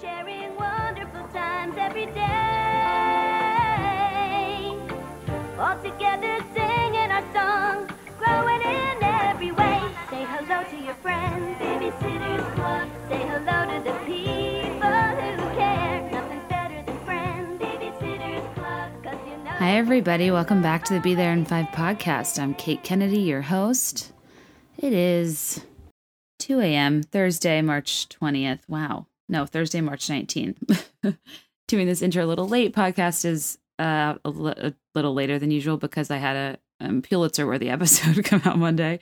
sharing 0.00 0.56
wonderful 0.56 1.26
times 1.28 1.74
every 1.78 2.06
day. 2.06 2.22
All 5.58 5.76
together 5.82 6.38
singing 6.54 7.10
our 7.10 7.24
songs, 7.32 7.90
growing 8.18 8.62
in 8.62 9.02
every 9.02 9.52
way. 9.52 9.80
Say 10.10 10.24
hello 10.24 10.64
to 10.70 10.76
your 10.84 10.94
friends, 10.94 11.58
Babysitters 11.58 12.54
Club. 12.54 12.88
Say 13.08 13.18
hello 13.18 13.66
to 13.72 13.78
the 13.84 13.94
people 14.04 14.88
who 14.88 15.56
care. 15.56 16.10
Nothing's 16.10 16.48
better 16.48 16.82
than 16.82 16.98
friends, 17.04 17.62
Babysitters 17.62 18.54
Club. 18.54 18.90
Hi, 19.46 19.76
everybody. 19.76 20.30
Welcome 20.30 20.62
back 20.62 20.84
to 20.84 20.94
the 20.94 21.00
Be 21.00 21.14
There 21.14 21.32
in 21.32 21.44
Five 21.44 21.66
podcast. 21.66 22.40
I'm 22.42 22.54
Kate 22.54 22.82
Kennedy, 22.82 23.20
your 23.20 23.42
host. 23.42 24.12
It 24.76 24.92
is 24.92 25.64
2 26.40 26.60
a.m., 26.60 27.02
Thursday, 27.02 27.62
March 27.62 28.08
20th. 28.08 28.60
Wow. 28.68 29.06
No, 29.34 29.46
Thursday, 29.46 29.80
March 29.80 30.06
19th. 30.06 30.86
Doing 31.66 31.88
this 31.88 32.02
intro 32.02 32.24
a 32.24 32.28
little 32.28 32.48
late. 32.48 32.72
Podcast 32.72 33.24
is 33.24 33.58
uh, 33.80 34.14
a, 34.24 34.30
little 34.94 35.12
later 35.12 35.40
than 35.40 35.50
usual 35.50 35.76
because 35.76 36.08
I 36.08 36.18
had 36.18 36.36
a 36.36 36.58
um, 36.78 37.02
Pulitzer 37.02 37.44
worthy 37.44 37.68
episode 37.70 38.24
come 38.24 38.42
out 38.44 38.60
Monday 38.60 39.00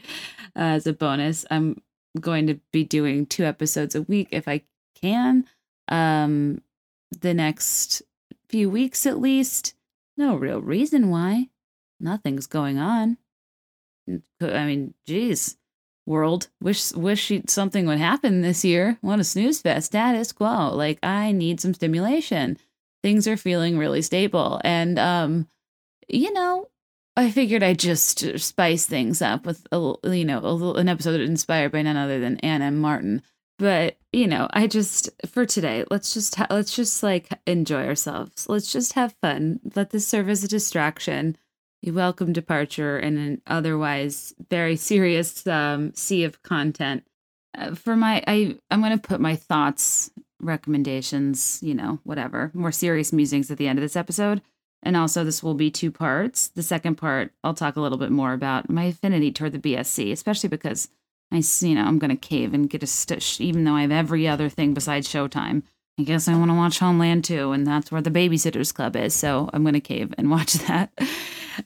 uh, 0.57 0.81
as 0.81 0.87
a 0.87 0.95
bonus. 0.95 1.45
I'm 1.51 1.83
going 2.19 2.47
to 2.47 2.59
be 2.73 2.83
doing 2.83 3.27
two 3.27 3.45
episodes 3.45 3.95
a 3.95 4.01
week 4.01 4.29
if 4.31 4.49
I 4.49 4.63
can. 5.03 5.45
Um, 5.89 6.62
the 7.21 7.35
next 7.35 8.01
few 8.49 8.71
weeks 8.71 9.05
at 9.05 9.21
least. 9.21 9.75
No 10.17 10.35
real 10.35 10.62
reason 10.62 11.11
why. 11.11 11.51
Nothing's 12.01 12.47
going 12.47 12.79
on. 12.79 13.19
I 14.09 14.65
mean, 14.65 14.95
geez, 15.07 15.59
world. 16.06 16.48
Wish 16.61 16.92
wish 16.92 17.33
something 17.47 17.87
would 17.87 17.98
happen 17.98 18.41
this 18.41 18.65
year. 18.65 18.98
What 19.01 19.20
a 19.20 19.24
snooze 19.24 19.61
fest. 19.61 19.87
Status 19.87 20.33
quo. 20.33 20.75
Like 20.75 20.98
I 21.02 21.33
need 21.33 21.61
some 21.61 21.75
stimulation. 21.75 22.59
Things 23.03 23.27
are 23.27 23.36
feeling 23.36 23.78
really 23.78 24.03
stable, 24.03 24.61
and 24.64 24.98
um, 24.98 25.48
you 26.09 26.33
know, 26.33 26.69
I 27.17 27.31
figured 27.31 27.62
I'd 27.62 27.78
just 27.78 28.39
spice 28.39 28.86
things 28.86 29.20
up 29.20 29.44
with 29.44 29.67
a 29.72 29.94
you 30.05 30.25
know 30.25 30.39
a 30.41 30.75
an 30.75 30.89
episode 30.89 31.20
inspired 31.20 31.72
by 31.72 31.83
none 31.83 31.97
other 31.97 32.20
than 32.20 32.39
Anna 32.39 32.66
and 32.66 32.81
Martin. 32.81 33.22
But 33.59 33.97
you 34.12 34.27
know, 34.27 34.48
I 34.53 34.66
just 34.66 35.11
for 35.27 35.47
today, 35.47 35.84
let's 35.91 36.14
just 36.14 36.34
ha- 36.37 36.47
let's 36.50 36.75
just 36.75 37.03
like 37.03 37.28
enjoy 37.47 37.87
ourselves. 37.87 38.48
Let's 38.48 38.72
just 38.72 38.94
have 38.94 39.14
fun. 39.20 39.61
Let 39.75 39.91
this 39.91 40.06
serve 40.06 40.28
as 40.28 40.42
a 40.42 40.48
distraction. 40.48 41.37
Welcome 41.84 42.33
departure 42.33 42.98
in 42.98 43.19
an 43.19 43.42
otherwise 43.47 44.33
very 44.48 44.77
serious 44.77 45.44
um, 45.47 45.92
sea 45.94 46.22
of 46.22 46.42
content. 46.42 47.05
Uh, 47.58 47.75
for 47.75 47.97
my, 47.97 48.22
I 48.27 48.56
I'm 48.70 48.80
gonna 48.80 48.98
put 48.98 49.20
my 49.20 49.34
thoughts, 49.34 50.10
recommendations, 50.41 51.58
you 51.60 51.75
know, 51.75 51.98
whatever, 52.05 52.53
more 52.55 52.70
serious 52.70 53.12
musings 53.12 53.50
at 53.50 53.58
the 53.58 53.66
end 53.66 53.78
of 53.78 53.83
this 53.83 53.97
episode. 53.97 54.42
And 54.83 54.97
also, 54.97 55.25
this 55.25 55.42
will 55.42 55.55
be 55.55 55.70
two 55.70 55.91
parts. 55.91 56.48
The 56.48 56.62
second 56.62 56.97
part, 56.97 57.33
I'll 57.42 57.55
talk 57.55 57.77
a 57.77 57.80
little 57.80 57.98
bit 57.98 58.10
more 58.10 58.33
about 58.33 58.70
my 58.70 58.84
affinity 58.84 59.30
toward 59.33 59.53
the 59.53 59.58
BSC, 59.58 60.12
especially 60.12 60.48
because 60.48 60.88
I, 61.33 61.42
you 61.60 61.75
know, 61.75 61.84
I'm 61.84 61.98
going 61.98 62.10
to 62.10 62.16
cave 62.16 62.53
and 62.53 62.69
get 62.69 62.83
a 62.83 62.86
stitch, 62.86 63.41
even 63.41 63.64
though 63.64 63.75
I 63.75 63.83
have 63.83 63.92
every 63.92 64.27
other 64.27 64.48
thing 64.48 64.75
besides 64.75 65.08
Showtime. 65.08 65.62
I 65.98 66.03
guess 66.03 66.27
I 66.27 66.36
want 66.36 66.50
to 66.50 66.56
watch 66.56 66.78
Homeland 66.78 67.25
too, 67.25 67.53
and 67.53 67.66
that's 67.66 67.92
where 67.92 68.03
the 68.03 68.10
Babysitters 68.10 68.75
Club 68.75 68.97
is. 68.97 69.14
So 69.14 69.48
I'm 69.53 69.62
going 69.62 69.75
to 69.75 69.80
cave 69.80 70.14
and 70.19 70.30
watch 70.33 70.55
that 70.55 70.91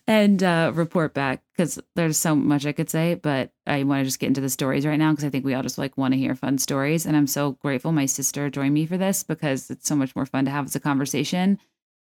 and 0.07 0.43
uh, 0.43 0.73
report 0.75 1.15
back 1.15 1.43
because 1.53 1.79
there's 1.95 2.19
so 2.19 2.35
much 2.35 2.67
I 2.67 2.73
could 2.73 2.91
say, 2.91 3.15
but 3.15 3.51
I 3.67 3.83
want 3.85 4.01
to 4.01 4.05
just 4.05 4.19
get 4.19 4.29
into 4.29 4.41
the 4.41 4.51
stories 4.51 4.87
right 4.87 4.99
now 4.99 5.11
because 5.11 5.25
I 5.25 5.31
think 5.31 5.45
we 5.45 5.55
all 5.55 5.63
just 5.63 5.79
like 5.79 5.97
want 5.97 6.15
to 6.15 6.19
hear 6.19 6.35
fun 6.35 6.59
stories. 6.59 7.07
And 7.07 7.17
I'm 7.17 7.27
so 7.27 7.53
grateful 7.53 7.93
my 7.93 8.07
sister 8.07 8.51
joined 8.51 8.75
me 8.75 8.87
for 8.87 8.97
this 8.97 9.23
because 9.23 9.71
it's 9.71 9.89
so 9.89 9.97
much 9.97 10.15
more 10.15 10.27
fun 10.27 10.45
to 10.45 10.51
have 10.51 10.67
as 10.67 10.77
a 10.77 10.81
conversation. 10.81 11.59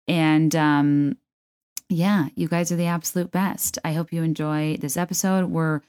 And 0.08 0.56
um, 0.56 1.18
yeah, 1.90 2.30
you 2.36 2.48
guys 2.48 2.72
are 2.72 2.78
the 2.78 2.88
absolute 2.88 3.32
best. 3.32 3.80
I 3.84 3.94
hope 3.94 4.12
you 4.12 4.24
enjoy 4.24 4.78
this 4.78 4.98
episode. 4.98 5.46
We're 5.46 5.82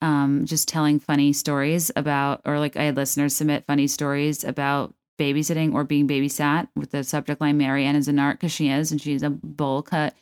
um, 0.00 0.44
just 0.44 0.68
telling 0.68 1.00
funny 1.00 1.32
stories 1.32 1.90
about, 1.96 2.42
or 2.44 2.58
like 2.58 2.76
I 2.76 2.84
had 2.84 2.96
listeners 2.96 3.34
submit 3.34 3.66
funny 3.66 3.86
stories 3.86 4.44
about 4.44 4.94
babysitting 5.18 5.74
or 5.74 5.84
being 5.84 6.08
babysat 6.08 6.68
with 6.76 6.90
the 6.90 7.04
subject 7.04 7.40
line 7.40 7.56
Mary 7.56 7.86
is 7.86 8.08
an 8.08 8.18
art 8.18 8.38
because 8.38 8.52
she 8.52 8.68
is, 8.68 8.90
and 8.90 9.00
she's 9.00 9.22
a 9.22 9.30
bowl 9.30 9.82
cut, 9.82 10.14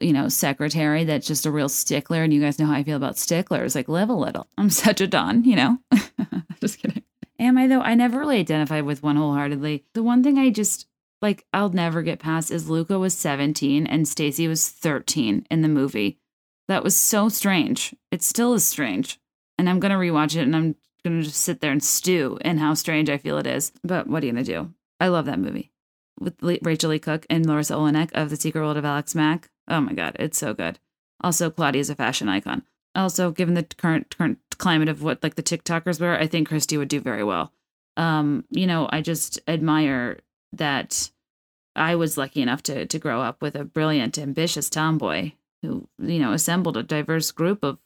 you 0.00 0.12
know, 0.12 0.28
secretary 0.28 1.04
that's 1.04 1.26
just 1.26 1.46
a 1.46 1.50
real 1.50 1.68
stickler. 1.68 2.22
And 2.22 2.32
you 2.32 2.40
guys 2.40 2.58
know 2.58 2.66
how 2.66 2.74
I 2.74 2.82
feel 2.82 2.96
about 2.96 3.18
sticklers. 3.18 3.74
Like, 3.74 3.88
live 3.88 4.08
a 4.08 4.14
little. 4.14 4.46
I'm 4.58 4.70
such 4.70 5.00
a 5.00 5.06
Dawn, 5.06 5.44
you 5.44 5.56
know? 5.56 5.78
just 6.60 6.78
kidding. 6.78 7.02
Am 7.38 7.56
I 7.56 7.66
though? 7.66 7.80
I 7.80 7.94
never 7.94 8.18
really 8.18 8.38
identified 8.38 8.84
with 8.84 9.02
one 9.02 9.16
wholeheartedly. 9.16 9.84
The 9.94 10.02
one 10.02 10.22
thing 10.22 10.38
I 10.38 10.50
just 10.50 10.86
like 11.22 11.46
I'll 11.52 11.70
never 11.70 12.02
get 12.02 12.18
past 12.18 12.50
is 12.50 12.68
Luca 12.68 12.98
was 12.98 13.16
17 13.16 13.86
and 13.86 14.06
Stacy 14.06 14.46
was 14.46 14.68
13 14.68 15.46
in 15.50 15.62
the 15.62 15.68
movie. 15.68 16.18
That 16.68 16.84
was 16.84 16.94
so 16.94 17.28
strange. 17.28 17.94
It 18.10 18.22
still 18.22 18.54
is 18.54 18.66
strange. 18.66 19.18
And 19.58 19.68
I'm 19.68 19.80
going 19.80 19.90
to 19.90 19.98
rewatch 19.98 20.36
it 20.36 20.42
and 20.42 20.54
I'm 20.54 20.76
going 21.02 21.20
to 21.20 21.26
just 21.26 21.42
sit 21.42 21.60
there 21.60 21.72
and 21.72 21.82
stew 21.82 22.38
in 22.42 22.58
how 22.58 22.74
strange 22.74 23.08
I 23.08 23.18
feel 23.18 23.38
it 23.38 23.46
is. 23.46 23.72
But 23.82 24.06
what 24.06 24.22
are 24.22 24.26
you 24.26 24.32
going 24.32 24.44
to 24.44 24.52
do? 24.52 24.74
I 25.00 25.08
love 25.08 25.26
that 25.26 25.40
movie 25.40 25.72
with 26.20 26.34
Rachael 26.42 26.90
Leigh 26.90 26.98
Cook 26.98 27.26
and 27.30 27.46
Larisa 27.46 27.74
Oleynik 27.74 28.10
of 28.12 28.30
The 28.30 28.36
Secret 28.36 28.60
World 28.60 28.76
of 28.76 28.84
Alex 28.84 29.14
Mack. 29.14 29.50
Oh 29.70 29.80
my 29.80 29.94
God, 29.94 30.16
it's 30.18 30.38
so 30.38 30.52
good. 30.52 30.78
Also, 31.22 31.50
Claudia's 31.50 31.90
a 31.90 31.94
fashion 31.94 32.28
icon. 32.28 32.62
Also, 32.94 33.30
given 33.30 33.54
the 33.54 33.62
current 33.62 34.16
current 34.16 34.38
climate 34.58 34.88
of 34.88 35.02
what 35.02 35.22
like 35.22 35.36
the 35.36 35.42
TikTokers 35.42 36.00
were, 36.00 36.18
I 36.18 36.26
think 36.26 36.48
Kristy 36.48 36.76
would 36.76 36.88
do 36.88 37.00
very 37.00 37.24
well. 37.24 37.52
Um, 37.96 38.44
you 38.50 38.66
know, 38.66 38.88
I 38.90 39.00
just 39.00 39.40
admire 39.46 40.18
that 40.52 41.10
I 41.76 41.94
was 41.94 42.18
lucky 42.18 42.42
enough 42.42 42.62
to 42.64 42.86
to 42.86 42.98
grow 42.98 43.22
up 43.22 43.40
with 43.40 43.54
a 43.54 43.64
brilliant, 43.64 44.18
ambitious 44.18 44.68
tomboy 44.68 45.32
who, 45.62 45.86
you 45.98 46.18
know, 46.18 46.32
assembled 46.32 46.76
a 46.76 46.82
diverse 46.82 47.30
group 47.30 47.62
of 47.62 47.78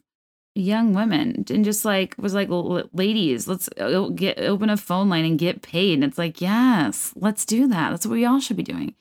young 0.55 0.93
women 0.93 1.43
and 1.49 1.65
just 1.65 1.83
like 1.83 2.15
was 2.17 2.33
like 2.33 2.47
ladies 2.93 3.45
let's 3.45 3.67
get 4.15 4.39
open 4.39 4.69
a 4.69 4.77
phone 4.77 5.09
line 5.09 5.25
and 5.25 5.37
get 5.37 5.61
paid 5.61 5.95
and 5.95 6.03
it's 6.05 6.17
like 6.17 6.39
yes 6.39 7.11
let's 7.17 7.43
do 7.43 7.67
that 7.67 7.89
that's 7.89 8.05
what 8.05 8.13
we 8.13 8.23
all 8.23 8.39
should 8.39 8.55
be 8.55 8.63
doing 8.63 8.95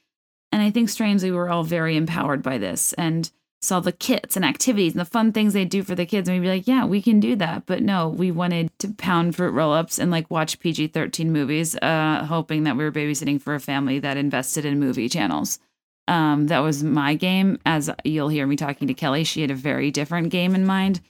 and 0.55 0.63
i 0.63 0.71
think 0.71 0.89
strangely 0.89 1.31
we 1.31 1.37
were 1.37 1.51
all 1.51 1.65
very 1.65 1.97
empowered 1.97 2.43
by 2.43 2.57
this 2.57 2.93
and 2.95 3.31
saw 3.65 3.81
the 3.81 3.93
kits 3.93 4.37
and 4.37 4.45
activities 4.45 4.93
and 4.93 5.01
the 5.01 5.07
fun 5.07 5.33
things 5.33 5.55
they 5.55 5.65
do 5.65 5.83
for 5.83 5.95
the 5.95 6.05
kids. 6.05 6.29
And 6.29 6.39
we'd 6.39 6.47
be 6.47 6.55
like 6.55 6.69
yeah 6.69 6.85
we 6.85 7.01
can 7.03 7.19
do 7.19 7.35
that. 7.37 7.65
But 7.67 7.83
no 7.83 8.09
we 8.09 8.31
wanted 8.31 8.71
to 8.81 8.93
pound 8.93 9.35
fruit 9.35 9.53
roll-ups 9.53 9.99
and 9.99 10.11
like 10.11 10.31
watch 10.31 10.61
pg-13 10.61 11.27
movies 11.27 11.75
uh 11.77 12.27
hoping 12.27 12.65
that 12.65 12.77
we 12.77 12.85
were 12.85 12.93
babysitting 12.93 13.41
for 13.41 13.55
a 13.55 13.61
family 13.61 13.99
that 14.01 14.17
invested 14.17 14.65
in 14.65 14.79
movie 14.79 15.09
channels. 15.09 15.59
Um 16.09 16.49
that 16.49 16.59
was 16.59 16.85
my 16.85 17.15
game 17.15 17.59
as 17.65 17.91
you'll 18.05 18.29
hear 18.29 18.47
me 18.47 18.57
talking 18.57 18.87
to 18.89 18.95
kelly. 18.95 19.25
She 19.25 19.41
had 19.41 19.51
a 19.51 19.55
very 19.57 19.91
different 19.91 20.29
game 20.29 20.55
in 20.55 20.67
mind. 20.67 21.01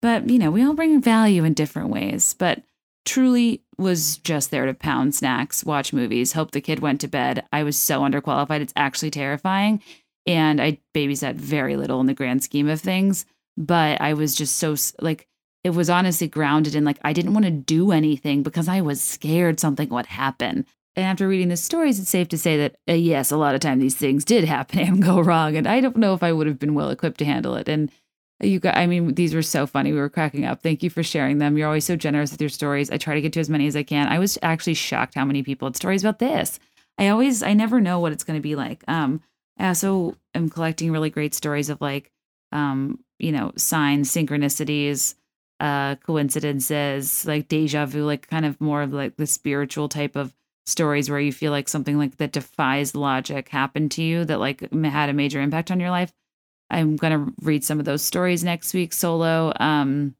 But, 0.00 0.30
you 0.30 0.38
know, 0.38 0.52
we 0.52 0.64
all 0.64 0.74
bring 0.74 1.02
value 1.02 1.42
in 1.42 1.54
different 1.54 1.88
ways. 1.88 2.34
But 2.38 2.62
truly 3.08 3.62
was 3.78 4.18
just 4.18 4.50
there 4.50 4.66
to 4.66 4.74
pound 4.74 5.14
snacks, 5.14 5.64
watch 5.64 5.92
movies, 5.92 6.34
hope 6.34 6.50
the 6.50 6.60
kid 6.60 6.80
went 6.80 7.00
to 7.00 7.08
bed. 7.08 7.44
I 7.52 7.62
was 7.62 7.76
so 7.76 8.02
underqualified. 8.02 8.60
It's 8.60 8.72
actually 8.76 9.10
terrifying. 9.10 9.82
And 10.26 10.60
I 10.60 10.78
babysat 10.94 11.36
very 11.36 11.76
little 11.76 12.00
in 12.00 12.06
the 12.06 12.14
grand 12.14 12.42
scheme 12.44 12.68
of 12.68 12.80
things. 12.80 13.24
But 13.56 14.00
I 14.00 14.12
was 14.12 14.34
just 14.34 14.56
so, 14.56 14.76
like, 15.00 15.26
it 15.64 15.70
was 15.70 15.90
honestly 15.90 16.28
grounded 16.28 16.74
in, 16.74 16.84
like, 16.84 16.98
I 17.02 17.12
didn't 17.12 17.32
want 17.32 17.46
to 17.46 17.50
do 17.50 17.90
anything 17.90 18.42
because 18.42 18.68
I 18.68 18.82
was 18.82 19.00
scared 19.00 19.58
something 19.58 19.88
would 19.88 20.06
happen. 20.06 20.66
And 20.94 21.06
after 21.06 21.26
reading 21.26 21.48
the 21.48 21.56
stories, 21.56 21.98
it's 21.98 22.10
safe 22.10 22.28
to 22.28 22.38
say 22.38 22.56
that, 22.58 22.76
uh, 22.88 22.92
yes, 22.92 23.30
a 23.30 23.36
lot 23.36 23.54
of 23.54 23.60
time 23.60 23.78
these 23.78 23.96
things 23.96 24.24
did 24.24 24.44
happen 24.44 24.80
and 24.80 25.02
go 25.02 25.20
wrong. 25.20 25.56
And 25.56 25.66
I 25.66 25.80
don't 25.80 25.96
know 25.96 26.12
if 26.12 26.22
I 26.22 26.32
would 26.32 26.46
have 26.46 26.58
been 26.58 26.74
well 26.74 26.90
equipped 26.90 27.18
to 27.18 27.24
handle 27.24 27.54
it. 27.54 27.68
And 27.68 27.90
you 28.40 28.60
got, 28.60 28.76
I 28.76 28.86
mean, 28.86 29.14
these 29.14 29.34
were 29.34 29.42
so 29.42 29.66
funny. 29.66 29.92
We 29.92 29.98
were 29.98 30.08
cracking 30.08 30.44
up. 30.44 30.62
Thank 30.62 30.82
you 30.82 30.90
for 30.90 31.02
sharing 31.02 31.38
them. 31.38 31.58
You're 31.58 31.66
always 31.66 31.84
so 31.84 31.96
generous 31.96 32.30
with 32.30 32.40
your 32.40 32.50
stories. 32.50 32.90
I 32.90 32.96
try 32.96 33.14
to 33.14 33.20
get 33.20 33.32
to 33.32 33.40
as 33.40 33.50
many 33.50 33.66
as 33.66 33.76
I 33.76 33.82
can. 33.82 34.08
I 34.08 34.18
was 34.18 34.38
actually 34.42 34.74
shocked 34.74 35.14
how 35.14 35.24
many 35.24 35.42
people 35.42 35.66
had 35.66 35.76
stories 35.76 36.04
about 36.04 36.20
this. 36.20 36.60
I 36.98 37.08
always, 37.08 37.42
I 37.42 37.52
never 37.54 37.80
know 37.80 37.98
what 37.98 38.12
it's 38.12 38.24
going 38.24 38.38
to 38.38 38.42
be 38.42 38.54
like. 38.54 38.82
Um, 38.86 39.22
I 39.58 39.68
also 39.68 40.16
am 40.34 40.48
collecting 40.48 40.92
really 40.92 41.10
great 41.10 41.34
stories 41.34 41.68
of 41.68 41.80
like, 41.80 42.12
um, 42.52 43.00
you 43.18 43.32
know, 43.32 43.52
signs, 43.56 44.10
synchronicities, 44.12 45.14
uh, 45.60 45.96
coincidences, 45.96 47.26
like 47.26 47.48
deja 47.48 47.86
vu, 47.86 48.04
like 48.04 48.28
kind 48.28 48.46
of 48.46 48.60
more 48.60 48.82
of 48.82 48.92
like 48.92 49.16
the 49.16 49.26
spiritual 49.26 49.88
type 49.88 50.14
of 50.14 50.32
stories 50.66 51.10
where 51.10 51.18
you 51.18 51.32
feel 51.32 51.50
like 51.50 51.68
something 51.68 51.98
like 51.98 52.18
that 52.18 52.32
defies 52.32 52.94
logic 52.94 53.48
happened 53.48 53.90
to 53.90 54.02
you 54.02 54.24
that 54.24 54.38
like 54.38 54.60
had 54.84 55.08
a 55.08 55.14
major 55.14 55.40
impact 55.40 55.70
on 55.70 55.80
your 55.80 55.90
life. 55.90 56.12
I'm 56.70 56.96
gonna 56.96 57.28
read 57.42 57.64
some 57.64 57.78
of 57.78 57.84
those 57.86 58.02
stories 58.02 58.44
next 58.44 58.74
week 58.74 58.92
solo. 58.92 59.52
Um, 59.58 60.14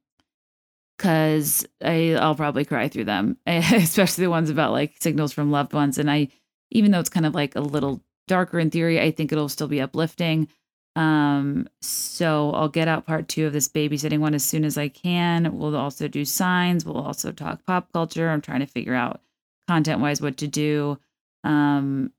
cause 0.98 1.66
I 1.84 2.14
I'll 2.14 2.34
probably 2.34 2.64
cry 2.64 2.88
through 2.88 3.04
them, 3.04 3.36
especially 3.46 4.24
the 4.24 4.30
ones 4.30 4.50
about 4.50 4.72
like 4.72 4.94
signals 5.00 5.32
from 5.32 5.50
loved 5.50 5.72
ones. 5.72 5.98
And 5.98 6.10
I, 6.10 6.28
even 6.70 6.90
though 6.90 7.00
it's 7.00 7.08
kind 7.10 7.26
of 7.26 7.34
like 7.34 7.54
a 7.56 7.60
little 7.60 8.02
darker 8.26 8.58
in 8.58 8.70
theory, 8.70 9.00
I 9.00 9.10
think 9.10 9.32
it'll 9.32 9.48
still 9.48 9.68
be 9.68 9.80
uplifting. 9.80 10.48
Um, 10.96 11.68
so 11.80 12.50
I'll 12.52 12.68
get 12.68 12.88
out 12.88 13.06
part 13.06 13.28
two 13.28 13.46
of 13.46 13.52
this 13.52 13.68
babysitting 13.68 14.18
one 14.18 14.34
as 14.34 14.44
soon 14.44 14.64
as 14.64 14.76
I 14.76 14.88
can. 14.88 15.56
We'll 15.56 15.76
also 15.76 16.08
do 16.08 16.24
signs. 16.24 16.84
We'll 16.84 16.98
also 17.00 17.30
talk 17.32 17.64
pop 17.66 17.92
culture. 17.92 18.28
I'm 18.30 18.40
trying 18.40 18.60
to 18.60 18.66
figure 18.66 18.94
out 18.94 19.20
content 19.68 20.00
wise 20.00 20.20
what 20.20 20.38
to 20.38 20.48
do. 20.48 20.98
um, 21.44 22.12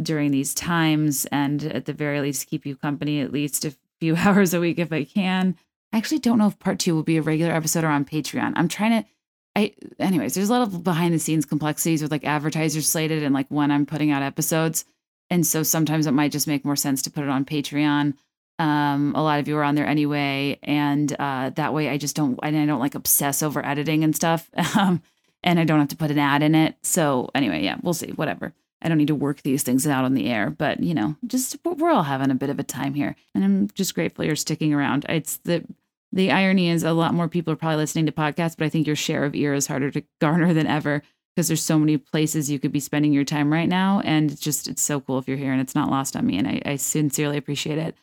during 0.00 0.30
these 0.30 0.54
times, 0.54 1.26
and 1.26 1.62
at 1.64 1.84
the 1.84 1.92
very 1.92 2.20
least, 2.20 2.46
keep 2.46 2.66
you 2.66 2.76
company 2.76 3.20
at 3.20 3.32
least 3.32 3.64
a 3.64 3.74
few 4.00 4.16
hours 4.18 4.54
a 4.54 4.60
week 4.60 4.78
if 4.78 4.92
I 4.92 5.04
can. 5.04 5.56
I 5.92 5.98
actually 5.98 6.20
don't 6.20 6.38
know 6.38 6.46
if 6.46 6.58
part 6.58 6.78
two 6.78 6.94
will 6.94 7.02
be 7.02 7.16
a 7.16 7.22
regular 7.22 7.52
episode 7.52 7.84
or 7.84 7.88
on 7.88 8.04
Patreon. 8.04 8.52
I'm 8.56 8.68
trying 8.68 9.02
to. 9.02 9.08
I, 9.56 9.74
anyways, 9.98 10.34
there's 10.34 10.48
a 10.48 10.52
lot 10.52 10.62
of 10.62 10.84
behind 10.84 11.12
the 11.12 11.18
scenes 11.18 11.44
complexities 11.44 12.02
with 12.02 12.12
like 12.12 12.24
advertisers 12.24 12.88
slated 12.88 13.24
and 13.24 13.34
like 13.34 13.48
when 13.48 13.72
I'm 13.72 13.84
putting 13.84 14.12
out 14.12 14.22
episodes. 14.22 14.84
And 15.28 15.44
so 15.44 15.64
sometimes 15.64 16.06
it 16.06 16.12
might 16.12 16.30
just 16.30 16.46
make 16.46 16.64
more 16.64 16.76
sense 16.76 17.02
to 17.02 17.10
put 17.10 17.24
it 17.24 17.30
on 17.30 17.44
Patreon. 17.44 18.14
Um, 18.60 19.14
a 19.16 19.22
lot 19.22 19.40
of 19.40 19.48
you 19.48 19.56
are 19.56 19.64
on 19.64 19.74
there 19.74 19.86
anyway, 19.86 20.58
and 20.62 21.10
uh, 21.18 21.50
that 21.50 21.72
way 21.72 21.88
I 21.88 21.96
just 21.96 22.14
don't 22.14 22.38
and 22.42 22.56
I 22.56 22.66
don't 22.66 22.78
like 22.78 22.94
obsess 22.94 23.42
over 23.42 23.64
editing 23.64 24.04
and 24.04 24.14
stuff, 24.14 24.50
um, 24.76 25.02
and 25.42 25.58
I 25.58 25.64
don't 25.64 25.78
have 25.78 25.88
to 25.88 25.96
put 25.96 26.10
an 26.10 26.18
ad 26.18 26.42
in 26.42 26.54
it. 26.54 26.76
So 26.82 27.30
anyway, 27.34 27.64
yeah, 27.64 27.76
we'll 27.82 27.94
see. 27.94 28.10
Whatever. 28.10 28.52
I 28.82 28.88
don't 28.88 28.98
need 28.98 29.08
to 29.08 29.14
work 29.14 29.42
these 29.42 29.62
things 29.62 29.86
out 29.86 30.04
on 30.04 30.14
the 30.14 30.28
air, 30.28 30.50
but 30.50 30.82
you 30.82 30.94
know, 30.94 31.16
just 31.26 31.56
we're 31.64 31.90
all 31.90 32.04
having 32.04 32.30
a 32.30 32.34
bit 32.34 32.50
of 32.50 32.58
a 32.58 32.64
time 32.64 32.94
here, 32.94 33.16
and 33.34 33.44
I'm 33.44 33.68
just 33.74 33.94
grateful 33.94 34.24
you're 34.24 34.36
sticking 34.36 34.72
around. 34.72 35.06
It's 35.08 35.38
the 35.38 35.64
the 36.12 36.30
irony 36.30 36.70
is 36.70 36.82
a 36.82 36.92
lot 36.92 37.14
more 37.14 37.28
people 37.28 37.52
are 37.52 37.56
probably 37.56 37.76
listening 37.76 38.06
to 38.06 38.12
podcasts, 38.12 38.56
but 38.56 38.64
I 38.64 38.68
think 38.68 38.86
your 38.86 38.96
share 38.96 39.24
of 39.24 39.34
ear 39.34 39.54
is 39.54 39.66
harder 39.66 39.90
to 39.92 40.02
garner 40.20 40.52
than 40.52 40.66
ever 40.66 41.02
because 41.34 41.48
there's 41.48 41.62
so 41.62 41.78
many 41.78 41.96
places 41.96 42.50
you 42.50 42.58
could 42.58 42.72
be 42.72 42.80
spending 42.80 43.12
your 43.12 43.24
time 43.24 43.52
right 43.52 43.68
now, 43.68 44.00
and 44.04 44.30
it's 44.30 44.40
just 44.40 44.68
it's 44.68 44.82
so 44.82 45.00
cool 45.00 45.18
if 45.18 45.28
you're 45.28 45.36
here, 45.36 45.52
and 45.52 45.60
it's 45.60 45.74
not 45.74 45.90
lost 45.90 46.16
on 46.16 46.26
me, 46.26 46.38
and 46.38 46.48
I, 46.48 46.62
I 46.64 46.76
sincerely 46.76 47.36
appreciate 47.36 47.78
it. 47.78 47.94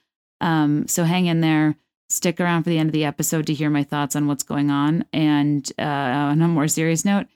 Um, 0.41 0.87
so 0.87 1.03
hang 1.03 1.25
in 1.25 1.41
there. 1.41 1.75
Stick 2.09 2.39
around 2.39 2.63
for 2.63 2.69
the 2.69 2.77
end 2.77 2.89
of 2.89 2.93
the 2.93 3.03
episode 3.03 3.47
to 3.47 3.53
hear 3.53 3.69
my 3.69 3.83
thoughts 3.83 4.15
on 4.15 4.27
what's 4.27 4.43
going 4.43 4.71
on. 4.71 5.03
And 5.11 5.69
uh, 5.77 5.83
on 5.83 6.41
a 6.41 6.47
more 6.47 6.67
serious 6.67 7.03
note, 7.03 7.27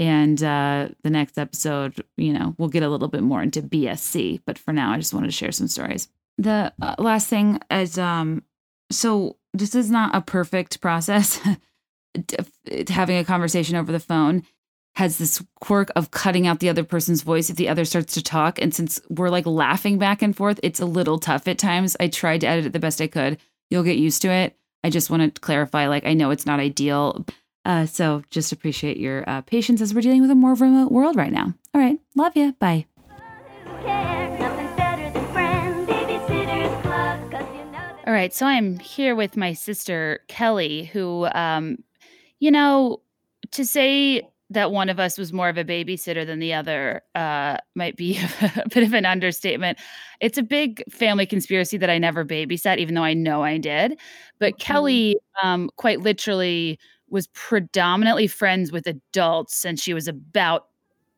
and 0.00 0.42
uh, 0.42 0.88
the 1.02 1.10
next 1.10 1.38
episode, 1.38 2.02
you 2.16 2.32
know, 2.32 2.54
we'll 2.56 2.70
get 2.70 2.82
a 2.82 2.88
little 2.88 3.08
bit 3.08 3.22
more 3.22 3.42
into 3.42 3.60
BSC. 3.60 4.40
But 4.46 4.58
for 4.58 4.72
now, 4.72 4.92
I 4.92 4.96
just 4.96 5.12
wanted 5.12 5.26
to 5.26 5.32
share 5.32 5.52
some 5.52 5.68
stories. 5.68 6.08
The 6.38 6.72
uh, 6.80 6.94
last 6.98 7.28
thing 7.28 7.60
is 7.70 7.98
um, 7.98 8.42
so 8.90 9.36
this 9.52 9.74
is 9.74 9.90
not 9.90 10.14
a 10.14 10.22
perfect 10.22 10.80
process. 10.80 11.38
Having 12.88 13.18
a 13.18 13.24
conversation 13.24 13.76
over 13.76 13.92
the 13.92 14.00
phone 14.00 14.42
has 14.94 15.18
this 15.18 15.44
quirk 15.60 15.90
of 15.94 16.10
cutting 16.10 16.46
out 16.46 16.60
the 16.60 16.70
other 16.70 16.82
person's 16.82 17.22
voice 17.22 17.50
if 17.50 17.56
the 17.56 17.68
other 17.68 17.84
starts 17.84 18.14
to 18.14 18.22
talk. 18.22 18.60
And 18.60 18.74
since 18.74 19.02
we're 19.10 19.28
like 19.28 19.46
laughing 19.46 19.98
back 19.98 20.22
and 20.22 20.34
forth, 20.34 20.58
it's 20.62 20.80
a 20.80 20.86
little 20.86 21.18
tough 21.18 21.46
at 21.46 21.58
times. 21.58 21.94
I 22.00 22.08
tried 22.08 22.40
to 22.40 22.48
edit 22.48 22.66
it 22.66 22.72
the 22.72 22.80
best 22.80 23.02
I 23.02 23.06
could. 23.06 23.38
You'll 23.68 23.84
get 23.84 23.98
used 23.98 24.22
to 24.22 24.30
it. 24.30 24.56
I 24.82 24.88
just 24.88 25.10
want 25.10 25.34
to 25.34 25.40
clarify 25.40 25.88
like, 25.88 26.06
I 26.06 26.14
know 26.14 26.30
it's 26.30 26.46
not 26.46 26.58
ideal, 26.58 27.26
uh, 27.64 27.86
so 27.86 28.22
just 28.30 28.52
appreciate 28.52 28.96
your 28.96 29.28
uh, 29.28 29.42
patience 29.42 29.80
as 29.80 29.94
we're 29.94 30.00
dealing 30.00 30.22
with 30.22 30.30
a 30.30 30.34
more 30.34 30.54
remote 30.54 30.90
world 30.90 31.16
right 31.16 31.32
now. 31.32 31.54
All 31.74 31.80
right. 31.80 31.98
Love 32.14 32.36
you. 32.36 32.52
Bye. 32.58 32.86
All 38.06 38.14
right. 38.14 38.32
So 38.34 38.46
I'm 38.46 38.78
here 38.78 39.14
with 39.14 39.36
my 39.36 39.52
sister, 39.52 40.20
Kelly, 40.26 40.84
who, 40.84 41.26
um, 41.26 41.78
you 42.40 42.50
know, 42.50 43.02
to 43.52 43.64
say 43.64 44.22
that 44.50 44.72
one 44.72 44.88
of 44.88 44.98
us 44.98 45.16
was 45.16 45.32
more 45.32 45.48
of 45.48 45.56
a 45.56 45.64
babysitter 45.64 46.26
than 46.26 46.40
the 46.40 46.52
other 46.52 47.02
uh, 47.14 47.56
might 47.76 47.96
be 47.96 48.18
a 48.56 48.68
bit 48.68 48.82
of 48.82 48.92
an 48.94 49.06
understatement. 49.06 49.78
It's 50.20 50.38
a 50.38 50.42
big 50.42 50.82
family 50.90 51.24
conspiracy 51.24 51.76
that 51.76 51.88
I 51.88 51.98
never 51.98 52.24
babysat, 52.24 52.78
even 52.78 52.94
though 52.94 53.04
I 53.04 53.14
know 53.14 53.44
I 53.44 53.58
did. 53.58 53.98
But 54.40 54.54
mm-hmm. 54.54 54.72
Kelly, 54.72 55.16
um, 55.42 55.70
quite 55.76 56.00
literally, 56.00 56.80
was 57.10 57.26
predominantly 57.28 58.26
friends 58.26 58.72
with 58.72 58.86
adults 58.86 59.56
since 59.56 59.82
she 59.82 59.94
was 59.94 60.08
about 60.08 60.66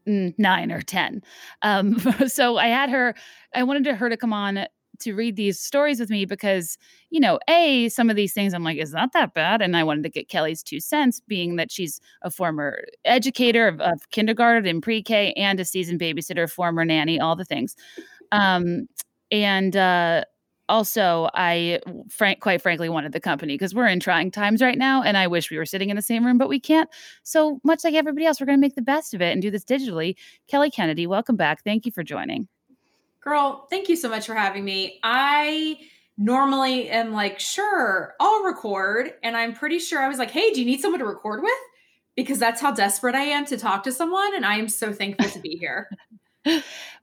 mm, 0.06 0.34
nine 0.38 0.72
or 0.72 0.82
10. 0.82 1.22
Um, 1.62 1.98
so 2.26 2.56
I 2.56 2.68
had 2.68 2.90
her, 2.90 3.14
I 3.54 3.62
wanted 3.62 3.86
her 3.86 4.08
to 4.08 4.16
come 4.16 4.32
on 4.32 4.66
to 5.00 5.14
read 5.14 5.36
these 5.36 5.58
stories 5.58 5.98
with 5.98 6.10
me 6.10 6.24
because, 6.24 6.78
you 7.10 7.18
know, 7.20 7.38
A, 7.48 7.88
some 7.88 8.08
of 8.08 8.16
these 8.16 8.32
things 8.32 8.54
I'm 8.54 8.64
like, 8.64 8.78
is 8.78 8.92
not 8.92 9.12
that 9.12 9.34
bad. 9.34 9.60
And 9.60 9.76
I 9.76 9.84
wanted 9.84 10.04
to 10.04 10.08
get 10.08 10.28
Kelly's 10.28 10.62
two 10.62 10.80
cents, 10.80 11.20
being 11.20 11.56
that 11.56 11.70
she's 11.70 12.00
a 12.22 12.30
former 12.30 12.84
educator 13.04 13.66
of, 13.66 13.80
of 13.80 14.10
kindergarten 14.10 14.66
and 14.66 14.82
pre 14.82 15.02
K 15.02 15.32
and 15.32 15.58
a 15.58 15.64
seasoned 15.64 16.00
babysitter, 16.00 16.50
former 16.50 16.84
nanny, 16.84 17.18
all 17.18 17.36
the 17.36 17.44
things. 17.44 17.74
Um, 18.30 18.88
and 19.30 19.76
uh, 19.76 20.24
also 20.68 21.28
i 21.34 21.80
frank 22.08 22.40
quite 22.40 22.62
frankly 22.62 22.88
wanted 22.88 23.12
the 23.12 23.20
company 23.20 23.54
because 23.54 23.74
we're 23.74 23.86
in 23.86 24.00
trying 24.00 24.30
times 24.30 24.62
right 24.62 24.78
now 24.78 25.02
and 25.02 25.16
i 25.16 25.26
wish 25.26 25.50
we 25.50 25.58
were 25.58 25.66
sitting 25.66 25.90
in 25.90 25.96
the 25.96 26.02
same 26.02 26.24
room 26.24 26.38
but 26.38 26.48
we 26.48 26.60
can't. 26.60 26.88
So 27.22 27.60
much 27.64 27.84
like 27.84 27.94
everybody 27.94 28.26
else 28.26 28.40
we're 28.40 28.46
going 28.46 28.58
to 28.58 28.60
make 28.60 28.74
the 28.74 28.82
best 28.82 29.14
of 29.14 29.20
it 29.20 29.32
and 29.32 29.42
do 29.42 29.50
this 29.50 29.64
digitally. 29.64 30.16
Kelly 30.48 30.70
kennedy 30.70 31.06
welcome 31.06 31.36
back. 31.36 31.62
Thank 31.64 31.86
you 31.86 31.92
for 31.92 32.02
joining. 32.02 32.48
Girl 33.20 33.66
thank 33.70 33.88
you 33.88 33.96
so 33.96 34.08
much 34.08 34.26
for 34.26 34.34
having 34.34 34.64
me. 34.64 34.98
I 35.02 35.78
normally 36.18 36.90
am 36.90 37.10
like 37.10 37.40
sure 37.40 38.14
i'll 38.20 38.44
record 38.44 39.14
and 39.22 39.34
i'm 39.34 39.54
pretty 39.54 39.78
sure 39.78 39.98
i 40.02 40.08
was 40.08 40.18
like 40.18 40.30
hey 40.30 40.52
do 40.52 40.60
you 40.60 40.66
need 40.66 40.78
someone 40.80 41.00
to 41.00 41.06
record 41.06 41.42
with? 41.42 41.52
Because 42.16 42.38
that's 42.38 42.60
how 42.60 42.70
desperate 42.70 43.14
i 43.14 43.22
am 43.22 43.46
to 43.46 43.56
talk 43.56 43.82
to 43.84 43.92
someone 43.92 44.34
and 44.36 44.44
i 44.44 44.56
am 44.56 44.68
so 44.68 44.92
thankful 44.92 45.30
to 45.30 45.40
be 45.40 45.56
here 45.56 45.88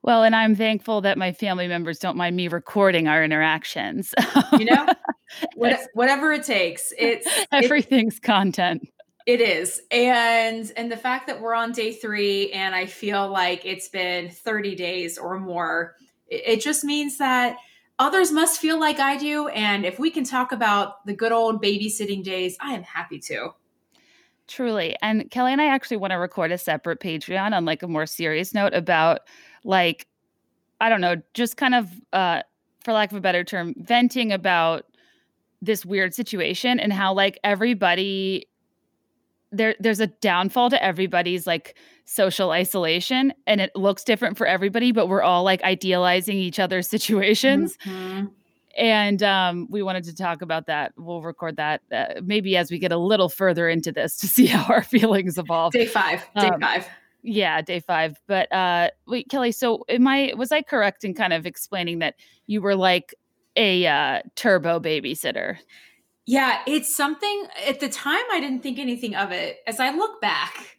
well, 0.01 0.23
and 0.23 0.35
I'm 0.35 0.55
thankful 0.55 1.01
that 1.01 1.17
my 1.17 1.31
family 1.31 1.67
members 1.67 1.99
don't 1.99 2.17
mind 2.17 2.35
me 2.35 2.47
recording 2.47 3.07
our 3.07 3.23
interactions. 3.23 4.13
you 4.53 4.65
know, 4.65 4.87
what, 5.55 5.79
whatever 5.93 6.31
it 6.31 6.43
takes, 6.43 6.93
it's 6.97 7.27
everything's 7.51 8.17
it, 8.17 8.23
content. 8.23 8.87
It 9.25 9.41
is. 9.41 9.81
And 9.91 10.71
and 10.75 10.91
the 10.91 10.97
fact 10.97 11.27
that 11.27 11.39
we're 11.39 11.53
on 11.53 11.71
day 11.71 11.93
3 11.93 12.51
and 12.51 12.73
I 12.73 12.85
feel 12.85 13.29
like 13.29 13.65
it's 13.65 13.87
been 13.87 14.29
30 14.29 14.75
days 14.75 15.17
or 15.17 15.39
more, 15.39 15.95
it, 16.27 16.43
it 16.45 16.61
just 16.61 16.83
means 16.83 17.17
that 17.17 17.57
others 17.99 18.31
must 18.31 18.59
feel 18.59 18.79
like 18.79 18.99
I 18.99 19.17
do 19.17 19.47
and 19.49 19.85
if 19.85 19.99
we 19.99 20.09
can 20.09 20.23
talk 20.23 20.51
about 20.51 21.05
the 21.05 21.13
good 21.13 21.31
old 21.31 21.61
babysitting 21.61 22.23
days, 22.23 22.57
I 22.59 22.73
am 22.73 22.83
happy 22.83 23.19
to. 23.19 23.49
Truly. 24.49 24.95
And 25.01 25.29
Kelly 25.29 25.51
and 25.51 25.61
I 25.61 25.67
actually 25.67 25.97
want 25.97 26.11
to 26.11 26.17
record 26.17 26.51
a 26.51 26.57
separate 26.57 26.99
Patreon 26.99 27.53
on 27.53 27.65
like 27.65 27.83
a 27.83 27.87
more 27.87 28.07
serious 28.07 28.53
note 28.53 28.73
about 28.73 29.21
like 29.63 30.07
I 30.81 30.89
don't 30.89 31.01
know, 31.01 31.21
just 31.33 31.55
kind 31.55 31.75
of 31.75 31.89
uh 32.11 32.41
for 32.83 32.93
lack 32.93 33.11
of 33.11 33.17
a 33.17 33.21
better 33.21 33.43
term, 33.43 33.75
venting 33.77 34.31
about 34.31 34.85
this 35.61 35.85
weird 35.85 36.15
situation 36.15 36.79
and 36.79 36.91
how 36.91 37.13
like 37.13 37.37
everybody 37.43 38.47
there 39.51 39.75
there's 39.79 39.99
a 39.99 40.07
downfall 40.07 40.69
to 40.71 40.83
everybody's 40.83 41.45
like 41.45 41.77
social 42.05 42.51
isolation 42.51 43.33
and 43.45 43.61
it 43.61 43.75
looks 43.75 44.03
different 44.03 44.37
for 44.37 44.47
everybody 44.47 44.91
but 44.91 45.07
we're 45.07 45.21
all 45.21 45.43
like 45.43 45.61
idealizing 45.63 46.37
each 46.37 46.59
other's 46.59 46.87
situations 46.89 47.77
mm-hmm 47.83 48.27
and 48.77 49.21
um, 49.23 49.67
we 49.69 49.81
wanted 49.81 50.03
to 50.05 50.15
talk 50.15 50.41
about 50.41 50.67
that. 50.67 50.93
We'll 50.97 51.21
record 51.21 51.57
that 51.57 51.81
uh, 51.91 52.21
maybe 52.23 52.55
as 52.57 52.71
we 52.71 52.79
get 52.79 52.91
a 52.91 52.97
little 52.97 53.29
further 53.29 53.67
into 53.69 53.91
this 53.91 54.17
to 54.17 54.27
see 54.29 54.45
how 54.45 54.71
our 54.73 54.83
feelings 54.83 55.37
evolve. 55.37 55.73
Day 55.73 55.85
five. 55.85 56.27
Day 56.39 56.47
um, 56.47 56.61
five. 56.61 56.87
Yeah, 57.21 57.61
day 57.61 57.79
five. 57.79 58.17
But 58.27 58.51
uh, 58.51 58.89
wait, 59.07 59.27
Kelly. 59.29 59.51
So, 59.51 59.85
am 59.89 60.07
I 60.07 60.33
was 60.37 60.51
I 60.51 60.61
correct 60.61 61.03
in 61.03 61.13
kind 61.13 61.33
of 61.33 61.45
explaining 61.45 61.99
that 61.99 62.15
you 62.47 62.61
were 62.61 62.75
like 62.75 63.13
a 63.55 63.85
uh, 63.85 64.21
turbo 64.35 64.79
babysitter? 64.79 65.57
Yeah, 66.25 66.61
it's 66.67 66.95
something. 66.95 67.47
At 67.67 67.79
the 67.79 67.89
time, 67.89 68.23
I 68.31 68.39
didn't 68.39 68.61
think 68.61 68.79
anything 68.79 69.15
of 69.15 69.31
it. 69.31 69.57
As 69.65 69.79
I 69.79 69.89
look 69.91 70.21
back, 70.21 70.77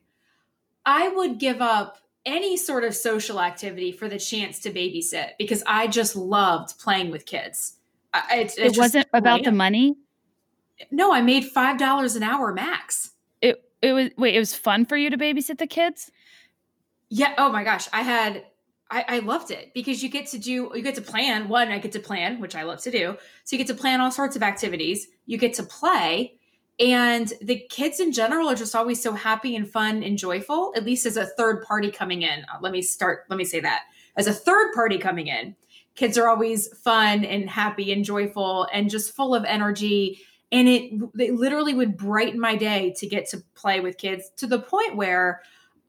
I 0.87 1.09
would 1.09 1.39
give 1.39 1.61
up 1.61 1.99
any 2.25 2.57
sort 2.57 2.85
of 2.85 2.95
social 2.95 3.41
activity 3.41 3.93
for 3.93 4.09
the 4.09 4.19
chance 4.19 4.59
to 4.61 4.71
babysit 4.71 5.31
because 5.39 5.63
I 5.67 5.87
just 5.87 6.17
loved 6.17 6.79
playing 6.79 7.11
with 7.11 7.27
kids. 7.27 7.77
It, 8.15 8.55
it 8.59 8.77
wasn't 8.77 9.07
about 9.13 9.45
the 9.45 9.53
money. 9.53 9.97
No, 10.91 11.13
I 11.13 11.21
made 11.21 11.45
five 11.45 11.79
dollars 11.79 12.17
an 12.17 12.23
hour 12.23 12.53
max. 12.53 13.13
It 13.41 13.63
it 13.83 13.93
was 13.93 14.11
wait. 14.17 14.35
It 14.35 14.39
was 14.39 14.55
fun 14.55 14.85
for 14.85 14.97
you 14.97 15.11
to 15.11 15.19
babysit 15.19 15.59
the 15.59 15.67
kids. 15.67 16.11
Yeah. 17.09 17.35
Oh 17.39 17.51
my 17.51 17.65
gosh, 17.65 17.89
I 17.93 18.03
had. 18.03 18.45
I, 18.93 19.05
I 19.07 19.19
loved 19.21 19.53
it 19.53 19.73
because 19.73 20.03
you 20.03 20.09
get 20.09 20.27
to 20.31 20.39
do 20.39 20.73
you 20.75 20.83
get 20.83 20.97
to 20.97 21.01
plan 21.01 21.49
one 21.49 21.69
i 21.69 21.79
get 21.79 21.93
to 21.93 22.01
plan 22.01 22.41
which 22.41 22.57
i 22.57 22.65
love 22.65 22.83
to 22.83 22.91
do 22.91 23.17
so 23.45 23.55
you 23.55 23.59
get 23.59 23.69
to 23.69 23.81
plan 23.81 24.01
all 24.01 24.11
sorts 24.11 24.35
of 24.35 24.43
activities 24.43 25.07
you 25.27 25.39
get 25.39 25.55
to 25.55 25.63
play 25.63 26.35
and 26.81 27.33
the 27.41 27.65
kids 27.71 28.01
in 28.01 28.11
general 28.11 28.49
are 28.49 28.57
just 28.57 28.75
always 28.75 29.01
so 29.01 29.13
happy 29.13 29.55
and 29.55 29.71
fun 29.71 30.03
and 30.03 30.19
joyful 30.19 30.73
at 30.75 30.85
least 30.85 31.07
as 31.07 31.17
a 31.17 31.27
third 31.27 31.63
party 31.63 31.89
coming 31.93 32.23
in 32.23 32.41
uh, 32.53 32.59
let 32.61 32.73
me 32.73 32.83
start 32.83 33.27
let 33.31 33.37
me 33.37 33.45
say 33.45 33.61
that 33.61 33.85
as 34.17 34.27
a 34.27 34.33
third 34.33 34.73
party 34.75 34.99
coming 34.99 35.29
in 35.29 35.55
kids 36.01 36.17
are 36.17 36.31
always 36.31 36.67
fun 36.79 37.27
and 37.27 37.51
happy 37.51 37.93
and 37.93 38.07
joyful 38.07 38.67
and 38.73 38.89
just 38.89 39.15
full 39.15 39.35
of 39.35 39.45
energy 39.45 40.19
and 40.51 40.67
it, 40.67 40.93
it 41.19 41.35
literally 41.35 41.75
would 41.75 41.95
brighten 41.95 42.41
my 42.41 42.57
day 42.57 42.95
to 42.97 43.07
get 43.07 43.29
to 43.29 43.43
play 43.55 43.81
with 43.81 43.99
kids 43.99 44.31
to 44.39 44.47
the 44.47 44.59
point 44.59 44.97
where 44.97 45.43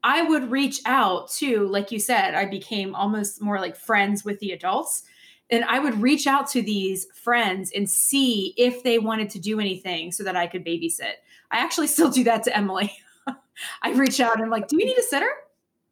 I 0.04 0.22
would 0.22 0.52
reach 0.52 0.82
out 0.86 1.32
to, 1.38 1.66
like 1.68 1.92
you 1.92 2.00
said, 2.00 2.36
I 2.36 2.46
became 2.46 2.94
almost 2.94 3.42
more 3.42 3.60
like 3.60 3.78
friends 3.78 4.26
with 4.26 4.40
the 4.40 4.52
adults. 4.52 5.04
And 5.50 5.64
I 5.64 5.80
would 5.80 6.02
reach 6.02 6.28
out 6.28 6.50
to 6.52 6.62
these 6.62 7.08
friends 7.16 7.72
and 7.74 7.90
see 7.90 8.54
if 8.58 8.84
they 8.84 9.00
wanted 9.00 9.30
to 9.32 9.40
do 9.40 9.60
anything 9.60 10.12
so 10.12 10.24
that 10.26 10.36
I 10.36 10.46
could 10.46 10.66
babysit. 10.66 11.14
I 11.52 11.58
actually 11.58 11.88
still 11.88 12.10
do 12.12 12.26
that 12.26 12.44
to 12.44 12.56
Emily. 12.56 12.92
I 13.82 13.94
reach 13.94 14.20
out 14.20 14.36
and 14.36 14.44
I'm 14.44 14.52
like, 14.52 14.68
do 14.68 14.76
we 14.78 14.84
need 14.84 14.98
a 14.98 15.04
sitter? 15.04 15.32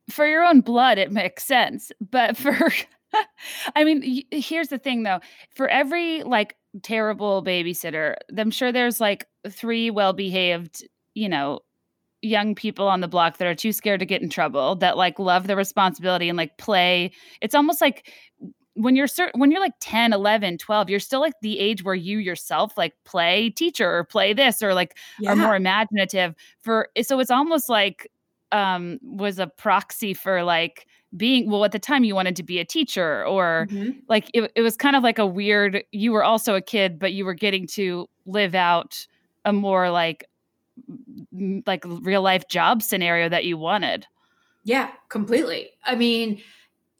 for 0.10 0.28
your 0.28 0.44
own 0.44 0.62
blood, 0.62 0.98
it 0.98 1.12
makes 1.12 1.46
sense. 1.46 1.92
But 2.02 2.36
for, 2.38 2.72
I 3.76 3.84
mean, 3.84 4.24
here's 4.32 4.70
the 4.70 4.78
thing 4.78 5.04
though 5.04 5.20
for 5.56 5.68
every 5.68 6.24
like 6.24 6.56
terrible 6.84 7.44
babysitter, 7.44 8.16
I'm 8.38 8.52
sure 8.52 8.72
there's 8.72 9.00
like 9.00 9.28
three 9.50 9.90
well 9.90 10.14
behaved, 10.14 10.88
you 11.14 11.30
know, 11.30 11.62
young 12.22 12.56
people 12.56 12.88
on 12.88 13.02
the 13.02 13.08
block 13.08 13.38
that 13.38 13.48
are 13.48 13.56
too 13.56 13.72
scared 13.72 14.00
to 14.02 14.06
get 14.06 14.22
in 14.22 14.30
trouble 14.30 14.76
that 14.76 14.98
like 14.98 15.20
love 15.20 15.48
the 15.48 15.56
responsibility 15.56 16.28
and 16.28 16.38
like 16.38 16.58
play 16.58 17.12
it's 17.40 17.56
almost 17.56 17.80
like 17.80 18.12
when 18.74 18.96
you're 18.96 19.08
certain 19.08 19.40
when 19.40 19.52
you're 19.52 19.62
like 19.62 19.74
10 19.80 20.12
11 20.12 20.58
12 20.58 20.90
you're 20.90 21.00
still 21.00 21.22
like 21.22 21.34
the 21.42 21.60
age 21.60 21.84
where 21.84 21.96
you 21.96 22.18
yourself 22.18 22.78
like 22.78 22.94
play 23.06 23.50
teacher 23.50 23.90
or 23.90 24.04
play 24.04 24.34
this 24.34 24.62
or 24.62 24.74
like 24.74 24.98
yeah. 25.20 25.32
are 25.32 25.36
more 25.36 25.56
imaginative 25.56 26.36
for 26.60 26.90
so 27.02 27.20
it's 27.20 27.32
almost 27.32 27.70
like 27.70 28.12
um 28.52 29.00
was 29.02 29.40
a 29.40 29.48
proxy 29.48 30.14
for 30.14 30.44
like 30.44 30.88
being 31.16 31.50
well 31.50 31.66
at 31.66 31.72
the 31.72 31.80
time 31.80 32.04
you 32.04 32.14
wanted 32.14 32.36
to 32.36 32.44
be 32.44 32.60
a 32.60 32.66
teacher 32.66 33.26
or 33.26 33.68
mm-hmm. 33.70 33.98
like 34.08 34.30
it, 34.34 34.52
it 34.56 34.62
was 34.62 34.76
kind 34.76 34.96
of 34.96 35.04
like 35.04 35.18
a 35.18 35.26
weird 35.26 35.84
you 35.92 36.12
were 36.12 36.24
also 36.24 36.56
a 36.56 36.62
kid 36.62 37.00
but 37.00 37.14
you 37.14 37.26
were 37.26 37.34
getting 37.34 37.66
to 37.66 38.08
live 38.26 38.54
out 38.54 39.08
a 39.46 39.52
more 39.52 39.90
like 39.90 40.26
like 41.66 41.84
real 41.86 42.22
life 42.22 42.48
job 42.48 42.82
scenario 42.82 43.28
that 43.28 43.44
you 43.44 43.58
wanted 43.58 44.06
yeah 44.64 44.92
completely 45.10 45.70
i 45.84 45.96
mean 45.96 46.42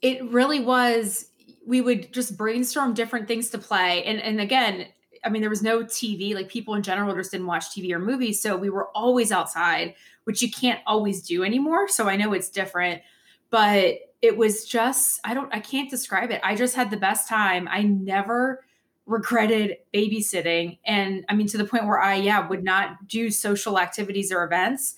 it 0.02 0.22
really 0.30 0.60
was 0.60 1.30
we 1.66 1.80
would 1.80 2.12
just 2.12 2.36
brainstorm 2.36 2.94
different 2.94 3.28
things 3.28 3.50
to 3.50 3.58
play 3.58 4.02
and 4.04 4.20
and 4.20 4.40
again 4.40 4.86
i 5.24 5.28
mean 5.28 5.40
there 5.40 5.50
was 5.50 5.62
no 5.62 5.84
tv 5.84 6.34
like 6.34 6.48
people 6.48 6.74
in 6.74 6.82
general 6.82 7.14
just 7.14 7.30
didn't 7.30 7.46
watch 7.46 7.66
tv 7.66 7.92
or 7.92 8.00
movies 8.00 8.42
so 8.42 8.56
we 8.56 8.70
were 8.70 8.88
always 8.88 9.30
outside 9.30 9.94
which 10.24 10.42
you 10.42 10.50
can't 10.50 10.80
always 10.84 11.22
do 11.22 11.44
anymore 11.44 11.86
so 11.86 12.08
i 12.08 12.16
know 12.16 12.32
it's 12.32 12.50
different 12.50 13.02
but 13.50 13.96
it 14.22 14.36
was 14.36 14.64
just 14.64 15.20
i 15.24 15.34
don't 15.34 15.52
i 15.54 15.60
can't 15.60 15.90
describe 15.90 16.30
it. 16.30 16.40
I 16.42 16.54
just 16.54 16.74
had 16.76 16.90
the 16.90 16.96
best 16.96 17.28
time. 17.28 17.68
I 17.70 17.82
never 17.82 18.64
regretted 19.06 19.76
babysitting. 19.94 20.78
And 20.84 21.24
i 21.28 21.34
mean 21.34 21.46
to 21.48 21.58
the 21.58 21.64
point 21.64 21.86
where 21.86 22.00
i 22.00 22.14
yeah 22.14 22.46
would 22.48 22.64
not 22.64 23.08
do 23.08 23.30
social 23.30 23.78
activities 23.78 24.32
or 24.32 24.44
events 24.44 24.96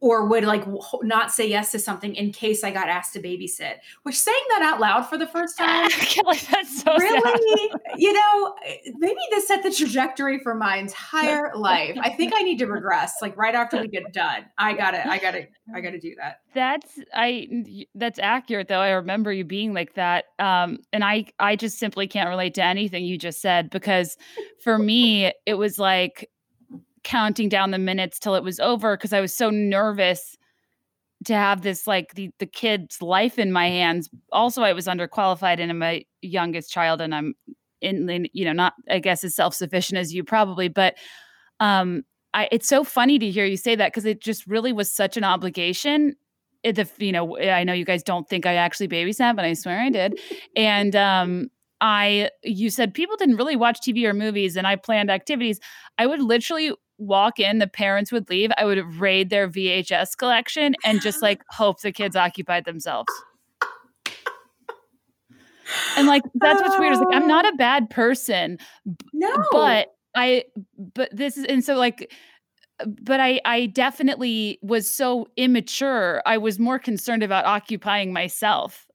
or 0.00 0.26
would 0.26 0.44
like 0.44 0.64
not 1.02 1.32
say 1.32 1.48
yes 1.48 1.72
to 1.72 1.78
something 1.78 2.14
in 2.14 2.32
case 2.32 2.62
I 2.62 2.70
got 2.70 2.88
asked 2.88 3.14
to 3.14 3.20
babysit. 3.20 3.76
Which 4.04 4.18
saying 4.18 4.36
that 4.50 4.62
out 4.62 4.80
loud 4.80 5.02
for 5.02 5.18
the 5.18 5.26
first 5.26 5.58
time, 5.58 5.90
like 6.24 6.46
that's 6.48 6.82
so 6.82 6.96
really, 6.96 7.70
you 7.96 8.12
know, 8.12 8.54
maybe 8.96 9.20
this 9.30 9.48
set 9.48 9.62
the 9.62 9.72
trajectory 9.72 10.38
for 10.38 10.54
my 10.54 10.76
entire 10.76 11.52
life. 11.56 11.96
I 12.00 12.10
think 12.10 12.32
I 12.34 12.42
need 12.42 12.58
to 12.58 12.66
regress. 12.66 13.14
Like 13.20 13.36
right 13.36 13.54
after 13.54 13.80
we 13.80 13.88
get 13.88 14.12
done, 14.12 14.44
I 14.56 14.74
gotta, 14.74 15.08
I 15.08 15.18
gotta, 15.18 15.48
I 15.74 15.80
gotta 15.80 15.98
do 15.98 16.14
that. 16.20 16.40
That's 16.54 16.98
I. 17.12 17.48
That's 17.94 18.18
accurate 18.18 18.68
though. 18.68 18.80
I 18.80 18.90
remember 18.90 19.32
you 19.32 19.44
being 19.44 19.74
like 19.74 19.94
that, 19.94 20.26
um, 20.38 20.78
and 20.92 21.04
I, 21.04 21.26
I 21.38 21.56
just 21.56 21.78
simply 21.78 22.06
can't 22.06 22.28
relate 22.28 22.54
to 22.54 22.64
anything 22.64 23.04
you 23.04 23.18
just 23.18 23.40
said 23.40 23.70
because 23.70 24.16
for 24.62 24.78
me 24.78 25.32
it 25.46 25.54
was 25.54 25.78
like 25.78 26.30
counting 27.08 27.48
down 27.48 27.70
the 27.70 27.78
minutes 27.78 28.18
till 28.18 28.34
it 28.34 28.44
was 28.44 28.60
over 28.60 28.94
because 28.94 29.14
I 29.14 29.20
was 29.22 29.34
so 29.34 29.48
nervous 29.48 30.36
to 31.24 31.32
have 31.32 31.62
this 31.62 31.86
like 31.86 32.14
the 32.14 32.30
the 32.38 32.46
kid's 32.46 33.00
life 33.00 33.38
in 33.38 33.50
my 33.50 33.66
hands. 33.68 34.10
Also, 34.30 34.62
I 34.62 34.74
was 34.74 34.86
underqualified 34.86 35.58
and 35.58 35.70
I'm 35.70 35.82
a 35.82 36.06
youngest 36.20 36.70
child 36.70 37.00
and 37.00 37.14
I'm 37.14 37.34
in 37.80 38.28
you 38.34 38.44
know 38.44 38.52
not 38.52 38.74
I 38.90 38.98
guess 38.98 39.24
as 39.24 39.34
self 39.34 39.54
sufficient 39.54 39.98
as 39.98 40.12
you 40.12 40.22
probably, 40.22 40.68
but 40.68 40.96
um 41.60 42.02
I 42.34 42.50
it's 42.52 42.68
so 42.68 42.84
funny 42.84 43.18
to 43.18 43.30
hear 43.30 43.46
you 43.46 43.56
say 43.56 43.74
that 43.74 43.90
because 43.90 44.04
it 44.04 44.20
just 44.20 44.46
really 44.46 44.74
was 44.74 44.92
such 44.92 45.16
an 45.16 45.24
obligation. 45.24 46.14
The 46.62 46.86
you 46.98 47.12
know 47.12 47.38
I 47.38 47.64
know 47.64 47.72
you 47.72 47.86
guys 47.86 48.02
don't 48.02 48.28
think 48.28 48.44
I 48.44 48.54
actually 48.54 48.88
babysat, 48.88 49.34
but 49.34 49.46
I 49.46 49.54
swear 49.54 49.80
I 49.80 49.88
did, 49.88 50.20
and 50.54 50.94
um 50.94 51.48
I 51.80 52.28
you 52.44 52.68
said 52.68 52.92
people 52.92 53.16
didn't 53.16 53.36
really 53.36 53.56
watch 53.56 53.80
TV 53.80 54.04
or 54.04 54.12
movies 54.12 54.56
and 54.56 54.66
I 54.66 54.76
planned 54.76 55.10
activities. 55.10 55.58
I 55.96 56.06
would 56.06 56.20
literally 56.20 56.74
walk 56.98 57.38
in, 57.38 57.58
the 57.58 57.66
parents 57.66 58.12
would 58.12 58.28
leave. 58.28 58.50
I 58.58 58.64
would 58.64 58.78
raid 58.96 59.30
their 59.30 59.48
VHS 59.48 60.16
collection 60.16 60.74
and 60.84 61.00
just 61.00 61.22
like 61.22 61.42
hope 61.50 61.80
the 61.80 61.92
kids 61.92 62.16
occupied 62.16 62.64
themselves. 62.64 63.12
And 65.96 66.06
like 66.06 66.22
that's 66.34 66.60
what's 66.62 66.78
weird 66.78 66.94
is 66.94 67.00
like 67.00 67.14
I'm 67.14 67.28
not 67.28 67.44
a 67.44 67.52
oh. 67.52 67.56
bad 67.56 67.90
person. 67.90 68.58
No. 69.12 69.44
But 69.52 69.88
I 70.14 70.44
but 70.94 71.14
this 71.14 71.36
is 71.36 71.44
and 71.44 71.62
so 71.62 71.76
like 71.76 72.12
but 72.86 73.20
I 73.20 73.40
I 73.44 73.66
definitely 73.66 74.58
was 74.62 74.90
so 74.90 75.28
immature. 75.36 76.22
I 76.24 76.38
was 76.38 76.58
more 76.58 76.78
concerned 76.78 77.22
about 77.22 77.44
occupying 77.44 78.12
myself 78.12 78.87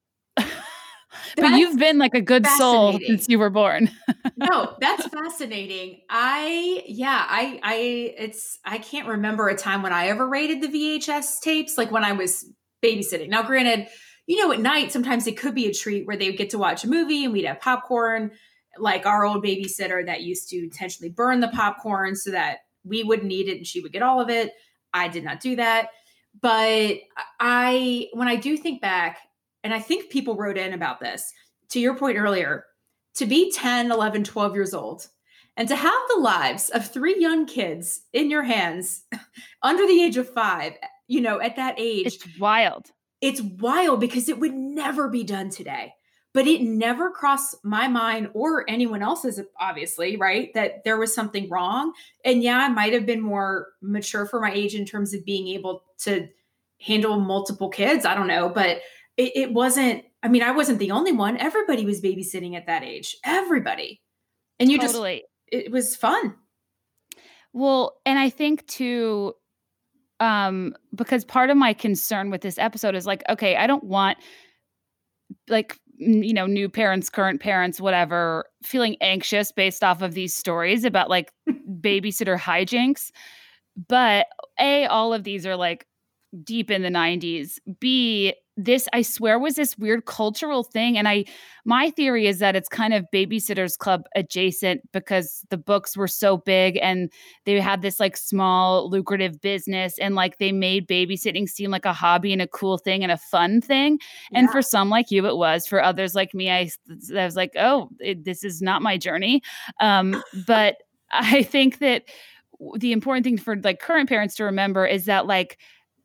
but 1.35 1.51
you've 1.51 1.77
been 1.77 1.97
like 1.97 2.13
a 2.13 2.21
good 2.21 2.45
soul 2.47 2.99
since 2.99 3.27
you 3.29 3.39
were 3.39 3.49
born. 3.49 3.89
no, 4.37 4.75
that's 4.79 5.07
fascinating. 5.07 6.01
I 6.09 6.83
yeah, 6.85 7.25
I 7.27 7.59
I 7.63 7.75
it's 8.17 8.59
I 8.65 8.77
can't 8.77 9.07
remember 9.07 9.47
a 9.49 9.55
time 9.55 9.81
when 9.81 9.93
I 9.93 10.07
ever 10.07 10.27
rated 10.27 10.61
the 10.61 10.67
VHS 10.67 11.41
tapes 11.41 11.77
like 11.77 11.91
when 11.91 12.03
I 12.03 12.13
was 12.13 12.45
babysitting. 12.83 13.29
Now 13.29 13.43
granted, 13.43 13.87
you 14.27 14.37
know 14.37 14.51
at 14.51 14.59
night 14.59 14.91
sometimes 14.91 15.27
it 15.27 15.37
could 15.37 15.55
be 15.55 15.67
a 15.67 15.73
treat 15.73 16.05
where 16.05 16.17
they 16.17 16.29
would 16.29 16.37
get 16.37 16.51
to 16.51 16.57
watch 16.57 16.83
a 16.83 16.87
movie 16.87 17.23
and 17.23 17.33
we'd 17.33 17.45
have 17.45 17.59
popcorn 17.59 18.31
like 18.77 19.05
our 19.05 19.25
old 19.25 19.43
babysitter 19.43 20.05
that 20.05 20.21
used 20.21 20.49
to 20.49 20.57
intentionally 20.57 21.09
burn 21.09 21.39
the 21.39 21.47
popcorn 21.49 22.15
so 22.15 22.31
that 22.31 22.59
we 22.83 23.03
wouldn't 23.03 23.31
eat 23.31 23.47
it 23.47 23.57
and 23.57 23.67
she 23.67 23.81
would 23.81 23.91
get 23.91 24.01
all 24.01 24.19
of 24.19 24.29
it. 24.29 24.51
I 24.93 25.07
did 25.07 25.23
not 25.23 25.39
do 25.39 25.55
that. 25.55 25.89
But 26.39 26.97
I 27.39 28.07
when 28.13 28.27
I 28.27 28.35
do 28.35 28.57
think 28.57 28.81
back 28.81 29.19
and 29.63 29.73
I 29.73 29.79
think 29.79 30.11
people 30.11 30.35
wrote 30.35 30.57
in 30.57 30.73
about 30.73 30.99
this, 30.99 31.31
to 31.69 31.79
your 31.79 31.95
point 31.95 32.17
earlier, 32.17 32.65
to 33.15 33.25
be 33.25 33.51
10, 33.51 33.91
11, 33.91 34.23
12 34.23 34.55
years 34.55 34.73
old 34.73 35.07
and 35.57 35.67
to 35.67 35.75
have 35.75 36.01
the 36.09 36.19
lives 36.19 36.69
of 36.69 36.87
three 36.87 37.19
young 37.19 37.45
kids 37.45 38.01
in 38.13 38.29
your 38.29 38.43
hands 38.43 39.03
under 39.63 39.85
the 39.85 40.01
age 40.01 40.17
of 40.17 40.29
five, 40.29 40.73
you 41.07 41.21
know, 41.21 41.39
at 41.39 41.55
that 41.55 41.75
age. 41.77 42.07
It's 42.07 42.39
wild. 42.39 42.87
It's 43.21 43.41
wild 43.41 43.99
because 43.99 44.29
it 44.29 44.39
would 44.39 44.53
never 44.53 45.09
be 45.09 45.23
done 45.23 45.49
today. 45.49 45.93
But 46.33 46.47
it 46.47 46.63
never 46.63 47.11
crossed 47.11 47.63
my 47.63 47.87
mind 47.87 48.29
or 48.33 48.67
anyone 48.67 49.03
else's, 49.03 49.39
obviously, 49.59 50.17
right? 50.17 50.49
That 50.55 50.83
there 50.83 50.97
was 50.97 51.13
something 51.13 51.47
wrong. 51.47 51.93
And 52.25 52.41
yeah, 52.41 52.57
I 52.57 52.69
might 52.69 52.91
have 52.93 53.05
been 53.05 53.21
more 53.21 53.67
mature 53.83 54.25
for 54.25 54.41
my 54.41 54.51
age 54.51 54.73
in 54.73 54.83
terms 54.83 55.13
of 55.13 55.23
being 55.23 55.47
able 55.49 55.83
to 55.99 56.27
handle 56.81 57.19
multiple 57.19 57.69
kids. 57.69 58.03
I 58.03 58.15
don't 58.15 58.25
know. 58.25 58.49
But 58.49 58.79
it, 59.17 59.31
it 59.35 59.53
wasn't 59.53 60.03
i 60.21 60.27
mean 60.27 60.43
i 60.43 60.51
wasn't 60.51 60.79
the 60.79 60.91
only 60.91 61.11
one. 61.11 61.37
Everybody 61.37 61.85
was 61.85 62.01
babysitting 62.01 62.55
at 62.55 62.67
that 62.67 62.83
age. 62.83 63.15
Everybody. 63.25 64.01
And 64.59 64.71
you 64.71 64.79
totally. 64.79 65.23
just 65.51 65.65
it 65.65 65.71
was 65.71 65.95
fun. 65.95 66.35
Well 67.53 67.97
and 68.05 68.17
i 68.17 68.29
think 68.29 68.65
too 68.67 69.33
um 70.19 70.73
because 70.95 71.25
part 71.25 71.49
of 71.49 71.57
my 71.57 71.73
concern 71.73 72.29
with 72.29 72.41
this 72.41 72.57
episode 72.57 72.95
is 72.95 73.05
like 73.05 73.23
okay 73.29 73.55
i 73.55 73.65
don't 73.67 73.83
want 73.83 74.17
like 75.49 75.79
you 75.97 76.33
know 76.33 76.45
new 76.45 76.69
parents 76.69 77.09
current 77.09 77.41
parents 77.41 77.79
whatever 77.79 78.45
feeling 78.63 78.95
anxious 79.01 79.51
based 79.51 79.83
off 79.83 80.01
of 80.01 80.13
these 80.13 80.35
stories 80.35 80.83
about 80.83 81.09
like 81.09 81.31
babysitter 81.81 82.37
hijinks. 82.37 83.11
But 83.87 84.27
a 84.59 84.85
all 84.87 85.13
of 85.13 85.23
these 85.23 85.45
are 85.45 85.55
like 85.55 85.87
deep 86.43 86.71
in 86.71 86.81
the 86.81 86.89
90s 86.89 87.59
b 87.79 88.33
this 88.55 88.87
i 88.93 89.01
swear 89.01 89.39
was 89.39 89.55
this 89.55 89.77
weird 89.77 90.05
cultural 90.05 90.63
thing 90.63 90.97
and 90.97 91.07
i 91.07 91.25
my 91.65 91.89
theory 91.89 92.27
is 92.27 92.37
that 92.39 92.55
it's 92.55 92.69
kind 92.69 92.93
of 92.93 93.05
babysitters 93.11 93.77
club 93.77 94.03
adjacent 94.15 94.81
because 94.91 95.43
the 95.49 95.57
books 95.57 95.97
were 95.97 96.07
so 96.07 96.37
big 96.37 96.77
and 96.81 97.11
they 97.45 97.59
had 97.59 97.81
this 97.81 97.99
like 97.99 98.15
small 98.15 98.87
lucrative 98.89 99.41
business 99.41 99.97
and 99.97 100.13
like 100.13 100.37
they 100.37 100.51
made 100.51 100.87
babysitting 100.87 101.49
seem 101.49 101.71
like 101.71 101.85
a 101.85 101.93
hobby 101.93 102.31
and 102.31 102.41
a 102.41 102.47
cool 102.47 102.77
thing 102.77 103.01
and 103.01 103.11
a 103.11 103.17
fun 103.17 103.59
thing 103.59 103.97
yeah. 104.31 104.39
and 104.39 104.51
for 104.51 104.61
some 104.61 104.89
like 104.89 105.09
you 105.09 105.25
it 105.25 105.37
was 105.37 105.65
for 105.65 105.81
others 105.81 106.13
like 106.13 106.33
me 106.35 106.51
i, 106.51 106.69
I 107.15 107.25
was 107.25 107.35
like 107.35 107.53
oh 107.57 107.89
it, 107.99 108.23
this 108.23 108.43
is 108.43 108.61
not 108.61 108.83
my 108.83 108.97
journey 108.97 109.41
um 109.79 110.21
but 110.45 110.77
i 111.11 111.41
think 111.41 111.79
that 111.79 112.03
the 112.77 112.91
important 112.91 113.23
thing 113.23 113.37
for 113.37 113.55
like 113.57 113.79
current 113.79 114.07
parents 114.07 114.35
to 114.35 114.43
remember 114.43 114.85
is 114.85 115.05
that 115.05 115.25
like 115.25 115.57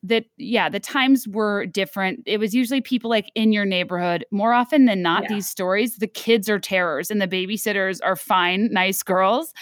that 0.08 0.24
yeah 0.36 0.68
the 0.68 0.80
times 0.80 1.26
were 1.28 1.66
different. 1.66 2.20
It 2.26 2.38
was 2.38 2.54
usually 2.54 2.80
people 2.80 3.08
like 3.08 3.30
in 3.34 3.52
your 3.52 3.64
neighborhood. 3.64 4.24
More 4.30 4.52
often 4.52 4.84
than 4.84 5.02
not 5.02 5.22
yeah. 5.22 5.28
these 5.36 5.48
stories 5.48 5.96
the 5.96 6.06
kids 6.06 6.48
are 6.48 6.58
terrors 6.58 7.10
and 7.10 7.20
the 7.20 7.28
babysitters 7.28 8.00
are 8.02 8.16
fine 8.16 8.72
nice 8.72 9.02
girls. 9.02 9.52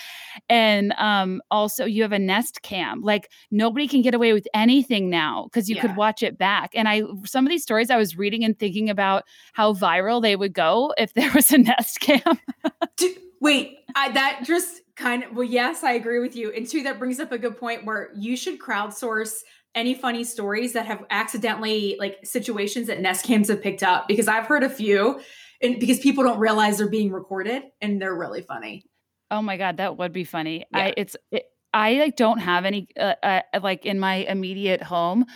And 0.49 0.93
um 0.99 1.43
also 1.51 1.85
you 1.85 2.03
have 2.03 2.13
a 2.13 2.19
nest 2.19 2.63
cam. 2.63 3.03
Like 3.03 3.31
nobody 3.51 3.87
can 3.87 4.03
get 4.03 4.15
away 4.15 4.33
with 4.33 4.47
anything 4.55 5.11
now 5.11 5.45
because 5.45 5.69
you 5.69 5.77
yeah. 5.77 5.83
could 5.83 5.97
watch 5.97 6.23
it 6.23 6.39
back. 6.39 6.71
And 6.75 6.89
i 6.89 7.03
some 7.25 7.45
of 7.45 7.51
these 7.51 7.63
stories 7.63 7.91
i 7.91 7.97
was 7.97 8.17
reading 8.17 8.45
and 8.45 8.59
thinking 8.59 8.89
about 8.89 9.25
how 9.53 9.75
viral 9.75 10.23
they 10.23 10.37
would 10.37 10.53
go 10.53 10.95
if 10.97 11.15
there 11.15 11.33
was 11.35 11.51
a 11.51 11.59
nest 11.71 12.01
cam. 12.01 12.41
Wait 13.41 13.79
I, 13.95 14.13
that 14.13 14.43
just 14.45 14.83
kind 14.95 15.25
of 15.25 15.33
well 15.37 15.45
yes 15.45 15.85
i 15.85 15.93
agree 15.93 16.21
with 16.21 16.37
you. 16.37 16.53
And 16.53 16.67
two 16.67 16.83
that 16.85 16.99
brings 16.99 17.21
up 17.21 17.33
a 17.33 17.39
good 17.39 17.59
point 17.59 17.85
where 17.85 18.11
you 18.17 18.37
should 18.37 18.59
crowdsource 18.59 19.43
any 19.77 19.95
funny 19.95 20.25
stories 20.25 20.73
that 20.73 20.87
have 20.87 21.05
accidentally 21.11 21.97
like 22.01 22.19
situations 22.25 22.87
that 22.89 23.01
nest 23.01 23.25
cams 23.25 23.49
have 23.49 23.63
picked 23.63 23.83
up 23.83 24.09
because 24.09 24.27
I've 24.27 24.47
heard 24.47 24.65
a 24.65 24.71
few 24.71 25.21
and 25.63 25.79
because 25.79 26.01
people 26.01 26.25
don't 26.25 26.39
realize 26.39 26.79
they're 26.79 26.89
being 26.89 27.13
recorded 27.13 27.63
and 27.81 28.01
they're 28.01 28.17
really 28.17 28.43
funny. 28.43 28.85
Oh 29.31 29.43
my 29.43 29.57
god, 29.57 29.77
that 29.77 29.99
would 29.99 30.13
be 30.13 30.25
funny. 30.25 30.65
Yeah. 30.73 30.87
I 30.87 30.95
it's 30.97 31.17
it, 31.31 31.45
I 31.75 31.95
like 31.95 32.17
don't 32.17 32.39
have 32.39 32.65
any 32.65 32.89
uh, 32.99 33.15
uh, 33.23 33.43
like 33.63 33.85
in 33.85 34.01
my 34.01 34.15
immediate 34.15 34.83
home. 34.83 35.27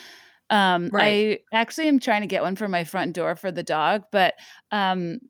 Um 0.49 0.89
Right. 0.91 1.41
I 1.53 1.57
actually 1.57 1.89
am 1.89 2.01
trying 2.01 2.23
to 2.23 2.27
get 2.27 2.43
one 2.43 2.57
for 2.57 2.67
my 2.67 2.85
front 2.85 3.15
door 3.15 3.37
for 3.37 3.53
the 3.53 3.63
dog, 3.63 4.05
but 4.11 4.35
um 4.73 5.21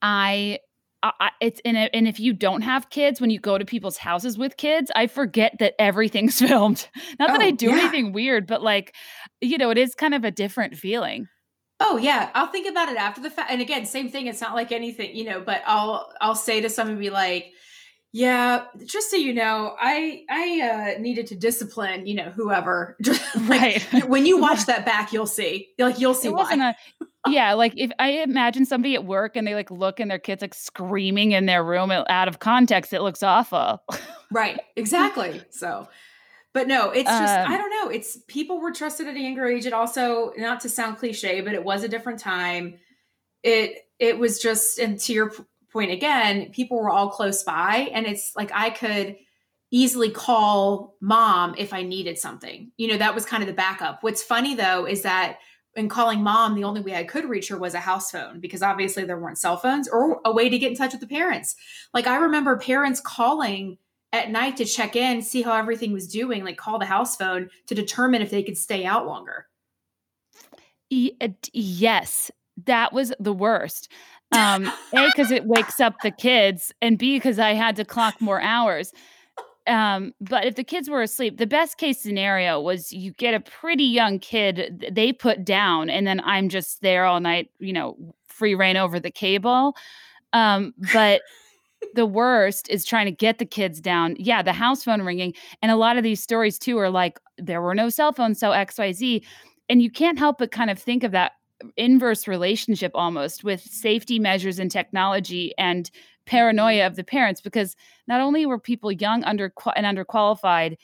I 0.00 0.60
I, 1.02 1.30
it's 1.40 1.60
and, 1.64 1.76
it- 1.76 1.90
and 1.92 2.06
if 2.06 2.20
you 2.20 2.32
don't 2.32 2.62
have 2.62 2.90
kids 2.90 3.20
when 3.20 3.30
you 3.30 3.40
go 3.40 3.58
to 3.58 3.64
people's 3.64 3.96
houses 3.96 4.38
with 4.38 4.56
kids 4.56 4.90
i 4.94 5.06
forget 5.08 5.56
that 5.58 5.74
everything's 5.80 6.38
filmed 6.48 6.88
not 7.18 7.28
that 7.28 7.40
i 7.40 7.48
Oh, 7.48 7.56
do 7.56 7.66
yeah. 7.70 7.78
anything 7.80 8.12
weird 8.12 8.46
but 8.46 8.62
like 8.62 8.94
you 9.40 9.58
know 9.58 9.70
it 9.70 9.78
is 9.78 9.94
kind 9.94 10.14
of 10.14 10.24
a 10.24 10.30
different 10.30 10.76
feeling 10.76 11.26
Oh 11.84 11.96
yeah, 11.96 12.30
I'll 12.34 12.46
think 12.46 12.70
about 12.70 12.90
it 12.90 12.96
after 12.96 13.20
the 13.20 13.28
fact. 13.30 13.50
And 13.50 13.60
again, 13.60 13.86
same 13.86 14.08
thing. 14.08 14.28
It's 14.28 14.40
not 14.40 14.54
like 14.54 14.70
anything, 14.70 15.16
you 15.16 15.24
know. 15.24 15.40
But 15.40 15.62
I'll 15.66 16.12
I'll 16.20 16.36
say 16.36 16.60
to 16.60 16.70
someone, 16.70 16.96
be 17.00 17.10
like, 17.10 17.46
"Yeah, 18.12 18.66
just 18.86 19.10
so 19.10 19.16
you 19.16 19.34
know, 19.34 19.74
I 19.80 20.22
I 20.30 20.94
uh, 20.96 21.00
needed 21.00 21.26
to 21.28 21.34
discipline, 21.34 22.06
you 22.06 22.14
know, 22.14 22.30
whoever." 22.30 22.96
Like, 23.48 23.82
Right. 23.92 24.08
when 24.08 24.26
you 24.26 24.38
watch 24.46 24.66
that 24.66 24.86
back, 24.86 25.12
you'll 25.12 25.26
see. 25.26 25.70
Like 25.76 25.98
you'll 25.98 26.14
see 26.14 26.28
it 26.28 26.32
why. 26.34 26.42
wasn't 26.42 26.62
a 26.62 26.74
yeah 27.28 27.54
like 27.54 27.72
if 27.76 27.90
i 27.98 28.10
imagine 28.10 28.64
somebody 28.64 28.94
at 28.94 29.04
work 29.04 29.36
and 29.36 29.46
they 29.46 29.54
like 29.54 29.70
look 29.70 30.00
and 30.00 30.10
their 30.10 30.18
kids 30.18 30.42
like 30.42 30.54
screaming 30.54 31.32
in 31.32 31.46
their 31.46 31.62
room 31.64 31.90
out 31.90 32.28
of 32.28 32.38
context 32.40 32.92
it 32.92 33.02
looks 33.02 33.22
awful 33.22 33.80
Right. 34.32 34.58
Exactly. 34.76 35.42
So, 35.50 35.88
but 36.52 36.66
no, 36.66 36.90
it's 36.90 37.08
just, 37.08 37.34
Um, 37.34 37.52
I 37.52 37.56
don't 37.56 37.70
know. 37.70 37.90
It's 37.90 38.18
people 38.28 38.60
were 38.60 38.72
trusted 38.72 39.06
at 39.06 39.14
a 39.14 39.20
younger 39.20 39.46
age. 39.46 39.66
It 39.66 39.72
also, 39.72 40.32
not 40.36 40.60
to 40.60 40.68
sound 40.68 40.98
cliche, 40.98 41.40
but 41.40 41.54
it 41.54 41.64
was 41.64 41.84
a 41.84 41.88
different 41.88 42.18
time. 42.18 42.78
It, 43.42 43.78
it 43.98 44.18
was 44.18 44.40
just, 44.40 44.78
and 44.78 44.98
to 45.00 45.12
your 45.12 45.32
point 45.72 45.90
again, 45.90 46.50
people 46.52 46.78
were 46.78 46.90
all 46.90 47.10
close 47.10 47.42
by. 47.42 47.90
And 47.92 48.06
it's 48.06 48.32
like 48.36 48.50
I 48.54 48.70
could 48.70 49.16
easily 49.70 50.10
call 50.10 50.96
mom 51.00 51.54
if 51.56 51.72
I 51.72 51.82
needed 51.82 52.18
something. 52.18 52.72
You 52.76 52.88
know, 52.88 52.98
that 52.98 53.14
was 53.14 53.24
kind 53.24 53.42
of 53.42 53.46
the 53.46 53.54
backup. 53.54 54.02
What's 54.02 54.22
funny 54.22 54.54
though 54.54 54.86
is 54.86 55.02
that 55.02 55.38
in 55.74 55.88
calling 55.88 56.22
mom, 56.22 56.54
the 56.54 56.64
only 56.64 56.80
way 56.80 56.94
I 56.94 57.04
could 57.04 57.24
reach 57.24 57.48
her 57.48 57.58
was 57.58 57.74
a 57.74 57.80
house 57.80 58.10
phone 58.10 58.40
because 58.40 58.62
obviously 58.62 59.04
there 59.04 59.18
weren't 59.18 59.38
cell 59.38 59.56
phones 59.56 59.88
or 59.88 60.20
a 60.24 60.32
way 60.32 60.48
to 60.48 60.58
get 60.58 60.70
in 60.70 60.76
touch 60.76 60.92
with 60.92 61.00
the 61.00 61.06
parents. 61.06 61.56
Like 61.94 62.06
I 62.06 62.16
remember 62.16 62.56
parents 62.58 63.00
calling 63.00 63.78
at 64.12 64.30
night 64.30 64.56
to 64.58 64.64
check 64.64 64.94
in, 64.94 65.22
see 65.22 65.42
how 65.42 65.56
everything 65.56 65.92
was 65.92 66.06
doing, 66.06 66.44
like 66.44 66.58
call 66.58 66.78
the 66.78 66.84
house 66.84 67.16
phone 67.16 67.48
to 67.66 67.74
determine 67.74 68.20
if 68.20 68.30
they 68.30 68.42
could 68.42 68.58
stay 68.58 68.84
out 68.84 69.06
longer. 69.06 69.46
Uh, 70.92 71.28
yes, 71.52 72.30
that 72.66 72.92
was 72.92 73.12
the 73.18 73.32
worst. 73.32 73.90
Um, 74.32 74.70
a 74.94 75.06
because 75.06 75.30
it 75.30 75.44
wakes 75.44 75.80
up 75.80 75.94
the 76.02 76.10
kids, 76.10 76.72
and 76.80 76.98
B 76.98 77.16
because 77.16 77.38
I 77.38 77.52
had 77.52 77.76
to 77.76 77.84
clock 77.84 78.20
more 78.20 78.40
hours. 78.40 78.92
Um, 79.66 80.12
but 80.20 80.44
if 80.44 80.56
the 80.56 80.64
kids 80.64 80.90
were 80.90 81.02
asleep, 81.02 81.38
the 81.38 81.46
best 81.46 81.78
case 81.78 82.00
scenario 82.00 82.60
was 82.60 82.92
you 82.92 83.12
get 83.12 83.34
a 83.34 83.40
pretty 83.40 83.84
young 83.84 84.18
kid, 84.18 84.86
they 84.90 85.12
put 85.12 85.44
down, 85.44 85.88
and 85.88 86.06
then 86.06 86.20
I'm 86.24 86.48
just 86.48 86.82
there 86.82 87.04
all 87.04 87.20
night, 87.20 87.50
you 87.58 87.72
know, 87.72 87.96
free 88.26 88.54
reign 88.54 88.76
over 88.76 88.98
the 88.98 89.10
cable. 89.10 89.76
Um, 90.32 90.74
but 90.92 91.22
the 91.94 92.06
worst 92.06 92.68
is 92.70 92.84
trying 92.84 93.06
to 93.06 93.12
get 93.12 93.38
the 93.38 93.46
kids 93.46 93.80
down. 93.80 94.16
Yeah, 94.18 94.42
the 94.42 94.52
house 94.52 94.84
phone 94.84 95.02
ringing. 95.02 95.34
And 95.60 95.70
a 95.70 95.76
lot 95.76 95.96
of 95.96 96.02
these 96.02 96.22
stories 96.22 96.58
too 96.58 96.78
are 96.78 96.90
like, 96.90 97.20
there 97.38 97.60
were 97.60 97.74
no 97.74 97.88
cell 97.88 98.12
phones, 98.12 98.38
so 98.38 98.50
XYZ. 98.50 99.24
And 99.68 99.82
you 99.82 99.90
can't 99.90 100.18
help 100.18 100.38
but 100.38 100.50
kind 100.50 100.70
of 100.70 100.78
think 100.78 101.04
of 101.04 101.12
that 101.12 101.32
inverse 101.76 102.26
relationship 102.26 102.92
almost 102.94 103.44
with 103.44 103.60
safety 103.60 104.18
measures 104.18 104.58
and 104.58 104.70
technology 104.70 105.52
and 105.58 105.90
paranoia 106.26 106.86
of 106.86 106.96
the 106.96 107.04
parents 107.04 107.40
because 107.40 107.76
not 108.06 108.20
only 108.20 108.46
were 108.46 108.58
people 108.58 108.92
young 108.92 109.24
under 109.24 109.52
and 109.76 109.86
underqualified 109.86 110.76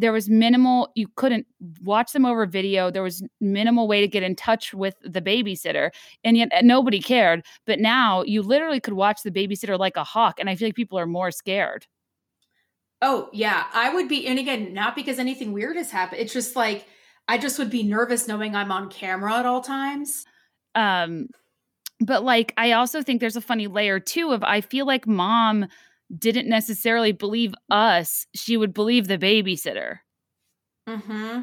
there 0.00 0.12
was 0.12 0.28
minimal 0.28 0.90
you 0.94 1.08
couldn't 1.16 1.46
watch 1.82 2.12
them 2.12 2.24
over 2.24 2.46
video 2.46 2.90
there 2.90 3.02
was 3.02 3.22
minimal 3.40 3.88
way 3.88 4.00
to 4.00 4.08
get 4.08 4.22
in 4.22 4.36
touch 4.36 4.72
with 4.72 4.94
the 5.02 5.20
babysitter 5.20 5.90
and 6.24 6.36
yet 6.36 6.48
nobody 6.62 7.00
cared 7.00 7.44
but 7.66 7.80
now 7.80 8.22
you 8.22 8.42
literally 8.42 8.80
could 8.80 8.94
watch 8.94 9.22
the 9.22 9.30
babysitter 9.30 9.78
like 9.78 9.96
a 9.96 10.04
hawk 10.04 10.38
and 10.38 10.48
i 10.48 10.54
feel 10.54 10.68
like 10.68 10.74
people 10.74 10.98
are 10.98 11.06
more 11.06 11.30
scared 11.30 11.86
Oh, 13.00 13.28
yeah. 13.32 13.66
I 13.72 13.94
would 13.94 14.08
be, 14.08 14.26
and 14.26 14.38
again, 14.38 14.74
not 14.74 14.96
because 14.96 15.18
anything 15.18 15.52
weird 15.52 15.76
has 15.76 15.90
happened. 15.90 16.20
It's 16.20 16.32
just 16.32 16.56
like, 16.56 16.86
I 17.28 17.38
just 17.38 17.58
would 17.58 17.70
be 17.70 17.82
nervous 17.82 18.26
knowing 18.26 18.56
I'm 18.56 18.72
on 18.72 18.90
camera 18.90 19.34
at 19.34 19.46
all 19.46 19.60
times. 19.60 20.24
um 20.74 21.28
but 22.00 22.24
like 22.24 22.52
i 22.56 22.72
also 22.72 23.02
think 23.02 23.20
there's 23.20 23.36
a 23.36 23.40
funny 23.40 23.66
layer 23.66 23.98
too 24.00 24.30
of 24.32 24.42
i 24.42 24.60
feel 24.60 24.86
like 24.86 25.06
mom 25.06 25.66
didn't 26.16 26.48
necessarily 26.48 27.12
believe 27.12 27.54
us 27.70 28.26
she 28.34 28.56
would 28.56 28.72
believe 28.74 29.08
the 29.08 29.18
babysitter 29.18 29.98
Mm-hmm. 30.88 31.40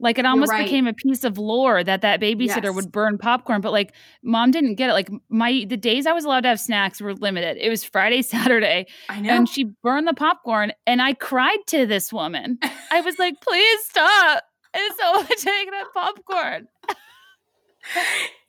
like 0.00 0.18
it 0.18 0.24
almost 0.24 0.50
right. 0.50 0.64
became 0.64 0.86
a 0.86 0.94
piece 0.94 1.24
of 1.24 1.36
lore 1.36 1.84
that 1.84 2.00
that 2.00 2.20
babysitter 2.20 2.64
Yes. 2.64 2.74
would 2.74 2.90
burn 2.90 3.18
popcorn 3.18 3.60
but 3.60 3.70
like 3.72 3.92
mom 4.22 4.50
didn't 4.50 4.76
get 4.76 4.88
it 4.88 4.94
like 4.94 5.10
my 5.28 5.66
the 5.68 5.76
days 5.76 6.06
i 6.06 6.12
was 6.12 6.24
allowed 6.24 6.40
to 6.44 6.48
have 6.48 6.58
snacks 6.60 6.98
were 7.00 7.12
limited 7.14 7.58
it 7.58 7.68
was 7.68 7.84
friday 7.84 8.22
saturday 8.32 8.86
I 9.10 9.20
know. 9.20 9.28
and 9.30 9.48
she 9.48 9.64
burned 9.82 10.08
the 10.08 10.14
popcorn 10.14 10.72
and 10.86 11.02
i 11.02 11.12
cried 11.12 11.58
to 11.66 11.84
this 11.84 12.12
woman 12.12 12.58
i 12.90 13.02
was 13.02 13.18
like 13.18 13.38
please 13.42 13.80
stop 13.84 14.42
it's 14.74 14.98
so 14.98 15.22
taking 15.50 15.70
that 15.70 15.84
popcorn 15.92 16.66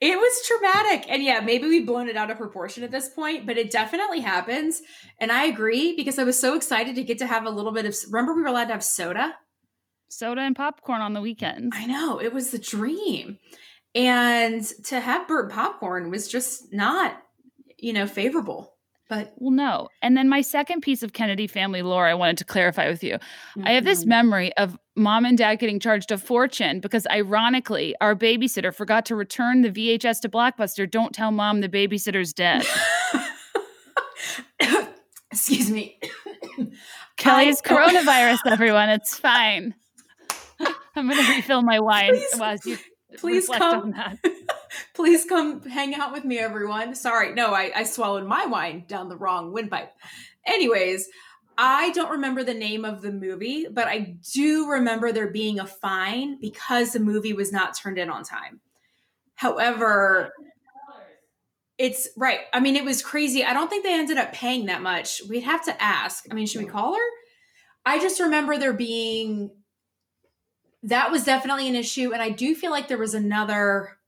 it 0.00 0.16
was 0.16 0.46
traumatic. 0.46 1.06
And 1.08 1.22
yeah, 1.22 1.40
maybe 1.40 1.66
we've 1.66 1.86
blown 1.86 2.08
it 2.08 2.16
out 2.16 2.30
of 2.30 2.38
proportion 2.38 2.82
at 2.84 2.90
this 2.90 3.08
point, 3.08 3.46
but 3.46 3.58
it 3.58 3.70
definitely 3.70 4.20
happens. 4.20 4.82
And 5.18 5.32
I 5.32 5.44
agree 5.44 5.96
because 5.96 6.18
I 6.18 6.24
was 6.24 6.38
so 6.38 6.56
excited 6.56 6.94
to 6.94 7.04
get 7.04 7.18
to 7.18 7.26
have 7.26 7.46
a 7.46 7.50
little 7.50 7.72
bit 7.72 7.86
of, 7.86 7.96
remember 8.10 8.34
we 8.34 8.42
were 8.42 8.48
allowed 8.48 8.66
to 8.66 8.72
have 8.72 8.84
soda? 8.84 9.34
soda 10.08 10.42
and 10.42 10.54
popcorn 10.54 11.00
on 11.00 11.12
the 11.12 11.20
weekends 11.20 11.74
I 11.76 11.86
know 11.86 12.20
it 12.20 12.32
was 12.32 12.50
the 12.50 12.58
dream. 12.58 13.38
And 13.94 14.64
to 14.86 15.00
have 15.00 15.28
burnt 15.28 15.52
popcorn 15.52 16.10
was 16.10 16.28
just 16.28 16.72
not, 16.72 17.16
you 17.78 17.92
know, 17.92 18.06
favorable. 18.06 18.73
But 19.08 19.34
Well, 19.36 19.50
no. 19.50 19.88
And 20.00 20.16
then 20.16 20.28
my 20.30 20.40
second 20.40 20.80
piece 20.80 21.02
of 21.02 21.12
Kennedy 21.12 21.46
family 21.46 21.82
lore 21.82 22.06
I 22.06 22.14
wanted 22.14 22.38
to 22.38 22.44
clarify 22.44 22.88
with 22.88 23.04
you. 23.04 23.18
I 23.62 23.72
have 23.72 23.84
this 23.84 24.02
Mhm. 24.04 24.08
memory 24.08 24.56
of 24.56 24.78
mom 24.96 25.26
and 25.26 25.36
dad 25.36 25.56
getting 25.56 25.78
charged 25.78 26.10
a 26.10 26.16
fortune 26.18 26.80
because, 26.80 27.06
ironically, 27.10 27.94
our 28.00 28.14
babysitter 28.16 28.74
forgot 28.74 29.04
to 29.06 29.16
return 29.16 29.60
the 29.60 29.70
VHS 29.70 30.20
to 30.20 30.28
Blockbuster. 30.30 30.90
Don't 30.90 31.12
tell 31.14 31.30
mom 31.30 31.60
the 31.60 31.68
babysitter's 31.68 32.32
dead. 32.32 32.64
Excuse 35.30 35.70
me. 35.70 35.98
Kelly's 37.16 37.60
I- 37.64 37.68
coronavirus, 37.68 38.38
everyone. 38.50 38.88
It's 38.88 39.18
fine. 39.18 39.74
I'm 40.96 41.08
going 41.08 41.22
to 41.22 41.30
refill 41.34 41.62
my 41.62 41.80
wine 41.80 42.14
Please- 42.32 42.78
please 43.18 43.48
come. 43.48 43.94
Please 44.94 45.24
come 45.24 45.62
hang 45.62 45.94
out 45.94 46.12
with 46.12 46.24
me, 46.24 46.38
everyone. 46.38 46.94
Sorry, 46.94 47.34
no, 47.34 47.52
I, 47.54 47.72
I 47.74 47.84
swallowed 47.84 48.26
my 48.26 48.46
wine 48.46 48.84
down 48.86 49.08
the 49.08 49.16
wrong 49.16 49.52
windpipe. 49.52 49.92
Anyways, 50.46 51.08
I 51.56 51.90
don't 51.90 52.10
remember 52.10 52.42
the 52.42 52.54
name 52.54 52.84
of 52.84 53.00
the 53.02 53.12
movie, 53.12 53.66
but 53.70 53.86
I 53.86 54.16
do 54.32 54.68
remember 54.68 55.12
there 55.12 55.30
being 55.30 55.60
a 55.60 55.66
fine 55.66 56.38
because 56.40 56.92
the 56.92 57.00
movie 57.00 57.32
was 57.32 57.52
not 57.52 57.76
turned 57.76 57.98
in 57.98 58.10
on 58.10 58.24
time. 58.24 58.60
However, 59.34 60.32
it's 61.78 62.08
right. 62.16 62.40
I 62.52 62.60
mean, 62.60 62.76
it 62.76 62.84
was 62.84 63.02
crazy. 63.02 63.44
I 63.44 63.52
don't 63.52 63.68
think 63.68 63.84
they 63.84 63.94
ended 63.94 64.16
up 64.16 64.32
paying 64.32 64.66
that 64.66 64.82
much. 64.82 65.22
We'd 65.28 65.42
have 65.42 65.64
to 65.64 65.82
ask. 65.82 66.24
I 66.30 66.34
mean, 66.34 66.46
should 66.46 66.62
we 66.62 66.68
call 66.68 66.94
her? 66.94 67.08
I 67.86 67.98
just 67.98 68.20
remember 68.20 68.56
there 68.56 68.72
being 68.72 69.50
that 70.84 71.10
was 71.10 71.24
definitely 71.24 71.68
an 71.68 71.74
issue. 71.74 72.12
And 72.12 72.22
I 72.22 72.30
do 72.30 72.54
feel 72.54 72.70
like 72.70 72.88
there 72.88 72.98
was 72.98 73.14
another. 73.14 73.98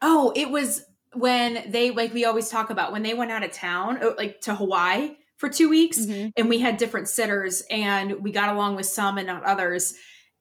Oh, 0.00 0.32
it 0.36 0.50
was 0.50 0.84
when 1.14 1.70
they, 1.70 1.90
like 1.90 2.12
we 2.12 2.24
always 2.24 2.48
talk 2.48 2.70
about, 2.70 2.92
when 2.92 3.02
they 3.02 3.14
went 3.14 3.30
out 3.30 3.44
of 3.44 3.50
town, 3.52 3.98
oh, 4.02 4.14
like 4.18 4.40
to 4.42 4.54
Hawaii 4.54 5.16
for 5.36 5.48
two 5.48 5.68
weeks, 5.68 5.98
Mhm. 5.98 6.32
and 6.36 6.48
we 6.48 6.58
had 6.58 6.76
different 6.76 7.08
sitters, 7.08 7.62
and 7.70 8.22
we 8.22 8.32
got 8.32 8.54
along 8.54 8.76
with 8.76 8.86
some 8.86 9.18
and 9.18 9.26
not 9.26 9.44
others. 9.44 9.94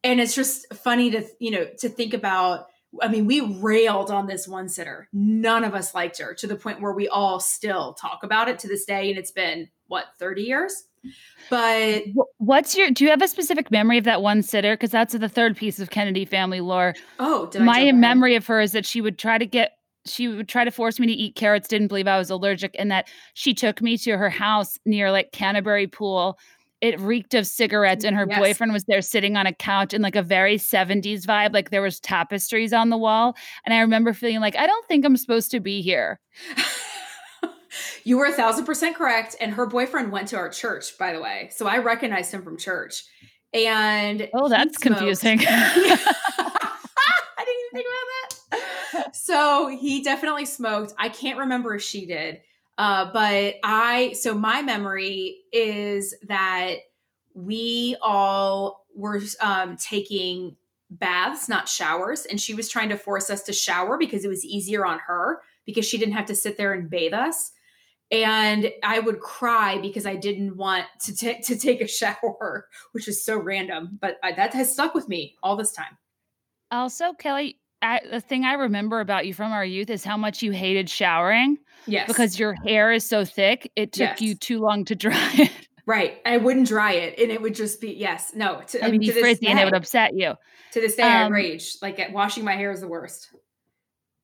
And 0.04 0.20
it's 0.20 0.36
just 0.36 0.72
funny 0.76 1.12
to, 1.12 1.26
you 1.40 1.52
know, 1.52 1.68
to 1.80 1.90
think 1.90 2.14
about. 2.14 2.68
I 3.02 3.10
mean, 3.10 3.26
we 3.26 3.42
railed 3.42 4.10
on 4.10 4.28
this 4.28 4.48
one 4.48 4.70
sitter. 4.70 5.10
None 5.12 5.66
of 5.66 5.76
us 5.76 5.94
liked 5.94 6.18
her 6.20 6.34
to 6.36 6.48
the 6.48 6.56
point 6.56 6.80
where 6.82 6.94
we 6.94 7.10
all 7.10 7.40
still 7.40 7.94
talk 7.94 8.24
about 8.24 8.48
it 8.48 8.60
to 8.60 8.68
this 8.68 8.86
day. 8.86 9.10
And 9.10 9.20
it's 9.20 9.30
been, 9.32 9.70
what, 9.88 10.06
30 10.18 10.44
years? 10.44 10.86
But 11.50 12.04
What's 12.38 12.76
your, 12.78 12.92
do 12.92 13.04
you 13.04 13.10
have 13.10 13.22
a 13.22 13.28
specific 13.28 13.72
memory 13.72 13.98
of 13.98 14.04
that 14.04 14.22
one 14.22 14.42
sitter? 14.44 14.74
Because 14.74 14.92
that's 14.92 15.14
the 15.14 15.30
third 15.30 15.56
piece 15.56 15.80
of 15.80 15.90
Kennedy 15.90 16.26
family 16.26 16.60
lore. 16.62 16.94
oh, 17.20 17.50
my 17.60 17.92
memory 17.94 18.36
of 18.36 18.46
her 18.48 18.60
is 18.60 18.74
that 18.74 18.86
she 18.86 19.00
would 19.02 19.18
try 19.18 19.38
to 19.38 19.46
get 19.46 19.74
she 20.06 20.30
would 20.30 20.48
try 20.48 20.64
to 20.64 20.72
force 20.72 21.00
me 21.02 21.08
to 21.08 21.12
eat 21.12 21.36
carrots 21.36 21.68
didn't 21.68 21.90
believe 21.90 22.08
i 22.08 22.18
was 22.18 22.30
allergic 22.30 22.74
and 22.80 22.90
that 22.90 23.10
she 23.34 23.54
took 23.54 23.82
me 23.82 23.98
to 23.98 24.16
her 24.18 24.30
house 24.30 24.78
near 24.86 25.12
like 25.12 25.34
canterbury 25.34 25.86
pool 25.86 26.40
it 26.80 26.98
reeked 27.02 27.34
of 27.34 27.46
cigarettes 27.46 28.06
and 28.06 28.16
her 28.16 28.26
Yes. 28.30 28.40
boyfriend 28.40 28.72
was 28.72 28.86
there 28.86 29.02
sitting 29.02 29.36
on 29.36 29.46
a 29.48 29.54
couch 29.54 29.94
in 29.94 30.02
like 30.02 30.16
a 30.16 30.22
very 30.22 30.56
70s 30.58 31.26
vibe 31.26 31.52
like 31.54 31.72
there 31.72 31.82
was 31.82 32.00
tapestries 32.00 32.72
on 32.72 32.90
the 32.90 32.98
wall 32.98 33.36
and 33.66 33.74
i 33.74 33.80
remember 33.80 34.14
feeling 34.14 34.40
like 34.40 34.56
i 34.56 34.66
don't 34.66 34.88
think 34.88 35.04
i'm 35.04 35.18
supposed 35.18 35.52
to 35.52 35.60
be 35.60 35.82
here 35.82 36.22
you 38.04 38.18
were 38.18 38.26
a 38.26 38.32
thousand 38.32 38.66
percent 38.66 38.96
correct. 38.96 39.36
And 39.40 39.54
her 39.54 39.66
boyfriend 39.66 40.12
went 40.12 40.30
to 40.30 40.38
our 40.38 40.50
church, 40.50 40.98
by 40.98 41.14
the 41.14 41.22
way. 41.22 41.50
So 41.54 41.68
I 41.68 41.78
recognized 41.78 42.34
him 42.34 42.44
from 42.44 42.58
church. 42.58 43.04
And 43.54 44.30
oh 44.34 44.50
that's 44.50 44.78
confusing 44.78 45.40
I 45.48 45.96
didn't 47.38 47.56
even 47.66 47.72
think 47.74 47.88
about 47.88 48.52
that. 48.52 49.16
So 49.16 49.68
he 49.68 50.04
definitely 50.04 50.46
smoked. 50.46 50.94
I 50.98 51.10
can't 51.10 51.40
remember 51.40 51.76
if 51.76 51.82
she 51.82 52.06
did. 52.06 52.42
Uh, 52.78 53.12
but 53.12 53.56
I, 53.64 54.14
so 54.14 54.36
my 54.36 54.62
memory 54.62 55.40
is 55.52 56.14
that 56.28 56.76
we 57.34 57.96
all 58.02 58.86
were 58.96 59.22
um, 59.42 59.78
taking 59.78 60.56
baths, 60.90 61.50
not 61.50 61.68
showers. 61.68 62.26
And 62.26 62.40
she 62.40 62.54
was 62.54 62.70
trying 62.70 62.90
to 62.90 62.98
force 62.98 63.30
us 63.30 63.44
to 63.44 63.54
shower 63.54 63.98
because 63.98 64.24
it 64.24 64.30
was 64.30 64.46
easier 64.46 64.86
on 64.86 65.00
her 65.00 65.42
because 65.66 65.86
she 65.86 65.98
didn't 65.98 66.14
have 66.16 66.26
to 66.28 66.36
sit 66.36 66.58
there 66.58 66.74
and 66.74 66.90
bathe 66.90 67.14
us. 67.14 67.52
And 68.12 68.72
I 68.84 69.00
would 69.00 69.20
cry 69.20 69.80
because 69.80 70.06
I 70.06 70.16
didn't 70.16 70.56
want 70.56 70.86
to, 71.06 71.16
ta- 71.16 71.42
to 71.44 71.58
take 71.60 71.82
a 71.82 71.88
shower, 71.88 72.68
which 72.94 73.08
is 73.08 73.24
so 73.26 73.38
random. 73.38 73.98
But 74.02 74.18
I, 74.24 74.32
that 74.32 74.54
has 74.54 74.72
stuck 74.72 74.94
with 74.96 75.10
me 75.10 75.36
all 75.44 75.56
this 75.58 75.72
time. 75.74 75.98
also 76.72 77.14
kelly 77.14 77.60
I, 77.82 78.00
the 78.10 78.20
thing 78.22 78.44
i 78.44 78.54
remember 78.54 79.00
about 79.02 79.28
you 79.28 79.34
from 79.36 79.52
our 79.52 79.64
youth 79.64 79.90
is 79.92 80.04
how 80.04 80.18
much 80.18 80.42
you 80.42 80.52
hated 80.52 80.90
showering 80.90 81.58
Yes. 81.86 82.08
because 82.08 82.40
your 82.40 82.56
hair 82.66 82.92
is 82.92 83.06
so 83.06 83.24
thick 83.24 83.72
it 83.76 83.94
took 83.94 84.00
Yes. 84.20 84.22
you 84.22 84.36
too 84.36 84.60
long 84.60 84.84
to 84.86 84.96
dry 85.06 85.32
it 85.36 85.52
Right. 85.86 86.20
I 86.26 86.36
wouldn't 86.36 86.68
dry 86.68 86.94
it 86.94 87.18
and 87.18 87.32
it 87.32 87.42
would 87.42 87.56
just 87.56 87.80
be, 87.80 87.94
yes, 87.94 88.34
no. 88.36 88.62
To, 88.68 88.78
I 88.84 88.88
it'd 88.90 88.92
mean, 89.00 89.00
be 89.00 89.22
frizzy 89.22 89.46
day, 89.46 89.52
and 89.52 89.60
it 89.60 89.64
would 89.64 89.74
upset 89.74 90.14
you 90.14 90.34
to 90.74 90.82
this 90.82 90.96
day, 90.98 91.04
I 91.04 91.24
Um, 91.24 91.32
rage. 91.32 91.78
Like 91.82 91.98
washing 92.12 92.44
my 92.44 92.56
hair 92.58 92.72
is 92.72 92.82
the 92.82 92.90
worst. 92.90 93.30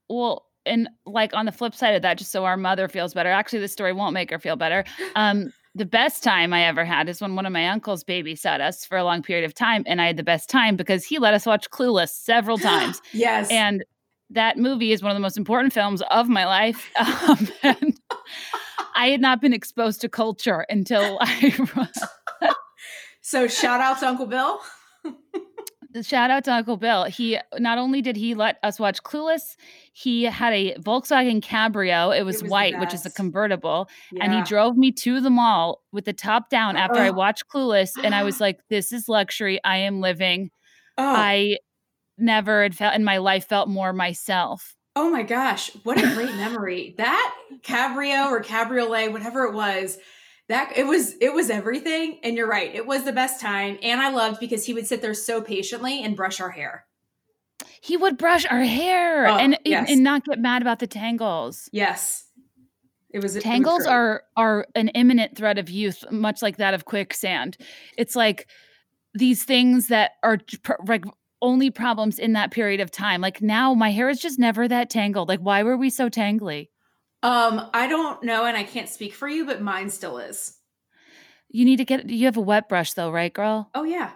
well 0.09 0.45
and 0.65 0.89
like 1.05 1.33
on 1.33 1.45
the 1.45 1.51
flip 1.51 1.75
side 1.75 1.95
of 1.95 2.01
that 2.01 2.17
just 2.17 2.31
so 2.31 2.45
our 2.45 2.57
mother 2.57 2.87
feels 2.87 3.13
better 3.13 3.29
actually 3.29 3.59
this 3.59 3.71
story 3.71 3.93
won't 3.93 4.13
make 4.13 4.29
her 4.29 4.39
feel 4.39 4.55
better 4.55 4.83
um 5.15 5.51
the 5.75 5.85
best 5.85 6.23
time 6.23 6.53
i 6.53 6.63
ever 6.63 6.85
had 6.85 7.09
is 7.09 7.21
when 7.21 7.35
one 7.35 7.45
of 7.45 7.51
my 7.51 7.67
uncles 7.67 8.03
babysat 8.03 8.59
us 8.59 8.85
for 8.85 8.97
a 8.97 9.03
long 9.03 9.21
period 9.21 9.45
of 9.45 9.53
time 9.53 9.83
and 9.85 10.01
i 10.01 10.07
had 10.07 10.17
the 10.17 10.23
best 10.23 10.49
time 10.49 10.75
because 10.75 11.05
he 11.05 11.19
let 11.19 11.33
us 11.33 11.45
watch 11.45 11.69
clueless 11.69 12.09
several 12.09 12.57
times 12.57 13.01
Yes. 13.13 13.49
and 13.49 13.83
that 14.29 14.57
movie 14.57 14.91
is 14.91 15.03
one 15.03 15.11
of 15.11 15.15
the 15.15 15.21
most 15.21 15.37
important 15.37 15.73
films 15.73 16.01
of 16.09 16.27
my 16.29 16.45
life 16.45 16.89
um, 17.27 17.47
and 17.63 17.99
i 18.95 19.07
had 19.07 19.21
not 19.21 19.41
been 19.41 19.53
exposed 19.53 20.01
to 20.01 20.09
culture 20.09 20.65
until 20.69 21.17
i 21.21 21.53
so 23.21 23.47
shout 23.47 23.79
out 23.79 23.99
to 23.99 24.07
Uncle 24.07 24.25
Bill. 24.25 24.59
Shout 26.01 26.31
out 26.31 26.43
to 26.45 26.53
Uncle 26.53 26.77
Bill. 26.77 27.03
He 27.05 27.37
not 27.59 27.77
only 27.77 28.01
did 28.01 28.15
he 28.15 28.33
let 28.33 28.57
us 28.63 28.79
watch 28.79 29.03
Clueless, 29.03 29.55
he 29.91 30.23
had 30.23 30.53
a 30.53 30.75
Volkswagen 30.75 31.41
Cabrio. 31.41 32.17
It 32.17 32.23
was, 32.23 32.41
was 32.41 32.49
white, 32.49 32.79
which 32.79 32.93
is 32.93 33.05
a 33.05 33.11
convertible, 33.11 33.87
and 34.19 34.33
he 34.33 34.41
drove 34.43 34.75
me 34.75 34.91
to 34.93 35.21
the 35.21 35.29
mall 35.29 35.81
with 35.91 36.05
the 36.05 36.13
top 36.13 36.49
down 36.49 36.77
after 36.77 36.99
I 36.99 37.09
oh. 37.09 37.13
watched 37.13 37.47
Clueless, 37.47 37.91
and 38.01 38.15
I 38.15 38.23
was 38.23 38.39
like, 38.41 38.59
"This 38.69 38.91
is 38.91 39.07
luxury. 39.07 39.59
I 39.63 39.77
am 39.77 40.01
living." 40.01 40.49
Oh, 40.97 41.13
I 41.15 41.57
never 42.17 42.63
had 42.63 42.75
felt 42.75 42.95
in 42.95 43.03
my 43.03 43.17
life 43.17 43.47
felt 43.47 43.69
more 43.69 43.93
myself. 43.93 44.75
oh 44.95 45.09
my 45.09 45.23
gosh. 45.23 45.71
What 45.83 45.97
a 45.97 46.13
great 46.13 46.35
memory. 46.35 46.95
That 46.97 47.35
Cabrio 47.63 48.29
or 48.29 48.41
Cabriolet, 48.41 49.11
whatever 49.11 49.43
it 49.45 49.53
was, 49.53 49.97
that 50.49 50.77
it 50.77 50.85
was, 50.85 51.13
it 51.21 51.33
was 51.33 51.49
everything. 51.49 52.19
And 52.23 52.35
you're 52.35 52.47
right. 52.47 52.73
It 52.73 52.85
was 52.85 53.03
the 53.03 53.13
best 53.13 53.39
time. 53.39 53.77
And 53.81 54.01
I 54.01 54.09
loved 54.09 54.39
because 54.39 54.65
he 54.65 54.73
would 54.73 54.87
sit 54.87 55.01
there 55.01 55.13
so 55.13 55.41
patiently 55.41 56.03
and 56.03 56.15
brush 56.15 56.41
our 56.41 56.49
hair. 56.49 56.85
He 57.81 57.97
would 57.97 58.17
brush 58.17 58.45
our 58.45 58.63
hair 58.63 59.27
Oh, 59.27 59.37
and 59.37 59.57
yes. 59.65 59.89
and 59.89 60.03
not 60.03 60.25
get 60.25 60.39
mad 60.39 60.61
about 60.61 60.79
the 60.79 60.87
tangles. 60.87 61.69
Yes. 61.71 62.25
It 63.09 63.21
was 63.21 63.35
it 63.35 63.39
was 63.39 63.43
Tangles 63.43 63.85
are 63.85 64.23
are 64.35 64.65
an 64.73 64.87
imminent 64.89 65.37
threat 65.37 65.57
of 65.57 65.69
youth, 65.69 66.03
much 66.09 66.41
like 66.41 66.57
that 66.57 66.73
of 66.73 66.85
quicksand. 66.85 67.57
It's 67.97 68.15
like 68.15 68.47
these 69.13 69.43
things 69.43 69.87
that 69.89 70.11
are 70.23 70.39
pr- 70.63 70.73
like 70.87 71.05
only 71.41 71.69
problems 71.69 72.17
in 72.19 72.33
that 72.33 72.51
period 72.51 72.79
of 72.79 72.89
time. 72.89 73.21
Like 73.21 73.41
now, 73.41 73.73
my 73.75 73.91
hair 73.91 74.09
is 74.09 74.19
just 74.19 74.39
never 74.39 74.67
that 74.67 74.89
tangled. 74.89 75.27
Like, 75.27 75.41
why 75.41 75.61
were 75.61 75.77
we 75.77 75.89
so 75.89 76.09
tangly? 76.09 76.69
Um, 77.23 77.69
I 77.73 77.87
don't 77.87 78.21
know, 78.23 78.45
and 78.45 78.55
I 78.55 78.63
can't 78.63 78.89
speak 78.89 79.13
for 79.13 79.27
you, 79.27 79.45
but 79.45 79.61
mine 79.61 79.89
still 79.89 80.17
is. 80.19 80.57
You 81.49 81.65
need 81.65 81.77
to 81.77 81.85
get. 81.85 82.09
You 82.09 82.25
have 82.25 82.37
a 82.37 82.41
wet 82.41 82.67
brush 82.67 82.93
though, 82.93 83.09
right, 83.09 83.33
girl? 83.33 83.69
Oh 83.73 83.83
yeah. 83.83 84.11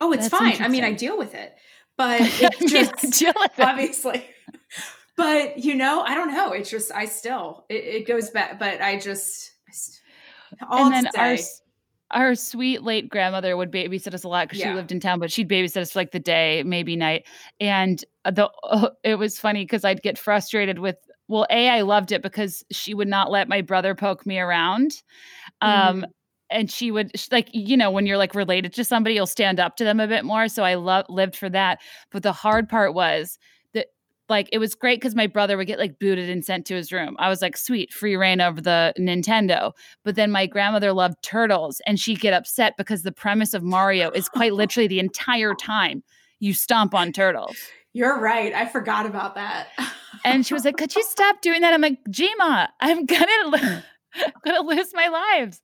Oh, 0.00 0.12
it's 0.12 0.28
That's 0.28 0.58
fine. 0.58 0.62
I 0.62 0.68
mean, 0.68 0.84
I 0.84 0.92
deal 0.92 1.18
with 1.18 1.34
it, 1.34 1.54
but 1.96 2.20
I 2.20 2.30
it's 2.40 2.60
mean, 2.60 2.68
just 2.68 3.22
it. 3.22 3.36
obviously. 3.58 4.24
But 5.16 5.58
you 5.58 5.74
know, 5.74 6.02
I 6.02 6.14
don't 6.14 6.32
know. 6.32 6.52
It's 6.52 6.70
just 6.70 6.92
I 6.92 7.06
still 7.06 7.64
it, 7.68 7.84
it 7.84 8.06
goes 8.06 8.30
back, 8.30 8.58
but 8.58 8.80
I 8.80 8.98
just 8.98 9.52
all 10.70 10.92
and 10.92 11.06
then 11.06 11.08
our 11.16 11.36
our 12.10 12.34
sweet 12.34 12.82
late 12.82 13.08
grandmother 13.08 13.56
would 13.56 13.70
babysit 13.70 14.14
us 14.14 14.24
a 14.24 14.28
lot 14.28 14.48
because 14.48 14.62
she 14.62 14.70
lived 14.70 14.92
in 14.92 15.00
town, 15.00 15.18
but 15.18 15.30
she'd 15.32 15.48
babysit 15.48 15.78
us 15.78 15.92
for 15.92 15.98
like 15.98 16.12
the 16.12 16.20
day, 16.20 16.62
maybe 16.64 16.96
night. 16.96 17.26
And 17.60 18.02
the 18.24 18.50
it 19.02 19.16
was 19.16 19.38
funny 19.38 19.64
because 19.64 19.84
I'd 19.84 20.02
get 20.02 20.18
frustrated 20.18 20.78
with. 20.78 20.96
Well, 21.28 21.46
a 21.50 21.68
I 21.68 21.82
loved 21.82 22.10
it 22.12 22.22
because 22.22 22.64
she 22.70 22.94
would 22.94 23.08
not 23.08 23.30
let 23.30 23.48
my 23.48 23.60
brother 23.60 23.94
poke 23.94 24.26
me 24.26 24.38
around. 24.38 25.02
Um, 25.60 26.02
Mhm. 26.02 26.04
and 26.50 26.70
she 26.70 26.90
would 26.90 27.12
like 27.30 27.48
you 27.52 27.76
know 27.76 27.90
when 27.90 28.06
you're 28.06 28.16
like 28.16 28.34
related 28.34 28.72
to 28.74 28.84
somebody 28.84 29.14
you'll 29.14 29.26
stand 29.26 29.60
up 29.60 29.76
to 29.76 29.84
them 29.84 30.00
a 30.00 30.06
bit 30.08 30.24
more 30.24 30.48
so 30.48 30.64
i 30.64 30.74
lo- 30.74 31.02
lived 31.10 31.36
for 31.36 31.50
that 31.50 31.78
but 32.10 32.22
the 32.22 32.32
hard 32.32 32.68
part 32.68 32.94
was 32.94 33.38
that 33.74 33.88
like 34.30 34.48
it 34.50 34.58
was 34.58 34.74
great 34.74 34.98
because 34.98 35.14
my 35.14 35.26
brother 35.26 35.58
would 35.58 35.66
get 35.66 35.78
like 35.78 35.98
booted 35.98 36.30
and 36.30 36.44
sent 36.46 36.64
to 36.66 36.74
his 36.74 36.90
room 36.90 37.16
i 37.18 37.28
was 37.28 37.42
like 37.42 37.54
sweet 37.56 37.92
free 37.92 38.16
reign 38.16 38.40
of 38.40 38.62
the 38.64 38.94
nintendo 38.98 39.72
but 40.04 40.14
then 40.14 40.30
my 40.30 40.46
grandmother 40.46 40.92
loved 40.94 41.16
turtles 41.22 41.82
and 41.86 42.00
she'd 42.00 42.20
get 42.20 42.32
upset 42.32 42.72
because 42.78 43.02
the 43.02 43.12
premise 43.12 43.52
of 43.52 43.62
mario 43.62 44.10
is 44.12 44.28
quite 44.28 44.54
literally 44.54 44.86
the 44.88 45.00
entire 45.00 45.54
time 45.54 46.02
you 46.40 46.54
stomp 46.54 46.94
on 46.94 47.12
turtles 47.12 47.56
you're 47.98 48.18
right. 48.20 48.52
I 48.54 48.66
forgot 48.66 49.04
about 49.06 49.34
that. 49.34 49.68
and 50.24 50.46
she 50.46 50.54
was 50.54 50.64
like 50.64 50.76
could 50.76 50.94
you 50.96 51.02
stop 51.04 51.40
doing 51.42 51.60
that 51.60 51.72
i'm 51.74 51.80
like 51.80 51.98
jima 52.08 52.68
i'm 52.80 53.04
gonna 53.06 53.46
li- 53.48 53.82
I'm 54.16 54.32
gonna 54.44 54.62
lose 54.66 54.92
my 54.94 55.06
lives. 55.08 55.60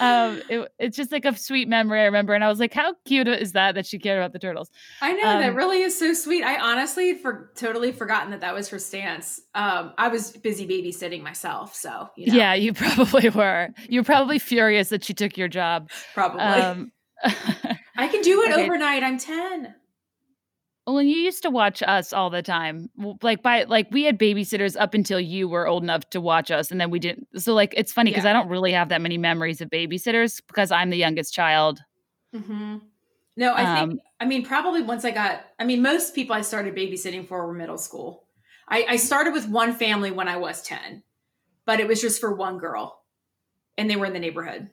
Um, 0.00 0.40
it, 0.48 0.68
it's 0.78 0.96
just 0.96 1.10
like 1.10 1.24
a 1.24 1.36
sweet 1.36 1.68
memory 1.68 2.00
I 2.00 2.04
remember, 2.04 2.32
and 2.32 2.44
I 2.44 2.48
was 2.48 2.60
like, 2.60 2.72
"How 2.72 2.94
cute 3.04 3.26
is 3.26 3.52
that 3.52 3.74
that 3.74 3.86
she 3.86 3.98
cared 3.98 4.18
about 4.18 4.32
the 4.32 4.38
turtles?" 4.38 4.70
I 5.02 5.12
know 5.14 5.22
that 5.40 5.50
Um, 5.50 5.56
really 5.56 5.82
is 5.82 5.98
so 5.98 6.14
sweet. 6.14 6.44
I 6.44 6.58
honestly 6.58 7.14
for 7.14 7.50
totally 7.56 7.90
forgotten 7.90 8.30
that 8.30 8.40
that 8.40 8.54
was 8.54 8.68
her 8.68 8.78
stance. 8.78 9.40
Um, 9.54 9.92
I 9.98 10.08
was 10.08 10.30
busy 10.30 10.66
babysitting 10.66 11.22
myself, 11.22 11.74
so 11.74 12.08
you 12.16 12.28
know, 12.28 12.34
Yeah, 12.38 12.54
you 12.54 12.72
probably 12.84 13.28
were. 13.30 13.68
You're 13.88 14.04
probably 14.04 14.38
furious 14.38 14.88
that 14.90 15.02
she 15.04 15.12
took 15.12 15.36
your 15.36 15.48
job. 15.48 15.90
probably. 16.14 16.40
Um, 16.40 16.92
I 17.24 18.06
can 18.08 18.22
do 18.22 18.42
it 18.42 18.52
okay. 18.52 18.64
overnight. 18.64 19.02
I'm 19.02 19.18
ten. 19.18 19.74
Well, 20.88 20.98
and 20.98 21.10
you 21.10 21.18
used 21.18 21.42
to 21.42 21.50
watch 21.50 21.82
us 21.82 22.14
all 22.14 22.30
the 22.30 22.40
time. 22.40 22.88
Like 23.22 23.42
by 23.42 23.64
like 23.64 23.88
we 23.90 24.04
had 24.04 24.18
babysitters 24.18 24.74
up 24.80 24.94
until 24.94 25.20
you 25.20 25.46
were 25.46 25.68
old 25.68 25.82
enough 25.82 26.08
to 26.10 26.20
watch 26.20 26.50
us, 26.50 26.70
and 26.70 26.80
then 26.80 26.90
we 26.90 26.98
didn't. 26.98 27.26
So 27.36 27.52
like 27.52 27.74
it's 27.76 27.92
funny 27.92 28.10
because 28.10 28.24
Yeah. 28.24 28.30
I 28.30 28.32
don't 28.32 28.48
really 28.48 28.72
have 28.72 28.88
that 28.88 29.02
many 29.02 29.18
memories 29.18 29.60
of 29.60 29.68
babysitters 29.68 30.40
because 30.46 30.70
I'm 30.70 30.88
the 30.88 30.96
youngest 30.96 31.34
child. 31.34 31.80
hmm 32.32 32.78
No, 33.36 33.52
I 33.54 33.78
think. 33.78 33.92
Um, 33.92 34.00
I 34.18 34.24
mean, 34.24 34.46
probably 34.46 34.80
once 34.80 35.04
I 35.04 35.10
got. 35.10 35.44
I 35.58 35.64
mean, 35.64 35.82
most 35.82 36.14
people 36.14 36.34
I 36.34 36.40
started 36.40 36.74
babysitting 36.74 37.28
for 37.28 37.46
were 37.46 37.52
middle 37.52 37.78
school. 37.78 38.26
I, 38.66 38.86
I 38.88 38.96
started 38.96 39.34
with 39.34 39.46
one 39.46 39.74
family 39.74 40.10
when 40.10 40.26
I 40.26 40.38
was 40.38 40.62
ten, 40.62 41.02
but 41.66 41.80
it 41.80 41.86
was 41.86 42.00
just 42.00 42.18
for 42.18 42.34
one 42.34 42.56
girl, 42.56 43.02
and 43.76 43.90
they 43.90 43.96
were 43.96 44.06
in 44.06 44.14
the 44.14 44.20
neighborhood. 44.20 44.70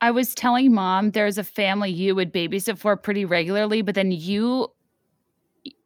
I 0.00 0.10
was 0.10 0.34
telling 0.34 0.72
mom 0.74 1.12
there's 1.12 1.38
a 1.38 1.44
family 1.44 1.90
you 1.90 2.14
would 2.14 2.32
babysit 2.32 2.78
for 2.78 2.96
pretty 2.96 3.24
regularly, 3.24 3.82
but 3.82 3.94
then 3.94 4.12
you 4.12 4.68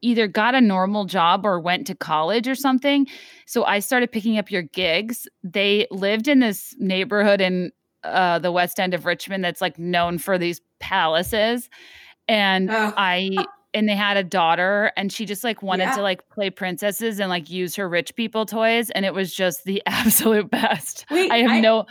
either 0.03 0.27
got 0.27 0.55
a 0.55 0.61
normal 0.61 1.05
job 1.05 1.47
or 1.47 1.59
went 1.61 1.87
to 1.87 1.95
college 1.95 2.47
or 2.49 2.55
something. 2.55 3.07
So 3.47 3.65
I 3.65 3.79
started 3.79 4.13
picking 4.13 4.37
up 4.37 4.51
your 4.51 4.63
gigs. 4.63 5.27
They 5.43 5.87
lived 5.91 6.29
in 6.29 6.41
this 6.41 6.75
neighborhood 6.79 7.41
in 7.41 7.71
uh, 8.05 8.39
the 8.41 8.53
west 8.53 8.81
end 8.81 8.95
of 8.95 9.07
Richmond 9.07 9.45
that's 9.45 9.61
like 9.61 9.79
known 9.79 10.19
for 10.19 10.39
these 10.39 10.61
palaces. 10.81 11.69
And 12.29 12.71
Oh. 12.71 12.93
I 12.97 13.37
and 13.73 13.89
they 13.89 13.95
had 13.95 14.17
a 14.17 14.25
daughter 14.25 14.91
and 14.97 15.13
she 15.13 15.25
just 15.25 15.45
like 15.45 15.63
wanted 15.63 15.85
Yeah. 15.85 15.95
to 15.97 16.03
like 16.03 16.29
play 16.31 16.51
princesses 16.51 17.21
and 17.21 17.31
like 17.31 17.49
use 17.49 17.77
her 17.77 17.89
rich 17.89 18.17
people 18.17 18.45
toys 18.45 18.91
and 18.91 19.05
it 19.05 19.15
was 19.15 19.33
just 19.33 19.63
the 19.65 19.81
absolute 19.87 20.51
best. 20.51 21.07
Wait, 21.11 21.31
I 21.31 21.37
have 21.39 21.51
I- 21.53 21.61
no 21.61 21.87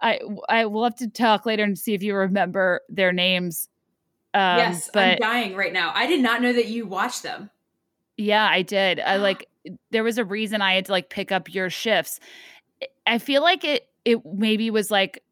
I 0.00 0.20
I 0.48 0.66
will 0.66 0.84
have 0.84 0.96
to 0.96 1.08
talk 1.08 1.46
later 1.46 1.62
and 1.64 1.78
see 1.78 1.94
if 1.94 2.02
you 2.02 2.14
remember 2.14 2.80
their 2.88 3.12
names. 3.12 3.68
Um, 4.34 4.58
yes, 4.58 4.90
I'm 4.94 5.18
dying 5.18 5.54
right 5.54 5.72
now. 5.72 5.92
I 5.94 6.06
did 6.06 6.20
not 6.20 6.42
know 6.42 6.52
that 6.52 6.66
you 6.66 6.86
watched 6.86 7.22
them. 7.22 7.50
yeah, 8.16 8.46
I 8.46 8.62
did. 8.62 9.00
I 9.00 9.16
like 9.28 9.48
there 9.90 10.04
was 10.04 10.18
a 10.18 10.24
reason 10.24 10.60
I 10.60 10.74
had 10.74 10.86
to 10.86 10.92
like 10.92 11.08
pick 11.08 11.32
up 11.32 11.52
your 11.54 11.70
shifts. 11.70 12.20
I- 12.82 12.86
I 13.06 13.18
feel 13.18 13.42
like 13.42 13.64
it 13.64 13.86
it 14.04 14.24
maybe 14.24 14.70
was 14.70 14.90
like 14.90 15.22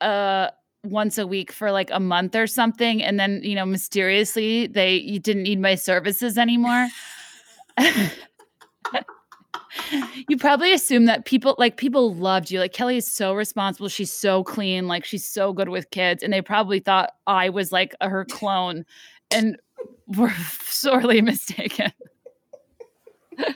uh 0.00 0.48
once 0.82 1.18
a 1.18 1.26
week 1.26 1.52
for 1.52 1.70
like 1.70 1.90
a 1.90 2.00
month 2.00 2.34
or 2.34 2.46
something 2.46 3.02
and 3.02 3.20
then 3.20 3.40
you 3.42 3.54
know 3.54 3.66
mysteriously 3.66 4.66
they 4.66 4.96
you 4.96 5.18
didn't 5.18 5.42
need 5.42 5.60
my 5.60 5.74
services 5.74 6.38
anymore 6.38 6.88
you 10.28 10.36
probably 10.36 10.72
assume 10.72 11.04
that 11.06 11.24
people 11.24 11.54
like 11.58 11.76
people 11.76 12.14
loved 12.14 12.50
you 12.50 12.58
like 12.58 12.72
kelly 12.72 12.96
is 12.96 13.06
so 13.10 13.32
responsible 13.34 13.88
she's 13.88 14.12
so 14.12 14.42
clean 14.44 14.86
like 14.88 15.04
she's 15.04 15.26
so 15.26 15.52
good 15.52 15.68
with 15.68 15.90
kids 15.90 16.22
and 16.22 16.32
they 16.32 16.42
probably 16.42 16.80
thought 16.80 17.10
i 17.26 17.48
was 17.48 17.70
like 17.72 17.94
her 18.00 18.24
clone 18.24 18.84
and 19.30 19.56
were 20.16 20.32
sorely 20.64 21.20
mistaken 21.20 21.92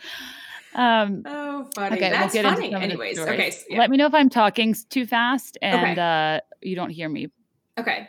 um 0.74 1.22
Oh, 1.26 1.68
funny. 1.74 1.96
okay 1.96 2.10
That's 2.10 2.34
we'll 2.34 2.42
get 2.42 2.54
funny. 2.54 2.66
into 2.66 2.76
some 2.76 2.82
of 2.82 2.88
the 2.88 2.94
Anyways, 2.94 3.18
okay. 3.18 3.46
s- 3.48 3.64
Yeah. 3.68 3.78
let 3.78 3.90
me 3.90 3.96
know 3.96 4.06
if 4.06 4.14
i'm 4.14 4.28
talking 4.30 4.74
too 4.90 5.06
fast 5.06 5.58
and 5.62 5.98
Okay. 5.98 6.00
uh 6.00 6.40
you 6.62 6.74
don't 6.76 6.90
hear 6.90 7.08
me 7.08 7.28
okay. 7.78 8.08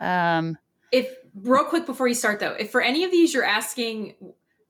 um 0.00 0.56
If 0.92 1.08
real 1.34 1.64
quick 1.64 1.86
before 1.86 2.06
you 2.08 2.14
start 2.14 2.40
though, 2.40 2.52
if 2.52 2.70
for 2.70 2.80
any 2.80 3.04
of 3.04 3.10
these 3.10 3.34
you're 3.34 3.44
asking 3.44 4.14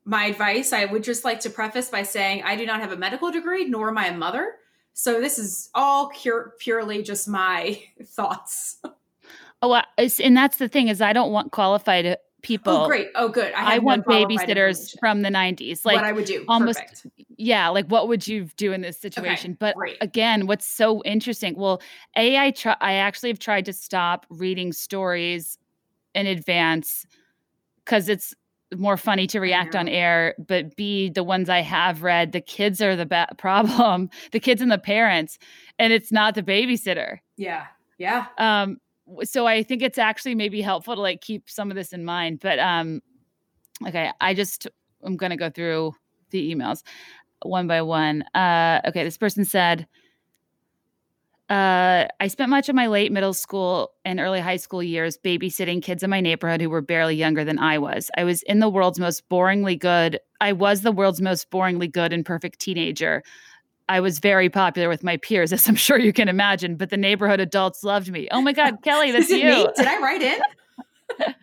my 0.04 0.26
advice, 0.26 0.72
I 0.72 0.84
would 0.84 1.02
just 1.02 1.24
like 1.24 1.40
to 1.40 1.50
preface 1.50 1.88
by 1.88 2.02
saying 2.02 2.42
I 2.42 2.56
do 2.56 2.66
not 2.66 2.80
have 2.80 2.92
a 2.92 2.96
medical 2.96 3.30
degree, 3.30 3.64
nor 3.64 3.88
am 3.88 3.98
I 3.98 4.08
a 4.08 4.16
mother. 4.16 4.56
So 4.92 5.20
this 5.20 5.38
is 5.38 5.70
all 5.74 6.10
pure, 6.10 6.54
purely 6.58 7.02
just 7.02 7.26
my 7.26 7.82
thoughts. 8.04 8.80
oh 9.62 9.80
and 9.98 10.36
that's 10.36 10.58
the 10.58 10.68
thing 10.68 10.88
is 10.88 11.00
i 11.00 11.12
don't 11.12 11.32
want 11.32 11.50
qualified 11.52 12.18
people 12.44 12.72
oh, 12.74 12.86
great. 12.86 13.08
Oh, 13.16 13.28
good. 13.28 13.52
I, 13.54 13.76
I, 13.76 13.78
want 13.78 14.04
babysitters 14.04 14.94
from 15.00 15.22
the 15.22 15.30
90s. 15.30 15.84
Like, 15.84 15.96
what 15.96 16.04
I 16.04 16.12
would 16.12 16.26
do. 16.26 16.44
almost- 16.46 16.78
Perfect. 16.78 17.06
yeah, 17.36 17.68
like 17.68 17.86
what 17.86 18.06
would 18.06 18.28
you 18.28 18.48
do 18.56 18.72
in 18.72 18.82
this 18.82 19.00
situation? 19.00 19.56
but 19.58 19.74
great. 19.74 19.96
again, 20.00 20.46
what's 20.46 20.66
so 20.66 21.02
interesting? 21.02 21.56
Well, 21.56 21.82
A, 22.16 22.38
I 22.38 22.52
try 22.52 22.76
I 22.80 22.92
actually 22.94 23.30
have 23.30 23.40
tried 23.40 23.64
to 23.64 23.72
stop 23.72 24.26
reading 24.28 24.72
stories 24.72 25.58
in 26.14 26.26
advance 26.26 27.06
because 27.84 28.08
it's 28.08 28.34
more 28.76 28.96
funny 28.96 29.26
to 29.28 29.40
react 29.40 29.74
on 29.76 29.88
air. 29.88 30.34
But 30.38 30.76
B, 30.76 31.10
the 31.10 31.24
ones 31.24 31.48
I 31.48 31.60
have 31.60 32.02
read, 32.02 32.32
the 32.32 32.40
kids 32.40 32.80
are 32.80 32.96
the 32.96 33.06
ba- 33.06 33.28
problem, 33.38 34.10
the 34.32 34.40
kids 34.40 34.60
and 34.60 34.70
the 34.70 34.78
parents, 34.78 35.38
and 35.78 35.92
it's 35.92 36.12
not 36.12 36.34
the 36.34 36.42
babysitter. 36.42 37.18
Yeah. 37.37 37.66
Yeah. 37.98 38.26
Um, 38.38 38.78
so 39.22 39.46
I 39.46 39.62
think 39.62 39.82
it's 39.82 39.98
actually 39.98 40.34
maybe 40.34 40.60
helpful 40.60 40.94
to 40.94 41.00
like 41.00 41.20
keep 41.20 41.48
some 41.48 41.70
of 41.70 41.76
this 41.76 41.92
in 41.92 42.04
mind. 42.04 42.40
But 42.40 42.58
um, 42.58 43.02
okay, 43.87 44.10
I 44.20 44.34
just 44.34 44.66
I'm 45.02 45.16
gonna 45.16 45.37
go 45.37 45.50
through 45.50 45.94
the 46.30 46.54
emails 46.54 46.82
one 47.44 47.66
by 47.66 47.82
one. 47.82 48.22
Uh, 48.34 48.80
okay, 48.87 49.04
this 49.04 49.18
person 49.18 49.44
said, 49.44 49.87
uh, 51.50 52.07
I 52.20 52.28
spent 52.28 52.48
much 52.48 52.68
of 52.70 52.74
my 52.74 52.87
late 52.87 53.12
middle 53.12 53.35
school 53.35 53.92
and 54.04 54.18
early 54.18 54.40
high 54.40 54.57
school 54.57 54.83
years 54.83 55.18
babysitting 55.18 55.83
kids 55.83 56.02
in 56.02 56.09
my 56.09 56.20
neighborhood 56.20 56.62
who 56.62 56.70
were 56.70 56.80
barely 56.80 57.16
younger 57.16 57.44
than 57.44 57.59
I 57.59 57.76
was. 57.78 58.11
I 58.16 58.24
was 58.24 58.42
in 58.44 58.61
the 58.61 58.68
world's 58.68 58.98
most 58.98 59.28
boringly 59.28 59.78
good. 59.78 60.18
I 60.40 60.52
was 60.52 60.80
the 60.80 60.92
world's 60.92 61.20
most 61.20 61.50
boringly 61.50 61.90
good 61.90 62.12
and 62.14 62.24
perfect 62.24 62.61
teenager. 62.61 63.22
I 63.90 64.00
was 64.00 64.20
very 64.20 64.48
popular 64.48 64.88
with 64.88 65.04
my 65.04 65.18
peers, 65.18 65.52
as 65.52 65.68
I'm 65.68 65.76
sure 65.76 65.98
you 65.98 66.14
can 66.14 66.28
imagine, 66.28 66.76
but 66.76 66.88
the 66.88 66.96
neighborhood 66.96 67.40
adults 67.40 67.85
loved 67.85 68.11
me. 68.11 68.26
Oh 68.30 68.40
my 68.40 68.52
God, 68.52 68.78
Kelly, 68.83 69.11
that's 69.12 69.28
Is 69.28 69.38
you. 69.38 69.50
me? 69.50 69.68
Did 69.76 69.87
I 69.87 70.00
write 70.00 70.22
in? 70.22 70.40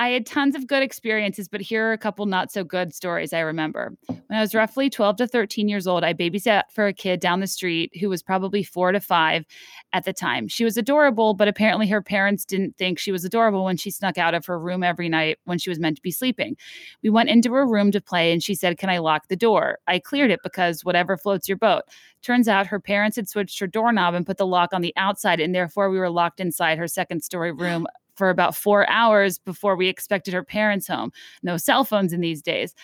I 0.00 0.10
had 0.10 0.26
tons 0.26 0.54
of 0.54 0.68
good 0.68 0.84
experiences, 0.84 1.48
but 1.48 1.60
here 1.60 1.88
are 1.88 1.92
a 1.92 1.98
couple 1.98 2.24
not 2.26 2.52
so 2.52 2.62
good 2.62 2.94
stories 2.94 3.32
I 3.32 3.40
remember. 3.40 3.92
When 4.06 4.38
I 4.38 4.40
was 4.40 4.54
roughly 4.54 4.88
12 4.88 5.16
to 5.16 5.26
13 5.26 5.68
years 5.68 5.88
old, 5.88 6.04
I 6.04 6.14
babysat 6.14 6.62
for 6.72 6.86
a 6.86 6.92
kid 6.92 7.18
down 7.18 7.40
the 7.40 7.48
street 7.48 7.90
who 7.98 8.08
was 8.08 8.22
probably 8.22 8.62
four 8.62 8.92
to 8.92 9.00
five 9.00 9.44
at 9.92 10.04
the 10.04 10.12
time. 10.12 10.46
She 10.46 10.62
was 10.62 10.76
adorable, 10.76 11.34
but 11.34 11.48
apparently 11.48 11.88
her 11.88 12.00
parents 12.00 12.44
didn't 12.44 12.76
think 12.76 13.00
she 13.00 13.10
was 13.10 13.24
adorable 13.24 13.64
when 13.64 13.76
she 13.76 13.90
snuck 13.90 14.18
out 14.18 14.34
of 14.34 14.46
her 14.46 14.56
room 14.56 14.84
every 14.84 15.08
night 15.08 15.38
when 15.46 15.58
she 15.58 15.68
was 15.68 15.80
meant 15.80 15.96
to 15.96 16.02
be 16.02 16.12
sleeping. 16.12 16.56
We 17.02 17.10
went 17.10 17.28
into 17.28 17.52
her 17.54 17.66
room 17.66 17.90
to 17.90 18.00
play 18.00 18.32
and 18.32 18.40
she 18.40 18.54
said, 18.54 18.78
Can 18.78 18.90
I 18.90 18.98
lock 18.98 19.26
the 19.26 19.36
door? 19.36 19.78
I 19.88 19.98
cleared 19.98 20.30
it 20.30 20.40
because 20.44 20.84
whatever 20.84 21.16
floats 21.16 21.48
your 21.48 21.58
boat. 21.58 21.82
Turns 22.22 22.46
out 22.46 22.68
her 22.68 22.78
parents 22.78 23.16
had 23.16 23.28
switched 23.28 23.58
her 23.58 23.66
doorknob 23.66 24.14
and 24.14 24.24
put 24.24 24.36
the 24.36 24.46
lock 24.46 24.72
on 24.72 24.80
the 24.80 24.94
outside, 24.96 25.40
and 25.40 25.52
therefore 25.52 25.90
we 25.90 25.98
were 25.98 26.10
locked 26.10 26.38
inside 26.38 26.78
her 26.78 26.86
second 26.86 27.24
story 27.24 27.50
room 27.50 27.86
for 28.18 28.28
about 28.28 28.54
four 28.54 28.88
hours 28.90 29.38
before 29.38 29.76
we 29.76 29.88
expected 29.88 30.34
her 30.34 30.42
parents 30.42 30.88
home. 30.88 31.12
No 31.42 31.56
cell 31.56 31.84
phones 31.84 32.12
in 32.12 32.20
these 32.20 32.42
days. 32.42 32.74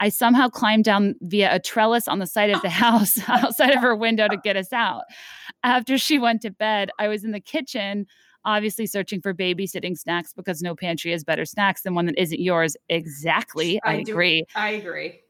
I 0.00 0.08
somehow 0.08 0.48
climbed 0.48 0.84
down 0.84 1.14
via 1.22 1.54
a 1.54 1.58
trellis 1.58 2.08
on 2.08 2.18
the 2.18 2.26
side 2.26 2.50
of 2.50 2.60
the 2.62 2.70
house 2.84 3.18
outside 3.28 3.70
of 3.70 3.80
her 3.80 3.96
window 3.96 4.28
to 4.28 4.36
get 4.36 4.56
us 4.56 4.72
out. 4.72 5.04
After 5.64 5.96
she 5.96 6.18
went 6.18 6.42
to 6.42 6.50
bed, 6.50 6.90
I 6.98 7.08
was 7.08 7.24
in 7.24 7.30
the 7.30 7.40
kitchen, 7.40 8.06
obviously 8.44 8.86
searching 8.86 9.20
for 9.20 9.32
babysitting 9.32 9.96
snacks 9.96 10.32
because 10.32 10.60
no 10.60 10.74
pantry 10.74 11.12
has 11.12 11.24
better 11.24 11.44
snacks 11.44 11.82
than 11.82 11.94
one 11.94 12.06
that 12.06 12.20
isn't 12.20 12.40
yours. 12.40 12.76
Exactly. 12.88 13.80
I, 13.84 13.94
I 13.94 14.02
do- 14.02 14.12
agree. 14.12 14.44
I 14.54 14.70
agree. 14.70 15.20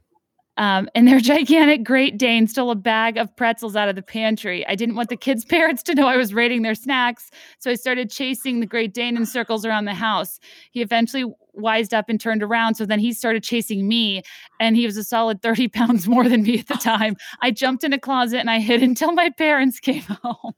Um, 0.57 0.89
and 0.95 1.09
their 1.09 1.21
gigantic 1.33 1.85
Great 1.85 2.19
Dane 2.19 2.47
stole 2.47 2.71
a 2.71 2.75
bag 2.75 3.17
of 3.17 3.35
pretzels 3.37 3.77
out 3.77 3.89
of 3.89 3.97
the 3.97 4.03
pantry. 4.03 4.67
I 4.67 4.75
didn't 4.75 4.97
want 4.97 5.09
the 5.09 5.17
kids' 5.17 5.45
parents 5.47 5.83
to 5.85 5.95
know 5.95 6.07
I 6.07 6.17
was 6.17 6.35
raiding 6.35 6.63
their 6.63 6.75
snacks, 6.75 7.31
so 7.59 7.71
I 7.71 7.75
started 7.75 8.11
chasing 8.11 8.61
the 8.61 8.67
Great 8.67 8.95
Dane 8.95 9.17
in 9.17 9.27
circles 9.27 9.65
around 9.65 9.87
the 9.87 9.95
house. 9.95 10.39
He 10.71 10.83
eventually 10.83 11.25
wised 11.55 11.95
up 11.95 12.09
and 12.09 12.21
turned 12.21 12.43
around, 12.43 12.75
so 12.75 12.87
then 12.87 12.99
he 12.99 13.13
started 13.13 13.43
chasing 13.43 13.89
me, 13.89 14.23
and 14.61 14.77
he 14.77 14.87
was 14.87 14.97
a 14.97 15.05
solid 15.05 15.43
30 15.43 15.69
pounds 15.69 16.09
more 16.09 16.29
than 16.29 16.43
me 16.43 16.59
at 16.59 16.69
the 16.69 16.75
time. 16.75 17.17
I 17.41 17.51
jumped 17.51 17.85
in 17.85 17.93
a 17.93 17.99
closet 17.99 18.39
and 18.41 18.51
I 18.51 18.61
hid 18.61 18.83
until 18.83 19.13
my 19.13 19.31
parents 19.31 19.81
came 19.81 20.03
home. 20.03 20.55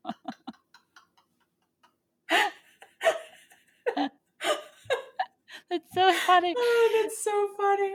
That's 5.70 5.92
so 5.94 6.12
funny. 6.26 6.54
Oh, 6.56 7.02
that's 7.02 7.24
so 7.24 7.48
funny. 7.56 7.92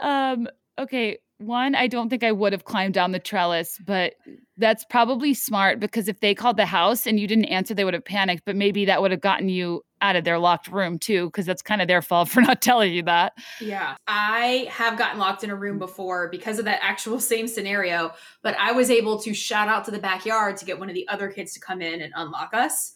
Um, 0.00 0.48
okay, 0.78 1.18
one, 1.38 1.74
I 1.74 1.86
don't 1.86 2.08
think 2.08 2.22
I 2.22 2.32
would 2.32 2.52
have 2.52 2.64
climbed 2.64 2.94
down 2.94 3.12
the 3.12 3.18
trellis, 3.18 3.78
but 3.84 4.14
that's 4.56 4.84
probably 4.84 5.34
smart 5.34 5.80
because 5.80 6.08
if 6.08 6.20
they 6.20 6.34
called 6.34 6.56
the 6.56 6.66
house 6.66 7.06
and 7.06 7.18
you 7.18 7.26
didn't 7.26 7.46
answer, 7.46 7.74
they 7.74 7.84
would 7.84 7.94
have 7.94 8.04
panicked. 8.04 8.44
But 8.44 8.56
maybe 8.56 8.84
that 8.84 9.02
would 9.02 9.10
have 9.10 9.20
gotten 9.20 9.48
you 9.48 9.82
out 10.00 10.16
of 10.16 10.24
their 10.24 10.38
locked 10.38 10.68
room 10.68 10.98
too, 10.98 11.26
because 11.26 11.46
that's 11.46 11.62
kind 11.62 11.82
of 11.82 11.88
their 11.88 12.02
fault 12.02 12.28
for 12.30 12.40
not 12.40 12.62
telling 12.62 12.92
you 12.92 13.02
that. 13.04 13.32
Yeah. 13.60 13.96
I 14.06 14.68
have 14.70 14.98
gotten 14.98 15.18
locked 15.18 15.44
in 15.44 15.50
a 15.50 15.56
room 15.56 15.78
before 15.78 16.28
because 16.28 16.58
of 16.58 16.64
that 16.66 16.80
actual 16.82 17.20
same 17.32 17.48
scenario, 17.48 18.12
but 18.42 18.56
I 18.58 18.72
was 18.72 18.90
able 18.90 19.18
to 19.20 19.34
shout 19.34 19.68
out 19.68 19.84
to 19.86 19.90
the 19.90 19.98
backyard 19.98 20.56
to 20.58 20.64
get 20.64 20.78
one 20.78 20.88
of 20.88 20.94
the 20.94 21.08
other 21.08 21.28
kids 21.28 21.54
to 21.54 21.60
come 21.60 21.82
in 21.82 22.00
and 22.00 22.12
unlock 22.16 22.54
us. 22.54 22.94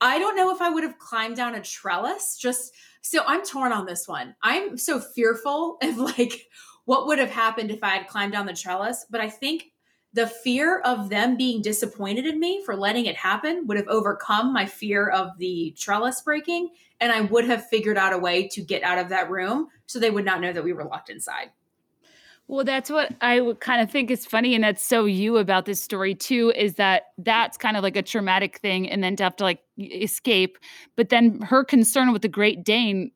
I 0.00 0.18
don't 0.18 0.36
know 0.36 0.54
if 0.54 0.62
I 0.62 0.70
would 0.70 0.82
have 0.82 0.98
climbed 0.98 1.36
down 1.36 1.54
a 1.54 1.60
trellis. 1.60 2.36
Just 2.40 2.74
so 3.02 3.22
I'm 3.26 3.44
torn 3.44 3.72
on 3.72 3.86
this 3.86 4.06
one. 4.06 4.34
I'm 4.42 4.76
so 4.76 5.00
fearful 5.00 5.78
of 5.82 5.98
like 5.98 6.46
what 6.90 7.06
would 7.06 7.20
have 7.20 7.30
happened 7.30 7.70
if 7.70 7.84
I 7.84 7.90
had 7.90 8.08
climbed 8.08 8.32
down 8.32 8.46
the 8.46 8.52
trellis, 8.52 9.06
but 9.08 9.20
I 9.20 9.30
think 9.30 9.66
the 10.12 10.26
fear 10.26 10.80
of 10.80 11.08
them 11.08 11.36
being 11.36 11.62
disappointed 11.62 12.26
in 12.26 12.40
me 12.40 12.64
for 12.64 12.74
letting 12.74 13.06
it 13.06 13.14
happen 13.14 13.64
would 13.68 13.76
have 13.76 13.86
overcome 13.86 14.52
my 14.52 14.66
fear 14.66 15.08
of 15.08 15.38
the 15.38 15.72
trellis 15.78 16.20
breaking 16.22 16.70
and 16.98 17.12
I 17.12 17.20
would 17.20 17.44
have 17.44 17.68
figured 17.68 17.96
out 17.96 18.12
a 18.12 18.18
way 18.18 18.48
to 18.48 18.60
get 18.60 18.82
out 18.82 18.98
of 18.98 19.08
that 19.10 19.30
room 19.30 19.68
so 19.86 20.00
they 20.00 20.10
would 20.10 20.24
not 20.24 20.40
know 20.40 20.52
that 20.52 20.64
we 20.64 20.72
were 20.72 20.82
locked 20.82 21.10
inside. 21.10 21.52
Well, 22.48 22.64
that's 22.64 22.90
what 22.90 23.14
I 23.20 23.40
would 23.40 23.60
kind 23.60 23.80
of 23.80 23.88
think 23.88 24.10
is 24.10 24.26
funny, 24.26 24.56
and 24.56 24.64
that's 24.64 24.82
so 24.82 25.04
you 25.04 25.36
about 25.36 25.66
this 25.66 25.80
story 25.80 26.16
too. 26.16 26.52
Is 26.56 26.74
that 26.74 27.04
that's 27.18 27.56
kind 27.56 27.76
of 27.76 27.84
like 27.84 27.94
a 27.94 28.02
traumatic 28.02 28.58
thing, 28.58 28.90
and 28.90 29.04
then 29.04 29.14
to 29.14 29.22
have 29.22 29.36
to 29.36 29.44
like 29.44 29.60
escape. 29.78 30.58
But 30.96 31.10
then 31.10 31.40
her 31.42 31.62
concern 31.62 32.12
with 32.12 32.22
the 32.22 32.28
Great 32.28 32.64
Dane 32.64 33.12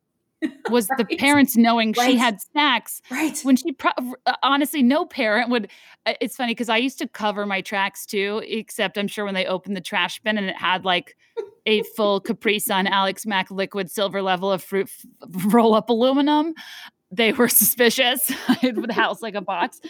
was 0.71 0.87
the 0.99 1.05
parents 1.19 1.57
knowing 1.57 1.93
she 1.95 2.17
had 2.17 2.41
snacks 2.41 3.01
Right. 3.11 3.39
when 3.43 3.57
she 3.57 3.73
pro- 3.73 3.91
uh, 4.27 4.35
honestly 4.43 4.83
no 4.83 5.05
parent 5.07 5.51
would 5.51 5.69
uh, 6.07 6.15
it's 6.21 6.37
funny 6.37 6.53
because 6.53 6.69
i 6.69 6.77
used 6.77 6.99
to 6.99 7.09
cover 7.09 7.47
my 7.47 7.61
tracks 7.61 8.07
too 8.07 8.43
except 8.47 8.97
i'm 8.99 9.09
sure 9.09 9.25
when 9.25 9.35
they 9.35 9.47
opened 9.47 9.77
the 9.77 9.81
trash 9.81 10.21
bin 10.21 10.39
and 10.39 10.47
it 10.47 10.57
had 10.57 10.85
like 10.85 11.17
a 11.67 11.83
full 11.97 12.21
capri 12.21 12.59
sun 12.59 12.87
alex 12.87 13.25
mack 13.27 13.51
liquid 13.51 13.91
silver 13.91 14.23
level 14.23 14.51
of 14.53 14.63
fruit 14.63 14.89
f- 14.89 15.07
roll 15.53 15.75
up 15.75 15.89
aluminum 15.91 16.55
they 17.11 17.33
were 17.33 17.49
suspicious. 17.49 18.33
The 18.63 18.93
house 18.93 19.23
like 19.23 19.37
a 19.37 19.41
box. 19.41 19.81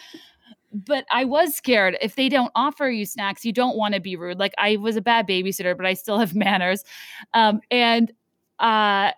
But 0.74 1.06
i 1.10 1.24
was 1.24 1.54
scared 1.54 1.96
if 2.02 2.16
they 2.16 2.28
don't 2.28 2.50
offer 2.54 2.90
you 2.90 3.06
snacks 3.06 3.44
you 3.46 3.52
don't 3.52 3.76
want 3.76 3.94
to 3.94 4.00
be 4.00 4.14
rude 4.16 4.38
like 4.38 4.52
i 4.58 4.76
was 4.76 4.96
a 4.96 5.00
bad 5.00 5.26
babysitter 5.26 5.74
but 5.76 5.86
i 5.86 5.94
still 5.94 6.18
have 6.18 6.34
manners. 6.34 6.84
Um, 7.32 7.60
and 7.70 8.12
uh 8.58 9.12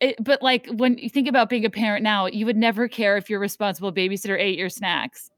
it, 0.00 0.22
but 0.22 0.42
like 0.42 0.66
when 0.70 0.98
you 0.98 1.08
think 1.08 1.28
about 1.28 1.48
being 1.48 1.64
a 1.64 1.70
parent 1.70 2.02
now, 2.02 2.26
you 2.26 2.46
would 2.46 2.56
never 2.56 2.88
care 2.88 3.16
if 3.16 3.30
your 3.30 3.40
responsible 3.40 3.92
babysitter 3.92 4.38
ate 4.38 4.58
your 4.58 4.68
snacks. 4.68 5.30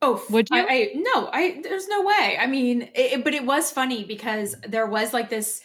Oh, 0.00 0.22
Would 0.30 0.48
you? 0.50 0.56
I, 0.56 0.66
I 0.68 0.92
no, 0.94 1.28
I 1.32 1.60
there's 1.62 1.88
no 1.88 2.02
way. 2.02 2.38
I 2.40 2.46
mean, 2.46 2.88
it, 2.94 3.24
but 3.24 3.34
it 3.34 3.44
was 3.44 3.70
funny 3.72 4.04
because 4.04 4.54
there 4.66 4.86
was 4.86 5.12
like 5.12 5.28
this 5.28 5.60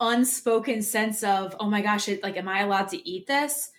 unspoken 0.00 0.82
sense 0.82 1.22
of, 1.22 1.54
oh 1.60 1.70
my 1.70 1.82
gosh, 1.82 2.08
it, 2.08 2.22
like, 2.22 2.36
am 2.36 2.48
I 2.48 2.60
allowed 2.60 2.88
to 2.88 3.08
eat 3.08 3.26
this? 3.26 3.70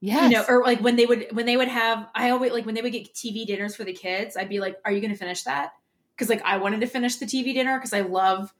Yes. 0.00 0.30
You 0.30 0.36
know, 0.36 0.44
or 0.48 0.62
like 0.64 0.80
when 0.80 0.96
they 0.96 1.06
would 1.06 1.28
when 1.32 1.46
they 1.46 1.56
would 1.56 1.68
have, 1.68 2.08
I 2.14 2.30
always 2.30 2.52
like 2.52 2.66
when 2.66 2.74
they 2.74 2.82
would 2.82 2.92
get 2.92 3.14
TV 3.14 3.46
dinners 3.46 3.76
for 3.76 3.84
the 3.84 3.92
kids, 3.92 4.36
I'd 4.36 4.48
be 4.48 4.60
like, 4.60 4.76
are 4.84 4.92
you 4.92 5.00
going 5.00 5.12
to 5.12 5.18
finish 5.18 5.44
that? 5.44 5.72
Because 6.14 6.28
like 6.28 6.42
I 6.44 6.56
wanted 6.56 6.80
to 6.80 6.86
finish 6.86 7.16
the 7.16 7.26
TV 7.26 7.54
dinner 7.54 7.78
because 7.78 7.92
I 7.92 8.00
love 8.00 8.52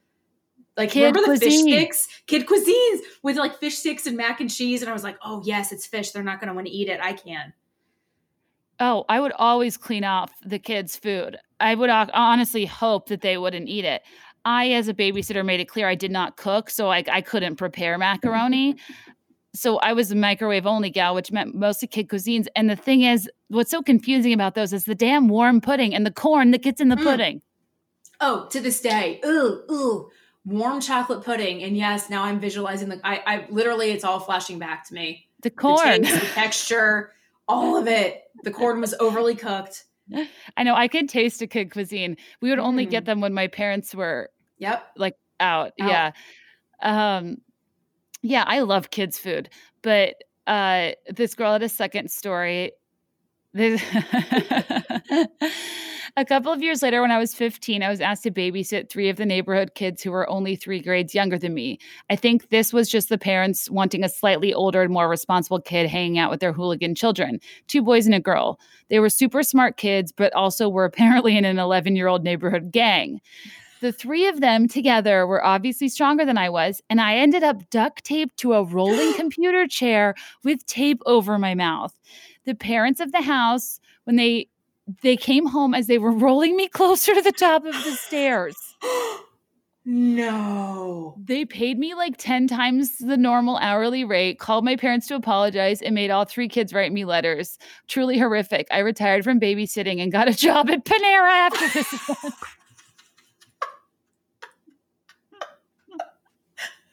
Like 0.77 0.91
Kid 0.91 1.05
remember 1.07 1.21
the 1.33 1.39
cuisine. 1.39 1.65
fish 1.65 1.73
sticks? 1.73 2.07
Kid 2.27 2.45
cuisines 2.45 2.99
with 3.23 3.35
like 3.35 3.59
fish 3.59 3.77
sticks 3.77 4.05
and 4.05 4.15
mac 4.15 4.39
and 4.39 4.49
cheese. 4.49 4.81
And 4.81 4.89
I 4.89 4.93
was 4.93 5.03
like, 5.03 5.17
oh 5.23 5.41
yes, 5.43 5.71
it's 5.71 5.87
fish. 5.87 6.11
They're 6.11 6.23
not 6.23 6.39
gonna 6.39 6.53
want 6.53 6.67
to 6.67 6.73
eat 6.73 6.87
it. 6.87 6.99
I 7.01 7.13
can. 7.13 7.51
Oh, 8.79 9.05
I 9.09 9.19
would 9.19 9.31
always 9.33 9.75
clean 9.75 10.03
off 10.03 10.31
the 10.45 10.59
kids' 10.59 10.95
food. 10.95 11.37
I 11.59 11.73
would 11.73 11.89
honestly 11.89 12.65
hope 12.65 13.07
that 13.09 13.21
they 13.21 13.37
wouldn't 13.37 13.67
eat 13.67 13.85
it. 13.85 14.03
I, 14.45 14.69
as 14.69 14.87
a 14.87 14.93
babysitter, 14.93 15.43
made 15.43 15.59
it 15.59 15.65
clear 15.67 15.87
I 15.89 15.95
did 15.95 16.11
not 16.11 16.37
cook, 16.37 16.69
so 16.69 16.89
I, 16.91 17.03
I 17.11 17.21
couldn't 17.21 17.55
prepare 17.55 17.97
macaroni. 17.97 18.75
so 19.55 19.77
I 19.79 19.93
was 19.93 20.11
a 20.11 20.15
microwave 20.15 20.67
only 20.67 20.91
gal, 20.91 21.15
which 21.15 21.31
meant 21.31 21.55
mostly 21.55 21.87
kid 21.87 22.07
cuisines. 22.07 22.45
And 22.55 22.69
the 22.69 22.75
thing 22.75 23.01
is, 23.01 23.27
what's 23.47 23.71
so 23.71 23.81
confusing 23.81 24.31
about 24.31 24.53
those 24.53 24.73
is 24.73 24.85
the 24.85 24.93
damn 24.95 25.27
warm 25.27 25.59
pudding 25.59 25.95
and 25.95 26.05
the 26.05 26.11
corn 26.11 26.51
that 26.51 26.61
gets 26.61 26.79
in 26.79 26.89
the 26.89 26.95
Mm. 26.95 27.03
pudding. 27.03 27.41
Oh, 28.21 28.47
to 28.51 28.59
this 28.61 28.79
day. 28.79 29.19
Ooh, 29.25 29.63
ooh. 29.71 30.09
Warm 30.47 30.79
chocolate 30.79 31.23
pudding. 31.25 31.61
And 31.63 31.75
yes, 31.75 32.09
now 32.09 32.23
I'm 32.23 32.39
visualizing 32.39 32.87
the 32.89 32.99
I, 33.03 33.21
I 33.27 33.47
literally 33.49 33.91
it's 33.91 34.03
all 34.05 34.19
flashing 34.21 34.57
back 34.59 34.87
to 34.87 34.93
me. 34.93 35.27
The 35.41 35.49
The 35.49 35.55
corn. 35.55 36.03
taste, 36.03 36.21
the 36.21 36.25
texture, 36.27 37.11
all 37.49 37.75
of 37.77 37.87
it. 37.87 38.23
The 38.43 38.51
corn 38.59 38.79
was 38.79 38.93
overly 39.01 39.35
cooked. 39.35 39.83
I 40.55 40.63
know 40.63 40.73
I 40.73 40.87
could 40.87 41.09
taste 41.09 41.41
a 41.41 41.47
kid 41.47 41.69
cuisine. 41.71 42.15
We 42.39 42.49
would 42.49 42.59
only 42.59 42.85
get 42.85 43.03
Mm. 43.03 43.07
them 43.07 43.21
when 43.21 43.33
my 43.33 43.47
parents 43.47 43.93
were 43.93 44.29
Yep. 44.59 44.87
out. 44.97 45.13
Out. 45.41 45.71
Yeah. 45.77 46.11
Um 46.81 47.37
yeah, 48.23 48.43
I 48.47 48.61
love 48.61 48.89
kids 48.89 49.19
food. 49.19 49.49
But 49.81 50.15
uh 50.47 50.91
this 51.09 51.35
girl 51.35 51.51
had 51.51 51.61
a 51.63 51.67
second 51.69 52.09
story. 52.09 52.71
This- 53.53 53.83
a 56.17 56.25
couple 56.25 56.51
of 56.51 56.63
years 56.63 56.81
later 56.81 56.99
when 56.99 57.11
I 57.11 57.19
was 57.19 57.35
15, 57.35 57.83
I 57.83 57.89
was 57.89 58.01
asked 58.01 58.23
to 58.23 58.31
babysit 58.31 58.89
three 58.89 59.07
of 59.07 59.17
the 59.17 59.25
neighborhood 59.25 59.75
kids 59.75 60.01
who 60.01 60.11
were 60.11 60.27
only 60.27 60.55
3 60.55 60.79
grades 60.81 61.13
younger 61.13 61.37
than 61.37 61.53
me. 61.53 61.77
I 62.09 62.15
think 62.15 62.49
this 62.49 62.73
was 62.73 62.89
just 62.89 63.09
the 63.09 63.19
parents 63.19 63.69
wanting 63.69 64.03
a 64.03 64.09
slightly 64.09 64.51
older 64.51 64.81
and 64.81 64.91
more 64.91 65.07
responsible 65.07 65.61
kid 65.61 65.87
hanging 65.87 66.17
out 66.17 66.31
with 66.31 66.39
their 66.39 66.53
hooligan 66.53 66.95
children. 66.95 67.39
Two 67.67 67.83
boys 67.83 68.07
and 68.07 68.15
a 68.15 68.19
girl. 68.19 68.59
They 68.89 68.99
were 68.99 69.09
super 69.09 69.43
smart 69.43 69.77
kids 69.77 70.11
but 70.11 70.33
also 70.33 70.67
were 70.67 70.85
apparently 70.85 71.37
in 71.37 71.45
an 71.45 71.57
11-year-old 71.57 72.23
neighborhood 72.23 72.71
gang. 72.71 73.21
The 73.79 73.91
three 73.91 74.25
of 74.27 74.41
them 74.41 74.67
together 74.67 75.27
were 75.27 75.45
obviously 75.45 75.87
stronger 75.87 76.25
than 76.25 76.39
I 76.39 76.49
was, 76.49 76.81
and 76.89 76.99
I 76.99 77.17
ended 77.17 77.43
up 77.43 77.69
duct 77.69 78.03
taped 78.03 78.37
to 78.37 78.53
a 78.53 78.63
rolling 78.63 79.13
computer 79.15 79.67
chair 79.67 80.15
with 80.43 80.65
tape 80.65 80.99
over 81.05 81.37
my 81.37 81.53
mouth. 81.53 81.93
The 82.45 82.55
parents 82.55 82.99
of 82.99 83.11
the 83.11 83.21
house, 83.21 83.79
when 84.05 84.15
they 84.15 84.47
they 85.01 85.17
came 85.17 85.45
home 85.45 85.73
as 85.73 85.87
they 85.87 85.97
were 85.97 86.11
rolling 86.27 86.55
me 86.55 86.67
closer 86.67 87.13
to 87.13 87.21
the 87.21 87.31
top 87.31 87.65
of 87.65 87.73
the 87.73 87.91
stairs. 87.91 88.55
no. 89.85 91.15
They 91.17 91.45
paid 91.45 91.77
me 91.79 91.93
like 91.93 92.15
10 92.17 92.47
times 92.47 92.97
the 92.97 93.17
normal 93.17 93.57
hourly 93.57 94.03
rate, 94.03 94.39
called 94.39 94.65
my 94.65 94.75
parents 94.75 95.07
to 95.07 95.15
apologize, 95.15 95.81
and 95.81 95.95
made 95.95 96.11
all 96.11 96.25
three 96.25 96.47
kids 96.49 96.73
write 96.73 96.91
me 96.91 97.05
letters. 97.05 97.57
Truly 97.87 98.17
horrific. 98.17 98.67
I 98.71 98.79
retired 98.79 99.23
from 99.23 99.39
babysitting 99.39 100.01
and 100.01 100.11
got 100.11 100.27
a 100.27 100.33
job 100.45 100.69
at 100.69 100.85
Panera 100.85 101.31
after 101.51 101.67
this. 101.69 102.09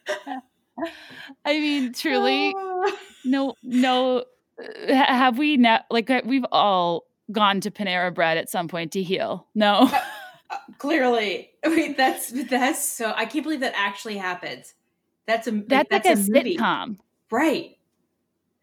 I 1.44 1.60
mean, 1.60 1.92
truly, 1.92 2.54
no, 3.24 3.54
no. 3.62 4.24
uh, 4.58 4.92
Have 4.92 5.38
we 5.38 5.56
now? 5.56 5.80
Like, 5.90 6.10
uh, 6.10 6.22
we've 6.24 6.44
all 6.52 7.04
gone 7.32 7.60
to 7.60 7.70
Panera 7.70 8.14
Bread 8.14 8.36
at 8.38 8.48
some 8.50 8.68
point 8.68 8.92
to 8.92 9.02
heal. 9.02 9.46
No. 9.54 9.90
Uh, 10.50 10.56
clearly. 10.78 11.50
Wait, 11.66 11.96
that's 11.96 12.30
that's 12.48 12.86
so 12.86 13.12
I 13.16 13.24
can't 13.24 13.42
believe 13.44 13.60
that 13.60 13.72
actually 13.76 14.16
happened. 14.16 14.64
That's 15.26 15.46
a 15.46 15.52
That's, 15.52 15.90
like 15.90 16.04
a, 16.04 16.16
movie. 16.16 16.56
sitcom. 16.58 16.98
Right. 17.30 17.78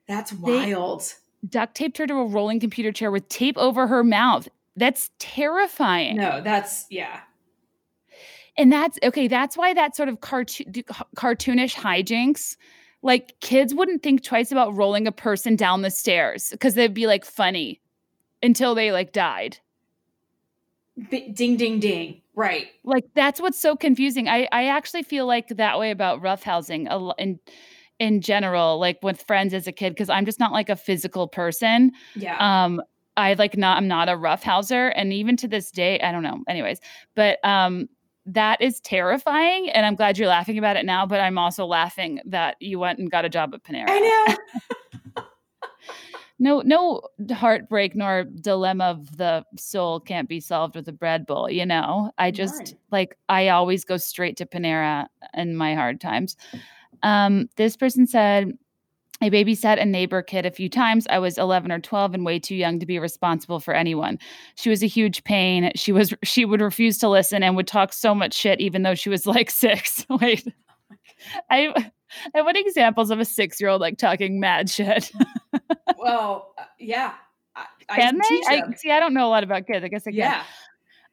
That's 0.08 0.32
They- 0.32 0.38
wild. 0.74 1.14
Duct 1.50 1.74
taped 1.74 1.98
her 1.98 2.06
to 2.06 2.14
a 2.14 2.26
rolling 2.28 2.60
computer 2.60 2.92
chair 2.92 3.10
with 3.10 3.28
tape 3.28 3.58
over 3.58 3.88
her 3.88 4.04
mouth. 4.04 4.48
That's 4.76 5.10
terrifying. 5.18 6.18
No, 6.18 6.40
that's 6.42 6.86
yeah. 6.92 7.22
And 8.58 8.72
that's 8.72 9.00
okay. 9.02 9.28
That's 9.28 9.58
why 9.58 9.74
that 9.74 9.96
sort 9.96 10.08
of 10.08 10.22
cartoon, 10.22 10.72
cartoonish 11.16 11.74
hijinks, 11.74 12.58
like 13.02 13.34
kids 13.40 13.74
wouldn't 13.74 14.04
think 14.04 14.24
twice 14.24 14.52
about 14.52 14.76
rolling 14.76 15.08
a 15.08 15.12
person 15.12 15.56
down 15.56 15.82
the 15.82 15.90
stairs 15.90 16.50
because 16.52 16.76
they'd 16.76 16.94
be 16.94 17.08
like 17.08 17.26
funny 17.26 17.82
until 18.44 18.76
they 18.76 18.92
like 18.92 19.12
died. 19.14 19.58
B- 21.10 21.30
ding 21.30 21.58
ding 21.58 21.80
ding. 21.80 22.22
Right. 22.36 22.68
Like 22.84 23.06
that's 23.14 23.40
what's 23.42 23.60
so 23.60 23.76
confusing. 23.76 24.28
I 24.28 24.48
I 24.52 24.66
actually 24.68 25.04
feel 25.04 25.26
like 25.26 25.48
that 25.50 25.80
way 25.80 25.92
about 25.92 26.22
roughhousing 26.22 26.88
a 26.90 27.22
in 27.22 27.40
in 28.00 28.22
general, 28.22 28.80
like 28.80 28.98
with 29.04 29.22
friends 29.24 29.54
as 29.54 29.68
a 29.68 29.72
kid, 29.72 29.92
because 29.94 30.10
I'm 30.10 30.26
just 30.26 30.40
not 30.40 30.52
like 30.52 30.70
a 30.70 30.76
physical 30.76 31.28
person. 31.28 31.92
Yeah. 32.16 32.64
um 32.64 32.82
i 33.18 33.34
like 33.34 33.58
not 33.58 33.76
i'm 33.76 33.90
not 33.90 34.08
a 34.08 34.16
roughhouser 34.16 34.88
and 34.88 35.12
even 35.12 35.36
to 35.36 35.46
this 35.46 35.70
day 35.70 36.00
i 36.00 36.14
don't 36.14 36.24
know 36.24 36.40
anyways 36.48 36.80
but 37.14 37.44
um 37.44 37.90
that 38.26 38.62
is 38.62 38.80
terrifying 38.80 39.70
and 39.70 39.86
i'm 39.86 39.96
glad 39.96 40.18
you're 40.18 40.30
laughing 40.30 40.58
about 40.58 40.78
it 40.78 40.86
now 40.86 41.06
but 41.06 41.20
i'm 41.20 41.38
also 41.38 41.66
laughing 41.66 42.22
that 42.26 42.56
you 42.62 42.80
went 42.80 43.00
and 43.00 43.12
got 43.12 43.26
a 43.26 43.30
job 43.30 43.54
at 43.54 43.62
panera 43.66 43.86
I 43.90 44.00
know. 44.00 44.38
no 46.42 46.60
no 46.66 47.02
heartbreak 47.34 47.96
nor 47.96 48.26
dilemma 48.26 48.84
of 48.86 49.16
the 49.18 49.46
soul 49.58 50.00
can't 50.02 50.28
be 50.28 50.40
solved 50.42 50.76
with 50.76 50.88
a 50.90 50.92
bread 50.92 51.26
bowl 51.26 51.50
you 51.50 51.66
know 51.66 52.12
i 52.18 52.32
just 52.32 52.58
Right. 52.60 52.76
like 52.92 53.18
i 53.30 53.48
always 53.50 53.86
go 53.86 53.96
straight 53.98 54.36
to 54.38 54.46
panera 54.46 55.06
in 55.34 55.56
my 55.56 55.76
hard 55.76 56.02
times 56.02 56.36
um 57.04 57.48
this 57.56 57.78
person 57.78 58.06
said 58.08 58.52
I 59.24 59.30
babysat 59.30 59.80
a 59.80 59.86
neighbor 59.86 60.24
kid 60.24 60.48
a 60.48 60.52
few 60.52 60.68
times. 60.68 61.06
I 61.08 61.20
was 61.20 61.38
11 61.38 61.72
or 61.72 61.78
12 61.80 62.16
and 62.16 62.26
way 62.26 62.40
too 62.40 62.56
young 62.56 62.80
to 62.80 62.88
be 62.88 62.98
responsible 62.98 63.60
for 63.60 63.72
anyone. 63.76 64.18
She 64.56 64.68
was 64.72 64.82
a 64.82 64.88
huge 64.88 65.24
pain. 65.24 65.72
She 65.76 65.92
was 65.92 66.12
she 66.24 66.44
would 66.44 66.60
refuse 66.60 66.98
to 66.98 67.08
listen 67.08 67.44
and 67.44 67.56
would 67.56 67.68
talk 67.68 67.94
so 67.94 68.16
much 68.16 68.34
shit 68.34 68.60
even 68.60 68.82
though 68.82 68.96
she 68.96 69.10
was 69.12 69.28
like 69.28 69.52
6. 69.66 70.08
Wait. 70.10 70.48
I 71.50 71.92
I 72.36 72.42
want 72.42 72.58
examples 72.58 73.12
of 73.12 73.20
a 73.20 73.24
6-year-old 73.24 73.82
like 73.82 73.98
talking 73.98 74.40
mad 74.40 74.70
shit. 74.70 75.12
well, 75.98 76.54
uh, 76.58 76.64
yeah. 76.80 77.14
I, 77.56 77.66
I 77.90 77.96
Can 77.96 78.18
they? 78.18 78.42
I, 78.48 78.74
see, 78.76 78.92
I 78.92 79.00
don't 79.00 79.14
know 79.14 79.28
a 79.28 79.30
lot 79.30 79.44
about 79.44 79.68
kids. 79.68 79.84
I 79.84 79.88
guess 79.88 80.08
I 80.08 80.12
can. 80.12 80.20
yeah. 80.20 80.44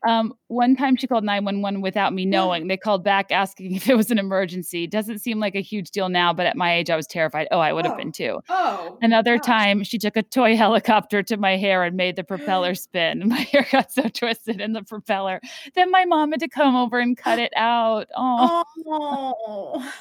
Um, 0.06 0.32
one 0.46 0.76
time 0.76 0.94
she 0.94 1.08
called 1.08 1.24
911 1.24 1.80
without 1.80 2.14
me 2.14 2.24
knowing. 2.24 2.68
They 2.68 2.76
called 2.76 3.02
back 3.02 3.32
asking 3.32 3.74
if 3.76 3.88
it 3.88 3.96
was 3.96 4.10
an 4.12 4.18
emergency. 4.18 4.86
Doesn't 4.86 5.18
seem 5.18 5.40
like 5.40 5.56
a 5.56 5.60
huge 5.60 5.90
deal 5.90 6.08
now, 6.08 6.32
but 6.32 6.46
at 6.46 6.56
my 6.56 6.72
age, 6.74 6.88
I 6.88 6.94
was 6.96 7.06
terrified. 7.08 7.48
Oh, 7.50 7.58
I 7.58 7.72
would 7.72 7.84
have 7.84 7.94
Oh. 7.94 7.98
been 7.98 8.12
too. 8.12 8.40
Oh. 8.48 8.96
Another 9.02 9.38
gosh. 9.38 9.46
time, 9.46 9.82
she 9.82 9.98
took 9.98 10.16
a 10.16 10.22
toy 10.22 10.56
helicopter 10.56 11.22
to 11.24 11.36
my 11.36 11.56
hair 11.56 11.82
and 11.82 11.96
made 11.96 12.14
the 12.16 12.22
propeller 12.24 12.74
spin. 12.76 13.22
My 13.28 13.40
hair 13.40 13.66
got 13.72 13.90
so 13.92 14.08
twisted 14.08 14.60
in 14.60 14.72
the 14.72 14.82
propeller. 14.84 15.40
Then 15.74 15.90
my 15.90 16.04
mom 16.04 16.30
had 16.30 16.40
to 16.40 16.48
come 16.48 16.76
over 16.76 16.98
and 17.00 17.16
cut 17.16 17.38
it 17.40 17.52
out. 17.56 18.06
Oh, 18.16 18.64
Oh. 18.86 19.92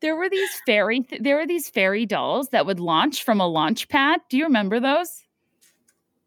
there 0.00 0.14
were 0.16 0.28
these 0.28 0.50
fairy, 0.66 1.00
th- 1.00 1.22
there 1.22 1.36
were 1.36 1.46
these 1.46 1.68
fairy 1.68 2.06
dolls 2.06 2.48
that 2.50 2.66
would 2.66 2.78
launch 2.80 3.24
from 3.24 3.40
a 3.40 3.46
launch 3.48 3.88
pad. 3.88 4.20
Do 4.28 4.36
you 4.36 4.44
remember 4.44 4.78
those? 4.80 5.23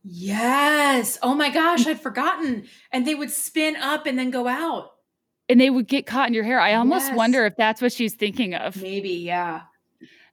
Yes. 0.09 1.17
Oh 1.21 1.35
my 1.35 1.49
gosh, 1.49 1.85
I'd 1.85 1.99
forgotten. 1.99 2.65
And 2.91 3.05
they 3.05 3.13
would 3.13 3.29
spin 3.31 3.75
up 3.75 4.05
and 4.05 4.17
then 4.17 4.31
go 4.31 4.47
out. 4.47 4.91
And 5.49 5.59
they 5.59 5.69
would 5.69 5.87
get 5.87 6.05
caught 6.05 6.27
in 6.27 6.33
your 6.33 6.43
hair. 6.43 6.59
I 6.59 6.73
almost 6.75 7.07
Yes. 7.07 7.17
wonder 7.17 7.45
if 7.45 7.55
that's 7.57 7.81
what 7.81 7.91
she's 7.91 8.13
thinking 8.15 8.53
of. 8.53 8.81
Maybe, 8.81 9.09
yeah. 9.09 9.61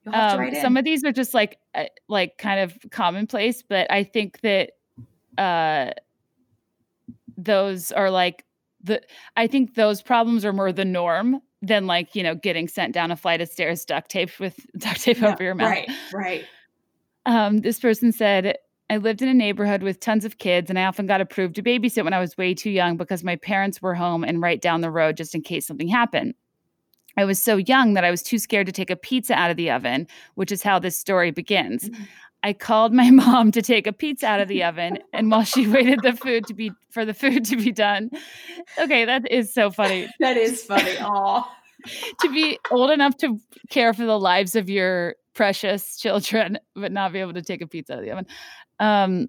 You'll 0.05 0.13
have 0.13 0.37
to 0.37 0.47
Um, 0.47 0.55
some 0.61 0.77
of 0.77 0.85
these 0.85 1.03
are 1.03 1.11
just 1.11 1.33
like 1.33 1.57
uh, 1.73 1.85
like 2.07 2.37
kind 2.37 2.59
of 2.59 2.77
commonplace, 2.91 3.63
but 3.67 3.91
I 3.91 4.03
think 4.03 4.39
that 4.41 4.71
uh, 5.37 5.91
those 7.37 7.91
are 7.91 8.09
like 8.11 8.45
the. 8.83 9.01
I 9.35 9.47
think 9.47 9.75
those 9.75 10.01
problems 10.01 10.45
are 10.45 10.53
more 10.53 10.71
the 10.71 10.85
norm 10.85 11.41
than 11.61 11.87
like 11.87 12.15
you 12.15 12.23
know 12.23 12.35
getting 12.35 12.67
sent 12.67 12.93
down 12.93 13.11
a 13.11 13.15
flight 13.15 13.41
of 13.41 13.49
stairs 13.49 13.83
duct 13.85 14.09
taped 14.11 14.39
with 14.39 14.59
duct 14.77 15.01
tape 15.01 15.19
Yeah, 15.21 15.33
over 15.33 15.43
your 15.43 15.55
mouth. 15.55 15.69
Right, 15.69 15.89
right. 16.13 16.45
Um, 17.25 17.59
this 17.61 17.79
person 17.79 18.11
said, 18.11 18.57
I 18.89 18.97
lived 18.97 19.21
in 19.21 19.29
a 19.29 19.33
neighborhood 19.33 19.81
with 19.81 19.99
tons 19.99 20.25
of 20.25 20.37
kids, 20.37 20.69
and 20.69 20.77
I 20.77 20.85
often 20.85 21.07
got 21.07 21.21
approved 21.21 21.55
to 21.55 21.63
babysit 21.63 22.03
when 22.03 22.13
I 22.13 22.19
was 22.19 22.37
way 22.37 22.53
too 22.53 22.69
young 22.69 22.97
because 22.97 23.23
my 23.23 23.35
parents 23.35 23.81
were 23.81 23.95
home 23.95 24.23
and 24.23 24.41
right 24.41 24.61
down 24.61 24.81
the 24.81 24.91
road 24.91 25.17
just 25.17 25.33
in 25.33 25.41
case 25.41 25.65
something 25.65 25.87
happened. 25.87 26.35
I 27.17 27.25
was 27.25 27.41
so 27.41 27.57
young 27.57 27.93
that 27.93 28.03
I 28.03 28.11
was 28.11 28.21
too 28.21 28.37
scared 28.37 28.67
to 28.67 28.73
take 28.73 28.89
a 28.89 28.95
pizza 28.95 29.33
out 29.33 29.49
of 29.49 29.57
the 29.57 29.71
oven, 29.71 30.07
which 30.35 30.51
is 30.51 30.61
how 30.61 30.79
this 30.79 30.99
story 30.99 31.31
begins. 31.31 31.89
Mm. 31.89 32.07
I 32.43 32.53
called 32.53 32.93
my 32.93 33.09
mom 33.11 33.51
to 33.53 33.61
take 33.61 33.87
a 33.87 33.93
pizza 33.93 34.27
out 34.27 34.39
of 34.39 34.47
the 34.47 34.63
oven, 34.63 34.99
and 35.13 35.31
while 35.31 35.43
she 35.43 35.67
waited 35.67 36.01
the 36.03 36.13
food 36.13 36.45
to 36.47 36.53
be 36.53 36.71
for 36.91 37.05
the 37.05 37.13
food 37.13 37.43
to 37.45 37.57
be 37.57 37.71
done, 37.71 38.11
okay, 38.77 39.03
that 39.05 39.29
is 39.31 39.51
so 39.53 39.71
funny 39.71 40.07
That 40.19 40.37
is 40.37 40.63
funny. 40.63 40.95
Aw. 40.99 41.57
to 42.21 42.29
be 42.31 42.59
old 42.71 42.91
enough 42.91 43.17
to 43.17 43.39
care 43.69 43.93
for 43.93 44.05
the 44.05 44.19
lives 44.19 44.55
of 44.55 44.69
your 44.69 45.15
precious 45.33 45.97
children, 45.97 46.57
but 46.75 46.91
not 46.91 47.13
be 47.13 47.19
able 47.19 47.33
to 47.33 47.41
take 47.41 47.61
a 47.61 47.67
pizza 47.67 47.93
out 47.93 47.99
of 47.99 48.05
the 48.05 48.11
oven. 48.11 48.25
Um, 48.79 49.27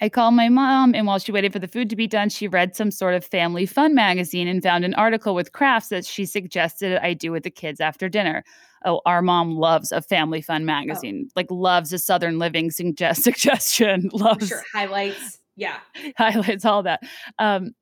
I 0.00 0.10
called 0.10 0.34
my 0.34 0.50
mom, 0.50 0.94
and 0.94 1.06
while 1.06 1.18
she 1.18 1.32
waited 1.32 1.54
for 1.54 1.58
the 1.58 1.68
food 1.68 1.88
to 1.88 1.96
be 1.96 2.06
done, 2.06 2.28
she 2.28 2.48
read 2.48 2.76
some 2.76 2.90
sort 2.90 3.14
of 3.14 3.24
family 3.24 3.64
fun 3.64 3.94
magazine 3.94 4.46
and 4.46 4.62
found 4.62 4.84
an 4.84 4.92
article 4.94 5.34
with 5.34 5.52
crafts 5.52 5.88
that 5.88 6.04
she 6.04 6.26
suggested 6.26 6.98
I 7.02 7.14
do 7.14 7.32
with 7.32 7.44
the 7.44 7.50
kids 7.50 7.80
after 7.80 8.08
dinner. 8.08 8.44
Oh, 8.84 9.00
our 9.06 9.22
mom 9.22 9.56
loves 9.56 9.92
a 9.92 10.02
family 10.02 10.42
fun 10.42 10.66
magazine, 10.66 11.28
like 11.34 11.46
loves 11.50 11.94
a 11.94 11.98
Southern 11.98 12.38
Living 12.38 12.70
suggest- 12.70 13.22
suggestion, 13.24 14.10
loves 14.12 14.48
Sure. 14.48 14.62
Highlights. 14.72 15.38
Yeah. 15.56 15.78
highlights, 16.18 16.66
all 16.66 16.82
that. 16.82 17.00
Um, 17.38 17.72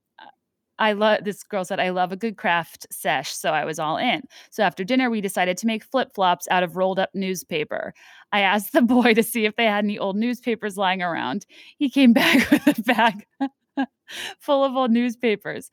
I 0.78 0.92
love 0.92 1.24
this 1.24 1.42
girl 1.42 1.64
said, 1.64 1.80
I 1.80 1.90
love 1.90 2.12
a 2.12 2.16
good 2.16 2.36
craft 2.36 2.86
sesh. 2.90 3.32
So 3.34 3.50
I 3.50 3.64
was 3.64 3.78
all 3.78 3.96
in. 3.96 4.22
So 4.50 4.62
after 4.62 4.84
dinner, 4.84 5.10
we 5.10 5.20
decided 5.20 5.56
to 5.58 5.66
make 5.66 5.84
flip 5.84 6.14
flops 6.14 6.48
out 6.50 6.62
of 6.62 6.76
rolled 6.76 6.98
up 6.98 7.10
newspaper. 7.14 7.94
I 8.32 8.40
asked 8.40 8.72
the 8.72 8.82
boy 8.96 9.14
to 9.14 9.22
see 9.22 9.44
if 9.44 9.56
they 9.56 9.66
had 9.66 9.84
any 9.84 9.98
old 9.98 10.16
newspapers 10.16 10.76
lying 10.76 11.02
around. 11.02 11.46
He 11.78 11.88
came 11.88 12.12
back 12.14 12.50
with 12.50 12.78
a 12.78 12.82
bag 12.82 13.26
full 14.38 14.64
of 14.64 14.74
old 14.74 14.90
newspapers. 14.90 15.70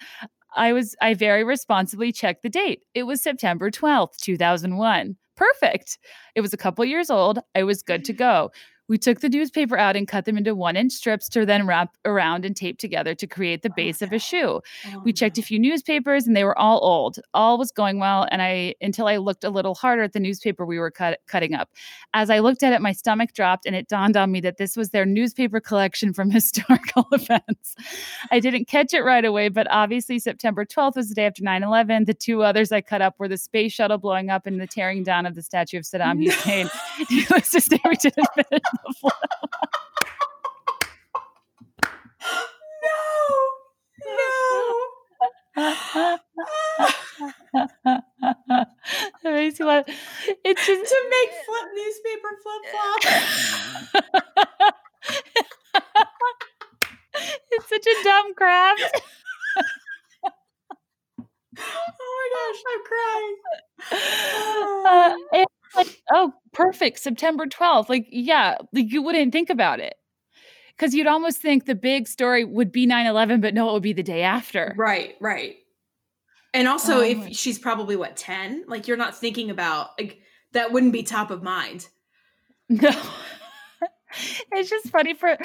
I 0.56 0.74
was, 0.74 0.96
I 1.02 1.14
very 1.14 1.44
responsibly 1.44 2.12
checked 2.12 2.44
the 2.44 2.50
date. 2.50 2.82
It 2.94 3.04
was 3.04 3.22
September 3.22 3.72
12th, 3.72 4.18
2001. 4.18 5.16
Perfect. 5.38 5.98
It 6.36 6.42
was 6.42 6.54
a 6.54 6.58
couple 6.58 6.84
years 6.86 7.10
old. 7.10 7.40
I 7.56 7.64
was 7.64 7.82
good 7.82 8.04
to 8.06 8.14
go. 8.14 8.52
We 8.92 8.98
took 8.98 9.22
the 9.22 9.30
newspaper 9.30 9.78
out 9.78 9.96
and 9.96 10.06
cut 10.06 10.26
them 10.26 10.38
into 10.38 10.54
one 10.54 10.76
inch 10.76 10.92
strips 10.92 11.30
to 11.30 11.46
then 11.46 11.66
wrap 11.66 11.96
around 12.04 12.44
and 12.44 12.54
tape 12.54 12.78
together 12.78 13.16
to 13.16 13.26
create 13.26 13.62
the 13.62 13.70
oh 13.72 13.74
base 13.74 14.02
of 14.02 14.12
a 14.12 14.20
shoe. 14.20 14.60
Oh 14.88 15.02
we 15.06 15.14
checked 15.14 15.38
a 15.38 15.42
few 15.42 15.58
newspapers 15.60 16.28
and 16.28 16.36
they 16.36 16.44
were 16.44 16.60
all 16.60 16.84
old. 16.84 17.18
All 17.34 17.58
was 17.58 17.72
going 17.72 18.00
well, 18.00 18.28
and 18.32 18.42
I 18.42 18.76
until 18.82 19.08
I 19.08 19.16
looked 19.16 19.46
a 19.46 19.50
little 19.50 19.76
harder 19.76 20.02
at 20.02 20.12
the 20.12 20.20
newspaper 20.20 20.66
we 20.66 20.78
were 20.78 20.92
cut, 20.92 21.20
cutting 21.26 21.54
up. 21.54 21.70
As 22.14 22.30
I 22.30 22.40
looked 22.40 22.64
at 22.64 22.74
it, 22.74 22.82
my 22.82 22.92
stomach 22.92 23.32
dropped, 23.32 23.66
and 23.66 23.78
it 23.78 23.88
dawned 23.88 24.18
on 24.18 24.30
me 24.30 24.42
that 24.42 24.58
this 24.58 24.76
was 24.76 24.90
their 24.90 25.06
newspaper 25.06 25.62
collection 25.62 26.14
from 26.14 26.30
historical 26.40 27.08
events. 27.14 27.76
I 28.30 28.42
didn't 28.42 28.66
catch 28.68 28.94
it 28.94 29.04
right 29.04 29.24
away, 29.24 29.48
but 29.48 29.68
obviously 29.72 30.20
September 30.20 30.66
12th 30.66 30.98
was 30.98 31.08
the 31.08 31.16
day 31.16 31.28
after 31.28 31.42
9/11. 31.42 32.08
The 32.08 32.14
two 32.14 32.44
others 32.44 32.74
I 32.74 32.82
cut 32.82 33.02
up 33.02 33.16
were 33.20 33.30
the 33.30 33.38
space 33.38 33.72
shuttle 33.72 34.00
blowing 34.00 34.30
up 34.30 34.46
and 34.46 34.60
the 34.60 34.68
tearing 34.68 35.06
down 35.06 35.26
of 35.26 35.36
the 35.36 35.42
statue 35.42 35.78
of 35.78 35.86
Saddam 35.86 36.22
Hussein. 36.26 36.70
Needless 37.10 37.52
to 37.52 37.62
say, 37.62 37.80
we 37.86 37.96
didn't 37.96 38.28
finish. 38.36 38.62
No. 42.84 42.92
No. 44.06 44.88
makes. 49.24 49.84
It's 50.44 50.66
just 50.66 50.86
to 50.92 51.00
make 51.10 51.30
flip 51.46 51.68
newspaper 51.76 52.32
flip 52.44 52.64
flops. 52.72 53.08
it's 57.52 57.70
such 57.70 57.86
a 57.88 58.04
dumb 58.04 58.34
craft. 58.36 59.02
Oh 61.58 62.12
my 62.20 62.28
gosh, 62.36 62.62
I'm 62.72 62.84
crying. 62.92 63.36
Uh, 64.88 65.14
it's 65.34 65.54
like, 65.76 66.02
oh, 66.12 66.34
perfect. 66.54 67.00
September 67.00 67.46
12th. 67.46 67.90
Like, 67.90 68.08
yeah, 68.10 68.58
like 68.74 68.92
you 68.92 69.02
wouldn't 69.02 69.32
think 69.32 69.50
about 69.50 69.80
it. 69.80 69.96
Because 70.76 70.96
you'd 70.96 71.08
almost 71.08 71.40
think 71.40 71.66
the 71.66 71.76
big 71.76 72.08
story 72.08 72.44
would 72.44 72.72
be 72.72 72.86
9 72.88 73.06
11, 73.06 73.42
but 73.42 73.54
no, 73.54 73.70
it 73.70 73.74
would 73.74 73.84
be 73.84 73.94
the 73.94 74.02
day 74.02 74.24
after. 74.24 74.74
Right, 74.78 75.16
right. 75.20 75.58
And 76.54 76.68
also, 76.68 76.98
Oh 76.98 77.02
if 77.02 77.36
she's 77.36 77.58
probably 77.58 77.96
what 77.96 78.18
ten, 78.18 78.66
like 78.68 78.88
you're 78.88 78.98
not 78.98 79.16
thinking 79.16 79.50
about 79.50 79.92
like 79.98 80.20
that 80.52 80.72
wouldn't 80.74 80.94
be 80.94 81.04
top 81.04 81.32
of 81.32 81.42
mind. 81.42 81.88
No. 82.68 82.92
it's 84.52 84.70
just 84.70 84.90
funny 84.90 85.14
for 85.14 85.38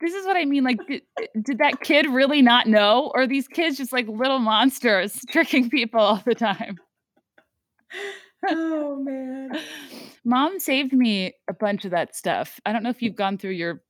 this 0.00 0.14
is 0.14 0.26
what 0.26 0.36
I 0.36 0.44
mean. 0.44 0.64
Like, 0.64 0.78
did, 0.86 1.02
did 1.40 1.58
that 1.58 1.80
kid 1.80 2.06
really 2.06 2.42
not 2.42 2.66
know? 2.66 3.10
Or 3.14 3.22
are 3.22 3.26
these 3.26 3.48
kids 3.48 3.78
just 3.78 3.92
like 3.92 4.06
little 4.06 4.38
monsters 4.38 5.18
tricking 5.30 5.70
people 5.70 6.00
all 6.00 6.22
the 6.26 6.34
time? 6.34 6.76
Oh 8.48 8.96
man. 8.96 9.58
Mom 10.24 10.58
saved 10.58 10.92
me 10.92 11.34
a 11.48 11.52
bunch 11.54 11.84
of 11.84 11.90
that 11.92 12.14
stuff. 12.16 12.60
I 12.66 12.72
don't 12.72 12.82
know 12.82 12.90
if 12.90 13.02
you've 13.02 13.16
gone 13.16 13.38
through 13.38 13.52
your 13.52 13.82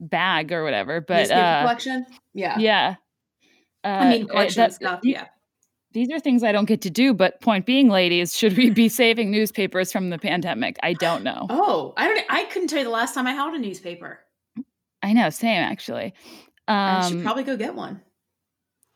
bag 0.00 0.52
or 0.52 0.62
whatever, 0.64 1.00
but 1.00 1.30
uh, 1.30 1.62
collection. 1.62 2.06
Yeah. 2.34 2.58
yeah. 2.58 2.94
Uh, 3.84 3.88
I 3.88 4.10
mean 4.10 4.24
uh, 4.24 4.26
collection 4.28 4.60
that- 4.62 4.72
stuff. 4.74 5.00
Yeah. 5.02 5.26
These 5.92 6.10
are 6.12 6.20
things 6.20 6.42
I 6.44 6.52
don't 6.52 6.66
get 6.66 6.82
to 6.82 6.90
do, 6.90 7.14
but 7.14 7.40
point 7.40 7.64
being, 7.64 7.88
ladies, 7.88 8.36
should 8.36 8.56
we 8.58 8.68
be 8.68 8.90
saving 8.90 9.30
newspapers 9.30 9.90
from 9.90 10.10
the 10.10 10.18
pandemic? 10.18 10.76
I 10.82 10.92
don't 10.92 11.22
know. 11.24 11.46
Oh, 11.48 11.94
I 11.96 12.06
don't. 12.08 12.24
I 12.28 12.44
couldn't 12.44 12.68
tell 12.68 12.78
you 12.78 12.84
the 12.84 12.90
last 12.90 13.14
time 13.14 13.26
I 13.26 13.32
held 13.32 13.54
a 13.54 13.58
newspaper. 13.58 14.20
I 15.02 15.14
know, 15.14 15.30
same 15.30 15.62
actually. 15.62 16.12
I 16.68 17.08
should 17.08 17.16
Um, 17.18 17.22
probably 17.22 17.42
go 17.44 17.56
get 17.56 17.74
one. 17.74 18.02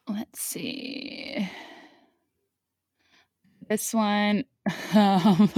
let's 0.07 0.41
see. 0.41 1.49
This 3.73 3.95
one. 3.95 4.45
um, 4.95 5.51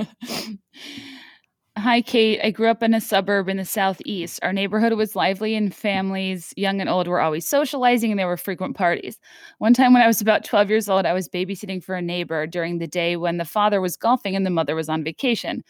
Hi, 1.77 2.01
Kate. 2.01 2.41
I 2.45 2.53
grew 2.53 2.69
up 2.69 2.81
in 2.81 2.95
a 2.95 3.01
suburb 3.01 3.49
in 3.49 3.57
the 3.57 3.65
southeast. 3.65 4.39
Our 4.45 4.53
neighborhood 4.53 4.93
was 4.93 5.17
lively 5.17 5.57
and 5.57 5.75
families, 5.75 6.55
young 6.57 6.81
and 6.81 6.89
old, 6.89 7.09
were 7.09 7.21
always 7.21 7.49
socializing 7.49 8.13
and 8.13 8.21
there 8.21 8.29
were 8.29 8.37
frequent 8.37 8.77
parties. 8.77 9.19
One 9.59 9.75
time 9.75 9.93
when 9.93 10.03
I 10.03 10.07
was 10.07 10.21
about 10.21 10.45
12 10.45 10.71
years 10.71 10.89
old, 10.89 11.07
I 11.07 11.13
was 11.13 11.29
babysitting 11.29 11.83
for 11.83 11.97
a 11.97 12.03
neighbor 12.03 12.47
during 12.47 12.79
the 12.79 12.87
day 12.87 13.17
when 13.17 13.39
the 13.39 13.45
father 13.45 13.81
was 13.81 13.97
golfing 13.97 14.37
and 14.37 14.47
the 14.47 14.51
mother 14.51 14.77
was 14.77 14.89
on 14.89 15.03
vacation. 15.03 15.65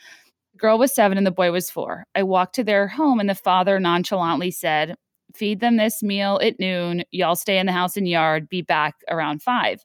The 0.52 0.58
girl 0.58 0.76
was 0.76 0.94
seven 0.94 1.16
and 1.16 1.26
the 1.26 1.30
boy 1.30 1.50
was 1.50 1.70
four. 1.70 2.04
I 2.14 2.24
walked 2.24 2.56
to 2.56 2.64
their 2.64 2.88
home 2.88 3.20
and 3.20 3.30
the 3.30 3.34
father 3.34 3.80
nonchalantly 3.80 4.50
said, 4.50 4.96
Feed 5.34 5.60
them 5.60 5.78
this 5.78 6.02
meal 6.02 6.38
at 6.42 6.60
noon. 6.60 7.04
Y'all 7.10 7.36
stay 7.36 7.56
in 7.56 7.64
the 7.64 7.72
house 7.72 7.96
and 7.96 8.06
yard. 8.06 8.50
Be 8.50 8.60
back 8.60 8.96
around 9.08 9.42
five. 9.42 9.82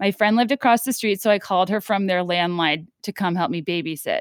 My 0.00 0.10
friend 0.10 0.36
lived 0.36 0.52
across 0.52 0.84
the 0.84 0.92
street, 0.92 1.20
so 1.20 1.30
I 1.30 1.38
called 1.38 1.68
her 1.68 1.80
from 1.80 2.06
their 2.06 2.22
landline 2.22 2.86
to 3.02 3.12
come 3.12 3.34
help 3.34 3.50
me 3.50 3.62
babysit. 3.62 4.20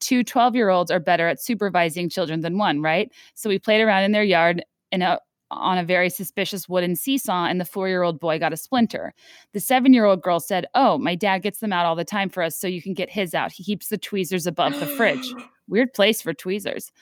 Two 0.00 0.22
12 0.22 0.54
year 0.54 0.68
olds 0.68 0.90
are 0.90 1.00
better 1.00 1.28
at 1.28 1.40
supervising 1.40 2.08
children 2.08 2.40
than 2.40 2.58
one, 2.58 2.80
right? 2.80 3.10
So 3.34 3.48
we 3.48 3.58
played 3.58 3.80
around 3.80 4.04
in 4.04 4.12
their 4.12 4.22
yard 4.24 4.64
in 4.92 5.02
a, 5.02 5.18
on 5.50 5.78
a 5.78 5.84
very 5.84 6.10
suspicious 6.10 6.68
wooden 6.68 6.96
seesaw, 6.96 7.46
and 7.46 7.60
the 7.60 7.64
four 7.64 7.88
year 7.88 8.02
old 8.02 8.20
boy 8.20 8.38
got 8.38 8.52
a 8.52 8.56
splinter. 8.56 9.14
The 9.52 9.60
seven 9.60 9.92
year 9.92 10.04
old 10.04 10.22
girl 10.22 10.40
said, 10.40 10.66
Oh, 10.74 10.98
my 10.98 11.14
dad 11.14 11.38
gets 11.38 11.60
them 11.60 11.72
out 11.72 11.86
all 11.86 11.96
the 11.96 12.04
time 12.04 12.28
for 12.28 12.42
us, 12.42 12.56
so 12.56 12.66
you 12.66 12.82
can 12.82 12.94
get 12.94 13.10
his 13.10 13.34
out. 13.34 13.52
He 13.52 13.64
keeps 13.64 13.88
the 13.88 13.98
tweezers 13.98 14.46
above 14.46 14.78
the 14.78 14.86
fridge. 14.86 15.32
Weird 15.68 15.92
place 15.92 16.22
for 16.22 16.32
tweezers. 16.32 16.92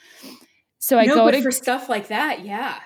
So 0.79 0.97
I 0.97 1.05
no, 1.05 1.15
go 1.15 1.31
to 1.31 1.41
for 1.41 1.51
stuff 1.51 1.89
like 1.89 2.07
that, 2.07 2.45
yeah. 2.45 2.79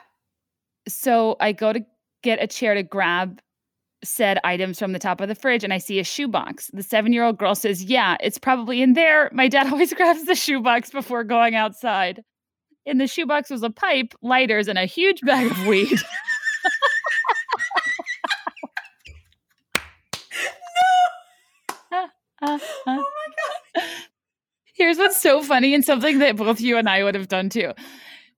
so 0.87 1.35
I 1.39 1.51
go 1.51 1.73
to 1.73 1.85
get 2.21 2.41
a 2.41 2.47
chair 2.47 2.73
to 2.73 2.83
grab 2.83 3.41
said 4.03 4.39
items 4.43 4.79
from 4.79 4.93
the 4.93 4.99
top 4.99 5.21
of 5.21 5.27
the 5.27 5.35
fridge 5.35 5.63
and 5.63 5.73
I 5.73 5.77
see 5.77 5.99
a 5.99 6.03
shoebox. 6.03 6.69
The 6.73 6.83
seven 6.83 7.13
year 7.13 7.23
old 7.23 7.37
girl 7.37 7.55
says, 7.55 7.83
Yeah, 7.83 8.17
it's 8.21 8.37
probably 8.37 8.81
in 8.81 8.93
there. 8.93 9.29
My 9.33 9.47
dad 9.47 9.67
always 9.71 9.93
grabs 9.93 10.25
the 10.25 10.35
shoebox 10.35 10.91
before 10.91 11.23
going 11.23 11.55
outside. 11.55 12.23
In 12.85 12.97
the 12.97 13.07
shoebox 13.07 13.49
was 13.49 13.61
a 13.61 13.69
pipe, 13.69 14.13
lighters, 14.21 14.67
and 14.67 14.79
a 14.79 14.85
huge 14.85 15.21
bag 15.21 15.51
of 15.51 15.67
weed. 15.67 15.99
Oh 22.41 22.57
my 22.85 23.81
god. 23.83 23.83
Here's 24.73 24.97
what's 24.97 25.21
so 25.21 25.43
funny 25.43 25.73
and 25.73 25.83
something 25.83 26.19
that 26.19 26.37
both 26.37 26.61
you 26.61 26.77
and 26.77 26.87
I 26.87 27.03
would 27.03 27.15
have 27.15 27.27
done 27.27 27.49
too. 27.49 27.73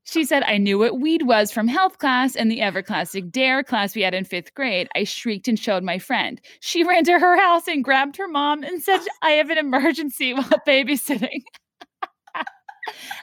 She 0.03 0.25
said, 0.25 0.43
I 0.43 0.57
knew 0.57 0.79
what 0.79 0.99
weed 0.99 1.23
was 1.23 1.51
from 1.51 1.67
health 1.67 1.99
class 1.99 2.35
and 2.35 2.49
the 2.49 2.61
ever 2.61 2.81
classic 2.81 3.31
DARE 3.31 3.63
class 3.63 3.95
we 3.95 4.01
had 4.01 4.13
in 4.13 4.25
fifth 4.25 4.53
grade. 4.55 4.87
I 4.95 5.03
shrieked 5.03 5.47
and 5.47 5.59
showed 5.59 5.83
my 5.83 5.99
friend. 5.99 6.41
She 6.59 6.83
ran 6.87 7.03
to 7.05 7.19
her 7.19 7.37
house 7.37 7.67
and 7.67 7.83
grabbed 7.83 8.17
her 8.17 8.27
mom 8.27 8.63
and 8.63 8.81
said, 8.81 8.99
I 9.21 9.31
have 9.31 9.49
an 9.49 9.57
emergency 9.57 10.33
while 10.33 10.43
babysitting. 10.67 11.43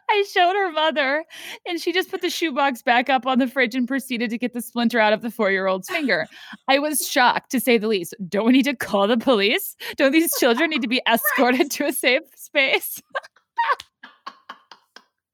I 0.09 0.25
showed 0.33 0.55
her 0.55 0.71
mother, 0.71 1.25
and 1.67 1.81
she 1.81 1.93
just 1.93 2.11
put 2.11 2.23
the 2.23 2.31
shoebox 2.31 2.81
back 2.81 3.11
up 3.11 3.27
on 3.27 3.41
the 3.41 3.49
fridge 3.49 3.75
and 3.75 3.89
proceeded 3.89 4.31
to 4.31 4.39
get 4.39 4.55
the 4.55 4.63
splinter 4.63 5.01
out 5.01 5.13
of 5.13 5.21
the 5.21 5.33
four 5.33 5.51
year 5.51 5.67
old's 5.67 5.89
finger. 5.89 6.29
I 6.69 6.79
was 6.79 7.07
shocked, 7.07 7.51
to 7.51 7.61
say 7.61 7.77
the 7.77 7.89
least. 7.89 8.15
Don't 8.29 8.47
we 8.47 8.53
need 8.53 8.65
to 8.65 8.77
call 8.77 9.09
the 9.09 9.17
police? 9.17 9.75
Don't 9.97 10.13
these 10.13 10.33
children 10.39 10.71
need 10.71 10.83
to 10.83 10.89
be 10.89 11.03
escorted 11.11 11.73
to 11.73 11.87
a 11.87 11.93
safe 11.93 12.23
space? 12.37 13.03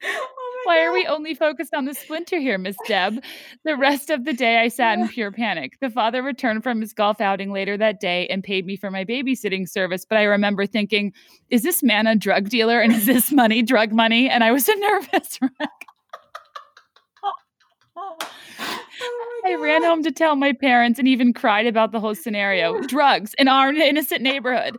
Oh 0.05 0.61
Why 0.65 0.83
are 0.83 0.93
we 0.93 1.07
only 1.07 1.35
focused 1.35 1.75
on 1.75 1.85
the 1.85 1.95
splinter 1.95 2.39
here, 2.39 2.59
Miss 2.59 2.77
Deb? 2.87 3.23
The 3.65 3.77
rest 3.79 4.11
of 4.11 4.25
the 4.25 4.33
day, 4.33 4.59
I 4.59 4.69
sat 4.69 4.99
in 4.99 5.09
pure 5.09 5.31
panic. 5.31 5.79
The 5.81 5.91
father 5.91 6.23
returned 6.23 6.63
from 6.63 6.81
his 6.81 6.93
golf 6.93 7.21
outing 7.21 7.53
later 7.53 7.77
that 7.77 8.01
day 8.01 8.27
and 8.29 8.43
paid 8.43 8.67
me 8.67 8.77
for 8.77 8.91
my 8.91 9.05
babysitting 9.05 9.69
service. 9.69 10.05
But 10.05 10.19
I 10.19 10.25
remember 10.25 10.67
thinking, 10.67 11.13
is 11.51 11.63
this 11.63 11.83
man 11.83 12.07
a 12.07 12.17
drug 12.17 12.49
dealer 12.49 12.81
and 12.81 12.93
is 12.93 13.07
this 13.07 13.33
money 13.33 13.63
drug 13.63 13.93
money? 13.93 14.29
And 14.29 14.43
I 14.45 14.53
was 14.53 14.69
a 14.69 14.77
nervous 14.79 15.39
wreck. 15.41 15.51
Oh 17.97 18.19
I 19.45 19.55
ran 19.55 19.85
home 19.85 20.03
to 20.03 20.11
tell 20.11 20.37
my 20.37 20.53
parents 20.53 20.99
and 20.99 21.07
even 21.07 21.33
cried 21.33 21.67
about 21.67 21.93
the 21.93 22.01
whole 22.01 22.15
scenario. 22.15 22.81
Drugs 22.83 23.35
in 23.39 23.47
our 23.47 23.73
innocent 23.73 24.23
neighborhood. 24.23 24.77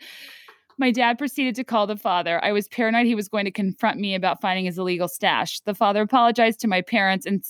My 0.78 0.92
dad 0.92 1.18
proceeded 1.18 1.56
to 1.56 1.64
call 1.64 1.88
the 1.88 1.96
father. 1.98 2.44
I 2.44 2.52
was 2.52 2.68
paranoid 2.68 3.06
he 3.06 3.16
was 3.16 3.30
going 3.30 3.46
to 3.46 3.52
confront 3.52 4.00
me 4.00 4.14
about 4.16 4.42
finding 4.42 4.66
his 4.66 4.78
illegal 4.78 5.08
stash. 5.08 5.60
The 5.62 5.74
father 5.76 6.02
apologized 6.02 6.60
to 6.62 6.68
my 6.68 6.82
parents 6.82 7.26
and 7.26 7.44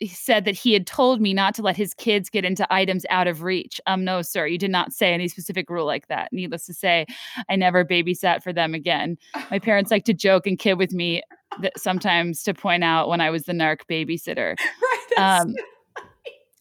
he 0.00 0.08
said 0.08 0.44
that 0.46 0.56
he 0.56 0.72
had 0.72 0.84
told 0.84 1.20
me 1.20 1.32
not 1.32 1.54
to 1.54 1.62
let 1.62 1.76
his 1.76 1.94
kids 1.94 2.28
get 2.28 2.44
into 2.44 2.66
items 2.74 3.06
out 3.08 3.28
of 3.28 3.42
reach. 3.44 3.80
Um, 3.86 4.04
no, 4.04 4.20
sir, 4.20 4.46
you 4.48 4.58
did 4.58 4.70
not 4.72 4.92
say 4.92 5.14
any 5.14 5.28
specific 5.28 5.70
rule 5.70 5.86
like 5.86 6.08
that. 6.08 6.28
Needless 6.32 6.66
to 6.66 6.74
say, 6.74 7.06
I 7.48 7.54
never 7.54 7.84
babysat 7.84 8.42
for 8.42 8.52
them 8.52 8.74
again. 8.74 9.16
My 9.50 9.60
parents 9.60 9.90
like 9.92 10.04
to 10.06 10.12
joke 10.14 10.44
and 10.46 10.58
kid 10.58 10.74
with 10.74 10.92
me 10.92 11.22
that 11.60 11.78
sometimes 11.78 12.42
to 12.42 12.52
point 12.52 12.82
out 12.82 13.08
when 13.08 13.20
I 13.20 13.30
was 13.30 13.44
the 13.44 13.52
narc 13.52 13.82
babysitter. 13.88 14.56
right. 14.58 15.06
that's- 15.16 15.42
Um, 15.42 15.54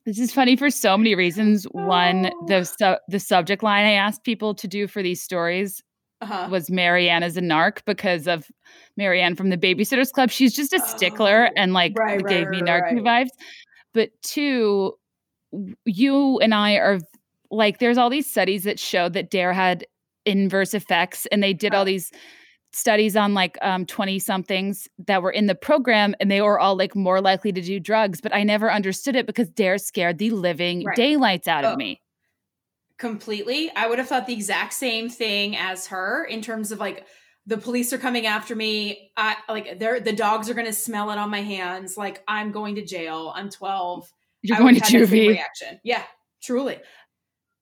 this 0.06 0.20
is 0.20 0.34
funny 0.34 0.56
for 0.56 0.70
so 0.70 0.97
many 0.97 1.16
reasons. 1.16 1.66
One, 1.72 2.32
the 2.47 2.64
su- 2.64 2.97
the 3.08 3.20
subject 3.20 3.64
line 3.64 3.86
I 3.86 3.91
asked 3.91 4.24
people 4.24 4.54
to 4.56 4.68
do 4.68 4.88
for 4.88 5.04
these 5.04 5.22
stories 5.22 5.84
uh-huh. 6.22 6.47
was 6.49 6.70
Mary 6.72 7.10
Anne 7.10 7.24
as 7.24 7.38
a 7.38 7.41
narc 7.41 7.80
because 7.86 8.28
of 8.28 8.45
Mary 8.97 9.22
Anne 9.22 9.36
from 9.36 9.49
the 9.49 9.58
Babysitters 9.58 10.12
Club. 10.12 10.30
She's 10.32 10.56
just 10.56 10.74
a 10.74 10.80
stickler 10.80 11.47
Oh, 11.49 11.54
and 11.56 11.74
like 11.74 11.93
right, 11.97 12.22
right, 12.22 12.28
gave 12.30 12.49
me 12.49 12.62
right, 12.62 12.84
narky 12.84 13.04
right. 13.06 13.28
vibes. 13.28 13.43
But 13.93 14.10
two, 14.24 14.93
you 15.86 16.39
and 16.39 16.54
I 16.54 16.76
are 16.76 16.99
like, 17.49 17.80
there's 17.80 17.97
all 17.97 18.10
these 18.10 18.30
studies 18.30 18.64
that 18.64 18.80
show 18.80 19.10
that 19.10 19.30
Dare 19.30 19.54
had 19.54 19.86
inverse 20.26 20.74
effects, 20.74 21.26
and 21.32 21.43
they 21.43 21.54
did 21.54 21.74
all 21.74 21.82
Oh. 21.82 21.86
these 21.86 22.12
studies 22.74 23.16
on 23.18 23.34
like 23.34 23.58
um 23.62 23.86
20 23.86 24.18
somethings 24.20 24.88
that 24.98 25.22
were 25.22 25.32
in 25.32 25.48
the 25.48 25.56
program 25.56 26.16
and 26.20 26.32
they 26.32 26.42
were 26.42 26.60
all 26.60 26.76
like 26.78 26.96
more 26.96 27.20
likely 27.22 27.52
to 27.52 27.62
do 27.62 27.80
drugs 27.80 28.22
but 28.22 28.34
i 28.34 28.44
never 28.44 28.72
understood 28.72 29.16
it 29.16 29.26
because 29.26 29.50
dare 29.50 29.78
scared 29.78 30.18
the 30.18 30.30
living 30.30 30.86
Right. 30.86 30.96
daylights 30.96 31.48
out 31.48 31.66
Oh. 31.66 31.74
of 31.74 31.78
me 31.78 32.02
completely. 32.98 33.72
I 33.76 33.88
would 33.88 33.98
have 33.98 34.08
thought 34.08 34.28
the 34.28 34.34
exact 34.34 34.74
same 34.74 35.10
thing 35.10 35.58
as 35.58 35.88
her 35.88 36.24
in 36.26 36.42
terms 36.42 36.72
of 36.72 36.80
like 36.80 37.06
the 37.48 37.58
police 37.58 37.92
are 37.94 37.98
coming 37.98 38.28
after 38.28 38.56
me. 38.56 39.12
I 39.18 39.38
like 39.50 39.80
they're 39.80 40.00
the 40.00 40.14
dogs 40.14 40.50
are 40.50 40.54
gonna 40.54 40.72
smell 40.72 41.10
it 41.10 41.18
on 41.18 41.32
my 41.32 41.42
hands. 41.42 41.98
Like 41.98 42.24
I'm 42.28 42.52
going 42.52 42.76
to 42.76 42.86
jail. 42.86 43.34
I'm 43.36 43.50
12. 43.50 44.08
you're 44.44 44.56
I 44.56 44.60
going 44.60 44.76
to 44.76 44.82
have 44.82 44.90
had 44.92 45.02
that 45.02 45.08
same 45.08 45.18
juvie 45.20 45.28
reaction. 45.30 45.80
Yeah, 45.84 46.04
truly. 46.44 46.78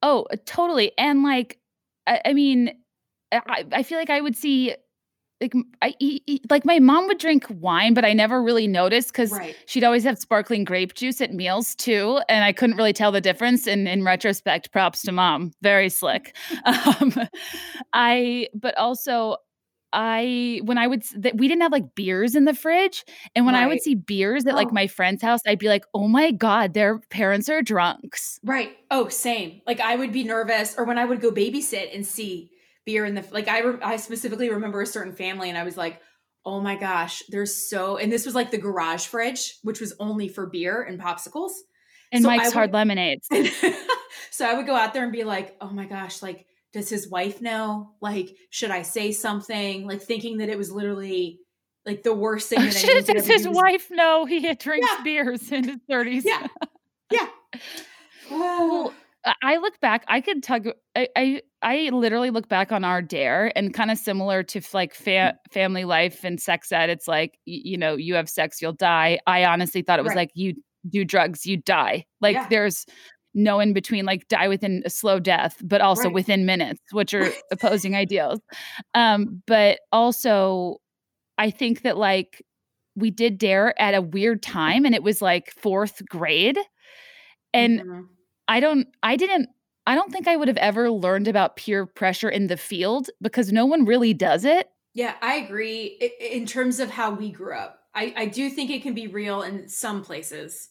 Oh, 0.02 0.26
totally. 0.46 0.92
And 0.98 1.24
like, 1.24 1.58
I, 2.06 2.22
I 2.26 2.34
mean, 2.34 2.74
I, 3.32 3.66
I 3.72 3.84
feel 3.84 3.98
like 3.98 4.10
I 4.10 4.20
would 4.20 4.36
see, 4.36 4.76
like, 5.42 5.54
I 5.82 5.94
eat, 6.00 6.42
like 6.50 6.66
my 6.66 6.80
mom 6.80 7.08
would 7.08 7.18
drink 7.18 7.46
wine, 7.50 7.94
but 7.94 8.04
I 8.06 8.14
never 8.14 8.42
really 8.44 8.68
noticed 8.68 9.10
because 9.10 9.32
Right. 9.32 9.56
she'd 9.68 9.84
always 9.84 10.04
have 10.04 10.18
sparkling 10.20 10.64
grape 10.66 10.94
juice 10.96 11.22
at 11.22 11.34
meals 11.34 11.76
too, 11.76 12.20
and 12.30 12.44
I 12.44 12.52
couldn't 12.54 12.76
really 12.78 12.94
tell 12.94 13.12
the 13.12 13.22
difference. 13.22 13.68
And 13.68 13.88
in 13.88 14.04
retrospect, 14.04 14.72
props 14.72 15.02
to 15.04 15.12
mom, 15.12 15.52
very 15.62 15.90
slick. 15.90 16.36
um, 16.66 17.14
I, 17.94 18.48
but 18.54 18.78
also. 18.78 19.38
I 19.92 20.62
when 20.66 20.78
I 20.78 20.86
would 20.86 21.02
that 21.18 21.38
we 21.38 21.48
didn't 21.48 21.64
have 21.64 21.72
like 21.72 21.96
beers 21.96 22.36
in 22.36 22.46
the 22.46 22.54
fridge, 22.54 23.04
and 23.36 23.48
when 23.48 23.56
I 23.56 23.66
would 23.66 23.82
see 23.82 23.96
beers 23.96 24.46
at 24.46 24.54
Oh. 24.54 24.56
like 24.56 24.72
my 24.72 24.86
friend's 24.86 25.24
house, 25.24 25.42
I'd 25.48 25.58
be 25.58 25.68
like, 25.68 25.84
"Oh 25.96 26.08
my 26.08 26.30
god, 26.32 26.76
their 26.76 27.00
parents 27.10 27.50
are 27.50 27.64
drunks." 27.64 28.40
Right. 28.44 28.78
Oh, 28.92 29.10
same. 29.10 29.62
Like 29.68 29.80
I 29.80 29.96
would 29.96 30.12
be 30.12 30.24
nervous, 30.24 30.76
or 30.78 30.86
when 30.86 30.98
I 30.98 31.06
would 31.06 31.22
go 31.22 31.32
babysit 31.32 31.94
and 31.94 32.06
see 32.06 32.52
beer 32.86 33.06
in 33.06 33.16
the 33.16 33.24
like 33.32 33.48
I 33.48 33.60
re- 33.62 33.80
I 33.82 33.98
specifically 33.98 34.50
remember 34.50 34.82
a 34.82 34.86
certain 34.86 35.14
family, 35.14 35.50
and 35.50 35.58
I 35.58 35.64
was 35.64 35.78
like, 35.78 36.02
oh 36.46 36.60
my 36.62 36.76
gosh, 36.76 37.22
there's 37.30 37.54
so 37.70 37.98
and 37.98 38.12
this 38.12 38.26
was 38.26 38.36
like 38.36 38.52
the 38.52 38.58
garage 38.58 39.06
fridge, 39.06 39.58
which 39.64 39.80
was 39.82 39.94
only 40.00 40.28
for 40.28 40.46
beer 40.48 40.82
and 40.82 41.00
popsicles. 41.00 41.52
And 42.12 42.24
So 42.24 42.30
Mike's 42.30 42.52
hard 42.54 42.70
would- 42.72 42.76
lemonades. 42.78 43.28
so 44.32 44.48
I 44.48 44.54
would 44.56 44.66
go 44.66 44.76
out 44.76 44.94
there 44.94 45.04
and 45.04 45.12
be 45.12 45.24
like, 45.24 45.56
oh 45.62 45.70
my 45.70 45.86
gosh, 45.86 46.22
like 46.22 46.46
does 46.72 46.90
his 46.90 47.10
wife 47.10 47.42
know? 47.42 47.92
Like, 48.00 48.30
should 48.52 48.70
I 48.72 48.84
say 48.84 49.12
something? 49.12 49.88
Like 49.88 50.02
thinking 50.02 50.38
that 50.38 50.50
it 50.50 50.58
was 50.58 50.72
literally 50.72 51.40
like 51.86 52.04
the 52.04 52.14
worst 52.14 52.50
thing 52.50 52.60
that 52.62 53.06
Does 53.08 53.28
his 53.28 53.48
wife 53.48 53.90
know 53.90 54.26
he 54.26 54.44
had 54.46 54.60
drinks 54.60 54.88
Yeah. 54.98 55.04
beers 55.04 55.52
in 55.52 55.64
his 55.64 55.78
30s? 55.90 56.22
Yeah. 56.26 56.48
Yeah. 57.12 57.28
Well, 58.32 58.94
I- 59.26 59.58
look 59.58 59.80
back, 59.82 60.06
I 60.08 60.22
could 60.22 60.42
tug 60.44 60.70
I, 60.96 61.08
I 61.16 61.42
I 61.62 61.90
literally 61.92 62.30
look 62.30 62.48
back 62.48 62.72
on 62.72 62.84
our 62.86 63.02
dare 63.02 63.52
and 63.58 63.74
kind 63.74 63.92
of 63.92 63.98
similar 63.98 64.44
to 64.44 64.62
like 64.74 64.94
fa- 64.94 65.38
family 65.52 65.84
life 65.86 66.24
and 66.24 66.40
sex 66.42 66.72
ed. 66.72 66.90
It's 66.90 67.08
like 67.08 67.38
y- 67.46 67.62
you 67.64 67.78
know, 67.78 67.96
you 67.96 68.16
have 68.16 68.30
sex, 68.30 68.62
you'll 68.62 68.72
die. 68.74 69.20
I 69.28 69.44
honestly 69.46 69.82
thought 69.82 70.00
it 70.00 70.04
was 70.04 70.12
Right. 70.12 70.18
like 70.18 70.32
you 70.36 70.54
do 70.90 71.04
drugs, 71.04 71.46
you 71.46 71.58
die. 71.58 72.06
Like 72.22 72.36
Yeah. 72.36 72.48
there's 72.50 72.86
no 73.34 73.60
in 73.60 73.74
between, 73.74 74.06
like 74.06 74.28
die 74.30 74.48
within 74.48 74.82
a 74.86 74.90
slow 74.90 75.20
death, 75.20 75.58
but 75.64 75.82
also 75.82 76.06
Right. 76.06 76.14
within 76.14 76.46
minutes, 76.46 76.82
which 76.92 77.14
are 77.14 77.30
opposing 77.52 77.96
ideals. 77.96 78.40
Um, 78.94 79.44
but 79.46 79.80
also 79.92 80.78
I 81.38 81.52
think 81.52 81.82
that 81.82 81.98
like 81.98 82.42
we 82.96 83.12
did 83.12 83.38
dare 83.38 83.80
at 83.82 83.94
a 83.96 84.02
weird 84.02 84.42
time 84.42 84.86
and 84.86 84.96
it 84.96 85.04
was 85.04 85.22
like 85.22 85.52
fourth 85.52 86.02
grade. 86.10 86.58
And 87.54 87.82
Mhm. 87.82 88.08
I 88.50 88.60
don't 88.60 88.88
I 89.04 89.16
didn't 89.16 89.50
I 89.88 89.96
don't 89.96 90.12
think 90.12 90.28
I 90.28 90.36
would 90.36 90.48
have 90.50 90.58
ever 90.58 90.92
learned 90.92 91.28
about 91.28 91.56
peer 91.56 91.86
pressure 91.86 92.30
in 92.30 92.48
the 92.48 92.58
field 92.58 93.10
because 93.22 93.54
no 93.54 93.66
one 93.66 93.86
really 93.86 94.14
does 94.14 94.44
it. 94.44 94.70
Yeah, 94.94 95.16
I 95.22 95.36
agree. 95.36 96.12
In 96.20 96.46
terms 96.46 96.80
of 96.80 96.90
how 96.90 97.12
we 97.12 97.32
grew 97.32 97.56
up, 97.56 97.80
I, 97.96 98.14
I 98.18 98.26
do 98.26 98.50
think 98.50 98.72
it 98.72 98.82
can 98.82 98.94
be 98.94 99.08
real 99.08 99.44
in 99.44 99.70
some 99.70 100.04
places. 100.04 100.70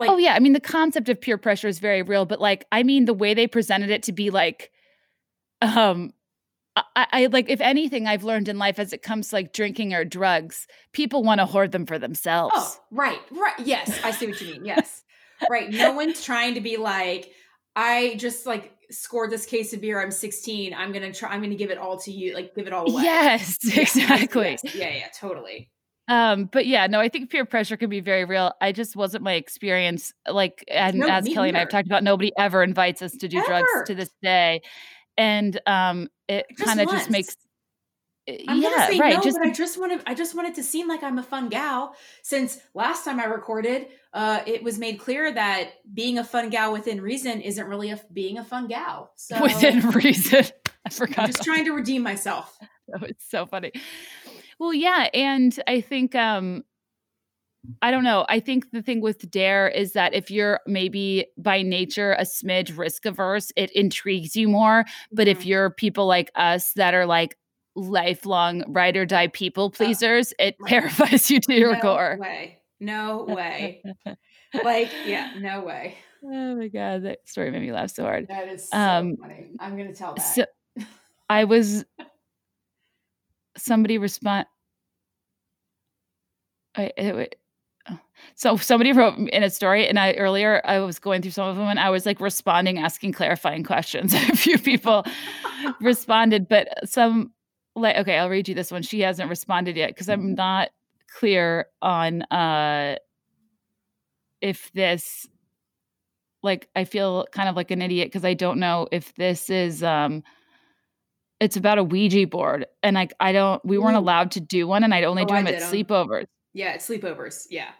Like, 0.00 0.10
oh 0.10 0.16
yeah, 0.16 0.34
I 0.34 0.38
mean 0.38 0.52
the 0.54 0.60
concept 0.60 1.08
of 1.08 1.20
peer 1.20 1.38
pressure 1.38 1.68
is 1.68 1.80
very 1.80 2.02
real, 2.02 2.24
but 2.24 2.40
like 2.40 2.66
I 2.72 2.84
mean 2.84 3.04
the 3.04 3.14
way 3.14 3.34
they 3.34 3.46
presented 3.46 3.90
it 3.90 4.04
to 4.04 4.12
be 4.12 4.30
like 4.30 4.70
um 5.60 6.12
I, 6.94 7.06
I 7.12 7.26
like 7.26 7.48
if 7.48 7.60
anything 7.60 8.06
I've 8.06 8.24
learned 8.24 8.48
in 8.48 8.58
life 8.58 8.78
as 8.78 8.92
it 8.92 9.02
comes 9.02 9.28
to 9.28 9.36
like 9.36 9.52
drinking 9.52 9.92
or 9.92 10.04
drugs, 10.04 10.68
people 10.92 11.24
want 11.24 11.40
to 11.40 11.46
hoard 11.46 11.72
them 11.72 11.86
for 11.86 11.98
themselves. 11.98 12.54
oh, 12.56 12.76
right, 12.92 13.20
right. 13.32 13.58
Yes, 13.58 14.00
I 14.04 14.12
see 14.12 14.28
what 14.28 14.40
you 14.40 14.52
mean. 14.52 14.64
Yes, 14.64 15.02
right. 15.50 15.70
No 15.70 15.92
one's 15.92 16.22
trying 16.22 16.54
to 16.54 16.60
be 16.60 16.76
like, 16.76 17.32
I 17.76 18.16
just 18.16 18.46
like 18.46 18.72
scored 18.90 19.30
this 19.30 19.46
case 19.46 19.72
of 19.72 19.80
beer. 19.80 20.00
I'm 20.00 20.10
16. 20.10 20.74
I'm 20.74 20.92
gonna 20.92 21.12
try. 21.12 21.30
I'm 21.30 21.42
gonna 21.42 21.54
give 21.54 21.70
it 21.70 21.78
all 21.78 21.98
to 22.00 22.12
you. 22.12 22.34
Like, 22.34 22.54
give 22.54 22.66
it 22.66 22.72
all 22.72 22.90
away. 22.90 23.02
Yes, 23.02 23.58
exactly. 23.76 24.58
yes, 24.62 24.74
Yeah, 24.74 24.90
yeah, 24.90 25.08
totally. 25.18 25.70
Um, 26.08 26.46
but 26.46 26.66
yeah, 26.66 26.86
no, 26.86 27.00
I 27.00 27.10
think 27.10 27.30
peer 27.30 27.44
pressure 27.44 27.76
can 27.76 27.90
be 27.90 28.00
very 28.00 28.24
real. 28.24 28.52
I 28.62 28.72
just 28.72 28.96
wasn't 28.96 29.22
my 29.22 29.34
experience. 29.34 30.14
Like, 30.26 30.64
and 30.68 30.96
No, 30.96 31.06
as 31.06 31.28
Kelly 31.28 31.48
and 31.48 31.56
I 31.56 31.60
have 31.60 31.68
talked 31.68 31.86
about, 31.86 32.02
nobody 32.02 32.32
ever 32.38 32.62
invites 32.62 33.02
us 33.02 33.12
to 33.12 33.28
do 33.28 33.44
drugs 33.44 33.68
to 33.86 33.94
this 33.94 34.10
day, 34.22 34.62
and 35.18 35.60
um, 35.66 36.08
it 36.26 36.46
kind 36.56 36.80
of 36.80 36.88
just 36.88 37.10
makes. 37.10 37.36
I'm 38.28 38.60
yeah, 38.60 38.70
gonna 38.70 38.92
say 38.92 38.98
right. 38.98 39.14
no, 39.16 39.22
just 39.22 39.38
but 39.38 39.46
I 39.46 39.50
just 39.52 39.78
wanted 39.78 40.02
I 40.06 40.14
just 40.14 40.34
wanted 40.34 40.54
to 40.56 40.62
seem 40.62 40.86
like 40.88 41.02
I'm 41.02 41.18
a 41.18 41.22
fun 41.22 41.48
gal. 41.48 41.94
Since 42.22 42.58
last 42.74 43.04
time 43.04 43.18
I 43.20 43.24
recorded, 43.24 43.88
uh, 44.12 44.42
it 44.46 44.62
was 44.62 44.78
made 44.78 44.98
clear 44.98 45.32
that 45.32 45.74
being 45.94 46.18
a 46.18 46.24
fun 46.24 46.50
gal 46.50 46.72
within 46.72 47.00
reason 47.00 47.40
isn't 47.40 47.66
really 47.66 47.90
a, 47.90 48.00
being 48.12 48.38
a 48.38 48.44
fun 48.44 48.66
gal. 48.68 49.12
So 49.16 49.42
within 49.42 49.80
reason. 49.90 50.44
I 50.86 50.90
forgot. 50.90 51.18
I'm 51.20 51.26
just 51.26 51.42
trying 51.42 51.64
to 51.66 51.72
redeem 51.72 52.02
myself. 52.02 52.58
that. 52.88 53.02
It's 53.02 53.28
so 53.28 53.46
funny. 53.46 53.72
Well, 54.58 54.72
yeah, 54.72 55.08
and 55.12 55.58
I 55.66 55.80
think 55.80 56.14
um, 56.14 56.64
I 57.82 57.90
don't 57.90 58.04
know. 58.04 58.24
I 58.28 58.40
think 58.40 58.70
the 58.70 58.82
thing 58.82 59.00
with 59.00 59.30
dare 59.30 59.68
is 59.68 59.92
that 59.92 60.14
if 60.14 60.30
you're 60.30 60.60
maybe 60.66 61.26
by 61.36 61.62
nature 61.62 62.12
a 62.12 62.22
smidge 62.22 62.76
risk 62.76 63.04
averse, 63.04 63.52
it 63.56 63.70
intrigues 63.72 64.36
you 64.36 64.48
more. 64.48 64.84
But 65.12 65.28
if 65.28 65.40
Mhm. 65.40 65.46
you're 65.46 65.70
people 65.70 66.06
like 66.06 66.30
us 66.34 66.72
that 66.74 66.94
are 66.94 67.06
like 67.06 67.36
lifelong 67.78 68.64
ride 68.68 68.96
or 68.96 69.06
die 69.06 69.28
people 69.28 69.70
pleasers, 69.70 70.34
it 70.38 70.56
right. 70.60 70.68
terrifies 70.70 71.30
you 71.30 71.40
to 71.40 71.54
your 71.54 71.78
core. 71.80 72.16
no 72.16 72.16
core. 72.16 72.18
way, 72.18 72.58
no 72.80 73.24
way, 73.28 73.82
like 74.64 74.90
yeah, 75.06 75.32
no 75.38 75.60
way. 75.62 75.96
Oh 76.24 76.56
my 76.56 76.68
god, 76.68 77.04
that 77.04 77.28
story 77.28 77.50
made 77.50 77.62
me 77.62 77.72
laugh 77.72 77.90
so 77.90 78.02
hard. 78.02 78.26
That 78.28 78.48
is 78.48 78.68
so 78.68 78.76
Um, 78.76 79.16
funny. 79.16 79.50
I'm 79.60 79.76
gonna 79.76 79.94
tell 79.94 80.14
that. 80.14 80.20
So 80.22 80.44
I 81.28 81.44
was 81.44 81.84
somebody 83.56 83.98
respond. 83.98 84.46
I, 86.76 86.92
it, 86.96 87.34
oh. 87.90 87.98
so 88.34 88.56
somebody 88.56 88.92
wrote 88.92 89.16
in 89.16 89.42
a 89.42 89.50
story, 89.50 89.86
and 89.88 89.98
I 89.98 90.12
earlier 90.14 90.60
I 90.64 90.78
was 90.80 90.98
going 90.98 91.22
through 91.22 91.32
some 91.32 91.48
of 91.48 91.56
them, 91.56 91.66
and 91.68 91.78
I 91.78 91.90
was 91.90 92.06
like 92.06 92.20
responding, 92.20 92.78
asking 92.78 93.12
clarifying 93.12 93.64
questions. 93.64 94.14
a 94.14 94.36
few 94.36 94.58
people 94.58 95.04
responded, 95.80 96.48
but 96.48 96.68
some 96.88 97.32
like 97.80 97.96
okay, 97.96 98.18
I'll 98.18 98.28
read 98.30 98.48
you 98.48 98.54
this 98.54 98.70
one. 98.70 98.82
She 98.82 99.00
hasn't 99.00 99.28
responded 99.30 99.76
yet 99.76 99.90
because 99.90 100.08
I'm 100.08 100.34
not 100.34 100.68
clear 101.18 101.66
on 101.80 102.22
uh 102.24 102.96
if 104.40 104.70
this 104.72 105.26
like 106.42 106.68
I 106.76 106.84
feel 106.84 107.26
kind 107.32 107.48
of 107.48 107.56
like 107.56 107.70
an 107.70 107.82
idiot 107.82 108.08
because 108.08 108.24
I 108.24 108.34
don't 108.34 108.58
know 108.60 108.86
if 108.92 109.14
this 109.16 109.50
is 109.50 109.82
um 109.82 110.22
it's 111.40 111.56
about 111.56 111.78
a 111.78 111.84
Ouija 111.84 112.26
board 112.26 112.66
and 112.82 112.94
like 112.94 113.12
I 113.20 113.32
don't 113.32 113.64
we 113.64 113.78
weren't 113.78 113.96
allowed 113.96 114.32
to 114.32 114.40
do 114.40 114.66
one 114.66 114.84
and 114.84 114.94
I'd 114.94 115.04
only 115.04 115.22
Oh, 115.22 115.26
do 115.26 115.34
them 115.34 115.46
at 115.46 115.54
sleepovers. 115.62 116.26
yeah, 116.52 116.74
it's 116.74 116.88
sleepovers. 116.88 117.46
Yeah. 117.50 117.70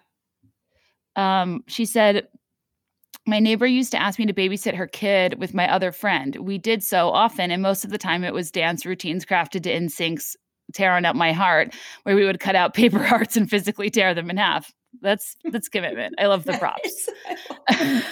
Um 1.17 1.65
she 1.69 1.85
said 1.85 2.29
my 3.29 3.39
neighbor 3.39 3.67
used 3.67 3.93
to 3.93 4.01
ask 4.01 4.19
me 4.19 4.27
to 4.27 4.33
babysit 4.33 4.75
her 4.75 4.87
kid 4.87 5.39
with 5.39 5.55
my 5.55 5.71
other 5.71 5.93
friend. 5.93 6.37
We 6.37 6.59
did 6.59 6.83
so 6.83 7.11
often, 7.11 7.51
and 7.51 7.63
most 7.63 7.85
of 7.85 7.91
the 7.91 7.99
time 7.99 8.25
it 8.25 8.35
was 8.35 8.51
dance 8.51 8.87
routines 8.87 9.25
crafted 9.25 9.63
to 9.65 9.71
NSYNC's 9.71 10.37
tearing 10.75 11.05
up 11.05 11.15
my 11.15 11.33
heart, 11.33 11.75
where 12.03 12.17
we 12.17 12.25
would 12.25 12.41
cut 12.41 12.57
out 12.57 12.75
paper 12.75 12.99
hearts 13.05 13.37
and 13.37 13.49
physically 13.49 13.91
tear 13.91 14.15
them 14.15 14.31
in 14.31 14.37
half. 14.37 14.73
That's 15.03 15.37
that's 15.45 15.69
commitment. 15.69 16.15
I 16.19 16.27
love 16.27 16.45
the 16.45 16.59
props. 16.59 17.09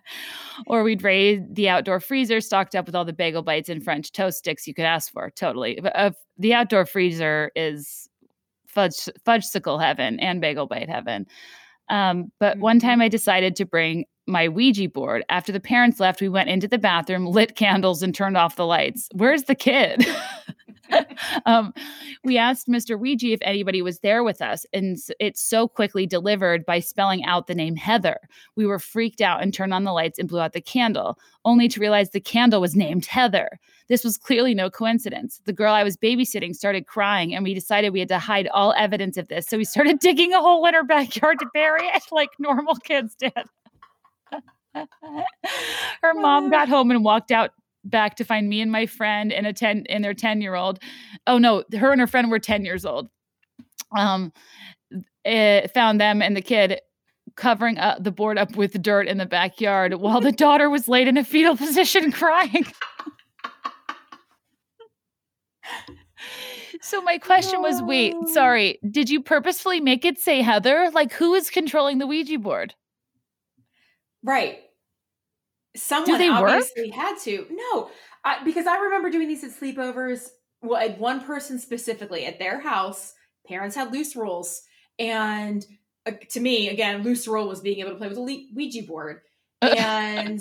or 0.66 0.82
we'd 0.82 1.02
raid 1.02 1.54
the 1.54 1.68
outdoor 1.68 2.00
freezer 2.00 2.40
stocked 2.40 2.74
up 2.74 2.86
with 2.86 2.94
all 2.94 3.04
the 3.04 3.12
bagel 3.12 3.42
bites 3.42 3.68
and 3.68 3.82
French 3.82 4.12
toast 4.12 4.38
sticks 4.38 4.66
you 4.66 4.74
could 4.74 4.84
ask 4.84 5.12
for. 5.12 5.30
Totally. 5.30 5.80
Uh, 5.80 6.12
the 6.38 6.54
outdoor 6.54 6.86
freezer 6.86 7.50
is 7.56 8.08
fudge 8.66 9.08
fudgesicle 9.26 9.82
heaven 9.82 10.18
and 10.20 10.40
bagel 10.40 10.66
bite 10.66 10.88
heaven. 10.88 11.26
Um, 11.88 12.32
but 12.38 12.58
one 12.58 12.78
time 12.78 12.94
mm-hmm. 12.94 13.02
I 13.02 13.08
decided 13.08 13.56
to 13.56 13.66
bring 13.66 14.06
my 14.26 14.48
Ouija 14.48 14.88
board. 14.88 15.24
After 15.28 15.52
the 15.52 15.60
parents 15.60 16.00
left, 16.00 16.20
we 16.20 16.28
went 16.28 16.48
into 16.48 16.68
the 16.68 16.78
bathroom, 16.78 17.26
lit 17.26 17.56
candles, 17.56 18.02
and 18.02 18.14
turned 18.14 18.36
off 18.36 18.56
the 18.56 18.66
lights. 18.66 19.08
Where's 19.14 19.44
the 19.44 19.54
kid? 19.54 20.06
um, 21.46 21.72
we 22.24 22.38
asked 22.38 22.68
Mr. 22.68 22.98
Ouija 22.98 23.32
if 23.32 23.40
anybody 23.42 23.82
was 23.82 23.98
there 24.00 24.22
with 24.22 24.40
us, 24.40 24.64
and 24.72 24.96
it 25.18 25.36
so 25.36 25.66
quickly 25.66 26.06
delivered 26.06 26.64
by 26.64 26.78
spelling 26.80 27.24
out 27.24 27.46
the 27.46 27.54
name 27.54 27.76
Heather. 27.76 28.18
We 28.56 28.66
were 28.66 28.78
freaked 28.78 29.20
out 29.20 29.42
and 29.42 29.52
turned 29.52 29.74
on 29.74 29.84
the 29.84 29.92
lights 29.92 30.18
and 30.18 30.28
blew 30.28 30.40
out 30.40 30.52
the 30.52 30.60
candle, 30.60 31.18
only 31.44 31.68
to 31.68 31.80
realize 31.80 32.10
the 32.10 32.20
candle 32.20 32.60
was 32.60 32.76
named 32.76 33.06
Heather. 33.06 33.58
This 33.88 34.04
was 34.04 34.18
clearly 34.18 34.54
no 34.54 34.70
coincidence. 34.70 35.40
The 35.44 35.52
girl 35.52 35.74
I 35.74 35.82
was 35.82 35.96
babysitting 35.96 36.54
started 36.54 36.86
crying, 36.86 37.34
and 37.34 37.44
we 37.44 37.54
decided 37.54 37.92
we 37.92 38.00
had 38.00 38.08
to 38.08 38.18
hide 38.18 38.48
all 38.48 38.74
evidence 38.76 39.16
of 39.16 39.28
this. 39.28 39.46
So 39.46 39.56
we 39.56 39.64
started 39.64 39.98
digging 39.98 40.32
a 40.32 40.40
hole 40.40 40.64
in 40.66 40.74
her 40.74 40.84
backyard 40.84 41.38
to 41.40 41.46
bury 41.52 41.86
it 41.86 42.04
like 42.12 42.30
normal 42.38 42.76
kids 42.76 43.14
did. 43.14 43.32
her 46.02 46.14
mom 46.14 46.50
got 46.50 46.68
home 46.68 46.90
and 46.90 47.04
walked 47.04 47.30
out 47.30 47.50
back 47.84 48.16
to 48.16 48.24
find 48.24 48.48
me 48.48 48.60
and 48.60 48.70
my 48.70 48.86
friend 48.86 49.32
and 49.32 49.46
a 49.46 49.52
10 49.52 49.86
and 49.88 50.04
their 50.04 50.14
10 50.14 50.40
year 50.40 50.54
old. 50.54 50.78
Oh 51.26 51.38
no, 51.38 51.64
her 51.78 51.92
and 51.92 52.00
her 52.00 52.06
friend 52.06 52.30
were 52.30 52.38
10 52.38 52.64
years 52.64 52.84
old. 52.84 53.08
Um 53.96 54.32
found 55.74 56.00
them 56.00 56.22
and 56.22 56.36
the 56.36 56.42
kid 56.42 56.80
covering 57.36 57.78
up 57.78 58.02
the 58.02 58.10
board 58.10 58.38
up 58.38 58.56
with 58.56 58.80
dirt 58.82 59.08
in 59.08 59.18
the 59.18 59.26
backyard 59.26 59.94
while 59.94 60.20
the 60.20 60.32
daughter 60.32 60.68
was 60.68 60.88
laid 60.88 61.08
in 61.08 61.16
a 61.16 61.24
fetal 61.24 61.56
position 61.56 62.12
crying. 62.12 62.66
so 66.80 67.00
my 67.02 67.18
question 67.18 67.62
was 67.62 67.82
wait, 67.82 68.14
sorry, 68.28 68.78
did 68.90 69.10
you 69.10 69.22
purposefully 69.22 69.80
make 69.80 70.04
it 70.04 70.18
say 70.18 70.42
Heather? 70.42 70.90
Like 70.92 71.12
who 71.12 71.34
is 71.34 71.50
controlling 71.50 71.98
the 71.98 72.06
Ouija 72.06 72.38
board? 72.38 72.74
Right 74.22 74.60
someone 75.76 76.20
obviously 76.22 76.90
work? 76.90 76.94
had 76.94 77.18
to. 77.20 77.46
No, 77.50 77.90
I, 78.24 78.42
because 78.44 78.66
I 78.66 78.78
remember 78.78 79.10
doing 79.10 79.28
these 79.28 79.44
at 79.44 79.50
sleepovers. 79.50 80.28
Well, 80.62 80.80
at 80.80 80.98
one 80.98 81.20
person 81.24 81.58
specifically 81.58 82.24
at 82.24 82.38
their 82.38 82.60
house, 82.60 83.14
parents 83.46 83.74
had 83.74 83.92
loose 83.92 84.14
rules, 84.14 84.62
and 84.98 85.64
uh, 86.06 86.12
to 86.30 86.40
me, 86.40 86.68
again, 86.68 87.02
loose 87.02 87.26
rule 87.26 87.48
was 87.48 87.60
being 87.60 87.80
able 87.80 87.90
to 87.90 87.96
play 87.96 88.08
with 88.08 88.18
a 88.18 88.46
Ouija 88.54 88.82
board. 88.86 89.22
and 89.60 90.40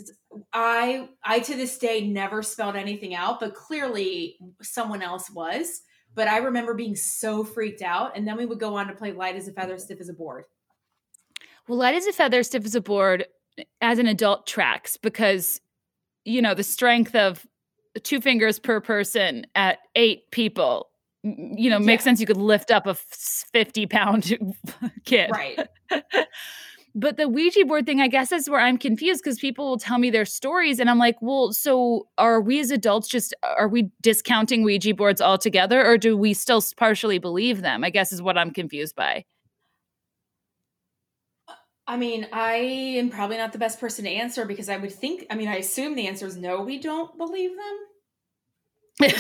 I, 0.54 1.10
I 1.24 1.40
to 1.40 1.56
this 1.56 1.78
day 1.78 2.08
never 2.08 2.44
spelled 2.44 2.76
anything 2.76 3.16
out, 3.16 3.40
but 3.40 3.56
clearly 3.56 4.38
someone 4.62 5.02
else 5.02 5.30
was. 5.32 5.82
But 6.14 6.28
I 6.28 6.38
remember 6.38 6.74
being 6.74 6.96
so 6.96 7.44
freaked 7.44 7.82
out, 7.82 8.16
and 8.16 8.28
then 8.28 8.38
we 8.38 8.46
would 8.46 8.60
go 8.60 8.76
on 8.76 8.88
to 8.88 8.94
play 8.94 9.14
light 9.14 9.36
as 9.36 9.48
a 9.48 9.54
feather, 9.54 9.78
stiff 9.78 10.02
as 10.02 10.10
a 10.10 10.14
board. 10.14 10.46
Well, 11.68 11.78
light 11.78 11.96
as 11.96 12.06
a 12.06 12.14
feather, 12.14 12.44
stiff 12.44 12.66
as 12.66 12.76
a 12.76 12.82
board 12.82 13.26
as 13.82 14.00
an 14.00 14.08
adult 14.08 14.48
tracks 14.48 14.98
because 14.98 15.62
you 16.26 16.42
know 16.42 16.54
the 16.54 16.64
strength 16.64 17.16
of 17.16 17.46
two 18.04 18.22
fingers 18.22 18.60
per 18.60 18.80
person 18.80 19.46
at 19.56 19.80
eight 19.96 20.30
people 20.32 20.92
you 21.24 21.70
know 21.70 21.80
makes 21.80 22.04
sense. 22.04 22.20
You 22.20 22.26
could 22.26 22.38
lift 22.38 22.72
up 22.72 22.88
a 22.88 22.96
50 22.96 23.86
pound 23.88 24.38
kid. 25.06 25.30
Right. 25.32 25.60
But 26.94 27.16
the 27.16 27.30
ouija 27.30 27.64
board 27.66 27.86
thing 27.86 28.02
i 28.02 28.10
guess 28.10 28.34
is 28.34 28.50
where 28.50 28.60
i'm 28.60 28.78
confused 28.78 29.24
because 29.24 29.40
people 29.40 29.70
will 29.70 29.78
tell 29.78 29.98
me 29.98 30.10
their 30.10 30.26
stories 30.26 30.78
and 30.78 30.90
i'm 30.90 30.98
like 30.98 31.16
well 31.22 31.54
so 31.54 32.10
are 32.18 32.42
we 32.42 32.60
as 32.60 32.70
adults 32.70 33.08
just 33.08 33.34
are 33.58 33.70
we 33.70 33.90
discounting 34.02 34.62
ouija 34.66 34.94
boards 34.94 35.22
altogether 35.22 35.88
or 35.88 35.98
do 35.98 36.18
we 36.18 36.34
still 36.34 36.62
partially 36.76 37.18
believe 37.18 37.62
them? 37.62 37.86
I 37.86 37.92
guess 37.92 38.12
is 38.12 38.22
what 38.22 38.38
i'm 38.38 38.52
confused 38.52 38.98
by 38.98 39.24
I 41.88 41.98
mean, 41.98 42.28
I 42.32 42.54
am 42.56 43.10
probably 43.10 43.38
not 43.38 43.52
the 43.52 43.58
best 43.58 43.80
person 43.80 44.06
to 44.06 44.12
answer 44.12 44.46
because 44.46 44.70
I 44.70 44.78
would 44.78 44.92
think, 44.92 45.26
I 45.30 45.36
mean, 45.36 45.48
I 45.48 45.58
assume 45.58 45.96
the 45.96 46.08
answer 46.08 46.26
is 46.26 46.38
no, 46.38 46.62
we 46.62 46.80
don't 46.80 47.18
believe 47.18 47.52
them. 49.00 49.14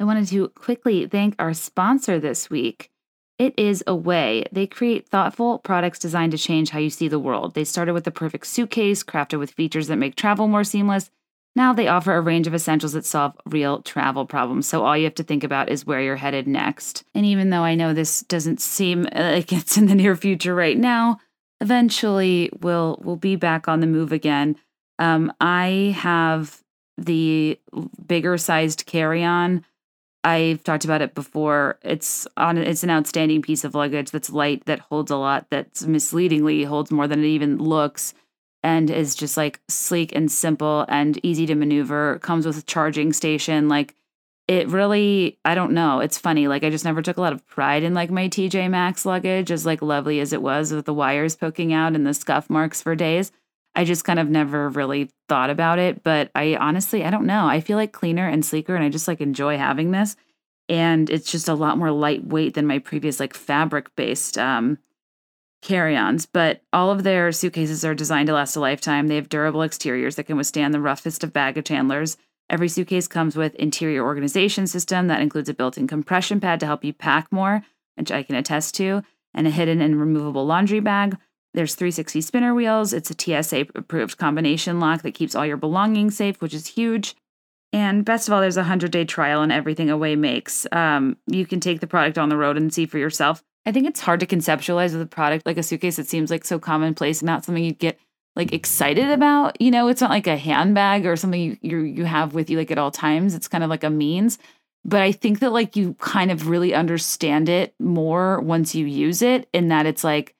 I 0.00 0.04
wanted 0.04 0.28
to 0.28 0.48
quickly 0.48 1.06
thank 1.06 1.34
our 1.38 1.54
sponsor 1.54 2.20
this 2.20 2.50
week. 2.50 2.90
It 3.38 3.54
is 3.56 3.82
Away. 3.86 4.44
They 4.52 4.66
create 4.66 5.08
thoughtful 5.08 5.58
products 5.58 5.98
designed 5.98 6.32
to 6.32 6.38
change 6.38 6.70
how 6.70 6.78
you 6.78 6.90
see 6.90 7.08
the 7.08 7.18
world. 7.18 7.54
They 7.54 7.64
started 7.64 7.94
with 7.94 8.04
the 8.04 8.10
perfect 8.10 8.46
suitcase, 8.46 9.02
crafted 9.02 9.38
with 9.38 9.50
features 9.50 9.88
that 9.88 9.96
make 9.96 10.14
travel 10.14 10.46
more 10.46 10.62
seamless. 10.62 11.10
Now 11.56 11.72
they 11.72 11.86
offer 11.86 12.14
a 12.14 12.20
range 12.20 12.46
of 12.46 12.54
essentials 12.54 12.94
that 12.94 13.06
solve 13.06 13.34
real 13.46 13.80
travel 13.82 14.26
problems. 14.26 14.66
So 14.66 14.84
all 14.84 14.96
you 14.96 15.04
have 15.04 15.14
to 15.16 15.22
think 15.22 15.44
about 15.44 15.68
is 15.68 15.86
where 15.86 16.00
you're 16.00 16.16
headed 16.16 16.48
next. 16.48 17.04
And 17.14 17.24
even 17.24 17.50
though 17.50 17.62
I 17.62 17.76
know 17.76 17.94
this 17.94 18.22
doesn't 18.22 18.60
seem 18.60 19.02
like 19.14 19.52
it's 19.52 19.76
in 19.76 19.86
the 19.86 19.94
near 19.94 20.16
future 20.16 20.54
right 20.54 20.76
now, 20.76 21.18
eventually 21.60 22.50
we'll 22.60 23.00
we'll 23.02 23.16
be 23.16 23.36
back 23.36 23.68
on 23.68 23.80
the 23.80 23.86
move 23.86 24.12
again. 24.12 24.56
Um, 24.98 25.32
I 25.40 25.94
have 25.96 26.62
the 26.96 27.58
bigger 28.06 28.38
sized 28.38 28.86
carry-on. 28.86 29.64
I've 30.22 30.64
talked 30.64 30.84
about 30.84 31.02
it 31.02 31.14
before. 31.14 31.78
It's 31.82 32.26
on 32.36 32.58
it's 32.58 32.82
an 32.82 32.90
outstanding 32.90 33.42
piece 33.42 33.62
of 33.62 33.74
luggage 33.74 34.10
that's 34.10 34.30
light, 34.30 34.64
that 34.64 34.80
holds 34.80 35.10
a 35.10 35.16
lot, 35.16 35.46
that's 35.50 35.84
misleadingly 35.86 36.64
holds 36.64 36.90
more 36.90 37.06
than 37.06 37.22
it 37.22 37.28
even 37.28 37.58
looks 37.58 38.14
and 38.64 38.90
is 38.90 39.14
just 39.14 39.36
like 39.36 39.60
sleek 39.68 40.16
and 40.16 40.32
simple 40.32 40.86
and 40.88 41.20
easy 41.22 41.44
to 41.46 41.54
maneuver. 41.54 42.18
Comes 42.20 42.46
with 42.46 42.58
a 42.58 42.62
charging 42.62 43.12
station. 43.12 43.68
Like 43.68 43.94
it 44.48 44.68
really, 44.68 45.38
I 45.44 45.54
don't 45.54 45.72
know. 45.72 46.00
It's 46.00 46.18
funny. 46.18 46.48
Like 46.48 46.64
I 46.64 46.70
just 46.70 46.84
never 46.84 47.02
took 47.02 47.18
a 47.18 47.20
lot 47.20 47.34
of 47.34 47.46
pride 47.46 47.82
in 47.82 47.92
like 47.92 48.10
my 48.10 48.26
TJ 48.28 48.70
Maxx 48.70 49.04
luggage, 49.04 49.50
as 49.50 49.66
like 49.66 49.82
lovely 49.82 50.18
as 50.18 50.32
it 50.32 50.40
was 50.40 50.72
with 50.72 50.86
the 50.86 50.94
wires 50.94 51.36
poking 51.36 51.74
out 51.74 51.94
and 51.94 52.06
the 52.06 52.14
scuff 52.14 52.48
marks 52.48 52.80
for 52.80 52.96
days. 52.96 53.30
I 53.74 53.84
just 53.84 54.04
kind 54.04 54.18
of 54.18 54.30
never 54.30 54.70
really 54.70 55.10
thought 55.28 55.50
about 55.50 55.78
it. 55.78 56.02
But 56.02 56.30
I 56.34 56.56
honestly, 56.56 57.04
I 57.04 57.10
don't 57.10 57.26
know. 57.26 57.46
I 57.46 57.60
feel 57.60 57.76
like 57.76 57.92
cleaner 57.92 58.26
and 58.26 58.44
sleeker, 58.44 58.74
and 58.74 58.84
I 58.84 58.88
just 58.88 59.08
like 59.08 59.20
enjoy 59.20 59.58
having 59.58 59.90
this. 59.90 60.16
And 60.70 61.10
it's 61.10 61.30
just 61.30 61.48
a 61.48 61.54
lot 61.54 61.76
more 61.76 61.90
lightweight 61.90 62.54
than 62.54 62.66
my 62.66 62.78
previous 62.78 63.20
like 63.20 63.34
fabric 63.34 63.94
based 63.94 64.38
um, 64.38 64.78
carry 65.64 65.96
ons, 65.96 66.26
but 66.26 66.62
all 66.72 66.90
of 66.90 67.02
their 67.02 67.32
suitcases 67.32 67.84
are 67.84 67.94
designed 67.94 68.28
to 68.28 68.34
last 68.34 68.54
a 68.54 68.60
lifetime. 68.60 69.08
They 69.08 69.16
have 69.16 69.28
durable 69.28 69.62
exteriors 69.62 70.14
that 70.16 70.24
can 70.24 70.36
withstand 70.36 70.72
the 70.72 70.80
roughest 70.80 71.24
of 71.24 71.32
baggage 71.32 71.68
handlers. 71.68 72.16
Every 72.50 72.68
suitcase 72.68 73.08
comes 73.08 73.34
with 73.34 73.54
interior 73.54 74.04
organization 74.04 74.66
system 74.66 75.08
that 75.08 75.22
includes 75.22 75.48
a 75.48 75.54
built-in 75.54 75.88
compression 75.88 76.38
pad 76.38 76.60
to 76.60 76.66
help 76.66 76.84
you 76.84 76.92
pack 76.92 77.32
more, 77.32 77.62
which 77.96 78.12
I 78.12 78.22
can 78.22 78.36
attest 78.36 78.74
to, 78.76 79.02
and 79.32 79.46
a 79.46 79.50
hidden 79.50 79.80
and 79.80 79.98
removable 79.98 80.44
laundry 80.44 80.80
bag. 80.80 81.16
There's 81.54 81.74
360 81.74 82.20
spinner 82.20 82.54
wheels. 82.54 82.92
It's 82.92 83.10
a 83.10 83.42
TSA 83.42 83.66
approved 83.74 84.18
combination 84.18 84.80
lock 84.80 85.02
that 85.02 85.14
keeps 85.14 85.34
all 85.34 85.46
your 85.46 85.56
belongings 85.56 86.16
safe, 86.16 86.42
which 86.42 86.52
is 86.52 86.66
huge. 86.66 87.16
And 87.72 88.04
best 88.04 88.28
of 88.28 88.34
all, 88.34 88.40
there's 88.40 88.56
a 88.56 88.60
100 88.60 88.90
day 88.90 89.04
trial 89.04 89.40
on 89.40 89.50
everything 89.50 89.88
Away 89.88 90.14
makes. 90.14 90.66
Um, 90.70 91.16
you 91.26 91.46
can 91.46 91.58
take 91.58 91.80
the 91.80 91.86
product 91.86 92.18
on 92.18 92.28
the 92.28 92.36
road 92.36 92.56
and 92.56 92.72
see 92.72 92.86
for 92.86 92.98
yourself. 92.98 93.42
I 93.66 93.72
think 93.72 93.86
it's 93.86 94.00
hard 94.00 94.20
to 94.20 94.26
conceptualize 94.26 94.92
with 94.92 95.00
a 95.00 95.06
product 95.06 95.46
like 95.46 95.58
a 95.58 95.62
suitcase 95.62 95.96
that 95.96 96.06
seems 96.06 96.30
like 96.30 96.44
so 96.44 96.58
commonplace, 96.58 97.20
and 97.20 97.26
not 97.26 97.44
something 97.44 97.64
you'd 97.64 97.78
get 97.78 97.98
like 98.36 98.52
excited 98.52 99.10
about. 99.10 99.60
You 99.60 99.70
know, 99.70 99.88
it's 99.88 100.00
not 100.00 100.10
like 100.10 100.26
a 100.26 100.36
handbag 100.36 101.06
or 101.06 101.16
something 101.16 101.40
you 101.40 101.56
you, 101.62 101.78
you 101.80 102.04
have 102.04 102.34
with 102.34 102.50
you 102.50 102.58
like 102.58 102.70
at 102.70 102.78
all 102.78 102.90
times. 102.90 103.34
It's 103.34 103.48
kind 103.48 103.64
of 103.64 103.70
like 103.70 103.84
a 103.84 103.90
means. 103.90 104.38
But 104.84 105.00
I 105.00 105.12
think 105.12 105.38
that 105.40 105.52
like 105.52 105.76
you 105.76 105.94
kind 105.94 106.30
of 106.30 106.48
really 106.48 106.74
understand 106.74 107.48
it 107.48 107.74
more 107.80 108.40
once 108.40 108.74
you 108.74 108.86
use 108.86 109.22
it, 109.22 109.48
in 109.54 109.68
that 109.68 109.86
it's 109.86 110.04
like 110.04 110.34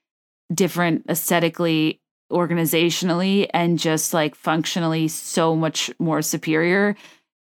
different 0.53 1.07
aesthetically, 1.09 2.03
organizationally, 2.31 3.49
and 3.55 3.79
just 3.79 4.12
like 4.12 4.35
functionally 4.35 5.09
so 5.09 5.57
much 5.57 5.91
more 5.99 6.20
superior 6.20 6.95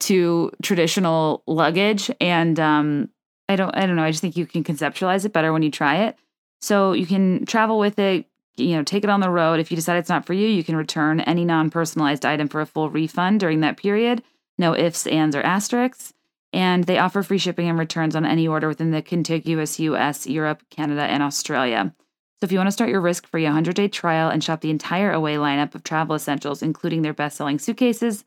to 0.02 0.52
traditional 0.62 1.42
luggage. 1.48 2.12
And 2.20 2.60
um 2.60 3.10
I 3.52 3.56
don't 3.56 3.76
I 3.76 3.86
don't 3.86 3.96
know. 3.96 4.04
I 4.04 4.12
just 4.12 4.22
think 4.22 4.38
you 4.38 4.46
can 4.46 4.64
conceptualize 4.64 5.26
it 5.26 5.34
better 5.34 5.52
when 5.54 5.64
you 5.64 5.72
try 5.72 6.06
it. 6.06 6.18
So 6.62 6.94
you 6.94 7.06
can 7.06 7.46
travel 7.46 7.80
with 7.80 8.00
it, 8.00 8.26
you 8.56 8.76
know, 8.76 8.84
take 8.84 9.04
it 9.04 9.10
on 9.10 9.20
the 9.20 9.30
road. 9.30 9.60
If 9.60 9.72
you 9.72 9.76
decide 9.76 9.98
it's 9.98 10.10
not 10.10 10.26
for 10.26 10.34
you, 10.34 10.48
you 10.48 10.64
can 10.64 10.76
return 10.76 11.22
any 11.22 11.44
non-personalized 11.44 12.26
item 12.26 12.48
for 12.48 12.62
a 12.62 12.66
full 12.66 12.90
refund 12.90 13.40
during 13.40 13.62
that 13.62 13.78
period. 13.78 14.24
No 14.58 14.76
ifs, 14.76 15.08
ands, 15.08 15.36
or 15.36 15.42
asterisks. 15.42 16.14
And 16.54 16.84
they 16.84 16.98
offer 16.98 17.24
free 17.24 17.38
shipping 17.38 17.70
and 17.70 17.80
returns 17.80 18.16
on 18.16 18.26
any 18.26 18.48
order 18.48 18.68
within 18.68 18.92
the 18.92 19.02
contiguous 19.02 19.80
US, 19.80 20.28
Europe, 20.28 20.62
Canada, 20.70 21.04
and 21.04 21.24
Australia. 21.24 21.94
So 22.40 22.46
if 22.46 22.52
you 22.52 22.58
want 22.58 22.68
to 22.68 22.72
start 22.72 22.90
your 22.90 23.02
risk-free 23.02 23.46
100-day 23.46 23.88
trial 23.88 24.30
and 24.30 24.44
shop 24.44 24.62
the 24.62 24.70
entire 24.70 25.12
Away 25.12 25.36
lineup 25.36 25.76
of 25.76 25.84
travel 25.84 26.16
essentials, 26.16 26.62
including 26.62 27.04
their 27.04 27.14
best-selling 27.14 27.60
suitcases, 27.60 28.26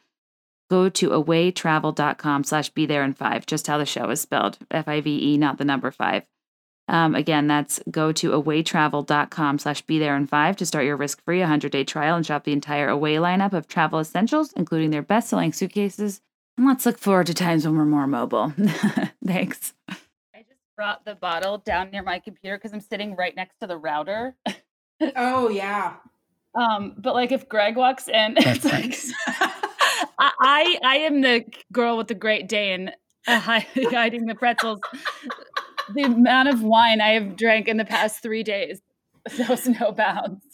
go 0.71 0.89
to 0.89 1.11
awaytravel.com 1.11 2.45
slash 2.45 2.71
be 2.71 2.87
there 2.87 3.05
in 3.05 3.15
five, 3.15 3.47
just 3.47 3.67
how 3.67 3.79
the 3.79 3.87
show 3.87 4.11
is 4.11 4.21
spelled 4.21 4.59
F 4.71 4.89
I 4.89 5.01
V 5.01 5.35
E, 5.35 5.39
not 5.39 5.59
the 5.59 5.65
number 5.65 5.91
five. 5.91 6.25
Um, 6.87 7.15
again, 7.15 7.47
that's 7.47 7.81
go 7.91 8.13
to 8.13 8.33
awaytravel.com 8.33 9.59
slash 9.59 9.83
be 9.83 9.99
there 9.99 10.17
in 10.17 10.27
five 10.27 10.57
to 10.57 10.67
start 10.67 10.85
your 10.85 10.97
risk 10.97 11.23
free 11.25 11.41
100 11.41 11.73
day 11.73 11.85
trial 11.85 12.17
and 12.17 12.27
shop 12.27 12.45
the 12.45 12.53
entire 12.53 12.89
Away 12.89 13.15
lineup 13.15 13.53
of 13.53 13.67
travel 13.67 14.01
essentials, 14.01 14.53
including 14.53 14.91
their 14.91 15.03
best 15.03 15.31
selling 15.31 15.53
suitcases. 15.53 16.21
And 16.57 16.67
let's 16.67 16.87
look 16.87 16.99
forward 16.99 17.27
to 17.29 17.35
times 17.35 17.65
when 17.67 17.77
we're 17.77 17.87
more 17.87 18.07
mobile. 18.07 18.53
Thanks. 19.27 19.73
I 19.89 20.43
just 20.47 20.61
brought 20.77 21.05
the 21.05 21.15
bottle 21.15 21.59
down 21.59 21.91
near 21.91 22.03
my 22.03 22.19
computer 22.19 22.59
because 22.59 22.73
I'm 22.73 22.81
sitting 22.81 23.17
right 23.17 23.35
next 23.35 23.59
to 23.61 23.67
the 23.67 23.77
router. 23.77 24.37
Oh 25.17 25.49
yeah. 25.49 25.95
Um, 26.55 26.95
but 26.97 27.15
like 27.15 27.33
if 27.33 27.49
Greg 27.49 27.77
walks 27.77 28.07
in, 28.09 28.35
it's 28.39 28.65
like 28.65 28.95
I, 30.41 30.79
I 30.85 30.97
am 30.99 31.21
the 31.21 31.45
girl 31.73 31.97
with 31.97 32.09
the 32.09 32.15
Great 32.15 32.49
Dane 32.49 32.91
uh, 33.27 33.41
hiding 33.41 34.27
the 34.27 34.35
pretzels. 34.35 34.81
the 35.95 36.03
amount 36.03 36.49
of 36.49 36.63
wine 36.63 37.01
I 37.01 37.11
have 37.11 37.37
drank 37.37 37.69
in 37.69 37.77
the 37.77 37.85
past 37.85 38.23
three 38.23 38.43
days 38.43 38.81
knows 39.39 39.67
no 39.67 39.93
bounds. 39.93 40.45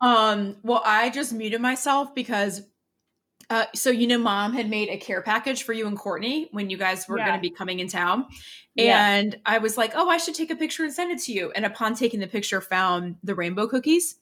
Um, 0.00 0.56
well, 0.62 0.82
I 0.84 1.10
just 1.10 1.32
muted 1.32 1.60
myself 1.60 2.14
because 2.14 2.62
uh, 3.50 3.66
so 3.74 3.90
you 3.90 4.06
know 4.06 4.18
mom 4.18 4.52
had 4.54 4.70
made 4.70 4.88
a 4.88 4.96
care 4.96 5.20
package 5.20 5.64
for 5.64 5.72
you 5.72 5.86
and 5.86 5.98
Courtney 5.98 6.48
when 6.52 6.70
you 6.70 6.76
guys 6.78 7.06
were 7.08 7.18
Yeah. 7.18 7.26
going 7.26 7.38
to 7.38 7.40
be 7.42 7.50
coming 7.50 7.80
in 7.80 7.88
town. 7.88 8.26
Yeah. 8.74 9.04
And 9.06 9.36
I 9.44 9.58
was 9.58 9.76
like, 9.76 9.92
"Oh, 9.94 10.08
I 10.08 10.16
should 10.16 10.34
take 10.34 10.50
a 10.50 10.56
picture 10.56 10.84
and 10.84 10.92
send 10.92 11.10
it 11.10 11.18
to 11.24 11.32
you." 11.32 11.52
And 11.54 11.66
upon 11.66 11.94
taking 11.94 12.20
the 12.20 12.26
picture 12.26 12.60
found 12.60 13.16
the 13.22 13.34
rainbow 13.34 13.66
cookies. 13.66 14.16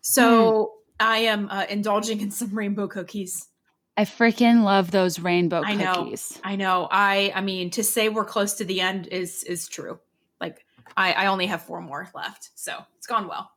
So, 0.00 0.72
I 0.98 1.18
am 1.18 1.48
uh, 1.50 1.66
indulging 1.68 2.20
in 2.20 2.30
some 2.30 2.56
rainbow 2.56 2.88
cookies. 2.88 3.48
I 3.96 4.04
freaking 4.04 4.62
love 4.64 4.90
those 4.90 5.18
rainbow 5.18 5.62
I 5.64 5.74
know. 5.74 5.92
cookies. 5.94 6.38
I 6.42 6.56
know. 6.56 6.88
I 6.90 7.32
I 7.34 7.40
mean, 7.42 7.70
to 7.70 7.84
say 7.84 8.08
we're 8.08 8.24
close 8.24 8.54
to 8.54 8.64
the 8.64 8.80
end 8.80 9.06
is 9.08 9.42
is 9.44 9.68
true. 9.68 9.98
Like 10.40 10.64
I 10.96 11.12
I 11.12 11.26
only 11.26 11.46
have 11.46 11.62
four 11.62 11.80
more 11.82 12.08
left. 12.14 12.50
So, 12.54 12.78
it's 12.96 13.06
gone 13.06 13.28
well. 13.28 13.50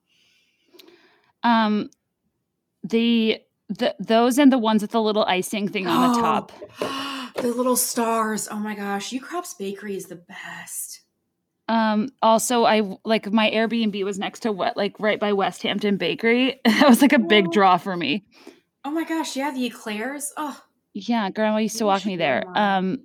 Um, 1.43 1.89
the 2.83 3.39
the 3.69 3.95
those 3.99 4.37
and 4.37 4.51
the 4.51 4.57
ones 4.57 4.81
with 4.81 4.91
the 4.91 5.01
little 5.01 5.23
icing 5.25 5.67
thing 5.67 5.87
on 5.87 6.13
the 6.13 6.21
top. 6.21 6.51
the 7.35 7.47
little 7.53 7.75
stars. 7.75 8.47
Oh 8.51 8.57
my 8.57 8.75
gosh, 8.75 9.11
you 9.11 9.21
Crops 9.21 9.53
Bakery 9.53 9.95
is 9.95 10.05
the 10.07 10.15
best. 10.17 11.01
Um, 11.67 12.09
also, 12.21 12.63
I 12.65 12.97
like 13.05 13.31
my 13.31 13.49
Airbnb 13.49 14.03
was 14.03 14.19
next 14.19 14.41
to 14.41 14.51
what 14.51 14.77
like 14.77 14.99
right 14.99 15.19
by 15.19 15.33
West 15.33 15.63
Hampton 15.63 15.97
Bakery. 15.97 16.59
that 16.65 16.87
was 16.87 17.01
like 17.01 17.13
a 17.13 17.19
big 17.19 17.47
Oh. 17.47 17.51
draw 17.51 17.77
for 17.77 17.95
me. 17.97 18.25
Oh 18.85 18.91
my 18.91 19.03
gosh, 19.03 19.35
yeah, 19.35 19.49
the 19.51 19.65
eclairs. 19.65 20.31
Oh, 20.37 20.61
Yeah, 20.93 21.31
grandma 21.31 21.57
used 21.57 21.77
to 21.79 21.85
walk 21.87 22.05
me 22.05 22.15
there. 22.17 22.43
Um, 22.55 22.99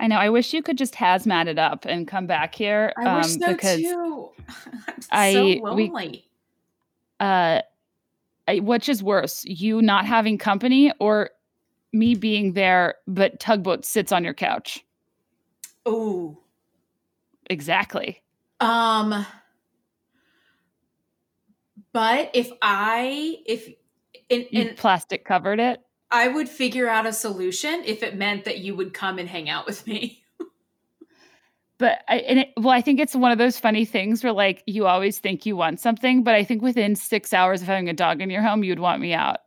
I 0.00 0.08
know. 0.08 0.16
I 0.16 0.28
wish 0.28 0.52
you 0.52 0.60
could 0.60 0.76
just 0.76 0.94
hazmat 0.94 1.46
it 1.46 1.56
up 1.58 1.84
and 1.84 2.08
come 2.08 2.26
back 2.26 2.52
here. 2.54 2.92
I 2.98 3.04
um, 3.04 3.16
wish 3.18 3.36
so 3.38 3.52
because 3.52 3.80
too. 3.80 4.30
I'm 4.88 4.94
I- 5.12 5.32
so 5.32 5.44
we- 5.74 5.88
lonely. 5.88 6.24
uh, 7.20 7.60
I, 8.48 8.58
which 8.58 8.88
is 8.88 9.02
worse, 9.04 9.44
you 9.44 9.80
not 9.80 10.04
having 10.04 10.36
company 10.36 10.92
or 10.98 11.30
me 11.92 12.16
being 12.16 12.54
there, 12.54 12.96
but 13.06 13.38
tugboat 13.38 13.84
sits 13.84 14.10
on 14.10 14.24
your 14.24 14.34
couch? 14.34 14.84
Oh, 15.86 16.38
Exactly. 17.48 18.22
um, 18.60 19.24
but 21.92 22.30
if 22.34 22.50
I 22.62 23.36
if 23.46 23.68
and, 24.30 24.46
and 24.52 24.76
plastic 24.76 25.24
covered 25.24 25.60
it. 25.60 25.80
I 26.10 26.28
would 26.28 26.48
figure 26.48 26.88
out 26.88 27.06
a 27.06 27.12
solution 27.12 27.82
if 27.84 28.02
it 28.02 28.16
meant 28.16 28.44
that 28.44 28.58
you 28.58 28.74
would 28.74 28.92
come 28.94 29.18
and 29.18 29.28
hang 29.28 29.48
out 29.48 29.66
with 29.66 29.86
me. 29.86 30.22
But 31.78 32.02
I, 32.08 32.18
and 32.18 32.40
it, 32.40 32.52
well, 32.58 32.70
I 32.70 32.82
think 32.82 33.00
it's 33.00 33.14
one 33.14 33.32
of 33.32 33.38
those 33.38 33.58
funny 33.58 33.86
things 33.86 34.22
where 34.22 34.34
like 34.34 34.62
you 34.66 34.86
always 34.86 35.18
think 35.18 35.46
you 35.46 35.56
want 35.56 35.80
something, 35.80 36.22
but 36.22 36.34
I 36.34 36.44
think 36.44 36.60
within 36.60 36.94
six 36.94 37.32
hours 37.32 37.62
of 37.62 37.68
having 37.68 37.88
a 37.88 37.94
dog 37.94 38.20
in 38.20 38.28
your 38.28 38.42
home, 38.42 38.62
you'd 38.62 38.78
want 38.78 39.00
me 39.00 39.14
out. 39.14 39.38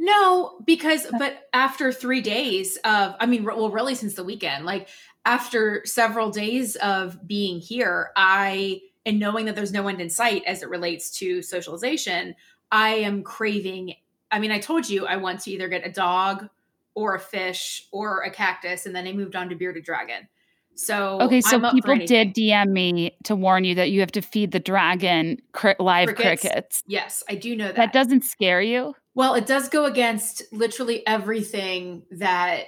No, 0.00 0.60
because 0.64 1.06
but 1.18 1.48
after 1.52 1.92
three 1.92 2.20
days 2.20 2.78
of, 2.84 3.14
I 3.20 3.26
mean, 3.26 3.44
well, 3.44 3.68
really 3.68 3.94
since 3.94 4.14
the 4.14 4.24
weekend, 4.24 4.64
like 4.64 4.88
after 5.26 5.82
several 5.84 6.30
days 6.30 6.76
of 6.76 7.26
being 7.26 7.60
here, 7.60 8.10
I 8.16 8.80
and 9.04 9.18
knowing 9.18 9.46
that 9.46 9.56
there's 9.56 9.72
no 9.72 9.88
end 9.88 10.00
in 10.00 10.08
sight 10.08 10.44
as 10.46 10.62
it 10.62 10.68
relates 10.68 11.10
to 11.18 11.42
socialization, 11.42 12.36
I 12.70 12.90
am 12.90 13.22
craving. 13.22 13.94
I 14.30 14.38
mean, 14.38 14.50
I 14.50 14.58
told 14.58 14.88
you 14.88 15.06
I 15.06 15.16
want 15.16 15.40
to 15.40 15.50
either 15.50 15.68
get 15.68 15.86
a 15.86 15.90
dog 15.90 16.48
or 16.94 17.14
a 17.14 17.20
fish 17.20 17.86
or 17.92 18.22
a 18.22 18.30
cactus, 18.30 18.86
and 18.86 18.94
then 18.94 19.06
I 19.06 19.12
moved 19.12 19.36
on 19.36 19.48
to 19.48 19.54
bearded 19.54 19.84
dragon. 19.84 20.28
So 20.74 21.20
Okay, 21.20 21.40
so 21.40 21.58
people 21.72 21.96
did 22.06 22.34
DM 22.34 22.68
me 22.68 23.16
to 23.24 23.34
warn 23.34 23.64
you 23.64 23.74
that 23.74 23.90
you 23.90 24.00
have 24.00 24.12
to 24.12 24.22
feed 24.22 24.52
the 24.52 24.60
dragon 24.60 25.38
cri- 25.52 25.74
live 25.80 26.14
Crickets? 26.14 26.42
crickets. 26.42 26.82
Yes, 26.86 27.24
I 27.28 27.34
do 27.34 27.56
know 27.56 27.66
that. 27.66 27.76
That 27.76 27.92
doesn't 27.92 28.22
scare 28.24 28.62
you. 28.62 28.94
Well, 29.14 29.34
it 29.34 29.46
does 29.46 29.68
go 29.68 29.86
against 29.86 30.42
literally 30.52 31.04
everything 31.06 32.04
that 32.12 32.66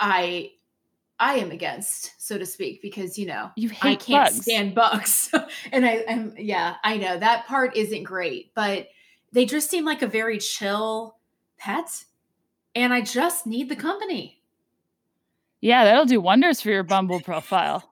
I 0.00 0.50
I 1.18 1.36
am 1.36 1.50
against, 1.50 2.12
so 2.18 2.36
to 2.36 2.44
speak, 2.44 2.82
because 2.82 3.16
you 3.16 3.26
know 3.26 3.50
You 3.56 3.68
hate 3.68 3.88
I 3.88 3.94
can't 3.94 4.24
bugs. 4.24 4.42
stand 4.42 4.74
bugs, 4.74 5.30
and 5.72 5.86
I 5.86 5.92
am 6.08 6.34
yeah, 6.36 6.76
I 6.82 6.96
know 6.96 7.16
that 7.18 7.46
part 7.46 7.76
isn't 7.76 8.02
great, 8.02 8.52
but 8.54 8.88
they 9.32 9.44
just 9.44 9.68
seem 9.70 9.84
like 9.84 10.02
a 10.02 10.06
very 10.06 10.38
chill 10.38 11.16
pet, 11.58 12.04
and 12.74 12.92
I 12.92 13.00
just 13.00 13.46
need 13.46 13.68
the 13.68 13.76
company. 13.76 14.40
Yeah, 15.60 15.84
that'll 15.84 16.04
do 16.06 16.20
wonders 16.20 16.60
for 16.60 16.70
your 16.70 16.82
Bumble 16.82 17.20
profile. 17.20 17.90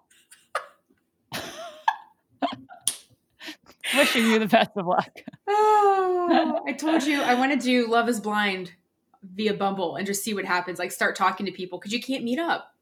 Wishing 3.97 4.27
you 4.27 4.39
the 4.39 4.47
best 4.47 4.71
of 4.77 4.87
luck. 4.87 5.21
Oh, 5.47 6.63
I 6.67 6.73
told 6.73 7.03
you 7.05 7.21
I 7.23 7.35
want 7.35 7.53
to 7.53 7.59
do 7.59 7.87
Love 7.87 8.09
Is 8.09 8.19
Blind 8.21 8.73
via 9.35 9.55
Bumble 9.55 9.97
and 9.97 10.07
just 10.07 10.23
see 10.25 10.33
what 10.35 10.45
happens. 10.45 10.79
Like 10.79 10.91
start 10.91 11.17
talking 11.17 11.47
to 11.47 11.53
people 11.53 11.79
because 11.79 11.93
you 11.93 12.01
can't 12.01 12.25
meet 12.25 12.39
up. 12.39 12.75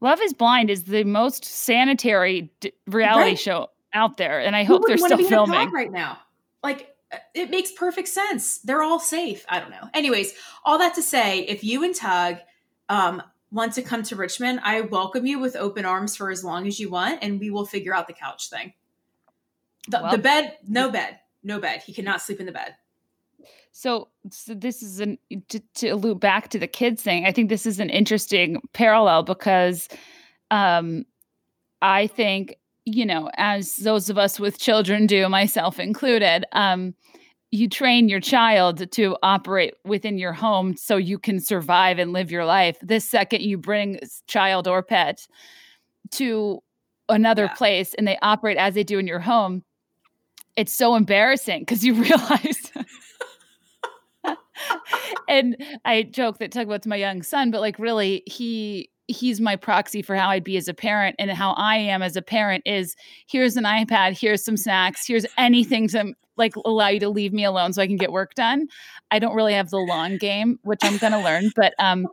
Love 0.00 0.20
is 0.20 0.34
Blind 0.34 0.68
is 0.70 0.84
the 0.84 1.04
most 1.04 1.44
sanitary 1.44 2.52
d- 2.60 2.72
reality 2.86 3.30
Right. 3.30 3.38
show 3.38 3.70
out 3.94 4.16
there, 4.18 4.40
and 4.40 4.54
I 4.54 4.64
Who 4.64 4.74
hope 4.74 4.82
they're 4.86 4.98
still 4.98 5.16
be 5.16 5.26
in 5.26 5.32
a 5.32 5.36
pod 5.36 5.48
filming. 5.48 5.70
right 5.72 5.90
now. 5.90 6.18
Like 6.62 6.94
it 7.34 7.50
makes 7.50 7.72
perfect 7.72 8.08
sense. 8.08 8.58
They're 8.58 8.82
all 8.82 8.98
safe. 8.98 9.44
I 9.48 9.60
don't 9.60 9.70
know. 9.70 9.88
Anyways, 9.94 10.34
all 10.64 10.78
that 10.78 10.94
to 10.94 11.02
say, 11.02 11.40
if 11.40 11.62
you 11.62 11.84
and 11.84 11.94
Tug 11.94 12.38
um, 12.88 13.22
want 13.50 13.74
to 13.74 13.82
come 13.82 14.02
to 14.04 14.16
Richmond, 14.16 14.60
I 14.62 14.82
welcome 14.82 15.26
you 15.26 15.38
with 15.38 15.56
open 15.56 15.84
arms 15.84 16.16
for 16.16 16.30
as 16.30 16.44
long 16.44 16.66
as 16.66 16.80
you 16.80 16.90
want, 16.90 17.20
and 17.22 17.38
we 17.38 17.50
will 17.50 17.66
figure 17.66 17.94
out 17.94 18.06
the 18.06 18.12
couch 18.12 18.50
thing. 18.50 18.72
The, 19.88 20.00
Well- 20.02 20.12
the 20.12 20.18
bed, 20.18 20.56
no 20.66 20.90
bed, 20.90 21.20
no 21.42 21.60
bed. 21.60 21.82
He 21.82 21.92
cannot 21.92 22.20
sleep 22.22 22.40
in 22.40 22.46
the 22.46 22.52
bed. 22.52 22.74
So, 23.70 24.08
so 24.30 24.54
this 24.54 24.82
is 24.82 25.00
an 25.00 25.18
to, 25.48 25.60
to 25.74 25.96
loop 25.96 26.18
back 26.18 26.48
to 26.48 26.58
the 26.58 26.66
kids 26.66 27.02
thing. 27.02 27.26
I 27.26 27.32
think 27.32 27.50
this 27.50 27.66
is 27.66 27.78
an 27.78 27.90
interesting 27.90 28.62
parallel 28.72 29.22
because 29.22 29.90
um, 30.50 31.04
I 31.82 32.06
think 32.06 32.56
you 32.86 33.04
know, 33.04 33.30
as 33.36 33.76
those 33.76 34.08
of 34.08 34.16
us 34.16 34.40
with 34.40 34.58
children 34.58 35.06
do, 35.06 35.28
myself 35.28 35.78
included, 35.80 36.46
um, 36.52 36.94
you 37.50 37.68
train 37.68 38.08
your 38.08 38.20
child 38.20 38.90
to 38.92 39.16
operate 39.22 39.74
within 39.84 40.18
your 40.18 40.32
home 40.32 40.76
so 40.76 40.96
you 40.96 41.18
can 41.18 41.40
survive 41.40 41.98
and 41.98 42.12
live 42.12 42.30
your 42.30 42.44
life. 42.44 42.76
The 42.82 43.00
second 43.00 43.42
you 43.42 43.58
bring 43.58 43.98
child 44.28 44.68
or 44.68 44.82
pet 44.82 45.26
to 46.12 46.62
another 47.08 47.44
Yeah. 47.44 47.54
place 47.54 47.94
and 47.94 48.06
they 48.06 48.18
operate 48.22 48.56
as 48.56 48.74
they 48.74 48.84
do 48.84 48.98
in 48.98 49.06
your 49.06 49.20
home, 49.20 49.64
it's 50.56 50.72
so 50.72 50.94
embarrassing 50.94 51.60
because 51.60 51.84
you 51.84 51.94
realize. 52.02 52.72
and 55.28 55.56
I 55.84 56.02
joke 56.04 56.38
that 56.38 56.52
Tugboat's 56.52 56.86
my 56.86 56.96
young 56.96 57.22
son, 57.22 57.50
but 57.50 57.60
like 57.60 57.78
really, 57.78 58.22
he 58.26 58.90
he's 59.08 59.40
my 59.40 59.56
proxy 59.56 60.02
for 60.02 60.16
how 60.16 60.28
I'd 60.30 60.44
be 60.44 60.56
as 60.56 60.68
a 60.68 60.74
parent 60.74 61.16
and 61.18 61.30
how 61.30 61.52
I 61.52 61.76
am 61.76 62.02
as 62.02 62.16
a 62.16 62.22
parent 62.22 62.62
is 62.66 62.96
here's 63.28 63.56
an 63.56 63.64
iPad, 63.64 64.18
here's 64.18 64.44
some 64.44 64.56
snacks, 64.56 65.06
here's 65.06 65.26
anything 65.38 65.88
to 65.88 66.14
like 66.36 66.54
allow 66.56 66.88
you 66.88 67.00
to 67.00 67.08
leave 67.08 67.32
me 67.32 67.44
alone 67.44 67.72
so 67.72 67.80
I 67.80 67.86
can 67.86 67.96
get 67.96 68.12
work 68.12 68.34
done. 68.34 68.68
I 69.10 69.18
don't 69.18 69.34
really 69.34 69.54
have 69.54 69.70
the 69.70 69.78
long 69.78 70.18
game, 70.18 70.58
which 70.64 70.80
I'm 70.82 70.98
gonna 70.98 71.22
learn, 71.22 71.50
but 71.56 71.72
um 71.78 72.06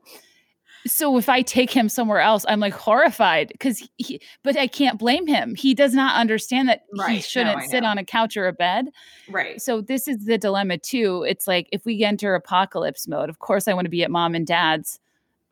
so 0.86 1.18
if 1.18 1.30
I 1.30 1.42
take 1.44 1.72
him 1.72 1.88
somewhere 1.88 2.20
else, 2.20 2.44
I'm 2.48 2.60
like 2.60 2.74
horrified 2.74 3.48
because 3.54 3.88
he, 3.98 4.20
but 4.44 4.58
I 4.58 4.68
can't 4.68 5.00
blame 5.00 5.28
him. 5.28 5.56
He 5.56 5.74
does 5.74 5.94
not 5.94 6.18
understand 6.20 6.68
that 6.68 6.82
Right. 6.98 7.16
he 7.16 7.22
shouldn't 7.22 7.58
I 7.58 7.66
sit 7.68 7.86
on 7.86 7.98
a 7.98 8.04
couch 8.04 8.36
or 8.36 8.48
a 8.48 8.54
bed 8.54 8.90
Right. 9.30 9.62
so 9.62 9.80
this 9.80 10.10
is 10.10 10.26
the 10.26 10.38
dilemma 10.38 10.78
too 10.78 11.24
it's 11.28 11.48
like 11.48 11.70
if 11.72 11.86
we 11.86 12.04
enter 12.04 12.36
apocalypse 12.36 13.08
mode 13.08 13.30
of 13.30 13.40
course 13.40 13.68
i 13.70 13.74
want 13.74 13.86
to 13.86 13.90
be 13.90 14.04
at 14.04 14.12
mom 14.12 14.36
and 14.36 14.46
dad's 14.46 15.00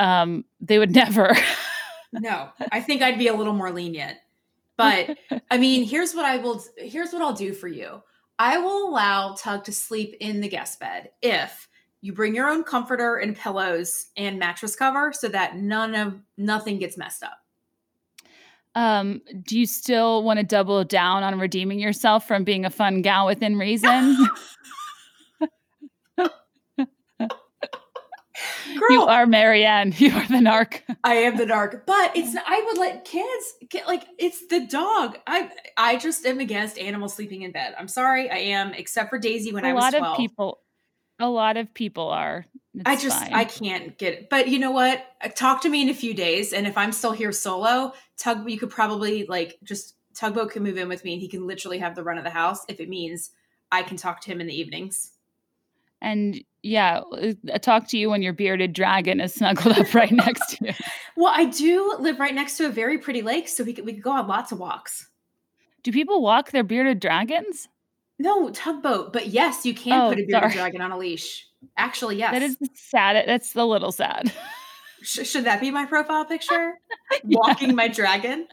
um 0.01 0.43
they 0.59 0.79
would 0.79 0.93
never 0.95 1.33
No, 2.13 2.49
I 2.71 2.81
think 2.81 3.01
I'd 3.01 3.17
be 3.17 3.27
a 3.27 3.33
little 3.33 3.53
more 3.53 3.71
lenient. 3.71 4.17
But 4.77 5.17
I 5.49 5.57
mean, 5.57 5.83
here's 5.83 6.13
what 6.13 6.25
I 6.25 6.37
will 6.37 6.63
here's 6.77 7.13
what 7.13 7.21
I'll 7.21 7.33
do 7.33 7.53
for 7.53 7.67
you. 7.67 8.01
I 8.39 8.57
will 8.57 8.89
allow 8.89 9.35
Tug 9.35 9.63
to 9.65 9.71
sleep 9.71 10.15
in 10.19 10.41
the 10.41 10.49
guest 10.49 10.79
bed 10.79 11.11
if 11.21 11.67
you 12.01 12.13
bring 12.13 12.33
your 12.33 12.49
own 12.49 12.63
comforter 12.63 13.17
and 13.17 13.37
pillows 13.37 14.07
and 14.17 14.39
mattress 14.39 14.75
cover 14.75 15.13
so 15.13 15.27
that 15.29 15.57
none 15.57 15.93
of 15.93 16.19
nothing 16.37 16.79
gets 16.79 16.97
messed 16.97 17.23
up. 17.23 17.37
Um, 18.73 19.21
do 19.43 19.59
you 19.59 19.65
still 19.65 20.23
want 20.23 20.39
to 20.39 20.45
double 20.45 20.83
down 20.83 21.23
on 21.23 21.37
redeeming 21.37 21.77
yourself 21.77 22.27
from 22.27 22.43
being 22.43 22.65
a 22.65 22.69
fun 22.69 23.01
gal 23.01 23.27
within 23.27 23.57
reason? 23.57 24.17
Girl, 28.79 28.91
you 28.91 29.01
are 29.03 29.25
Mary 29.25 29.65
Anne. 29.65 29.93
You 29.97 30.11
are 30.15 30.27
the 30.27 30.35
narc. 30.35 30.81
I 31.03 31.15
am 31.15 31.37
the 31.37 31.45
narc, 31.45 31.85
but 31.85 32.15
it's 32.15 32.35
I 32.35 32.63
would 32.67 32.77
let 32.77 33.05
kids 33.05 33.53
get 33.69 33.87
like 33.87 34.05
it's 34.17 34.47
the 34.47 34.65
dog. 34.65 35.17
I 35.27 35.49
I 35.77 35.97
just 35.97 36.25
am 36.25 36.39
against 36.39 36.79
animals 36.79 37.13
sleeping 37.15 37.43
in 37.43 37.51
bed. 37.51 37.75
I'm 37.77 37.87
sorry, 37.87 38.29
I 38.29 38.37
am, 38.37 38.73
except 38.73 39.09
for 39.09 39.19
Daisy 39.19 39.53
when 39.53 39.65
a 39.65 39.69
I 39.69 39.73
was 39.73 39.81
lot 39.83 39.93
12. 39.93 40.11
of 40.11 40.17
people, 40.17 40.59
a 41.19 41.29
lot 41.29 41.57
of 41.57 41.73
people 41.73 42.09
are. 42.09 42.45
It's 42.73 42.83
I 42.85 42.95
just 42.95 43.19
fine. 43.19 43.33
I 43.33 43.43
can't 43.43 43.97
get 43.97 44.13
it. 44.13 44.29
But 44.29 44.47
you 44.47 44.57
know 44.57 44.71
what? 44.71 45.05
Uh, 45.21 45.27
Talk 45.29 45.61
to 45.63 45.69
me 45.69 45.81
in 45.81 45.89
a 45.89 45.93
few 45.93 46.13
days, 46.13 46.53
and 46.53 46.65
if 46.65 46.77
I'm 46.77 46.91
still 46.91 47.11
here 47.11 47.31
solo, 47.31 47.93
Tug, 48.17 48.49
you 48.49 48.57
could 48.57 48.69
probably 48.69 49.25
like 49.27 49.57
just 49.63 49.95
Tugboat 50.13 50.51
can 50.51 50.63
move 50.63 50.77
in 50.77 50.87
with 50.87 51.03
me, 51.03 51.13
and 51.13 51.21
he 51.21 51.27
can 51.27 51.45
literally 51.47 51.79
have 51.79 51.95
the 51.95 52.03
run 52.03 52.17
of 52.17 52.23
the 52.23 52.29
house 52.29 52.65
if 52.67 52.79
it 52.79 52.89
means 52.89 53.31
I 53.71 53.83
can 53.83 53.97
talk 53.97 54.21
to 54.21 54.31
him 54.31 54.41
in 54.41 54.47
the 54.47 54.57
evenings. 54.57 55.11
And 56.01 56.43
yeah, 56.63 57.01
I 57.13 57.35
uh, 57.51 57.57
talk 57.57 57.87
to 57.89 57.97
you 57.97 58.09
when 58.09 58.21
your 58.21 58.33
bearded 58.33 58.73
dragon 58.73 59.19
is 59.19 59.33
snuggled 59.33 59.77
up 59.77 59.93
right 59.93 60.11
next 60.11 60.57
to 60.57 60.65
you. 60.67 60.73
Well, 61.17 61.33
I 61.35 61.45
do 61.45 61.95
live 61.99 62.19
right 62.19 62.33
next 62.33 62.57
to 62.57 62.65
a 62.65 62.69
very 62.69 62.97
pretty 62.97 63.21
lake, 63.21 63.47
so 63.49 63.63
we 63.63 63.73
could 63.73 63.85
we 63.85 63.93
could 63.93 64.01
go 64.03 64.11
on 64.11 64.27
lots 64.27 64.51
of 64.51 64.59
walks. 64.59 65.07
Do 65.83 65.91
people 65.91 66.21
walk 66.21 66.51
their 66.51 66.63
bearded 66.63 66.99
dragons? 66.99 67.67
No 68.17 68.49
tugboat, 68.49 69.11
but 69.13 69.27
yes, 69.27 69.65
you 69.65 69.73
can 69.73 69.93
Oh, 69.99 70.09
put 70.09 70.19
a 70.19 70.25
bearded 70.25 70.31
sorry. 70.31 70.53
dragon 70.53 70.81
on 70.81 70.91
a 70.91 70.97
leash. 70.97 71.47
Actually, 71.77 72.15
yes. 72.17 72.31
That 72.31 72.41
is 72.41 72.57
sad. 72.75 73.23
That's 73.27 73.55
a 73.55 73.65
little 73.65 73.91
sad. 73.91 74.31
Sh- 75.03 75.27
should 75.27 75.43
that 75.45 75.59
be 75.59 75.69
my 75.71 75.85
profile 75.85 76.25
picture? 76.25 76.75
Walking 77.23 77.75
my 77.75 77.87
dragon 77.87 78.47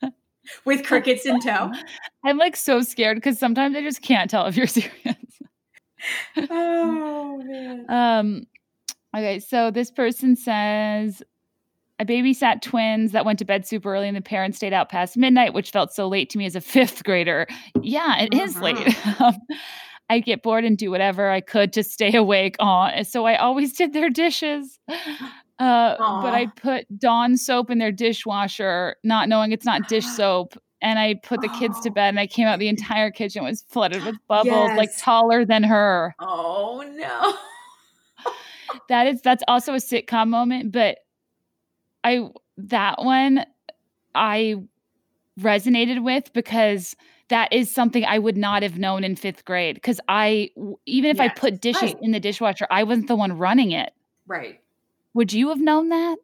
with 0.64 0.84
crickets 0.86 1.26
in 1.26 1.40
tow. 1.40 1.72
I'm 2.24 2.38
like 2.38 2.56
so 2.56 2.82
scared 2.82 3.16
because 3.16 3.38
sometimes 3.38 3.76
I 3.76 3.80
just 3.82 4.02
can't 4.02 4.30
tell 4.30 4.46
if 4.46 4.56
you're 4.56 4.66
serious. 4.66 5.16
Oh 6.50 7.42
man. 7.44 7.86
Um, 7.88 8.46
okay, 9.16 9.38
so 9.40 9.70
this 9.70 9.90
person 9.90 10.36
says, 10.36 11.22
I 11.98 12.04
babysat 12.04 12.62
twins 12.62 13.12
that 13.12 13.24
went 13.24 13.38
to 13.38 13.44
bed 13.44 13.66
super 13.66 13.92
early 13.94 14.08
and 14.08 14.16
the 14.16 14.22
parents 14.22 14.56
stayed 14.56 14.72
out 14.72 14.88
past 14.88 15.16
midnight, 15.16 15.54
which 15.54 15.70
felt 15.70 15.92
so 15.92 16.08
late 16.08 16.30
to 16.30 16.38
me 16.38 16.46
as 16.46 16.56
a 16.56 16.60
fifth 16.74 17.04
grader. 17.04 17.46
Yeah, 17.80 18.20
it 18.20 18.34
is 18.34 18.58
late. 18.60 18.78
Um, 19.20 19.36
I 20.10 20.18
get 20.18 20.42
bored 20.42 20.64
and 20.64 20.76
do 20.76 20.90
whatever 20.90 21.30
I 21.30 21.40
could 21.40 21.72
to 21.74 21.82
stay 21.82 22.14
awake. 22.14 22.56
Aw, 22.58 23.02
so 23.04 23.24
I 23.24 23.36
always 23.36 23.72
did 23.72 23.92
their 23.94 24.10
dishes. 24.10 24.78
Uh, 25.58 25.96
but 25.96 26.34
I 26.34 26.48
put 26.56 26.86
Dawn 26.98 27.36
soap 27.36 27.70
in 27.70 27.78
their 27.78 27.92
dishwasher, 27.92 28.96
not 29.04 29.28
knowing 29.28 29.52
it's 29.52 29.64
not 29.64 29.88
dish 29.88 30.04
soap. 30.16 30.54
And 30.82 30.98
I 30.98 31.14
put 31.14 31.40
the 31.40 31.48
kids 31.48 31.80
to 31.80 31.90
Oh. 31.90 31.92
bed, 31.92 32.08
and 32.08 32.20
I 32.20 32.26
came 32.26 32.46
out. 32.46 32.58
The 32.58 32.68
entire 32.68 33.10
kitchen 33.10 33.44
was 33.44 33.62
flooded 33.68 34.04
with 34.04 34.16
bubbles, 34.28 34.70
like 34.76 34.90
taller 34.98 35.44
than 35.44 35.62
her 35.62 36.14
Oh 36.18 36.84
no. 36.94 37.34
that 38.88 39.06
is 39.06 39.22
that's 39.22 39.42
also 39.48 39.72
a 39.74 39.76
sitcom 39.76 40.28
moment 40.28 40.72
but 40.72 40.98
i 42.04 42.26
that 42.56 42.98
one 42.98 43.44
i 44.14 44.56
resonated 45.38 46.02
with 46.02 46.32
because 46.32 46.96
that 47.28 47.52
is 47.52 47.70
something 47.70 48.04
i 48.06 48.18
would 48.18 48.36
not 48.36 48.62
have 48.62 48.78
known 48.78 49.04
in 49.04 49.14
fifth 49.14 49.44
grade 49.44 49.74
because 49.76 50.00
I 50.08 50.50
even 50.86 51.10
if 51.10 51.20
i 51.20 51.28
put 51.28 51.60
dishes 51.60 51.82
right. 51.82 51.98
in 52.00 52.12
the 52.12 52.20
dishwasher 52.20 52.66
i 52.70 52.82
wasn't 52.82 53.08
the 53.08 53.16
one 53.16 53.36
running 53.38 53.72
it 53.72 53.92
Right. 54.26 54.60
would 55.14 55.32
you 55.32 55.48
have 55.50 55.60
known 55.60 55.90
that 55.90 56.16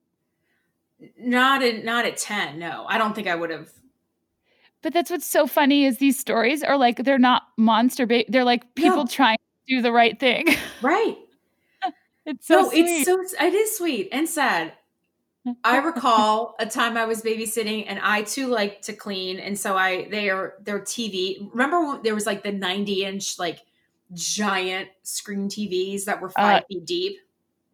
Not 1.18 1.62
at 1.62 1.84
not 1.84 2.06
at 2.06 2.16
10. 2.16 2.59
No. 2.59 2.86
I 2.88 2.96
don't 2.98 3.14
think 3.14 3.28
I 3.28 3.34
would 3.36 3.50
have. 3.50 3.70
But 4.82 4.92
that's 4.92 5.10
what's 5.10 5.26
so 5.26 5.46
funny 5.46 5.84
is 5.84 5.98
these 5.98 6.18
stories 6.18 6.62
are 6.62 6.76
like 6.78 7.04
they're 7.04 7.18
not 7.18 7.44
monster 7.56 8.06
ba- 8.06 8.24
they're 8.28 8.44
like 8.44 8.74
people 8.74 8.98
No. 9.04 9.06
trying 9.06 9.38
to 9.38 9.76
do 9.76 9.82
the 9.82 9.92
right 9.92 10.18
thing 10.18 10.46
Right. 10.82 11.16
it's 12.26 12.46
so 12.46 12.62
no, 12.62 12.68
sweet. 12.70 12.80
it's 12.86 13.04
so 13.06 13.20
it 13.46 13.54
is 13.54 13.76
sweet 13.76 14.08
and 14.12 14.28
sad. 14.28 14.72
I 15.64 15.78
recall 15.78 16.56
a 16.58 16.66
time 16.66 16.98
I 16.98 17.06
was 17.06 17.22
babysitting 17.22 17.86
and 17.88 17.98
I 18.02 18.20
too 18.22 18.48
like 18.48 18.82
to 18.82 18.92
clean. 18.92 19.38
And 19.38 19.58
so 19.58 19.76
I 19.78 20.06
they 20.10 20.28
are 20.28 20.54
their 20.62 20.78
TV. 20.80 21.48
Remember 21.52 21.80
when 21.86 22.02
there 22.02 22.14
was 22.14 22.26
like 22.26 22.42
the 22.42 22.52
90 22.52 23.04
inch 23.04 23.38
like 23.38 23.60
giant 24.12 24.88
screen 25.04 25.48
TVs 25.48 26.04
that 26.04 26.20
were 26.20 26.28
uh, 26.28 26.32
five 26.36 26.64
feet 26.68 26.84
deep? 26.84 27.18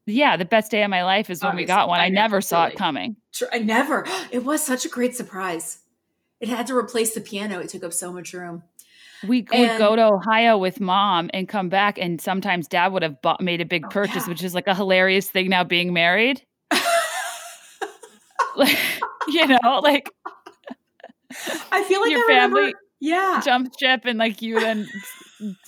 yeah 0.06 0.36
the 0.36 0.44
best 0.44 0.70
day 0.70 0.82
of 0.84 0.90
my 0.90 1.02
life 1.02 1.30
is 1.30 1.42
when 1.42 1.56
we 1.56 1.64
got 1.64 1.88
one 1.88 1.98
I 1.98 2.04
i 2.04 2.08
know, 2.10 2.20
never 2.20 2.40
saw 2.42 2.66
it 2.66 2.76
coming 2.76 3.16
I 3.50 3.58
never. 3.58 4.06
It 4.30 4.44
was 4.44 4.62
such 4.62 4.84
a 4.84 4.88
great 4.88 5.16
surprise. 5.16 5.78
It 6.44 6.50
had 6.50 6.66
to 6.66 6.76
replace 6.76 7.14
the 7.14 7.22
piano. 7.22 7.58
It 7.60 7.70
took 7.70 7.82
up 7.84 7.92
so 7.94 8.12
much 8.12 8.34
room. 8.34 8.62
We 9.26 9.46
would 9.50 9.78
go 9.78 9.96
to 9.96 10.04
Ohio 10.12 10.58
with 10.58 10.78
mom 10.80 11.30
and 11.32 11.48
come 11.48 11.70
back, 11.70 11.96
and 11.98 12.20
sometimes 12.20 12.68
dad 12.68 12.92
would 12.92 13.02
have 13.02 13.22
bought, 13.22 13.40
made 13.40 13.62
a 13.62 13.64
big 13.64 13.86
Oh, 13.86 13.88
purchase, 13.88 14.24
yeah. 14.24 14.28
which 14.28 14.42
is 14.44 14.54
like 14.54 14.66
a 14.66 14.74
hilarious 14.74 15.30
thing 15.30 15.48
now 15.48 15.64
being 15.64 15.92
married. 15.94 16.42
Like, 18.56 18.78
you 19.26 19.46
know, 19.48 19.80
like 19.82 20.08
I 21.72 21.82
feel 21.84 22.00
like 22.00 22.10
Your 22.12 22.20
I 22.20 22.26
remember- 22.28 22.56
family 22.58 22.74
Yeah. 23.00 23.40
jump 23.44 23.72
ship, 23.80 24.02
and 24.04 24.18
like 24.18 24.42
you 24.42 24.60
then 24.60 24.86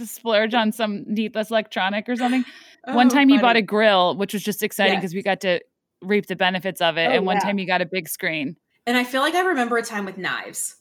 splurge 0.05 0.55
on 0.55 0.70
some 0.72 1.05
needless 1.07 1.51
electronic 1.51 2.09
or 2.09 2.14
something. 2.16 2.45
One 2.85 3.07
Oh, 3.07 3.11
time 3.11 3.29
he 3.29 3.39
bought 3.39 3.57
a 3.57 3.62
grill, 3.62 4.16
which 4.16 4.33
was 4.35 4.43
just 4.45 4.62
exciting 4.62 4.95
Yes. 4.95 5.01
because 5.03 5.14
we 5.14 5.22
got 5.22 5.41
to 5.41 5.61
reap 6.01 6.27
the 6.27 6.37
benefits 6.37 6.81
of 6.81 6.97
it. 6.97 7.09
Oh, 7.09 7.12
and 7.14 7.27
one 7.27 7.37
yeah. 7.37 7.41
time 7.41 7.59
he 7.59 7.64
got 7.64 7.81
a 7.83 7.87
big 7.91 8.09
screen. 8.09 8.57
And 8.87 8.97
I 8.97 9.05
feel 9.05 9.20
like 9.20 9.34
I 9.34 9.41
remember 9.41 9.76
a 9.76 9.82
time 9.82 10.05
with 10.05 10.16
knives. 10.16 10.76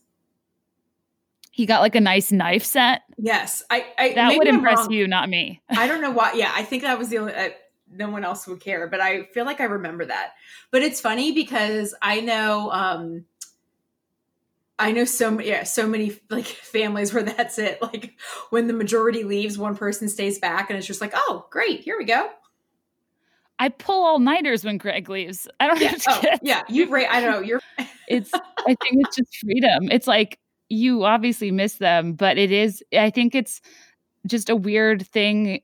He 1.51 1.65
got 1.65 1.81
like 1.81 1.95
a 1.95 2.01
nice 2.01 2.31
knife 2.31 2.63
set. 2.63 3.03
Yes. 3.17 3.63
I, 3.69 3.85
I 3.97 4.13
That 4.13 4.37
would 4.37 4.47
I'm 4.47 4.55
impress 4.55 4.79
wrong. 4.79 4.91
you, 4.91 5.07
not 5.07 5.29
me. 5.29 5.61
I 5.69 5.87
don't 5.87 6.01
know 6.01 6.11
why. 6.11 6.33
Yeah, 6.33 6.51
I 6.53 6.63
think 6.63 6.83
that 6.83 6.99
was 6.99 7.09
the 7.09 7.17
only. 7.19 7.33
Uh, 7.33 7.49
no 7.89 8.09
one 8.09 8.25
else 8.25 8.45
would 8.47 8.59
care, 8.59 8.87
but 8.87 8.99
I 8.99 9.23
feel 9.25 9.45
like 9.45 9.61
I 9.61 9.65
remember 9.65 10.05
that. 10.05 10.31
But 10.71 10.81
it's 10.81 10.99
funny 10.99 11.31
because 11.31 11.95
I 12.01 12.19
know, 12.19 12.71
um 12.71 13.25
I 14.77 14.91
know 14.91 15.05
so 15.05 15.31
many, 15.31 15.47
yeah, 15.47 15.63
so 15.63 15.87
many 15.87 16.19
like 16.29 16.45
families 16.45 17.13
where 17.13 17.23
that's 17.23 17.57
it. 17.57 17.81
Like 17.81 18.19
when 18.49 18.67
the 18.67 18.73
majority 18.73 19.23
leaves, 19.23 19.57
one 19.57 19.77
person 19.77 20.09
stays 20.09 20.37
back, 20.39 20.69
and 20.69 20.77
it's 20.77 20.87
just 20.87 20.99
like, 20.99 21.13
oh, 21.15 21.45
great, 21.49 21.79
here 21.81 21.97
we 21.97 22.03
go. 22.05 22.29
I 23.57 23.69
pull 23.69 24.03
all 24.03 24.19
nighters 24.19 24.65
when 24.65 24.77
Greg 24.77 25.07
leaves. 25.09 25.47
I 25.61 25.67
don't 25.67 25.79
Yeah, 25.79 25.89
have 25.91 26.03
oh, 26.09 26.37
yeah. 26.41 26.63
You, 26.67 26.89
right? 26.89 27.07
I 27.09 27.21
don't 27.21 27.31
know. 27.31 27.39
You're 27.39 27.61
it's 28.07 28.31
i 28.33 28.75
think 28.81 28.97
it's 29.05 29.15
just 29.15 29.37
freedom 29.37 29.89
it's 29.91 30.07
like 30.07 30.39
you 30.69 31.03
obviously 31.05 31.51
miss 31.51 31.75
them 31.75 32.13
but 32.13 32.37
it 32.37 32.51
is 32.51 32.83
i 32.97 33.09
think 33.09 33.35
it's 33.35 33.61
just 34.27 34.49
a 34.49 34.55
weird 34.55 35.05
thing 35.07 35.61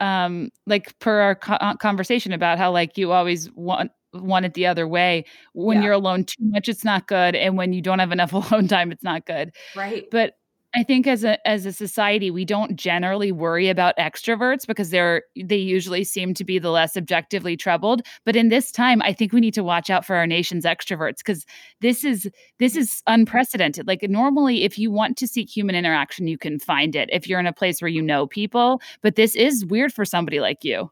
um 0.00 0.50
like 0.66 0.96
per 0.98 1.20
our 1.20 1.34
co- 1.34 1.54
uh, 1.54 1.74
conversation 1.76 2.32
about 2.32 2.58
how 2.58 2.70
like 2.70 2.96
you 2.98 3.12
always 3.12 3.50
want 3.52 3.90
want 4.12 4.44
it 4.46 4.54
the 4.54 4.66
other 4.66 4.86
way 4.88 5.24
when 5.54 5.78
Yeah. 5.78 5.84
you're 5.84 5.92
alone 5.94 6.24
too 6.24 6.42
much 6.44 6.68
it's 6.68 6.84
not 6.84 7.06
good 7.06 7.34
and 7.34 7.56
when 7.56 7.72
you 7.72 7.82
don't 7.82 7.98
have 7.98 8.12
enough 8.12 8.32
alone 8.34 8.68
time 8.68 8.92
it's 8.92 9.02
not 9.04 9.26
good 9.26 9.52
right. 9.74 10.04
but 10.10 10.34
i 10.74 10.82
think 10.82 11.06
as 11.06 11.24
a 11.24 11.46
as 11.46 11.66
a 11.66 11.72
society 11.72 12.30
we 12.30 12.44
don't 12.44 12.76
generally 12.76 13.32
worry 13.32 13.68
about 13.68 13.96
extroverts 13.96 14.66
because 14.66 14.90
they're 14.90 15.22
they 15.44 15.56
usually 15.56 16.04
seem 16.04 16.34
to 16.34 16.44
be 16.44 16.58
the 16.58 16.70
less 16.70 16.96
objectively 16.96 17.56
troubled 17.56 18.02
but 18.24 18.36
in 18.36 18.48
this 18.48 18.70
time 18.72 19.00
i 19.02 19.12
think 19.12 19.32
we 19.32 19.40
need 19.40 19.54
to 19.54 19.64
watch 19.64 19.90
out 19.90 20.04
for 20.04 20.16
our 20.16 20.26
nation's 20.26 20.64
extroverts 20.64 21.18
because 21.18 21.46
this 21.80 22.04
is 22.04 22.28
this 22.58 22.76
is 22.76 23.02
unprecedented 23.06 23.86
like 23.86 24.02
normally 24.02 24.64
if 24.64 24.78
you 24.78 24.90
want 24.90 25.16
to 25.16 25.26
seek 25.26 25.48
human 25.48 25.74
interaction 25.74 26.26
you 26.26 26.38
can 26.38 26.58
find 26.58 26.96
it 26.96 27.08
if 27.12 27.28
you're 27.28 27.40
in 27.40 27.46
a 27.46 27.52
place 27.52 27.80
where 27.80 27.88
you 27.88 28.02
know 28.02 28.26
people 28.26 28.80
but 29.02 29.16
this 29.16 29.34
is 29.34 29.64
weird 29.66 29.92
for 29.92 30.04
somebody 30.04 30.40
like 30.40 30.64
you 30.64 30.90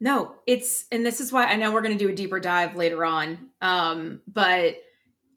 No, 0.00 0.34
it's 0.46 0.86
and 0.92 1.04
this 1.04 1.20
is 1.20 1.32
why 1.32 1.46
I 1.46 1.56
know 1.56 1.72
we're 1.72 1.82
going 1.82 1.96
to 1.96 2.04
do 2.04 2.10
a 2.10 2.14
deeper 2.14 2.38
dive 2.38 2.76
later 2.76 3.04
on. 3.04 3.50
Um, 3.60 4.20
but 4.28 4.76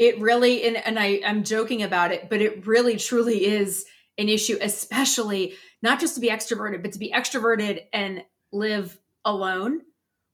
it 0.02 0.20
really 0.20 0.64
and 0.64 0.78
and 0.78 0.98
I 0.98 1.22
I'm 1.24 1.44
joking 1.44 1.84
about 1.84 2.12
it, 2.12 2.28
but 2.28 2.42
it 2.42 2.66
really 2.66 2.98
truly 2.98 3.46
is 3.46 3.86
an 4.18 4.30
issue, 4.30 4.58
especially 4.60 5.54
not 5.84 6.00
just 6.00 6.16
to 6.16 6.22
be 6.22 6.30
extroverted, 6.30 6.82
but 6.82 6.92
to 6.94 7.00
be 7.00 7.12
extroverted 7.12 7.84
and 7.94 8.24
live 8.52 8.98
alone 9.24 9.82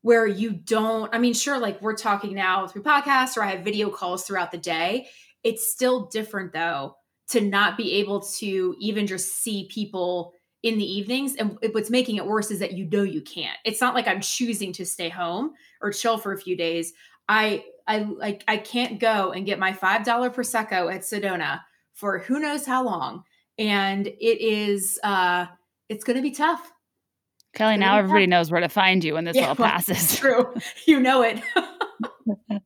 where 0.04 0.26
you 0.26 0.52
don't 0.52 1.14
I 1.14 1.20
mean 1.20 1.34
sure 1.34 1.60
like 1.60 1.82
we're 1.82 1.98
talking 1.98 2.34
now 2.34 2.66
through 2.66 2.84
podcasts 2.84 3.36
or 3.36 3.44
I 3.44 3.48
have 3.48 3.66
video 3.66 3.90
calls 3.90 4.24
throughout 4.24 4.54
the 4.54 4.58
day. 4.58 5.10
It's 5.44 5.70
still 5.70 6.06
different 6.06 6.54
though 6.54 6.96
to 7.32 7.42
not 7.42 7.76
be 7.76 7.96
able 7.96 8.22
to 8.22 8.74
even 8.80 9.06
just 9.06 9.44
see 9.44 9.68
people 9.70 10.34
in 10.64 10.78
the 10.78 10.90
evenings. 10.90 11.36
And 11.36 11.58
what's 11.74 11.90
making 11.90 12.16
it 12.16 12.26
worse 12.26 12.52
is 12.52 12.60
that 12.60 12.72
you 12.72 12.86
know 12.86 13.04
you 13.04 13.22
can't. 13.22 13.58
It's 13.66 13.82
not 13.82 13.96
like 13.96 14.08
i'm 14.08 14.22
choosing 14.22 14.72
to 14.74 14.86
stay 14.86 15.10
home 15.10 15.56
or 15.82 15.92
chill 15.92 16.18
for 16.18 16.32
a 16.32 16.40
few 16.40 16.56
days 16.56 16.94
i 17.30 17.64
i 17.88 18.00
like 18.00 18.44
i 18.48 18.58
can't 18.58 19.00
go 19.00 19.32
and 19.32 19.46
get 19.46 19.60
my 19.60 19.74
five 19.74 20.04
dollar 20.06 20.30
prosecco 20.30 20.94
at 20.94 21.02
sedona 21.02 21.62
for 21.94 22.20
who 22.20 22.40
knows 22.40 22.66
how 22.66 22.84
long. 22.86 23.24
And 23.58 24.06
it 24.08 24.42
is 24.42 25.00
uh 25.04 25.48
it's 25.90 26.04
gonna 26.04 26.22
be 26.22 26.32
tough. 26.32 26.72
Kelly 27.54 27.78
now 27.78 27.98
everybody 27.98 28.28
knows 28.28 28.52
where 28.52 28.62
to 28.62 28.70
find 28.70 29.04
you 29.04 29.16
when 29.16 29.26
this 29.26 29.36
Yeah, 29.36 29.50
all 29.50 29.56
well, 29.58 29.70
passes. 29.70 29.98
it's 30.04 30.16
true. 30.20 30.54
You 30.86 31.00
know 31.00 31.22
it. 31.24 31.42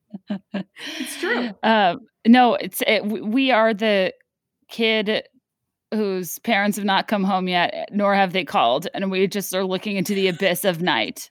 It's 0.99 1.19
true. 1.19 1.49
Uh, 1.63 1.95
No, 2.25 2.55
it's 2.55 2.81
it, 2.87 3.05
we 3.05 3.51
are 3.51 3.73
the 3.73 4.13
kid 4.69 5.23
whose 5.93 6.39
parents 6.39 6.77
have 6.77 6.85
not 6.85 7.07
come 7.07 7.23
home 7.23 7.47
yet, 7.47 7.89
nor 7.91 8.15
have 8.15 8.31
they 8.33 8.45
called, 8.45 8.87
and 8.93 9.11
we 9.11 9.27
just 9.27 9.53
are 9.53 9.65
looking 9.65 9.97
into 9.97 10.15
the 10.15 10.27
abyss 10.29 10.63
of 10.63 10.81
night 10.81 11.29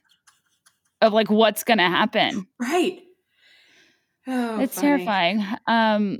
of 1.01 1.13
like 1.13 1.29
what's 1.31 1.63
going 1.63 1.79
to 1.79 1.83
happen. 1.89 2.45
Right. 2.59 3.01
Oh, 4.27 4.59
it's 4.61 4.75
funny. 4.75 4.81
terrifying. 4.81 5.45
Um, 5.67 6.19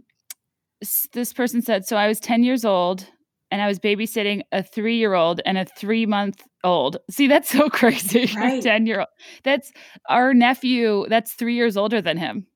this 1.14 1.34
person 1.34 1.62
said, 1.62 1.86
so 1.86 1.98
I 1.98 2.08
was 2.08 2.20
10 2.20 2.44
years 2.44 2.66
old 2.66 3.06
and 3.52 3.62
I 3.62 3.68
was 3.68 3.80
babysitting 3.80 4.42
a 4.52 4.64
three 4.64 4.98
year 4.98 5.14
old 5.14 5.42
and 5.46 5.58
a 5.58 5.66
three 5.66 6.06
month 6.06 6.44
old. 6.64 6.98
See, 7.10 7.28
that's 7.28 7.50
so 7.50 7.70
crazy. 7.72 8.32
Right. 8.36 8.62
10 8.62 8.88
year 8.88 9.00
old. 9.00 9.10
That's 9.44 9.72
our 10.10 10.34
nephew, 10.34 11.06
that's 11.10 11.34
three 11.34 11.56
years 11.56 11.78
older 11.78 12.02
than 12.02 12.18
him. 12.18 12.48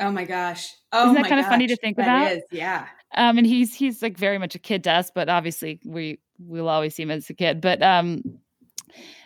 Oh 0.00 0.10
my 0.10 0.24
gosh. 0.24 0.68
Oh 0.92 1.06
Isn't 1.06 1.14
that 1.14 1.22
my 1.22 1.28
kinda 1.28 1.44
funny 1.44 1.66
to 1.68 1.76
think 1.76 1.98
That 1.98 2.08
about? 2.08 2.32
is, 2.32 2.42
yeah. 2.50 2.88
Um, 3.14 3.38
and 3.38 3.46
he's 3.46 3.74
he's 3.74 4.02
like 4.02 4.16
very 4.16 4.38
much 4.38 4.54
a 4.54 4.58
kid 4.58 4.84
to 4.84 4.92
us, 4.92 5.10
but 5.14 5.28
obviously 5.28 5.80
we 5.84 6.18
we'll 6.38 6.68
always 6.68 6.94
see 6.94 7.02
him 7.02 7.10
as 7.10 7.28
a 7.30 7.34
kid. 7.34 7.60
But 7.60 7.82
um 7.82 8.22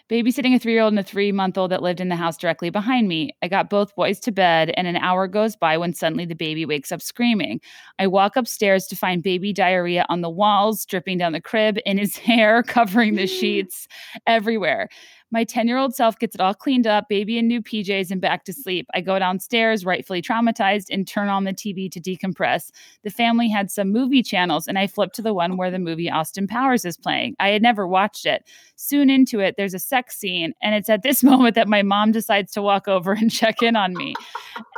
babysitting 0.09 0.55
a 0.55 0.59
three-year-old 0.59 0.93
and 0.93 1.01
a 1.01 1.03
three-month-old 1.03 1.71
that 1.71 1.83
lived 1.83 2.01
in 2.01 2.09
the 2.09 2.17
house 2.17 2.37
directly 2.37 2.71
behind 2.71 3.09
me. 3.09 3.35
I 3.43 3.49
got 3.49 3.71
both 3.71 3.95
boys 3.97 4.21
to 4.21 4.33
bed, 4.33 4.73
and 4.77 4.87
an 4.87 4.97
hour 4.97 5.27
goes 5.27 5.57
by 5.57 5.77
when 5.77 5.95
suddenly 5.95 6.25
the 6.25 6.35
baby 6.35 6.65
wakes 6.65 6.93
up 6.93 7.03
screaming. 7.03 7.61
I 7.99 8.07
walk 8.07 8.37
upstairs 8.37 8.87
to 8.87 8.97
find 8.97 9.23
baby 9.23 9.53
diarrhea 9.53 10.07
on 10.09 10.21
the 10.21 10.31
walls, 10.31 10.87
dripping 10.87 11.19
down 11.19 11.33
the 11.33 11.41
crib, 11.41 11.79
in 11.85 11.99
his 11.99 12.17
hair, 12.27 12.63
covering 12.63 13.17
the 13.17 13.25
mm. 13.25 13.41
sheets 13.41 13.89
everywhere. 14.27 14.89
My 15.33 15.45
10 15.45 15.67
year 15.67 15.77
old 15.77 15.95
self 15.95 16.19
gets 16.19 16.35
it 16.35 16.41
all 16.41 16.55
cleaned 16.55 16.87
up, 16.87 17.09
baby 17.09 17.37
in 17.39 17.49
new 17.49 17.61
PJs, 17.61 18.11
and 18.11 18.21
back 18.21 18.45
to 18.45 18.53
sleep. 18.53 18.87
I 18.95 19.01
go 19.01 19.19
downstairs, 19.19 19.85
rightfully 19.85 20.23
traumatized, 20.23 20.87
and 20.91 21.07
turn 21.07 21.29
on 21.29 21.45
the 21.45 21.53
TV 21.53 21.91
to 21.91 22.01
decompress. 22.01 22.71
The 23.03 23.11
family 23.11 23.49
had 23.49 23.71
some 23.71 23.91
movie 23.91 24.23
channels, 24.23 24.69
and 24.69 24.79
I 24.79 24.87
flip 24.87 25.13
to 25.15 25.23
the 25.23 25.35
one 25.35 25.57
where 25.57 25.71
the 25.71 25.81
movie 25.81 26.11
Austin 26.11 26.47
Powers 26.47 26.85
is 26.85 26.97
playing. 26.97 27.35
I 27.41 27.49
had 27.49 27.63
never 27.63 27.87
watched 27.87 28.25
it. 28.25 28.45
Soon 28.77 29.11
into 29.11 29.41
it, 29.41 29.57
there's 29.57 29.75
a 29.75 29.81
sex 29.81 30.17
scene, 30.17 30.55
and 30.63 30.75
it's 30.75 30.89
at 30.89 31.03
this 31.03 31.25
moment 31.25 31.57
that 31.57 31.69
my 31.69 31.83
mom 31.83 32.13
decides 32.13 32.53
to 32.53 32.63
walk 32.63 32.87
over 32.87 33.13
and 33.13 33.31
check 33.31 33.63
in 33.63 33.75
on 33.75 33.95
me. 33.95 34.15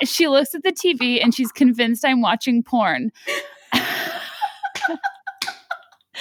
She 0.05 0.29
looks 0.29 0.55
at 0.55 0.63
the 0.63 0.73
TV 0.73 1.23
and 1.23 1.35
she's 1.35 1.53
convinced 1.53 2.05
I'm 2.05 2.21
watching 2.23 2.63
porn. 2.63 3.13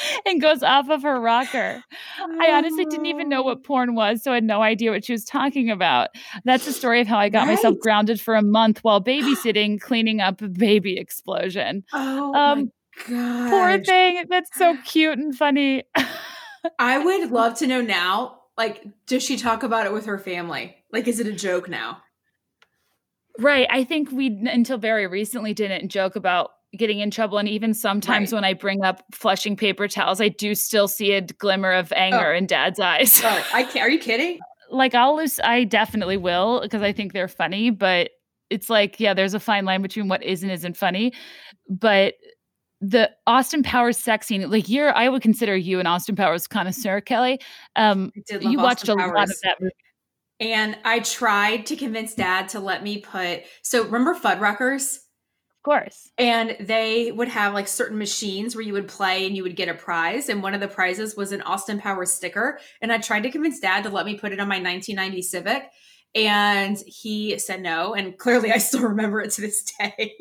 and 0.25 0.41
goes 0.41 0.63
off 0.63 0.89
of 0.89 1.03
her 1.03 1.19
rocker. 1.19 1.83
I 2.39 2.51
honestly 2.51 2.85
didn't 2.85 3.05
even 3.07 3.29
know 3.29 3.41
what 3.41 3.63
porn 3.63 3.95
was, 3.95 4.23
so 4.23 4.31
I 4.31 4.35
had 4.35 4.43
no 4.43 4.61
idea 4.61 4.91
what 4.91 5.05
she 5.05 5.11
was 5.11 5.23
talking 5.25 5.69
about. 5.69 6.09
That's 6.43 6.65
the 6.65 6.73
story 6.73 7.01
of 7.01 7.07
how 7.07 7.17
I 7.17 7.29
got 7.29 7.47
myself 7.47 7.77
grounded 7.79 8.19
for 8.19 8.35
a 8.35 8.41
month 8.41 8.83
while 8.83 9.01
babysitting, 9.03 9.79
cleaning 9.79 10.21
up 10.21 10.41
a 10.41 10.47
baby 10.47 10.97
explosion. 10.97 11.83
Oh 11.93 12.33
Um, 12.33 12.59
my 12.59 13.49
Poor 13.49 13.83
thing. 13.83 14.25
That's 14.27 14.49
so 14.57 14.75
cute 14.85 15.17
and 15.17 15.35
funny. 15.35 15.83
I 16.79 16.97
would 16.97 17.31
love 17.31 17.55
to 17.59 17.67
know 17.67 17.81
now, 17.81 18.39
like, 18.57 18.83
does 19.05 19.23
she 19.23 19.37
talk 19.37 19.63
about 19.63 19.85
it 19.85 19.93
with 19.93 20.05
her 20.07 20.17
family? 20.17 20.75
Like, 20.91 21.07
is 21.07 21.19
it 21.19 21.27
a 21.27 21.33
joke 21.33 21.69
now? 21.69 22.01
right. 23.39 23.67
I 23.69 23.83
think 23.83 24.11
we, 24.11 24.27
until 24.27 24.79
very 24.79 25.05
recently, 25.05 25.53
didn't 25.53 25.89
joke 25.89 26.15
about 26.15 26.51
getting 26.78 26.99
in 26.99 27.11
trouble. 27.11 27.38
And 27.38 27.47
even 27.47 27.74
sometimes 27.74 28.32
Right. 28.32 28.38
when 28.38 28.43
I 28.43 28.53
bring 28.53 28.84
up 28.84 29.03
flushing 29.13 29.55
paper 29.55 29.88
towels, 29.88 30.20
I 30.20 30.28
do 30.30 30.53
still 30.55 30.88
see 30.88 31.13
a 31.13 31.22
glimmer 31.22 31.72
of 31.72 31.91
anger 31.93 32.34
Oh. 32.34 32.38
in 32.38 32.45
dad's 32.45 32.80
eyes. 32.80 33.22
Oh, 33.24 33.47
I 33.53 33.63
can't. 33.63 33.86
Are 33.86 33.89
you 33.89 33.99
kidding? 33.99 34.39
like 34.70 34.93
I'll 34.93 35.15
lose 35.15 35.39
I 35.43 35.63
definitely 35.63 36.18
will 36.18 36.59
because 36.61 36.82
I 36.82 36.91
think 36.91 37.13
they're 37.13 37.30
funny, 37.30 37.70
but 37.70 38.11
it's 38.49 38.70
like, 38.70 38.99
yeah, 38.99 39.13
there's 39.13 39.34
a 39.34 39.39
fine 39.39 39.65
line 39.65 39.82
between 39.82 40.07
what 40.09 40.24
is 40.24 40.43
and 40.43 40.51
isn't 40.51 40.76
funny. 40.78 41.13
But 41.70 42.15
the 42.82 43.09
Austin 43.26 43.63
Powers 43.63 43.97
sex 43.97 44.28
scene, 44.28 44.49
like 44.51 44.70
you're 44.70 44.93
I 44.95 45.09
would 45.09 45.22
consider 45.22 45.55
you 45.55 45.80
an 45.80 45.88
Austin 45.88 46.15
Powers 46.15 46.47
connoisseur, 46.47 47.01
Kelly. 47.01 47.39
Um 47.76 48.11
I 48.15 48.22
did 48.28 48.43
love 48.43 48.51
you 48.51 48.57
watched 48.59 48.84
Austin 48.89 48.99
a 48.99 49.07
lot 49.07 49.24
of 49.24 49.36
that 49.43 49.57
movie. 49.61 49.72
And 50.39 50.78
I 50.86 50.99
tried 50.99 51.65
to 51.68 51.76
convince 51.76 52.13
dad 52.13 52.49
to 52.49 52.59
let 52.59 52.84
me 52.84 52.99
put, 52.99 53.41
so 53.63 53.84
remember 53.86 54.13
Fuddruckers? 54.13 54.99
Course. 55.68 56.13
And 56.18 56.55
they 56.61 57.11
would 57.11 57.28
have 57.28 57.53
like 57.53 57.68
certain 57.68 57.97
machines 57.97 58.55
where 58.55 58.63
you 58.63 58.72
would 58.72 58.88
play 58.88 59.28
and 59.28 59.36
you 59.36 59.43
would 59.43 59.57
get 59.57 59.68
a 59.68 59.74
prize. 59.74 60.30
And 60.30 60.41
one 60.41 60.53
of 60.53 60.61
the 60.61 60.70
prizes 60.70 61.18
was 61.18 61.34
an 61.34 61.41
Austin 61.41 61.78
Powers 61.78 62.09
sticker. 62.09 62.57
And 62.82 62.89
I 62.89 62.99
tried 62.99 63.24
to 63.24 63.32
convince 63.32 63.59
dad 63.59 63.84
to 63.84 63.89
let 63.89 64.05
me 64.05 64.18
put 64.18 64.32
it 64.32 64.39
on 64.39 64.47
my 64.47 64.61
1990 64.61 65.22
Civic. 65.24 65.70
And 66.15 66.78
he 66.88 67.38
said 67.38 67.61
no. 67.61 67.93
And 67.93 68.18
clearly 68.18 68.53
I 68.53 68.59
still 68.59 68.82
remember 68.88 69.20
it 69.20 69.32
to 69.32 69.41
this 69.41 69.70
day. 69.78 70.15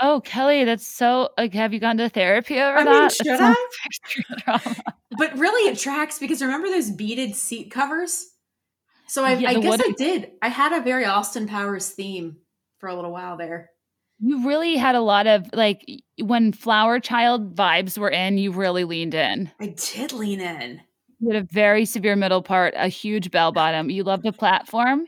Oh, 0.00 0.22
Kelly, 0.24 0.64
that's 0.64 0.86
so 0.86 1.28
like 1.36 1.52
have 1.52 1.74
you 1.74 1.80
gone 1.80 1.98
to 1.98 2.08
therapy 2.08 2.58
over 2.58 2.78
I 2.78 2.84
mean, 2.84 2.92
that? 2.94 3.12
should 3.12 3.26
That 3.26 3.56
sounds 4.46 4.80
but 5.18 5.36
really 5.36 5.70
it 5.70 5.78
tracks 5.78 6.18
because 6.18 6.40
remember 6.40 6.68
those 6.68 6.90
beaded 6.90 7.36
seat 7.36 7.70
covers? 7.70 8.24
So 9.08 9.24
I, 9.24 9.32
Yeah, 9.34 9.50
I 9.50 9.60
guess 9.60 9.78
I 9.78 9.90
did. 9.90 10.30
I 10.40 10.48
had 10.48 10.72
a 10.72 10.80
very 10.80 11.04
Austin 11.04 11.48
Powers 11.48 11.90
theme 11.90 12.38
for 12.78 12.88
a 12.88 12.94
little 12.94 13.12
while 13.12 13.36
there. 13.36 13.68
You 14.20 14.46
really 14.46 14.76
had 14.76 14.94
a 14.94 15.00
lot 15.00 15.26
of 15.26 15.48
like 15.52 15.84
when 16.20 16.52
Flower 16.52 16.98
Child 16.98 17.54
vibes 17.54 17.96
were 17.96 18.10
in, 18.10 18.38
you 18.38 18.50
really 18.50 18.84
leaned 18.84 19.14
in. 19.14 19.50
I 19.60 19.74
did 19.76 20.12
lean 20.12 20.40
in. 20.40 20.80
You 21.20 21.32
had 21.32 21.42
a 21.42 21.46
very 21.46 21.84
severe 21.84 22.16
middle 22.16 22.42
part, 22.42 22.74
a 22.76 22.88
huge 22.88 23.30
bell 23.30 23.52
bottom. 23.52 23.90
You 23.90 24.04
loved 24.04 24.24
the 24.24 24.32
platform, 24.32 25.06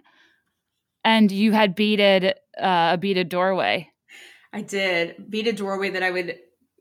and 1.05 1.31
you 1.31 1.53
had 1.53 1.75
beaded 1.75 2.35
uh, 2.61 2.91
a 2.93 2.99
beaded 2.99 3.29
doorway. 3.29 3.89
I 4.53 4.63
did 4.63 5.31
Beaded 5.31 5.57
doorway 5.57 5.91
that 5.91 6.03
I 6.03 6.11
would 6.11 6.39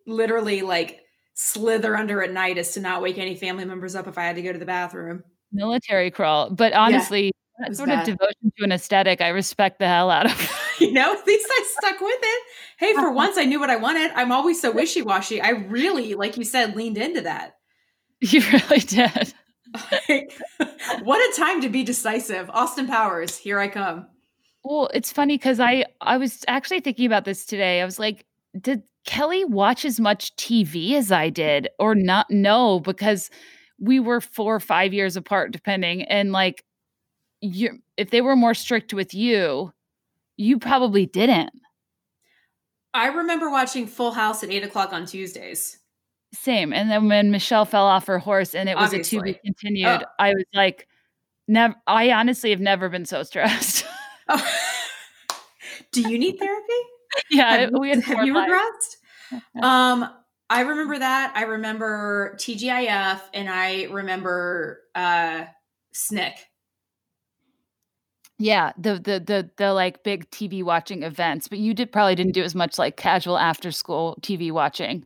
literally 0.07 0.61
like 0.61 1.01
slither 1.35 1.95
under 1.95 2.21
at 2.21 2.31
night 2.31 2.57
as 2.57 2.73
to 2.73 2.81
not 2.81 3.01
wake 3.01 3.17
any 3.17 3.35
family 3.35 3.65
members 3.65 3.95
up 3.95 4.07
if 4.07 4.17
I 4.17 4.23
had 4.23 4.35
to 4.35 4.41
go 4.41 4.51
to 4.51 4.59
the 4.59 4.65
bathroom. 4.65 5.23
military 5.51 6.11
crawl. 6.11 6.49
But 6.49 6.73
honestly, 6.73 7.31
that 7.59 7.75
sort 7.75 7.89
bad. 7.89 8.07
of 8.07 8.17
devotion 8.17 8.51
to 8.57 8.63
an 8.63 8.71
aesthetic, 8.71 9.21
I 9.21 9.29
respect 9.29 9.79
the 9.79 9.87
hell 9.87 10.09
out 10.09 10.25
of. 10.25 10.55
You 10.79 10.93
know, 10.93 11.13
at 11.13 11.27
least 11.27 11.45
I 11.51 11.67
stuck 11.77 11.99
with 11.99 12.19
it. 12.21 12.43
Hey, 12.77 12.93
for 12.93 13.11
once 13.11 13.37
I 13.37 13.43
knew 13.43 13.59
what 13.59 13.69
I 13.69 13.75
wanted. 13.75 14.11
I'm 14.15 14.31
always 14.31 14.61
so 14.61 14.71
wishy 14.71 15.01
washy. 15.01 15.41
I 15.41 15.49
really, 15.49 16.15
like 16.15 16.37
you 16.37 16.45
said, 16.45 16.73
leaned 16.73 16.97
into 16.97 17.19
that. 17.19 17.57
you 18.21 18.41
really 18.53 18.79
did. 18.79 19.33
Like, 20.07 20.31
what 21.03 21.19
a 21.19 21.37
time 21.37 21.59
to 21.63 21.69
be 21.69 21.83
decisive. 21.83 22.49
Austin 22.51 22.87
Powers, 22.87 23.35
here 23.35 23.59
I 23.59 23.67
come. 23.67 24.07
Well, 24.63 24.89
it's 24.93 25.11
funny 25.11 25.35
because 25.35 25.59
I 25.59 25.83
I 25.99 26.15
was 26.15 26.45
actually 26.47 26.79
thinking 26.79 27.05
about 27.05 27.25
this 27.25 27.45
today. 27.45 27.81
I 27.81 27.85
was 27.85 27.99
like, 27.99 28.25
did 28.59 28.83
Kelly 29.05 29.43
watch 29.45 29.83
as 29.83 29.99
much 29.99 30.35
TV 30.37 30.93
as 30.93 31.11
I 31.11 31.29
did, 31.29 31.67
or 31.77 31.93
not? 31.93 32.27
No, 32.29 32.79
because 32.79 33.29
we 33.79 33.99
were 33.99 34.21
four 34.21 34.55
or 34.55 34.59
five 34.59 34.93
years 34.93 35.15
apart, 35.15 35.51
depending. 35.51 36.03
And 36.03 36.31
like, 36.31 36.63
you, 37.41 37.79
if 37.97 38.09
they 38.09 38.21
were 38.21 38.35
more 38.35 38.53
strict 38.53 38.93
with 38.93 39.13
you, 39.13 39.73
you 40.37 40.59
probably 40.59 41.05
didn't. 41.05 41.51
I 42.93 43.07
remember 43.07 43.49
watching 43.49 43.87
Full 43.87 44.11
House 44.11 44.43
at 44.43 44.49
eight 44.49 44.63
o'clock 44.63 44.93
on 44.93 45.05
Tuesdays. 45.05 45.77
Same. 46.33 46.73
And 46.73 46.89
then 46.89 47.07
when 47.07 47.31
Michelle 47.31 47.65
fell 47.65 47.85
off 47.85 48.07
her 48.07 48.19
horse 48.19 48.53
and 48.55 48.69
it 48.69 48.75
was 48.75 48.93
a 48.93 49.03
to 49.03 49.17
Obviously. 49.17 49.33
be 49.33 49.39
continued, 49.45 50.03
Oh. 50.03 50.05
I 50.19 50.29
was 50.33 50.45
like, 50.53 50.87
never. 51.47 51.75
I 51.87 52.11
honestly 52.11 52.51
have 52.51 52.59
never 52.59 52.89
been 52.89 53.05
so 53.05 53.23
stressed. 53.23 53.85
Oh. 54.27 54.55
Do 55.91 56.01
you 56.01 56.19
need 56.19 56.37
therapy? 56.37 56.73
yeah, 57.31 57.57
have, 57.57 57.71
we 57.79 57.89
had 57.89 58.03
have 58.03 58.25
you 58.25 58.33
regressed? 58.33 59.63
um, 59.63 60.09
I 60.49 60.61
remember 60.61 60.99
that. 60.99 61.33
I 61.35 61.43
remember 61.43 62.35
TGIF, 62.37 63.21
and 63.33 63.49
I 63.49 63.83
remember 63.85 64.81
uh, 64.95 65.45
SNICK. 65.93 66.33
Yeah, 68.41 68.71
the 68.77 68.93
the 68.95 69.19
the 69.19 69.49
the 69.57 69.73
like 69.73 70.01
big 70.03 70.29
TV 70.31 70.63
watching 70.63 71.03
events, 71.03 71.49
but 71.49 71.59
you 71.59 71.73
did 71.73 71.91
probably 71.91 72.15
didn't 72.15 72.31
do 72.31 72.41
as 72.41 72.55
much 72.55 72.79
like 72.79 72.95
casual 72.95 73.37
after 73.37 73.69
school 73.69 74.17
TV 74.21 74.49
watching. 74.51 75.05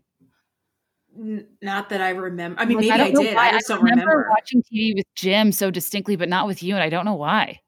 N- 1.17 1.47
not 1.61 1.89
that 1.89 1.99
I 1.99 2.09
remember. 2.11 2.59
I 2.61 2.65
mean, 2.65 2.77
Like, 2.77 2.87
maybe 2.87 3.01
I, 3.01 3.11
don't 3.11 3.23
did. 3.23 3.35
why. 3.35 3.49
I 3.49 3.51
just 3.53 3.67
don't 3.67 3.81
remember, 3.81 4.11
remember. 4.11 4.29
watching 4.29 4.61
TV 4.63 4.93
with 4.95 5.05
Jim 5.15 5.51
so 5.51 5.71
distinctly, 5.71 6.15
but 6.15 6.29
not 6.29 6.45
with 6.45 6.61
you, 6.61 6.75
and 6.75 6.83
I 6.83 6.89
don't 6.89 7.05
know 7.05 7.15
why. 7.15 7.59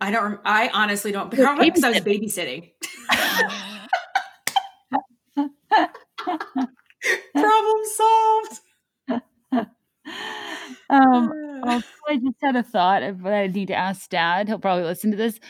I 0.00 0.10
don't. 0.10 0.24
rem- 0.24 0.40
I 0.46 0.68
honestly 0.72 1.12
don't. 1.12 1.30
Because 1.30 1.44
I 1.84 1.90
was 1.90 2.00
babysitting. 2.00 2.70
Problem 7.34 7.82
solved. 7.96 8.60
um, 10.90 11.32
also, 11.64 11.86
I 12.08 12.16
just 12.16 12.36
had 12.42 12.56
a 12.56 12.62
thought 12.62 13.02
of 13.02 13.22
what 13.22 13.32
I 13.32 13.46
need 13.46 13.68
to 13.68 13.74
ask 13.74 14.08
Dad. 14.08 14.48
He'll 14.48 14.58
probably 14.58 14.84
listen 14.84 15.10
to 15.10 15.16
this. 15.16 15.40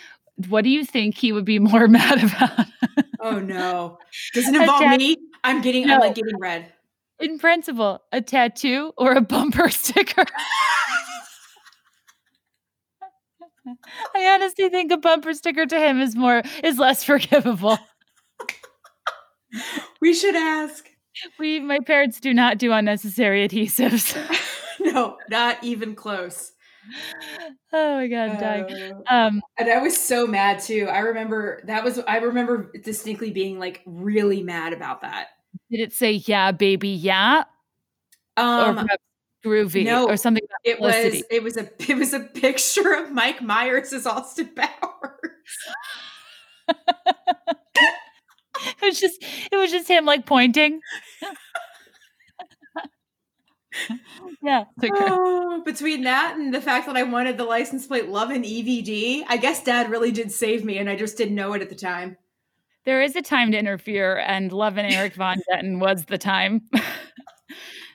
What 0.49 0.65
do 0.65 0.71
you 0.71 0.85
think 0.85 1.17
he 1.17 1.33
would 1.33 1.45
be 1.45 1.59
more 1.61 1.89
mad 1.89 2.25
about? 2.25 2.67
oh 3.21 3.39
no! 3.39 3.99
Does 4.35 4.49
it 4.49 4.55
A 4.57 4.61
involve 4.61 4.99
me? 4.99 5.17
I'm 5.45 5.61
getting. 5.63 5.87
No. 5.87 5.95
I'm 5.95 6.01
like 6.01 6.15
getting 6.15 6.39
red. 6.39 6.73
In 7.19 7.39
principle, 7.39 8.03
a 8.13 8.21
tattoo 8.21 8.93
or 8.99 9.13
a 9.13 9.23
bumper 9.23 9.69
sticker? 9.71 10.25
I 14.15 14.27
honestly 14.35 14.69
think 14.69 14.93
a 14.93 14.97
bumper 14.97 15.33
sticker 15.33 15.67
to 15.67 15.81
him 15.81 16.01
is 16.01 16.15
more 16.15 16.43
is 16.63 16.79
less 16.79 17.03
forgivable. 17.05 17.79
we 20.01 20.15
should 20.15 20.37
ask. 20.37 20.89
We, 21.39 21.61
my 21.61 21.79
parents 21.87 22.21
do 22.21 22.35
not 22.35 22.59
do 22.59 22.73
unnecessary 22.73 23.49
adhesives. 23.49 24.15
No, 24.93 25.17
not 25.31 25.63
even 25.63 25.95
close. 25.95 26.53
Oh 27.73 27.97
my 27.97 28.07
god, 28.07 28.31
I'm 28.31 28.41
dying. 28.41 28.93
Uh, 29.11 29.15
Um, 29.15 29.43
and 29.59 29.69
I 29.69 29.83
was 29.83 29.99
so 29.99 30.27
mad 30.27 30.61
too. 30.61 30.89
I 30.89 31.01
remember 31.01 31.61
that 31.67 31.85
was 31.85 31.99
I 31.99 32.19
remember 32.19 32.71
distinctly 32.83 33.33
being 33.33 33.59
like 33.59 33.83
really 33.85 34.43
mad 34.43 34.73
about 34.73 35.03
that. 35.03 35.29
did 35.71 35.81
it 35.81 35.93
say 35.93 36.13
yeah, 36.13 36.53
baby, 36.53 36.89
yeah, 36.91 37.43
Um 38.37 38.77
perhaps 38.77 39.03
groovy, 39.45 39.85
no, 39.85 40.09
or 40.09 40.17
something 40.17 40.43
it 40.65 40.81
was 40.81 40.95
it 41.29 41.43
was 41.43 41.57
a 41.57 41.69
it 41.91 41.97
was 41.97 42.13
a 42.15 42.21
picture 42.21 42.93
of 42.93 43.13
Mike 43.13 43.43
Myers 43.43 43.93
as 43.93 44.07
Austin 44.07 44.51
Powers. 44.55 44.71
It 48.83 48.83
was 48.83 49.01
just, 49.01 49.23
it 49.53 49.57
was 49.57 49.71
just 49.71 49.89
him 49.89 50.05
like 50.07 50.27
pointing. 50.27 50.81
yeah. 54.43 54.65
it's 54.83 54.91
okay. 54.91 55.07
Oh, 55.09 55.63
between 55.65 56.05
that 56.05 56.37
and 56.37 56.53
the 56.53 56.61
fact 56.61 56.87
that 56.87 56.97
I 56.97 57.03
wanted 57.03 57.39
the 57.39 57.45
license 57.45 57.87
plate 57.87 58.09
love 58.09 58.31
and 58.31 58.45
EVD, 58.45 59.25
I 59.29 59.37
guess 59.37 59.63
dad 59.63 59.91
really 59.91 60.13
did 60.13 60.33
save 60.33 60.65
me 60.65 60.79
and 60.79 60.89
I 60.89 60.97
just 60.97 61.17
didn't 61.17 61.35
know 61.35 61.53
it 61.55 61.63
at 61.63 61.69
the 61.69 61.75
time. 61.75 62.17
There 62.87 63.03
is 63.03 63.17
a 63.17 63.23
time 63.23 63.51
to 63.51 63.59
interfere, 63.59 64.17
and 64.17 64.53
Love 64.53 64.79
and 64.79 64.93
Erik 64.93 65.15
Von 65.15 65.39
Detten 65.51 65.81
was 65.81 66.05
the 66.05 66.19
time. 66.19 66.63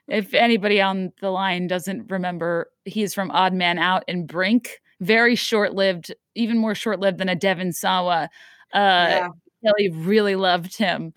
if 0.09 0.33
anybody 0.33 0.81
on 0.81 1.13
the 1.21 1.29
line 1.29 1.67
doesn't 1.67 2.11
remember, 2.11 2.69
he's 2.83 3.13
from 3.13 3.31
Odd 3.31 3.53
Man 3.53 3.79
Out 3.79 4.03
and 4.09 4.27
Brink. 4.27 4.81
Very 4.99 5.35
short 5.35 5.73
lived, 5.73 6.13
even 6.35 6.57
more 6.57 6.75
short 6.75 6.99
lived 6.99 7.19
than 7.19 7.29
a 7.29 7.35
Devon 7.35 7.71
Sawa. 7.71 8.29
Uh, 8.73 8.77
yeah, 8.77 9.29
Kelly 9.63 9.89
really 9.91 10.35
loved 10.35 10.75
him. 10.75 11.13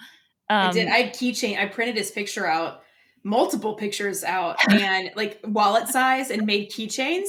Um, 0.49 0.69
I 0.69 0.71
did. 0.71 0.89
I 0.89 0.97
had 0.99 1.15
keychain. 1.15 1.59
I 1.59 1.67
printed 1.67 1.97
his 1.97 2.12
picture 2.12 2.47
out, 2.47 2.84
multiple 3.25 3.75
pictures 3.75 4.22
out, 4.22 4.57
and 4.70 5.11
like 5.16 5.41
wallet 5.45 5.89
size, 5.89 6.31
and 6.31 6.47
made 6.47 6.70
keychains 6.70 7.29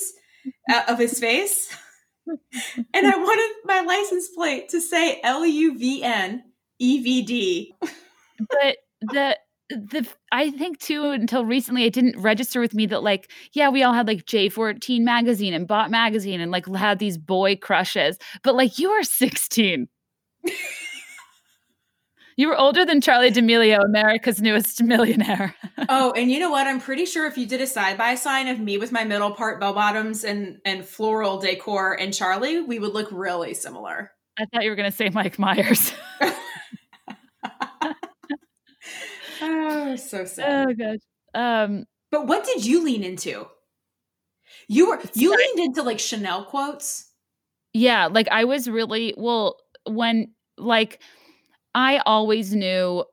uh, 0.72 0.84
of 0.88 1.00
his 1.00 1.20
face. 1.20 1.76
and 2.28 3.08
I 3.08 3.16
wanted 3.16 3.56
my 3.66 3.82
license 3.82 4.30
plate 4.30 4.70
to 4.70 4.82
say 4.82 5.20
L 5.24 5.46
U 5.46 5.78
V 5.78 6.04
N 6.04 6.44
E 6.80 7.02
V 7.02 7.22
D. 7.22 7.76
but 8.40 8.78
the 9.02 9.38
the 9.70 10.08
I 10.32 10.52
think 10.52 10.80
too 10.80 11.10
until 11.10 11.46
recently 11.46 11.86
it 11.86 11.94
didn't 11.94 12.20
register 12.20 12.60
with 12.60 12.74
me 12.74 12.86
that 12.88 13.04
like 13.04 13.32
yeah 13.54 13.70
we 13.70 13.84
all 13.84 13.94
had 13.94 14.08
like 14.08 14.26
J14 14.26 15.02
magazine 15.02 15.54
and 15.54 15.68
Bop 15.68 15.90
magazine 15.90 16.40
and 16.40 16.52
like 16.52 16.68
had 16.76 17.00
these 17.00 17.18
boy 17.18 17.56
crushes 17.56 18.18
but 18.44 18.56
like 18.56 18.78
you 18.78 18.92
are 18.92 19.04
16 19.04 19.88
you 22.38 22.48
were 22.50 22.58
older 22.58 22.84
than 22.86 23.00
Charli 23.02 23.32
D'Amelio 23.34 23.80
America's 23.84 24.42
newest 24.42 24.84
millionaire 24.84 25.56
Oh, 25.90 26.12
and 26.14 26.30
you 26.32 26.40
know 26.40 26.50
what? 26.52 26.68
I'm 26.68 26.80
pretty 26.82 27.06
sure 27.06 27.26
if 27.26 27.38
you 27.38 27.46
did 27.46 27.62
a 27.62 27.68
side 27.68 27.98
by 27.98 28.16
side 28.16 28.48
of 28.48 28.60
me 28.60 28.78
with 28.78 28.92
my 28.92 29.04
middle 29.04 29.32
part 29.32 29.60
bell 29.60 29.74
bottoms 29.74 30.24
and 30.24 30.60
and 30.66 30.84
floral 30.86 31.40
decor 31.40 31.94
and 32.00 32.12
Charli, 32.14 32.66
we 32.66 32.80
would 32.80 32.94
look 32.94 33.10
really 33.12 33.54
similar. 33.54 34.12
I 34.38 34.46
thought 34.46 34.64
you 34.64 34.70
were 34.70 34.76
going 34.76 34.90
to 34.92 34.96
say 34.96 35.10
Mike 35.10 35.40
Myers 35.40 35.94
Oh, 39.42 39.96
so 39.96 40.26
sad. 40.26 40.68
oh 40.70 40.74
gosh 40.74 41.00
um 41.34 41.86
But 42.12 42.28
what 42.28 42.46
did 42.46 42.66
you 42.66 42.84
lean 42.84 43.04
into? 43.04 43.48
You 44.68 44.90
were 44.90 45.02
you 45.14 45.32
leaned 45.36 45.60
into 45.60 45.84
like 45.84 46.00
Chanel 46.00 46.46
quotes. 46.46 47.12
Yeah, 47.74 48.08
like 48.08 48.28
I 48.30 48.46
was 48.46 48.70
really 48.70 49.14
well 49.18 49.58
when 49.86 50.34
like 50.58 51.02
I 51.76 51.98
always 52.06 52.56
knew 52.56 53.04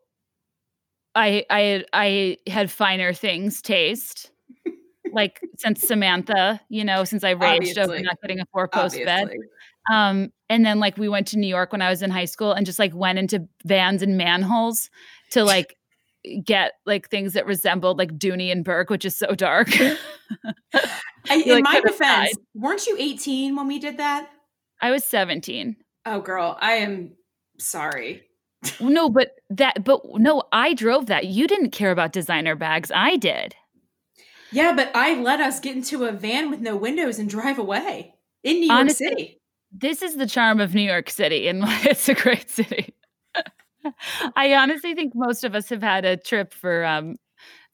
I 1.14 1.44
I 1.50 1.60
had 1.60 1.86
I 1.92 2.38
had 2.46 2.70
finer 2.70 3.12
things 3.12 3.60
taste. 3.60 4.30
like 5.12 5.40
since 5.58 5.82
Samantha, 5.82 6.60
you 6.70 6.84
know, 6.84 7.04
since 7.04 7.24
I 7.24 7.30
raged 7.30 7.76
over 7.76 7.92
Obviously. 7.92 8.02
not 8.02 8.20
getting 8.22 8.40
a 8.40 8.46
four 8.52 8.68
post 8.68 8.96
bed. 9.04 9.28
Um 9.92 10.32
and 10.48 10.64
then 10.64 10.78
like 10.78 10.96
we 10.96 11.08
went 11.08 11.26
to 11.28 11.38
New 11.38 11.48
York 11.48 11.72
when 11.72 11.82
I 11.82 11.90
was 11.90 12.02
in 12.02 12.10
high 12.10 12.24
school 12.24 12.52
and 12.52 12.64
just 12.64 12.78
like 12.78 12.94
went 12.94 13.18
into 13.18 13.46
vans 13.64 14.00
and 14.00 14.16
manholes 14.16 14.88
to 15.32 15.44
like 15.44 15.76
get 16.44 16.74
like 16.86 17.08
things 17.10 17.32
that 17.32 17.46
resembled 17.46 17.98
like 17.98 18.16
Dooney 18.16 18.52
and 18.52 18.64
Bourke, 18.64 18.90
which 18.90 19.04
is 19.04 19.16
so 19.16 19.34
dark. 19.34 19.68
I, 19.80 19.96
in 21.30 21.52
like, 21.52 21.64
my 21.64 21.80
defense, 21.80 21.98
died. 21.98 22.30
weren't 22.54 22.86
you 22.86 22.96
18 22.98 23.56
when 23.56 23.66
we 23.66 23.80
did 23.80 23.98
that? 23.98 24.30
I 24.80 24.92
was 24.92 25.04
17. 25.04 25.76
Oh, 26.06 26.20
girl, 26.20 26.56
I 26.60 26.74
am 26.74 27.12
sorry. 27.58 28.22
No, 28.80 29.08
but 29.08 29.32
that, 29.50 29.84
but 29.84 30.02
no, 30.14 30.44
I 30.52 30.74
drove 30.74 31.06
that. 31.06 31.26
You 31.26 31.46
didn't 31.46 31.70
care 31.70 31.90
about 31.90 32.12
designer 32.12 32.54
bags. 32.54 32.92
I 32.94 33.16
did. 33.16 33.54
Yeah, 34.52 34.74
but 34.74 34.90
I 34.94 35.14
let 35.14 35.40
us 35.40 35.60
get 35.60 35.76
into 35.76 36.04
a 36.04 36.12
van 36.12 36.50
with 36.50 36.60
no 36.60 36.76
windows 36.76 37.18
and 37.18 37.28
drive 37.28 37.58
away 37.58 38.14
in 38.44 38.60
New 38.60 38.72
Honestly, 38.72 39.06
York 39.06 39.18
City. 39.18 39.40
This 39.72 40.02
is 40.02 40.16
the 40.16 40.26
charm 40.26 40.60
of 40.60 40.74
New 40.74 40.82
York 40.82 41.10
City, 41.10 41.48
and 41.48 41.62
it's 41.66 42.08
a 42.08 42.14
great 42.14 42.50
city. 42.50 42.94
I 44.36 44.54
honestly 44.54 44.94
think 44.94 45.12
most 45.14 45.42
of 45.42 45.54
us 45.54 45.68
have 45.70 45.82
had 45.82 46.04
a 46.04 46.16
trip 46.16 46.52
for 46.52 46.84
um, 46.84 47.16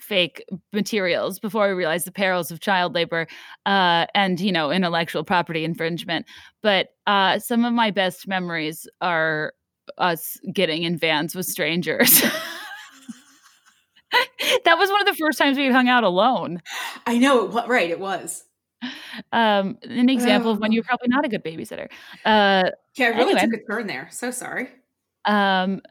fake 0.01 0.45
materials 0.73 1.39
before 1.39 1.69
we 1.69 1.75
realize 1.75 2.05
the 2.05 2.13
perils 2.13 2.51
of 2.51 2.61
child 2.61 2.95
labor 2.95 3.27
uh, 3.67 4.07
and 4.15 4.41
you 4.41 4.53
know 4.53 4.71
intellectual 4.71 5.25
property 5.25 5.65
infringement. 5.65 6.27
But 6.63 6.89
uh, 7.07 7.41
some 7.41 7.65
of 7.65 7.73
my 7.73 7.91
best 7.91 8.29
memories 8.29 8.87
are 9.01 9.53
us 9.99 10.39
getting 10.53 10.83
in 10.83 10.97
vans 10.99 11.35
with 11.35 11.47
strangers. 11.47 12.21
that 14.65 14.79
was 14.79 14.91
one 14.91 15.01
of 15.01 15.07
the 15.07 15.15
first 15.15 15.39
times 15.39 15.57
we 15.57 15.71
hung 15.71 15.89
out 15.89 16.05
alone. 16.05 16.61
I 17.07 17.19
know 17.19 17.47
it. 17.59 17.69
Right, 17.69 17.91
it 17.91 18.01
was. 18.01 18.45
Um, 19.33 19.77
an 19.83 20.09
example 20.09 20.53
of 20.53 20.61
when 20.61 20.71
Oh. 20.71 20.75
you're 20.75 20.85
probably 20.85 21.09
not 21.09 21.25
a 21.25 21.29
good 21.29 21.45
babysitter. 21.45 21.89
Uh, 22.25 22.71
Yeah, 22.97 23.07
I 23.07 23.11
really 23.11 23.33
Anyway. 23.35 23.41
took 23.41 23.55
a 23.55 23.65
turn 23.73 23.87
there. 23.87 24.09
So 24.11 24.31
sorry. 24.31 24.69
Um, 25.25 25.83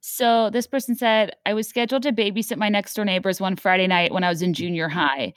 so 0.00 0.48
this 0.50 0.66
person 0.66 0.94
said, 0.96 1.32
I 1.44 1.52
was 1.52 1.68
scheduled 1.68 2.02
to 2.04 2.12
babysit 2.12 2.56
my 2.56 2.70
next 2.70 2.94
door 2.94 3.04
neighbors 3.04 3.40
one 3.40 3.56
Friday 3.56 3.86
night 3.86 4.12
when 4.12 4.24
I 4.24 4.30
was 4.30 4.40
in 4.42 4.54
junior 4.54 4.88
high, 4.88 5.34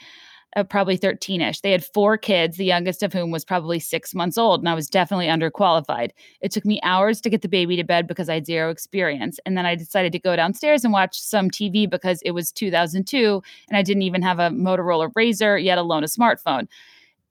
uh, 0.56 0.64
probably 0.64 0.98
13 0.98 1.42
ish. 1.42 1.62
They 1.62 1.72
had 1.72 1.86
four 1.86 2.18
kids, 2.18 2.58
the 2.58 2.66
youngest 2.66 3.04
of 3.04 3.14
whom 3.14 3.32
was 3.32 3.46
probably 3.46 3.80
six 3.80 4.14
months 4.14 4.38
old, 4.38 4.62
and 4.62 4.70
I 4.70 4.74
was 4.74 4.90
definitely 4.90 5.28
underqualified. 5.28 6.12
It 6.42 6.52
took 6.52 6.66
me 6.66 6.80
hours 6.84 7.22
to 7.22 7.30
get 7.30 7.42
the 7.42 7.50
baby 7.50 7.76
to 7.78 7.84
bed 7.84 8.08
because 8.08 8.30
I 8.30 8.36
had 8.36 8.46
zero 8.46 8.70
experience. 8.70 9.40
And 9.46 9.58
then 9.58 9.66
I 9.66 9.76
decided 9.76 10.12
to 10.14 10.20
go 10.20 10.36
downstairs 10.36 10.84
and 10.84 10.94
watch 10.94 11.20
some 11.20 11.50
TV 11.50 11.90
because 11.90 12.22
it 12.24 12.32
was 12.32 12.52
2002 12.52 13.42
and 13.70 13.78
I 13.78 13.82
didn't 13.82 14.04
even 14.04 14.22
have 14.22 14.40
a 14.40 14.50
Motorola 14.50 15.12
Razr, 15.14 15.64
yet 15.64 15.78
alone 15.78 16.04
a 16.04 16.08
smartphone 16.08 16.68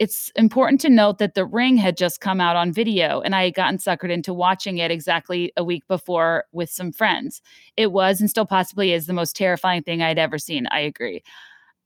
it's 0.03 0.33
important 0.35 0.81
to 0.81 0.91
note 0.91 1.19
that 1.19 1.35
The 1.35 1.45
Ring 1.45 1.77
had 1.77 1.97
just 1.97 2.21
come 2.21 2.41
out 2.41 2.57
on 2.57 2.73
video, 2.73 3.21
and 3.21 3.37
I 3.37 3.45
had 3.45 3.55
gotten 3.55 3.79
suckered 3.79 4.11
into 4.11 4.35
watching 4.35 4.79
it 4.79 4.91
exactly 4.91 5.53
a 5.57 5.63
week 5.63 5.87
before 5.87 6.47
with 6.51 6.71
some 6.71 6.91
friends. 6.91 7.41
It 7.77 7.93
was 7.93 8.21
and 8.21 8.29
still 8.29 8.45
possibly 8.45 8.93
is 8.93 9.07
the 9.07 9.13
most 9.13 9.37
terrifying 9.37 9.85
thing 9.85 10.03
I'd 10.03 10.19
ever 10.19 10.39
seen. 10.39 10.67
I 10.73 10.81
agree. 10.81 11.23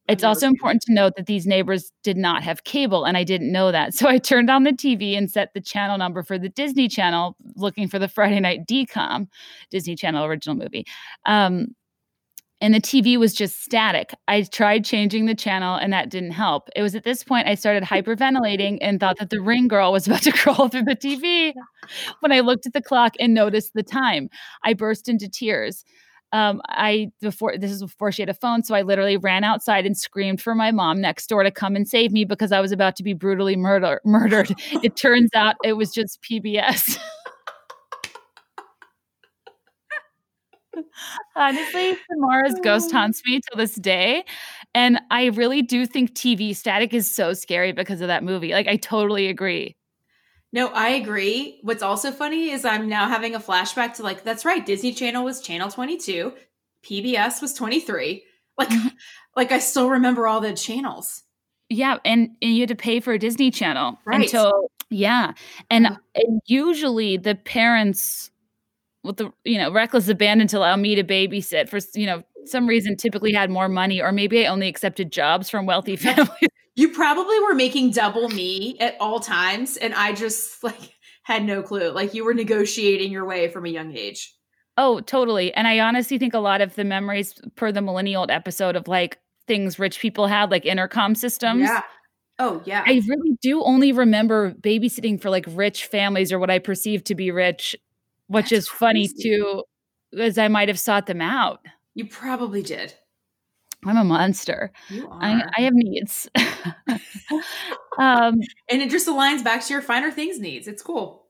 It's 0.08 0.22
also 0.22 0.46
important 0.46 0.82
to 0.82 0.92
note 0.92 1.14
that 1.16 1.26
these 1.26 1.46
neighbors 1.46 1.90
did 2.04 2.16
not 2.16 2.42
have 2.42 2.64
cable, 2.64 3.04
and 3.04 3.16
I 3.16 3.24
didn't 3.24 3.50
know 3.50 3.72
that. 3.72 3.94
So 3.96 4.08
I 4.08 4.18
turned 4.18 4.50
on 4.50 4.64
the 4.64 4.72
TV 4.72 5.16
and 5.16 5.30
set 5.30 5.54
the 5.54 5.60
channel 5.60 5.96
number 5.96 6.22
for 6.22 6.38
the 6.38 6.50
Disney 6.50 6.86
Channel, 6.86 7.34
looking 7.54 7.88
for 7.88 7.98
the 7.98 8.08
Friday 8.08 8.40
Night 8.40 8.66
DCOM, 8.66 9.28
Disney 9.70 9.96
Channel 9.96 10.24
original 10.24 10.54
movie. 10.54 10.84
Um, 11.24 11.68
and 12.60 12.72
the 12.72 12.80
TV 12.80 13.18
was 13.18 13.34
just 13.34 13.62
static. 13.62 14.14
I 14.28 14.42
tried 14.42 14.84
changing 14.84 15.26
the 15.26 15.34
channel 15.34 15.76
and 15.76 15.92
that 15.92 16.08
didn't 16.08 16.30
help. 16.30 16.70
It 16.74 16.82
was 16.82 16.94
at 16.94 17.04
this 17.04 17.22
point 17.22 17.46
I 17.46 17.54
started 17.54 17.82
hyperventilating 17.82 18.78
and 18.80 18.98
thought 18.98 19.18
that 19.18 19.30
the 19.30 19.40
ring 19.40 19.68
girl 19.68 19.92
was 19.92 20.06
about 20.06 20.22
to 20.22 20.32
crawl 20.36 20.68
through 20.68 20.84
the 20.84 20.96
TV 20.96 21.52
when 22.20 22.32
I 22.32 22.40
looked 22.40 22.66
at 22.66 22.72
the 22.72 22.80
clock 22.80 23.14
and 23.20 23.34
noticed 23.34 23.72
the 23.74 23.82
time. 23.82 24.30
I 24.64 24.72
burst 24.72 25.08
into 25.08 25.28
tears. 25.28 25.84
Um, 26.32 26.61
I 26.69 27.11
before 27.20 27.57
this 27.57 27.70
is 27.70 27.82
before 27.82 28.11
she 28.12 28.23
had 28.23 28.28
a 28.28 28.35
phone, 28.35 28.62
so 28.65 28.74
I 28.74 28.82
literally 28.82 29.16
ran 29.16 29.44
outside 29.44 29.86
and 29.86 29.97
screamed 29.97 30.40
for 30.43 30.55
my 30.55 30.70
mom 30.73 31.01
next 31.01 31.28
door 31.28 31.43
to 31.43 31.51
come 31.51 31.77
and 31.77 31.89
save 31.89 32.12
me 32.12 32.24
because 32.24 32.53
I 32.53 32.61
was 32.61 32.73
about 32.73 32.97
to 32.97 33.03
be 33.03 33.12
brutally 33.15 33.57
murder- 33.57 34.01
murdered. 34.05 34.53
It 34.82 34.97
turns 34.97 35.31
out 35.35 35.57
it 35.65 35.74
was 35.74 35.93
just 35.93 36.20
PBS. 36.23 36.98
Honestly, 41.36 41.97
Samara's 42.11 42.59
ghost 42.62 42.93
haunts 42.93 43.23
me 43.24 43.40
till 43.40 43.59
this 43.59 43.74
day. 43.77 44.24
And 44.74 45.01
I 45.11 45.27
really 45.27 45.62
do 45.62 45.86
think 45.86 46.15
TV 46.15 46.55
static 46.55 46.93
is 46.93 47.11
so 47.11 47.32
scary 47.32 47.73
because 47.73 48.01
of 48.01 48.09
that 48.09 48.24
movie. 48.24 48.53
Like, 48.53 48.66
I 48.69 48.77
totally 48.77 49.28
agree. 49.28 49.77
No, 50.56 50.68
I 50.68 50.88
agree. 50.88 51.58
What's 51.62 51.82
also 51.82 52.10
funny 52.10 52.50
is 52.50 52.64
I'm 52.64 52.88
now 52.88 53.08
having 53.08 53.34
a 53.34 53.38
flashback 53.40 53.92
to 53.96 54.02
like, 54.02 54.24
that's 54.24 54.42
right, 54.46 54.64
Disney 54.64 54.90
Channel 54.92 55.22
was 55.22 55.42
channel 55.42 55.70
22, 55.70 56.32
PBS 56.82 57.42
was 57.42 57.52
23. 57.52 58.24
Like, 58.58 58.70
Mhm. 58.70 58.92
like 59.36 59.52
I 59.52 59.58
still 59.58 59.90
remember 59.90 60.26
all 60.26 60.40
the 60.40 60.54
channels. 60.54 61.24
Yeah. 61.68 61.98
And, 62.06 62.30
and 62.40 62.54
you 62.54 62.60
had 62.60 62.70
to 62.70 62.74
pay 62.74 63.00
for 63.00 63.12
a 63.12 63.18
Disney 63.18 63.50
Channel 63.50 63.98
Right. 64.06 64.22
until, 64.22 64.70
yeah. 64.88 65.34
And, 65.68 65.84
Yeah. 65.84 65.96
and 66.14 66.40
usually 66.46 67.18
the 67.18 67.34
parents 67.34 68.30
with 69.04 69.18
the 69.18 69.30
you 69.44 69.58
know 69.58 69.70
reckless 69.70 70.08
abandon 70.08 70.48
to 70.48 70.56
allow 70.58 70.74
me 70.76 70.94
to 70.94 71.04
babysit 71.04 71.68
for 71.68 71.78
you 71.94 72.06
know 72.06 72.22
some 72.46 72.66
reason 72.66 72.96
typically 72.96 73.32
had 73.32 73.50
more 73.50 73.68
money 73.68 74.00
or 74.00 74.10
maybe 74.10 74.46
I 74.46 74.50
only 74.50 74.68
accepted 74.68 75.12
jobs 75.12 75.50
from 75.50 75.66
wealthy 75.66 75.96
families. 76.06 76.48
You 76.77 76.90
probably 76.90 77.40
were 77.40 77.55
making 77.55 77.90
double 77.93 78.28
me 78.28 78.77
at 78.81 78.97
all 79.01 79.19
times, 79.20 79.77
and 79.77 79.94
I 79.94 80.12
just 80.12 80.62
like 80.62 80.93
had 81.23 81.44
no 81.44 81.62
clue. 81.62 81.90
Like 81.90 82.15
you 82.15 82.24
were 82.24 82.35
negotiating 82.35 83.11
your 83.11 83.24
way 83.24 83.48
from 83.48 83.66
a 83.66 83.69
young 83.69 83.97
age. 83.97 84.32
Oh, 84.78 85.01
totally. 85.01 85.53
And 85.55 85.66
I 85.66 85.81
honestly 85.81 86.19
think 86.19 86.35
a 86.35 86.39
lot 86.39 86.61
of 86.61 86.74
the 86.74 86.85
memories 86.85 87.35
per 87.57 87.73
the 87.73 87.81
millennial 87.81 88.27
episode 88.28 88.77
of 88.77 88.86
like 88.89 89.19
things 89.47 89.78
rich 89.78 89.98
people 90.01 90.27
had, 90.27 90.51
like 90.51 90.66
intercom 90.66 91.15
systems. 91.15 91.62
Yeah. 91.62 91.82
Oh, 92.39 92.61
yeah. 92.66 92.82
I 92.86 93.01
really 93.09 93.39
do 93.40 93.62
only 93.62 93.93
remember 93.93 94.53
babysitting 94.53 95.19
for 95.20 95.31
like 95.31 95.47
rich 95.48 95.86
families 95.86 96.31
or 96.31 96.39
what 96.39 96.51
I 96.51 96.59
perceive 96.59 97.03
to 97.05 97.15
be 97.15 97.31
rich, 97.31 97.74
which 98.27 98.51
That's 98.51 98.65
is 98.65 98.69
funny 98.69 99.09
crazy. 99.09 99.31
too, 99.31 99.65
as 100.19 100.36
I 100.36 100.48
might 100.48 100.69
have 100.69 100.78
sought 100.78 101.07
them 101.07 101.23
out. 101.23 101.61
you 101.94 102.05
probably 102.07 102.61
did. 102.62 102.93
I'm 103.86 103.96
a 103.96 104.04
monster. 104.04 104.72
I, 104.90 105.42
I 105.56 105.60
have 105.62 105.74
needs. 105.74 106.28
um, 107.98 108.34
and 108.68 108.82
it 108.82 108.90
just 108.90 109.08
aligns 109.08 109.44
back 109.44 109.64
to 109.64 109.72
your 109.72 109.82
finer 109.82 110.10
things 110.10 110.38
needs. 110.38 110.68
It's 110.68 110.82
cool. 110.82 111.26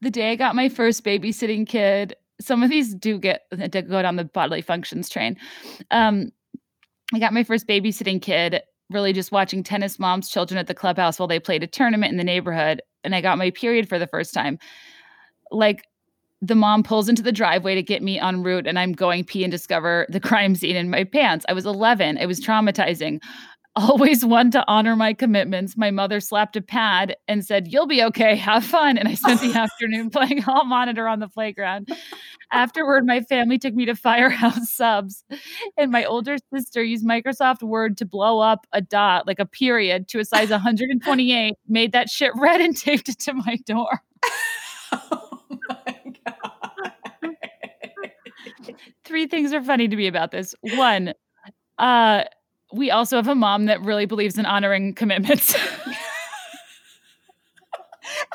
the 0.00 0.10
day 0.10 0.32
I 0.32 0.36
got 0.36 0.54
my 0.54 0.68
first 0.68 1.04
babysitting 1.04 1.66
kid, 1.66 2.14
some 2.40 2.62
of 2.62 2.70
these 2.70 2.94
do 2.94 3.18
get 3.18 3.42
to 3.50 3.82
go 3.82 4.02
down 4.02 4.16
the 4.16 4.24
bodily 4.24 4.62
functions 4.62 5.08
train. 5.08 5.36
Um, 5.90 6.32
I 7.14 7.18
got 7.18 7.32
my 7.32 7.44
first 7.44 7.66
babysitting 7.66 8.20
kid, 8.20 8.62
really 8.90 9.12
just 9.12 9.32
watching 9.32 9.62
tennis 9.62 9.98
moms' 9.98 10.28
children 10.28 10.58
at 10.58 10.66
the 10.66 10.74
clubhouse 10.74 11.18
while 11.18 11.28
they 11.28 11.40
played 11.40 11.62
a 11.62 11.66
tournament 11.66 12.10
in 12.10 12.18
the 12.18 12.24
neighborhood. 12.24 12.82
And 13.04 13.14
I 13.14 13.20
got 13.20 13.38
my 13.38 13.50
period 13.50 13.88
for 13.88 13.98
the 13.98 14.06
first 14.06 14.34
time. 14.34 14.58
Like 15.50 15.84
the 16.42 16.54
mom 16.54 16.82
pulls 16.82 17.08
into 17.08 17.22
the 17.22 17.32
driveway 17.32 17.74
to 17.74 17.82
get 17.82 18.02
me 18.02 18.18
en 18.18 18.42
route, 18.42 18.66
and 18.66 18.78
I'm 18.78 18.92
going 18.92 19.24
pee 19.24 19.44
and 19.44 19.50
discover 19.50 20.06
the 20.08 20.20
crime 20.28 20.54
scene 20.54 20.76
in 20.76 20.90
my 20.90 21.04
pants. 21.04 21.44
I 21.48 21.52
was 21.52 21.66
11. 21.66 22.18
It 22.18 22.26
was 22.26 22.40
traumatizing. 22.40 23.20
Always 23.76 24.24
one 24.24 24.50
to 24.52 24.64
honor 24.66 24.96
my 24.96 25.12
commitments. 25.12 25.76
My 25.76 25.90
mother 25.90 26.18
slapped 26.18 26.56
a 26.56 26.62
pad 26.62 27.14
and 27.28 27.44
said, 27.44 27.70
You'll 27.70 27.86
be 27.86 28.02
okay. 28.04 28.34
Have 28.34 28.64
fun. 28.64 28.96
And 28.96 29.06
I 29.06 29.12
spent 29.12 29.42
the 29.42 29.52
afternoon 29.58 30.08
playing 30.08 30.40
hall 30.40 30.64
monitor 30.64 31.06
on 31.06 31.20
the 31.20 31.28
playground. 31.28 31.90
Afterward, 32.52 33.04
my 33.04 33.20
family 33.20 33.58
took 33.58 33.74
me 33.74 33.84
to 33.84 33.94
Firehouse 33.94 34.70
Subs, 34.70 35.24
and 35.76 35.90
my 35.90 36.04
older 36.04 36.36
sister 36.54 36.82
used 36.82 37.04
Microsoft 37.04 37.62
Word 37.62 37.98
to 37.98 38.06
blow 38.06 38.38
up 38.38 38.66
a 38.72 38.80
dot, 38.80 39.26
like 39.26 39.40
a 39.40 39.46
period, 39.46 40.08
to 40.08 40.20
a 40.20 40.24
size 40.24 40.48
128, 40.48 41.54
made 41.68 41.92
that 41.92 42.08
shit 42.08 42.32
red 42.36 42.62
and 42.62 42.74
taped 42.76 43.10
it 43.10 43.18
to 43.18 43.34
my 43.34 43.56
door. 43.66 44.00
oh 44.92 45.40
God. 45.52 45.96
Three 49.06 49.26
things 49.26 49.52
are 49.52 49.62
funny 49.62 49.86
to 49.88 49.96
me 49.96 50.08
about 50.08 50.32
this. 50.32 50.54
One, 50.74 51.14
uh, 51.78 52.24
we 52.72 52.90
also 52.90 53.16
have 53.16 53.28
a 53.28 53.34
mom 53.34 53.66
that 53.66 53.80
really 53.82 54.06
believes 54.06 54.36
in 54.36 54.46
honoring 54.46 54.94
commitments. 54.94 55.54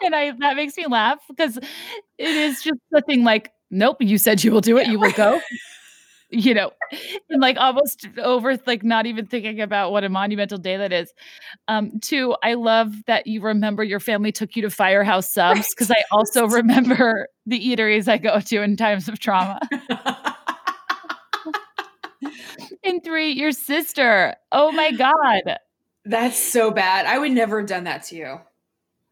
and 0.04 0.16
I 0.16 0.32
that 0.40 0.56
makes 0.56 0.78
me 0.78 0.86
laugh 0.88 1.20
because 1.28 1.58
it 1.58 1.68
is 2.18 2.62
just 2.64 2.80
the 2.92 3.02
thing 3.02 3.24
like, 3.24 3.52
nope, 3.70 3.98
you 4.00 4.18
said 4.18 4.44
you 4.44 4.52
will 4.52 4.62
do 4.62 4.78
it, 4.78 4.88
you 4.88 5.00
will 5.00 5.12
go. 5.12 5.42
You 6.34 6.54
know, 6.54 6.72
and 7.30 7.42
like 7.42 7.58
almost 7.58 8.08
over 8.18 8.58
like 8.66 8.84
not 8.84 9.06
even 9.06 9.26
thinking 9.26 9.60
about 9.60 9.92
what 9.92 10.06
a 10.06 10.10
monumental 10.10 10.58
day 10.58 10.78
that 10.78 10.94
is. 10.94 11.12
Um, 11.68 12.00
two, 12.00 12.38
I 12.42 12.54
love 12.54 12.94
that 13.06 13.28
you 13.28 13.42
remember 13.42 13.84
your 13.84 14.00
family 14.00 14.32
took 14.32 14.56
you 14.56 14.62
to 14.62 14.70
firehouse 14.70 15.30
subs 15.30 15.68
because 15.76 15.92
I 15.92 16.06
also 16.10 16.48
remember 16.48 17.28
the 17.46 17.60
eateries 17.60 18.08
I 18.08 18.18
go 18.18 18.40
to 18.40 18.62
in 18.62 18.78
times 18.78 19.10
of 19.10 19.20
trauma. 19.20 19.60
And 22.84 23.04
three, 23.04 23.32
your 23.32 23.52
sister. 23.52 24.36
Oh 24.52 24.72
my 24.72 24.92
God. 24.92 25.58
That's 26.06 26.38
so 26.38 26.72
bad. 26.72 27.06
I 27.06 27.18
would 27.18 27.32
never 27.32 27.60
have 27.60 27.70
done 27.70 27.84
that 27.86 28.04
to 28.04 28.16
you. 28.16 28.40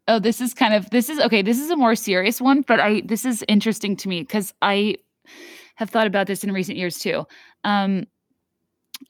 Oh, 0.07 0.19
this 0.19 0.41
is 0.41 0.53
kind 0.53 0.73
of 0.73 0.90
this 0.90 1.10
is 1.10 1.19
okay. 1.19 1.41
This 1.44 1.60
is 1.60 1.69
a 1.69 1.76
more 1.76 1.95
serious 1.95 2.41
one, 2.41 2.61
but 2.61 2.80
I 2.80 3.02
this 3.06 3.26
is 3.26 3.44
interesting 3.48 3.95
to 3.98 4.07
me 4.07 4.22
because 4.22 4.53
I 4.61 4.95
have 5.76 5.91
thought 5.91 6.07
about 6.07 6.27
this 6.27 6.44
in 6.44 6.52
recent 6.52 6.77
years 6.77 6.98
too. 6.98 7.26
Um, 7.64 8.07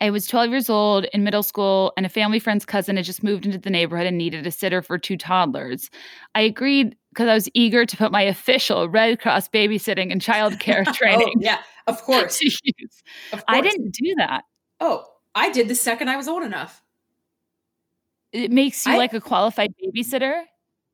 I 0.02 0.12
was 0.12 0.28
12 0.28 0.52
years 0.52 0.70
old 0.70 1.06
in 1.14 1.24
middle 1.24 1.42
school, 1.42 1.94
and 1.98 2.06
a 2.06 2.10
family 2.10 2.40
friend's 2.40 2.66
cousin 2.66 2.98
had 2.98 3.06
just 3.06 3.24
moved 3.24 3.46
into 3.46 3.58
the 3.58 3.70
neighborhood 3.70 4.08
and 4.08 4.18
needed 4.18 4.46
a 4.46 4.52
sitter 4.52 4.82
for 4.82 4.98
two 4.98 5.18
toddlers. 5.18 5.90
I 6.36 6.42
agreed 6.42 6.96
because 7.10 7.28
I 7.28 7.34
was 7.34 7.50
eager 7.54 7.86
to 7.86 7.98
put 7.98 8.12
my 8.12 8.22
official 8.22 8.88
Red 8.90 9.20
Cross 9.20 9.50
babysitting 9.50 10.12
and 10.12 10.22
childcare 10.22 10.84
Oh, 10.88 10.92
training 10.94 11.34
yeah, 11.40 11.60
of 11.88 12.02
course. 12.04 12.42
Of 13.34 13.44
I 13.48 13.62
didn't 13.62 13.92
do 13.92 14.16
that. 14.18 14.44
Oh, 14.80 15.06
I 15.36 15.52
did 15.52 15.68
the 15.68 15.76
second 15.76 16.10
I 16.10 16.18
was 16.18 16.28
old 16.28 16.44
enough. 16.44 16.82
It 18.32 18.52
makes 18.52 18.86
you 18.86 18.94
I- 18.94 18.98
like 18.98 19.14
a 19.14 19.22
qualified 19.22 19.74
babysitter. 19.84 20.44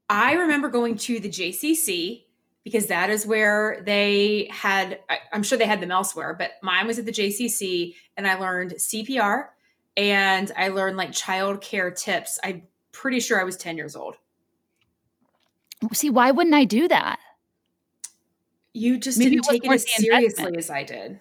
I 0.10 0.34
remember 0.34 0.70
going 0.70 0.98
to 1.00 1.20
the 1.20 1.30
JCC 1.30 2.24
because 2.64 2.88
that 2.88 3.10
is 3.10 3.26
where 3.26 3.82
they 3.86 4.48
had, 4.52 5.00
I, 5.10 5.18
I'm 5.34 5.42
sure 5.44 5.58
they 5.58 5.66
had 5.66 5.82
them 5.82 5.92
elsewhere, 5.92 6.36
but 6.38 6.52
mine 6.62 6.86
was 6.88 7.00
at 7.00 7.06
the 7.06 7.12
JCC 7.12 7.96
and 8.16 8.28
I 8.28 8.36
learned 8.40 8.74
CPR 8.74 9.48
and 9.98 10.52
I 10.56 10.68
learned 10.70 10.96
like 10.98 11.12
child 11.12 11.62
care 11.62 11.90
tips. 11.90 12.38
I'm 12.44 12.64
pretty 12.92 13.20
sure 13.20 13.40
I 13.40 13.44
was 13.44 13.58
10 13.58 13.78
years 13.78 13.96
old. 13.96 14.16
See, 15.94 16.10
why 16.10 16.32
wouldn't 16.32 16.56
I 16.56 16.64
do 16.66 16.88
that? 16.88 17.20
You 18.74 18.98
just 18.98 19.18
Maybe 19.18 19.32
didn't 19.32 19.46
take 19.46 19.66
it 19.66 19.72
as 19.72 19.84
investment. 19.84 20.12
seriously 20.12 20.58
as 20.58 20.70
I 20.70 20.84
did. 20.84 21.20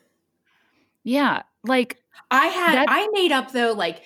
Yeah, 1.05 1.43
like 1.65 1.99
I 2.31 2.47
had 2.47 2.87
I 2.89 3.09
made 3.13 3.31
up 3.33 3.53
though 3.53 3.73
like 3.73 4.03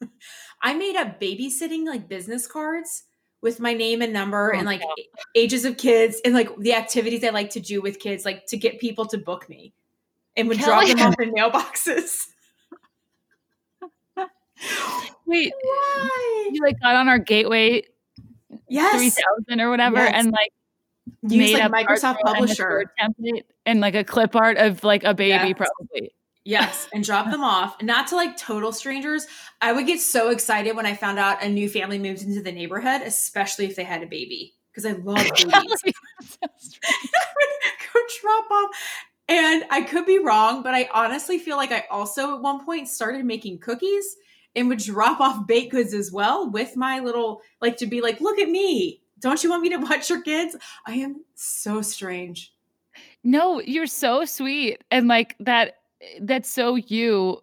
I 0.62 0.74
made 0.74 0.96
up 0.96 1.20
babysitting 1.20 1.84
like 1.86 2.08
business 2.08 2.46
cards 2.46 3.02
with 3.40 3.58
my 3.58 3.74
name 3.74 4.00
and 4.02 4.12
number 4.12 4.52
Oh, 4.54 4.56
and 4.56 4.64
like 4.66 4.80
a- 4.80 5.08
ages 5.38 5.64
of 5.64 5.76
kids 5.76 6.20
and 6.24 6.32
like 6.34 6.56
the 6.58 6.74
activities 6.74 7.24
I 7.24 7.30
like 7.30 7.50
to 7.50 7.60
do 7.60 7.82
with 7.82 7.98
kids 7.98 8.24
like 8.24 8.46
to 8.46 8.56
get 8.56 8.78
people 8.78 9.04
to 9.06 9.18
book 9.18 9.48
me 9.48 9.74
and 10.36 10.48
would 10.48 10.58
drop 10.60 10.86
them 10.86 11.00
off 11.00 11.14
in 11.20 11.32
mailboxes. 11.34 12.28
wait, 15.26 15.52
Why? 15.62 16.50
you 16.52 16.62
like 16.62 16.80
got 16.80 16.94
on 16.96 17.08
our 17.08 17.18
gateway 17.18 17.82
Yes. 18.68 19.14
3000 19.46 19.60
or 19.60 19.70
whatever, 19.70 19.96
Yes. 19.98 20.12
and 20.14 20.32
like 20.32 20.50
Use 21.22 21.32
made 21.38 21.54
like 21.54 21.64
up 21.64 21.72
Microsoft 21.72 22.16
and 22.20 22.28
a 22.28 22.32
Publisher. 22.34 22.68
Word 22.68 22.88
template 23.00 23.42
and 23.66 23.80
like 23.80 23.94
a 23.94 24.04
clip 24.04 24.36
art 24.36 24.56
of 24.56 24.84
like 24.84 25.04
a 25.04 25.14
baby, 25.14 25.48
Yes. 25.48 25.54
probably. 25.56 26.14
Yes, 26.44 26.88
and 26.94 27.04
drop 27.04 27.30
them 27.30 27.42
off. 27.44 27.80
Not 27.82 28.08
to 28.08 28.16
like 28.16 28.36
total 28.36 28.72
strangers. 28.72 29.26
I 29.60 29.72
would 29.72 29.86
get 29.86 30.00
so 30.00 30.30
excited 30.30 30.76
when 30.76 30.86
I 30.86 30.94
found 30.94 31.18
out 31.18 31.42
a 31.42 31.48
new 31.48 31.68
family 31.68 31.98
moved 31.98 32.22
into 32.22 32.42
the 32.42 32.52
neighborhood, 32.52 33.02
especially 33.02 33.66
if 33.66 33.76
they 33.76 33.84
had 33.84 34.02
a 34.02 34.06
baby, 34.06 34.54
because 34.72 34.86
I 34.86 34.92
love 34.92 35.16
babies. 35.36 35.82
go 37.92 38.00
drop 38.20 38.50
off. 38.50 38.70
And 39.28 39.64
I 39.70 39.82
could 39.82 40.04
be 40.04 40.18
wrong, 40.18 40.62
but 40.62 40.74
I 40.74 40.88
honestly 40.92 41.38
feel 41.38 41.56
like 41.56 41.72
I 41.72 41.84
also 41.90 42.34
at 42.34 42.42
one 42.42 42.64
point 42.64 42.88
started 42.88 43.24
making 43.24 43.60
cookies 43.60 44.16
and 44.54 44.68
would 44.68 44.78
drop 44.78 45.20
off 45.20 45.46
baked 45.46 45.72
goods 45.72 45.94
as 45.94 46.12
well 46.12 46.50
with 46.50 46.76
my 46.76 47.00
little, 47.00 47.40
like 47.60 47.76
to 47.78 47.86
be 47.86 48.00
like, 48.00 48.20
look 48.20 48.38
at 48.38 48.48
me. 48.48 49.00
Don't 49.18 49.42
you 49.42 49.50
want 49.50 49.62
me 49.62 49.68
to 49.70 49.76
watch 49.76 50.10
your 50.10 50.20
kids? 50.22 50.56
I 50.86 50.94
am 50.94 51.24
so 51.34 51.80
strange. 51.80 52.52
no, 53.22 53.60
you're 53.60 53.86
so 53.86 54.24
sweet, 54.24 54.82
and 54.90 55.08
like 55.08 55.36
that. 55.40 55.76
That's 56.20 56.50
so 56.50 56.74
you. 56.74 57.42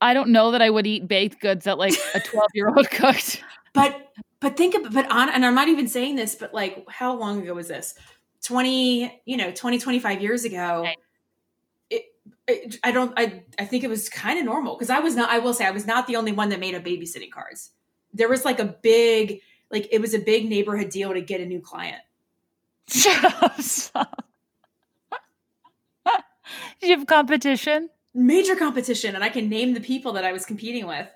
I 0.00 0.14
don't 0.14 0.30
know 0.30 0.52
that 0.52 0.62
I 0.62 0.70
would 0.70 0.86
eat 0.86 1.08
baked 1.08 1.40
goods 1.40 1.64
that 1.64 1.78
like 1.78 1.94
a 2.14 2.20
twelve 2.24 2.50
year 2.54 2.68
old 2.68 2.88
cooked. 2.90 3.42
But 3.74 4.12
but 4.40 4.56
think 4.56 4.76
of 4.76 4.92
but 4.92 5.10
on 5.10 5.28
and 5.28 5.44
I'm 5.44 5.56
not 5.56 5.68
even 5.68 5.88
saying 5.88 6.14
this, 6.14 6.36
but 6.36 6.54
like 6.54 6.84
how 6.88 7.16
long 7.16 7.42
ago 7.42 7.54
was 7.54 7.66
this? 7.68 7.94
20, 8.44 9.20
you 9.26 9.36
know, 9.36 9.50
20, 9.50 9.78
25 9.78 10.22
years 10.22 10.44
ago. 10.44 10.82
Right. 10.82 10.96
It 12.48 12.76
I 12.82 12.90
don't 12.92 13.12
I 13.16 13.42
I 13.58 13.64
think 13.66 13.84
it 13.84 13.90
was 13.90 14.08
kind 14.08 14.38
of 14.38 14.44
normal 14.44 14.74
because 14.74 14.90
I 14.90 15.00
was 15.00 15.14
not 15.14 15.28
I 15.30 15.38
will 15.38 15.52
say 15.54 15.66
I 15.66 15.70
was 15.70 15.86
not 15.86 16.06
the 16.06 16.16
only 16.16 16.32
one 16.32 16.48
that 16.48 16.58
made 16.60 16.74
up 16.74 16.82
babysitting 16.84 17.30
cards. 17.30 17.70
There 18.14 18.28
was 18.28 18.44
like 18.44 18.58
a 18.58 18.64
big 18.64 19.40
like 19.70 19.86
it 19.92 20.00
was 20.00 20.14
a 20.14 20.18
big 20.18 20.48
neighborhood 20.48 20.88
deal 20.90 21.12
to 21.12 21.20
get 21.20 21.40
a 21.42 21.46
new 21.46 21.60
client. 21.60 22.00
Shut 22.88 23.22
up. 23.42 23.60
stop. 23.60 24.24
Did 26.80 26.88
you 26.90 26.96
have 26.98 27.06
competition? 27.06 27.90
Major 28.14 28.56
competition 28.56 29.14
and 29.14 29.22
I 29.22 29.28
can 29.28 29.48
name 29.48 29.74
the 29.74 29.80
people 29.80 30.12
that 30.14 30.24
I 30.24 30.32
was 30.32 30.46
competing 30.46 30.86
with. 30.86 31.08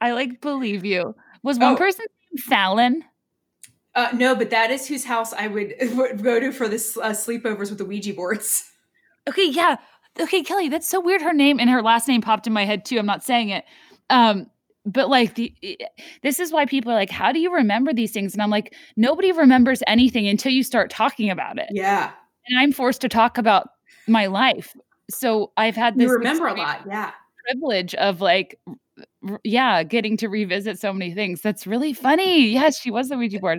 I 0.00 0.12
like 0.12 0.40
believe 0.40 0.84
you. 0.84 1.14
Was 1.42 1.58
one 1.58 1.74
Oh. 1.74 1.76
person 1.76 2.06
named 2.32 2.40
Fallon? 2.42 3.04
Uh, 3.94 4.08
no, 4.14 4.34
but 4.34 4.50
that 4.50 4.70
is 4.70 4.86
whose 4.86 5.04
house 5.04 5.32
I 5.32 5.48
would, 5.48 5.74
would 5.94 6.22
go 6.30 6.38
to 6.38 6.52
for 6.52 6.68
the 6.68 6.76
uh, 6.76 7.10
sleepovers 7.10 7.68
with 7.70 7.78
the 7.78 7.84
Ouija 7.84 8.14
boards. 8.14 8.70
Okay, 9.28 9.48
yeah. 9.50 9.76
Okay, 10.20 10.42
Kelly, 10.42 10.68
that's 10.68 10.86
so 10.88 11.00
weird. 11.00 11.22
Her 11.22 11.32
name 11.32 11.60
and 11.60 11.70
her 11.70 11.82
last 11.82 12.08
name 12.08 12.20
popped 12.20 12.46
in 12.46 12.52
my 12.52 12.64
head 12.64 12.84
too. 12.84 12.98
I'm 12.98 13.06
not 13.06 13.22
saying 13.24 13.50
it. 13.50 13.64
Um, 14.10 14.46
but 14.86 15.08
like 15.10 15.34
the 15.34 15.52
this 16.22 16.40
is 16.40 16.50
why 16.50 16.64
people 16.64 16.90
are 16.90 16.94
like 16.94 17.10
how 17.10 17.30
do 17.30 17.38
you 17.40 17.52
remember 17.52 17.92
these 17.92 18.10
things 18.10 18.32
and 18.32 18.40
i'm 18.40 18.48
like 18.48 18.74
nobody 18.96 19.32
remembers 19.32 19.82
anything 19.86 20.26
until 20.26 20.50
you 20.50 20.62
start 20.62 20.88
talking 20.88 21.28
about 21.28 21.58
it 21.58 21.68
Yeah. 21.72 22.10
and 22.46 22.58
i'm 22.58 22.72
forced 22.72 23.02
to 23.02 23.08
talk 23.08 23.36
about 23.36 23.68
my 24.06 24.26
life 24.26 24.74
so 25.10 25.52
i've 25.58 25.76
had 25.76 25.96
this 25.98 26.04
You 26.06 26.12
remember 26.14 26.46
a 26.46 26.54
lot. 26.54 26.82
Yeah. 26.86 27.10
privilege 27.44 27.94
of 27.96 28.22
like 28.22 28.58
r- 29.28 29.40
yeah 29.44 29.82
getting 29.82 30.16
to 30.18 30.28
revisit 30.28 30.78
so 30.78 30.90
many 30.94 31.12
things 31.12 31.42
that's 31.42 31.66
really 31.66 31.92
funny 31.92 32.46
yes 32.48 32.80
she 32.80 32.90
was 32.90 33.10
the 33.10 33.18
ouija 33.18 33.40
board 33.40 33.58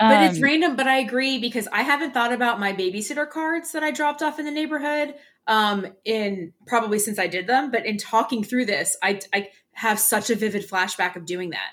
But 0.00 0.24
it's 0.24 0.38
Um, 0.38 0.42
random, 0.42 0.74
but 0.74 0.88
I 0.88 0.96
agree 0.96 1.38
because 1.38 1.68
I 1.70 1.82
haven't 1.82 2.14
thought 2.14 2.32
about 2.32 2.58
my 2.58 2.72
babysitter 2.72 3.28
cards 3.30 3.70
that 3.72 3.84
I 3.84 3.90
dropped 3.92 4.22
off 4.22 4.38
in 4.40 4.46
the 4.46 4.50
neighborhood 4.50 5.14
um 5.46 5.86
in 6.04 6.52
probably 6.66 6.98
since 6.98 7.18
I 7.18 7.26
did 7.26 7.46
them, 7.46 7.70
but 7.70 7.84
in 7.86 7.96
talking 7.98 8.44
through 8.44 8.66
this, 8.66 8.96
I 9.02 9.20
I 9.32 9.48
have 9.72 9.98
such 9.98 10.30
a 10.30 10.34
vivid 10.34 10.68
flashback 10.68 11.16
of 11.16 11.24
doing 11.24 11.50
that. 11.50 11.70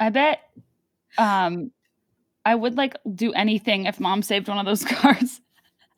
i 0.00 0.08
bet 0.10 0.40
um 1.18 1.70
i 2.44 2.54
would 2.54 2.76
like 2.76 2.96
do 3.14 3.32
anything 3.32 3.86
if 3.86 4.00
mom 4.00 4.22
saved 4.22 4.48
one 4.48 4.58
of 4.58 4.66
those 4.66 4.84
cards 4.96 5.40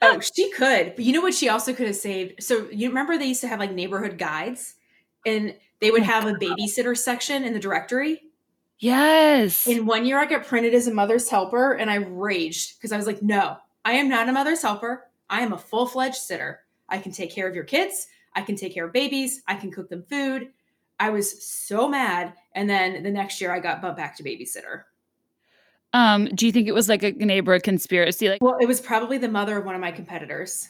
Oh, 0.02 0.20
she 0.20 0.50
could. 0.50 0.96
But 0.96 1.04
you 1.04 1.14
know 1.14 1.22
what 1.22 1.32
she 1.32 1.48
also 1.48 1.72
could 1.72 1.86
have 1.86 1.96
saved? 1.96 2.42
So 2.42 2.68
you 2.70 2.88
remember 2.88 3.16
they 3.16 3.24
used 3.24 3.40
to 3.40 3.48
have 3.48 3.58
like 3.58 3.72
neighborhood 3.72 4.18
guides 4.18 4.74
and 5.24 5.54
they 5.80 5.90
would 5.90 6.02
Oh, 6.02 6.06
have 6.06 6.26
a 6.26 6.34
babysitter 6.34 6.94
section 6.98 7.42
in 7.42 7.54
the 7.54 7.58
directory. 7.60 8.20
yes 8.78 9.66
In 9.66 9.86
one 9.86 10.04
year 10.04 10.18
I 10.18 10.26
got 10.26 10.44
printed 10.44 10.74
as 10.74 10.86
a 10.86 10.92
mother's 10.92 11.30
helper 11.30 11.72
and 11.72 11.90
I 11.90 11.94
raged 11.94 12.76
because 12.76 12.92
I 12.92 12.98
was 12.98 13.06
like, 13.06 13.22
no, 13.22 13.56
I 13.84 13.92
am 13.92 14.10
not 14.10 14.28
a 14.28 14.32
mother's 14.32 14.60
helper. 14.60 15.06
I 15.30 15.40
am 15.42 15.52
a 15.52 15.58
full-fledged 15.58 16.16
sitter. 16.16 16.60
I 16.88 16.98
can 16.98 17.12
take 17.12 17.30
care 17.34 17.48
of 17.48 17.54
your 17.54 17.64
kids. 17.64 18.06
I 18.34 18.42
can 18.42 18.56
take 18.56 18.74
care 18.74 18.86
of 18.86 18.92
babies. 18.92 19.42
I 19.46 19.54
can 19.54 19.70
cook 19.70 19.88
them 19.88 20.02
food. 20.02 20.50
I 21.00 21.10
was 21.10 21.44
so 21.46 21.88
mad. 21.88 22.34
And 22.54 22.68
then 22.68 23.02
the 23.02 23.10
next 23.10 23.40
year 23.40 23.52
I 23.52 23.58
got 23.60 23.80
bumped 23.82 23.96
back 23.96 24.16
to 24.16 24.22
babysitter. 24.22 24.82
um 25.92 26.26
do 26.34 26.46
you 26.46 26.52
think 26.52 26.66
it 26.68 26.72
was 26.74 26.88
like 26.88 27.02
a 27.02 27.12
neighborhood 27.12 27.62
conspiracy 27.62 28.28
like 28.28 28.42
Well, 28.42 28.56
it 28.60 28.66
was 28.66 28.80
probably 28.80 29.18
the 29.18 29.28
mother 29.28 29.56
of 29.58 29.64
one 29.64 29.74
of 29.74 29.80
my 29.80 29.92
competitors. 29.92 30.68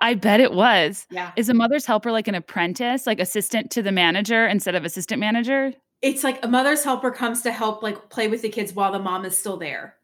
i 0.00 0.14
bet 0.14 0.40
it 0.40 0.52
was 0.52 1.06
Yeah. 1.10 1.30
is 1.36 1.48
a 1.48 1.54
mother's 1.54 1.86
helper 1.86 2.10
like 2.12 2.28
an 2.28 2.34
apprentice 2.34 3.06
like 3.06 3.20
assistant 3.20 3.70
to 3.72 3.82
the 3.82 3.92
manager 3.92 4.46
instead 4.46 4.74
of 4.74 4.84
assistant 4.84 5.20
manager 5.20 5.72
It's 6.02 6.22
like 6.24 6.44
a 6.44 6.48
mother's 6.48 6.82
helper 6.84 7.10
comes 7.10 7.42
to 7.42 7.52
help 7.52 7.82
like 7.82 8.08
play 8.10 8.28
with 8.28 8.42
the 8.42 8.48
kids 8.48 8.72
while 8.72 8.92
the 8.92 8.98
mom 8.98 9.24
is 9.24 9.36
still 9.38 9.56
there. 9.56 9.96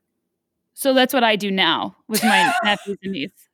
so 0.74 0.94
that's 0.94 1.12
what 1.14 1.24
i 1.24 1.34
do 1.36 1.50
now 1.50 1.96
with 2.08 2.22
my 2.24 2.52
nephews 2.64 2.98
and 3.02 3.12
niece 3.12 3.48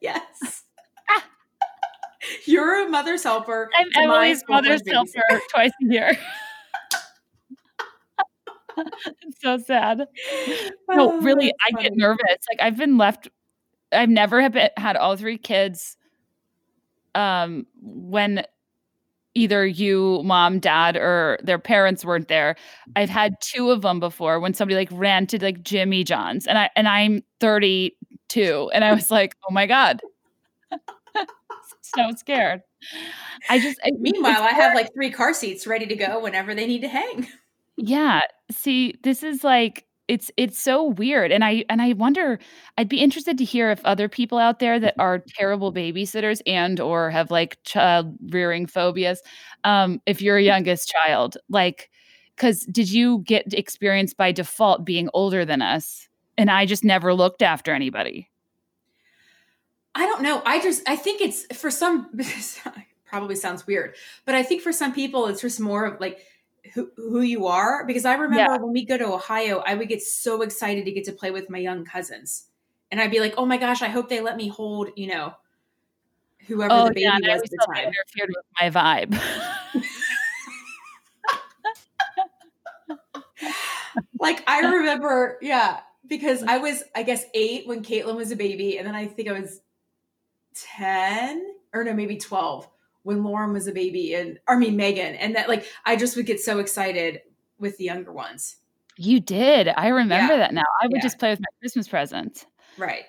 Yes. 0.00 0.64
You're 2.46 2.86
a 2.86 2.88
mother's 2.88 3.22
helper. 3.24 3.70
i'm 3.76 3.88
emily's 3.94 4.42
mother's 4.48 4.82
helper 4.86 5.22
twice 5.50 5.72
a 5.82 5.92
year. 5.92 6.18
It's 8.76 9.40
so 9.42 9.58
sad. 9.58 10.06
No 10.88 11.12
Oh, 11.12 11.20
really 11.20 11.52
i 11.68 11.82
get 11.82 11.92
nervous. 11.96 12.20
Like 12.50 12.60
i've 12.60 12.76
been 12.76 12.96
left 12.98 13.28
i've 13.92 14.08
never 14.08 14.40
have 14.40 14.52
been, 14.52 14.70
had 14.76 14.96
all 14.96 15.16
three 15.16 15.38
kids 15.38 15.96
um 17.14 17.66
when 17.82 18.44
either 19.34 19.66
you 19.66 20.22
mom 20.24 20.58
dad 20.60 20.96
or 20.96 21.38
their 21.42 21.58
parents 21.58 22.04
weren't 22.04 22.28
there. 22.28 22.56
I've 22.96 23.10
had 23.10 23.34
two 23.40 23.70
of 23.70 23.82
them 23.82 24.00
before 24.00 24.40
when 24.40 24.54
somebody 24.54 24.76
like 24.76 24.88
ran 24.92 25.26
to 25.28 25.42
like 25.42 25.62
jimmy 25.62 26.04
john's 26.04 26.46
and 26.46 26.58
i 26.58 26.70
and 26.76 26.88
i'm 26.88 27.22
32 28.30 28.70
and 28.72 28.84
i 28.84 28.92
was 28.92 29.10
like 29.10 29.34
oh 29.48 29.52
my 29.52 29.66
god 29.66 30.00
so 31.82 32.10
scared 32.16 32.62
i 33.48 33.58
just 33.58 33.78
I, 33.84 33.90
Meanwhile, 33.98 34.42
I 34.42 34.50
have 34.50 34.74
like 34.74 34.92
three 34.94 35.10
car 35.10 35.34
seats 35.34 35.66
ready 35.66 35.86
to 35.86 35.96
go 35.96 36.20
whenever 36.20 36.54
they 36.54 36.66
need 36.66 36.80
to 36.80 36.88
hang. 36.88 37.26
Yeah. 37.76 38.20
See, 38.50 38.94
this 39.02 39.22
is 39.22 39.44
like 39.44 39.86
it's 40.08 40.30
it's 40.36 40.58
so 40.58 40.84
weird 40.84 41.30
and 41.30 41.44
I 41.44 41.64
and 41.68 41.80
I 41.80 41.92
wonder 41.92 42.40
I'd 42.76 42.88
be 42.88 43.00
interested 43.00 43.38
to 43.38 43.44
hear 43.44 43.70
if 43.70 43.80
other 43.84 44.08
people 44.08 44.38
out 44.38 44.58
there 44.58 44.80
that 44.80 44.94
are 44.98 45.22
terrible 45.36 45.72
babysitters 45.72 46.42
and 46.46 46.80
or 46.80 47.10
have 47.10 47.30
like 47.30 47.58
child 47.62 48.16
rearing 48.30 48.66
phobias 48.66 49.22
um 49.62 50.00
if 50.06 50.20
you're 50.20 50.36
a 50.36 50.42
youngest 50.42 50.88
child 50.88 51.36
like 51.48 51.90
cuz 52.36 52.66
did 52.72 52.90
you 52.90 53.20
get 53.20 53.54
experience 53.54 54.12
by 54.12 54.32
default 54.32 54.84
being 54.84 55.08
older 55.14 55.44
than 55.44 55.62
us 55.62 56.08
and 56.40 56.50
I 56.50 56.64
just 56.64 56.84
never 56.84 57.12
looked 57.12 57.42
after 57.42 57.74
anybody. 57.74 58.30
I 59.94 60.06
don't 60.06 60.22
know. 60.22 60.40
I 60.46 60.60
just 60.60 60.82
I 60.88 60.96
think 60.96 61.20
it's 61.20 61.44
for 61.56 61.70
some 61.70 62.08
probably 63.04 63.36
sounds 63.36 63.66
weird, 63.66 63.94
but 64.24 64.34
I 64.34 64.42
think 64.42 64.62
for 64.62 64.72
some 64.72 64.94
people 64.94 65.26
it's 65.26 65.42
just 65.42 65.60
more 65.60 65.84
of 65.84 66.00
like 66.00 66.20
who, 66.74 66.90
who 66.96 67.20
you 67.20 67.46
are 67.46 67.84
because 67.86 68.06
I 68.06 68.14
remember 68.14 68.64
when 68.64 68.72
we 68.72 68.86
go 68.86 68.96
to 68.96 69.04
Ohio, 69.04 69.62
I 69.66 69.74
would 69.74 69.88
get 69.88 70.02
so 70.02 70.40
excited 70.42 70.86
to 70.86 70.92
get 70.92 71.04
to 71.04 71.12
play 71.12 71.30
with 71.30 71.50
my 71.50 71.58
young 71.58 71.84
cousins. 71.84 72.46
And 72.90 73.00
I'd 73.00 73.10
be 73.10 73.20
like, 73.20 73.34
"Oh 73.36 73.44
my 73.44 73.58
gosh, 73.58 73.82
I 73.82 73.88
hope 73.88 74.08
they 74.08 74.20
let 74.20 74.36
me 74.36 74.48
hold, 74.48 74.88
you 74.96 75.08
know, 75.08 75.34
whoever 76.48 76.72
Oh 76.72 76.84
the 76.84 76.90
baby 76.90 77.02
yeah, 77.02 77.16
and 77.16 77.30
I 77.30 77.34
was 77.34 77.42
at 77.42 77.50
the 77.50 77.66
time." 77.66 77.84
interfered 77.84 78.30
with 78.34 78.44
my 78.58 78.70
vibe. 78.70 79.14
like 84.20 84.42
I 84.48 84.60
remember, 84.60 85.38
yeah, 85.40 85.80
because 86.10 86.40
mm-hmm. 86.40 86.50
I 86.50 86.58
was, 86.58 86.82
I 86.94 87.02
guess, 87.02 87.24
eight 87.32 87.66
when 87.66 87.82
Caitlin 87.82 88.16
was 88.16 88.30
a 88.30 88.36
baby, 88.36 88.76
and 88.76 88.86
then 88.86 88.94
I 88.94 89.06
think 89.06 89.28
I 89.30 89.40
was 89.40 89.62
ten 90.54 91.54
or 91.72 91.82
no, 91.84 91.94
maybe 91.94 92.18
twelve 92.18 92.68
when 93.02 93.24
Lauren 93.24 93.54
was 93.54 93.66
a 93.66 93.72
baby, 93.72 94.12
and 94.14 94.38
I 94.46 94.56
mean 94.56 94.76
Megan, 94.76 95.14
and 95.14 95.34
that 95.36 95.48
like 95.48 95.64
I 95.86 95.96
just 95.96 96.16
would 96.16 96.26
get 96.26 96.40
so 96.40 96.58
excited 96.58 97.22
with 97.58 97.78
the 97.78 97.84
younger 97.84 98.12
ones. 98.12 98.56
you 98.96 99.18
did. 99.18 99.68
I 99.68 99.88
remember 99.88 100.34
Yeah. 100.34 100.40
that 100.40 100.52
now. 100.52 100.64
I 100.82 100.86
would 100.86 100.96
Yeah. 100.96 101.02
just 101.02 101.18
play 101.18 101.30
with 101.30 101.40
my 101.40 101.46
Christmas 101.60 101.88
presents. 101.88 102.44
Right. 102.76 103.04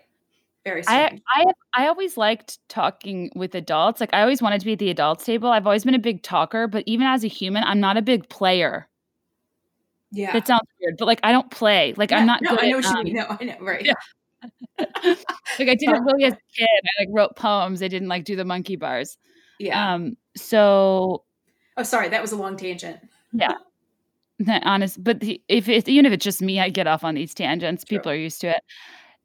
Very 0.63 0.83
I. 0.87 1.19
I 1.27 1.45
I 1.73 1.87
always 1.87 2.15
liked 2.15 2.59
talking 2.69 3.29
with 3.35 3.55
adults. 3.55 3.99
Like 3.99 4.13
I 4.13 4.21
always 4.21 4.41
wanted 4.41 4.59
to 4.59 4.65
be 4.65 4.73
at 4.73 4.79
the 4.79 4.89
adults 4.89 5.25
table. 5.25 5.49
I've 5.49 5.65
always 5.65 5.83
been 5.83 5.95
a 5.95 5.99
big 5.99 6.23
talker, 6.23 6.67
but 6.67 6.83
even 6.85 7.07
as 7.07 7.25
a 7.25 7.27
human, 7.27 7.63
I'm 7.65 7.81
not 7.81 7.97
a 7.97 8.01
big 8.01 8.29
player. 8.29 8.87
Yeah. 10.11 10.33
That 10.33 10.47
sounds 10.47 10.67
weird, 10.79 10.97
but 10.97 11.05
like 11.05 11.19
I 11.23 11.31
don't 11.31 11.49
play. 11.49 11.93
Like 11.95 12.11
Yeah, 12.11 12.17
I'm 12.17 12.27
not 12.27 12.41
No, 12.41 12.51
good 12.51 12.59
I 12.59 12.69
know 12.69 12.77
at, 12.79 12.83
what 12.83 12.93
you 12.93 12.99
um, 12.99 13.03
mean. 13.05 13.13
No, 13.15 13.38
I 13.39 13.43
know. 13.43 13.57
Right. 13.61 13.85
Yeah. 13.85 13.93
like 14.79 15.69
I 15.69 15.75
didn't 15.75 16.03
really 16.03 16.25
as 16.25 16.33
a 16.33 16.38
kid. 16.57 16.67
I 16.83 17.01
like 17.01 17.09
wrote 17.11 17.35
poems. 17.35 17.81
I 17.81 17.88
didn't 17.88 18.09
like 18.09 18.25
do 18.25 18.35
the 18.35 18.45
monkey 18.45 18.75
bars. 18.75 19.17
Yeah. 19.59 19.93
Um 19.93 20.17
so 20.35 21.23
oh, 21.77 21.83
sorry, 21.83 22.09
that 22.09 22.21
was 22.21 22.31
a 22.31 22.35
long 22.35 22.57
tangent. 22.57 22.99
Yeah. 23.33 23.53
That 24.39 24.63
honest 24.65 25.03
but 25.03 25.19
the, 25.19 25.39
if 25.49 25.69
it's 25.69 25.88
even 25.88 26.07
if 26.07 26.13
it's 26.13 26.23
just 26.23 26.41
me, 26.41 26.59
I 26.59 26.69
get 26.69 26.88
off 26.88 27.03
on 27.03 27.13
these 27.13 27.31
tangents. 27.31 27.83
True. 27.83 27.99
People 27.99 28.11
are 28.11 28.15
used 28.15 28.41
to 28.41 28.49
it. 28.49 28.63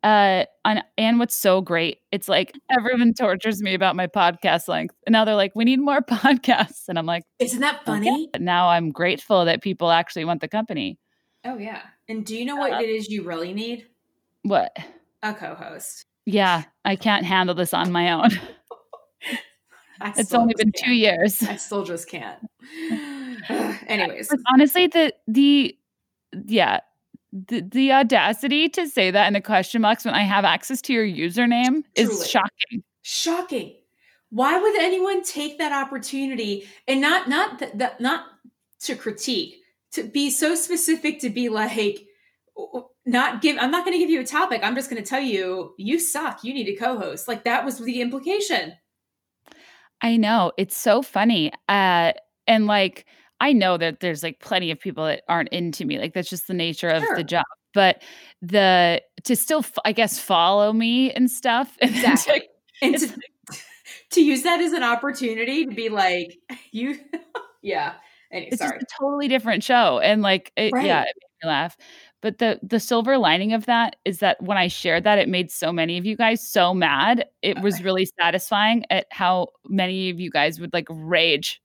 Uh 0.07 0.45
and, 0.65 0.85
and 0.97 1.19
what's 1.19 1.35
so 1.37 1.61
great, 1.61 1.99
it's 2.13 2.29
like 2.29 2.53
everyone 2.71 3.13
tortures 3.13 3.61
me 3.61 3.75
about 3.75 3.97
my 3.97 4.07
podcast 4.07 4.69
length. 4.69 4.95
And 5.07 5.13
now 5.13 5.25
they're 5.25 5.35
like, 5.35 5.53
we 5.57 5.65
need 5.65 5.81
more 5.81 6.01
podcasts. 6.11 6.89
And 6.89 6.97
I'm 6.99 7.07
like, 7.07 7.25
Isn't 7.41 7.61
that 7.61 7.81
Okay. 7.81 7.87
funny? 7.87 8.29
But 8.33 8.41
now 8.41 8.69
I'm 8.69 8.93
grateful 8.93 9.45
that 9.47 9.63
people 9.63 9.91
actually 9.91 10.25
want 10.25 10.41
the 10.41 10.49
company. 10.49 10.99
Oh 11.45 11.59
yeah. 11.59 11.83
And 12.09 12.25
do 12.25 12.37
you 12.37 12.45
know 12.45 12.57
what 12.57 12.73
Uh, 12.73 12.79
it 12.83 12.89
is 12.89 13.09
you 13.09 13.25
really 13.25 13.53
need? 13.53 13.87
What? 14.43 14.77
A 15.25 15.35
co-host. 15.35 16.05
Yeah, 16.25 16.65
I 16.85 16.95
can't 16.97 17.25
handle 17.25 17.55
this 17.57 17.75
on 17.75 17.91
my 17.91 18.13
own. 18.13 18.31
It's 20.17 20.35
only 20.35 20.55
been 20.57 20.73
two 20.73 20.95
can't. 20.95 20.97
years. 20.97 21.43
I 21.43 21.57
still 21.57 21.83
just 21.85 22.09
can't. 22.09 22.39
Anyways, 23.89 24.29
honestly, 24.53 24.87
the 24.89 25.13
the 25.27 25.77
yeah, 26.47 26.81
the, 27.49 27.61
the 27.61 27.93
audacity 27.93 28.69
to 28.71 28.89
say 28.89 29.11
that 29.11 29.27
in 29.27 29.33
the 29.33 29.41
question 29.41 29.83
box 29.83 30.05
when 30.05 30.15
I 30.15 30.23
have 30.23 30.45
access 30.45 30.81
to 30.83 30.93
your 30.93 31.07
username 31.07 31.83
is 31.95 32.29
shocking. 32.29 32.83
shocking. 33.03 33.75
Why 34.31 34.61
would 34.61 34.77
anyone 34.77 35.23
take 35.23 35.59
that 35.59 35.73
opportunity 35.73 36.67
and 36.89 37.01
not 37.01 37.29
not 37.29 37.59
th- 37.59 37.73
that 37.75 38.01
not 38.01 38.25
to 38.81 38.97
critique 38.97 39.57
to 39.93 40.03
be 40.03 40.31
so 40.31 40.55
specific 40.55 41.21
to 41.21 41.31
be 41.31 41.49
like 41.49 42.07
not 43.05 43.41
give 43.41 43.57
I'm 43.59 43.71
not 43.71 43.85
going 43.85 43.95
to 43.95 43.99
give 43.99 44.11
you 44.11 44.21
a 44.21 44.27
topic. 44.27 44.63
I'm 44.65 44.75
just 44.75 44.91
going 44.91 45.03
to 45.03 45.09
tell 45.09 45.21
you 45.21 45.75
you 45.79 45.99
suck. 45.99 46.43
You 46.43 46.53
need 46.53 46.69
a 46.69 46.77
co-host. 46.77 47.29
Like 47.29 47.45
that 47.45 47.65
was 47.65 47.79
the 47.79 48.01
implication. 48.01 48.73
I 50.03 50.17
know 50.17 50.53
it's 50.57 50.77
so 50.77 51.03
funny. 51.03 51.53
Uh, 51.69 52.13
and 52.47 52.67
like 52.67 53.07
I 53.41 53.53
know 53.53 53.77
that 53.77 54.01
there's 54.01 54.23
like 54.23 54.41
plenty 54.41 54.71
of 54.71 54.81
people 54.81 55.05
that 55.05 55.23
aren't 55.29 55.51
into 55.51 55.85
me. 55.85 55.99
Like 55.99 56.15
that's 56.15 56.31
just 56.31 56.47
the 56.49 56.55
nature 56.55 56.89
of 56.89 57.03
Sure. 57.03 57.17
the 57.17 57.25
job. 57.25 57.45
But 57.75 58.03
the 58.41 59.03
to 59.25 59.37
still, 59.37 59.65
I 59.85 59.93
guess, 59.93 60.19
follow 60.19 60.73
me 60.73 61.11
and 61.13 61.31
stuff. 61.31 61.77
And 61.83 61.93
to- 61.95 61.99
Exactly. 62.13 62.43
And 62.83 62.99
to, 62.99 63.09
to 64.13 64.23
use 64.23 64.43
that 64.43 64.61
as 64.61 64.73
an 64.73 64.83
opportunity 64.83 65.67
to 65.67 65.75
be 65.75 65.89
like 65.89 66.39
you 66.73 66.99
yeah. 67.63 67.95
Anyway, 68.33 68.49
it's 68.53 68.59
sorry. 68.63 68.79
just 68.81 68.93
a 68.93 68.97
totally 69.03 69.29
different 69.29 69.63
show 69.63 70.01
and 70.01 70.21
like 70.23 70.53
it, 70.57 70.73
yeah 70.83 71.03
it 71.03 71.15
made 71.43 71.47
me 71.47 71.49
laugh 71.49 71.77
but 72.23 72.39
the 72.39 72.59
the 72.61 72.81
silver 72.81 73.17
lining 73.19 73.53
of 73.53 73.67
that 73.67 73.95
is 74.05 74.19
that 74.19 74.37
when 74.43 74.59
i 74.59 74.67
shared 74.67 75.05
that 75.05 75.21
it 75.21 75.29
made 75.29 75.49
so 75.49 75.73
many 75.73 75.97
of 75.97 76.05
you 76.05 76.17
guys 76.17 76.45
so 76.45 76.75
mad 76.75 77.25
it 77.43 77.57
was 77.61 77.81
really 77.85 78.05
satisfying 78.21 78.85
at 78.91 79.07
how 79.13 79.47
many 79.69 80.11
of 80.11 80.19
you 80.19 80.29
guys 80.29 80.59
would 80.59 80.73
like 80.73 80.89
rage 80.91 81.63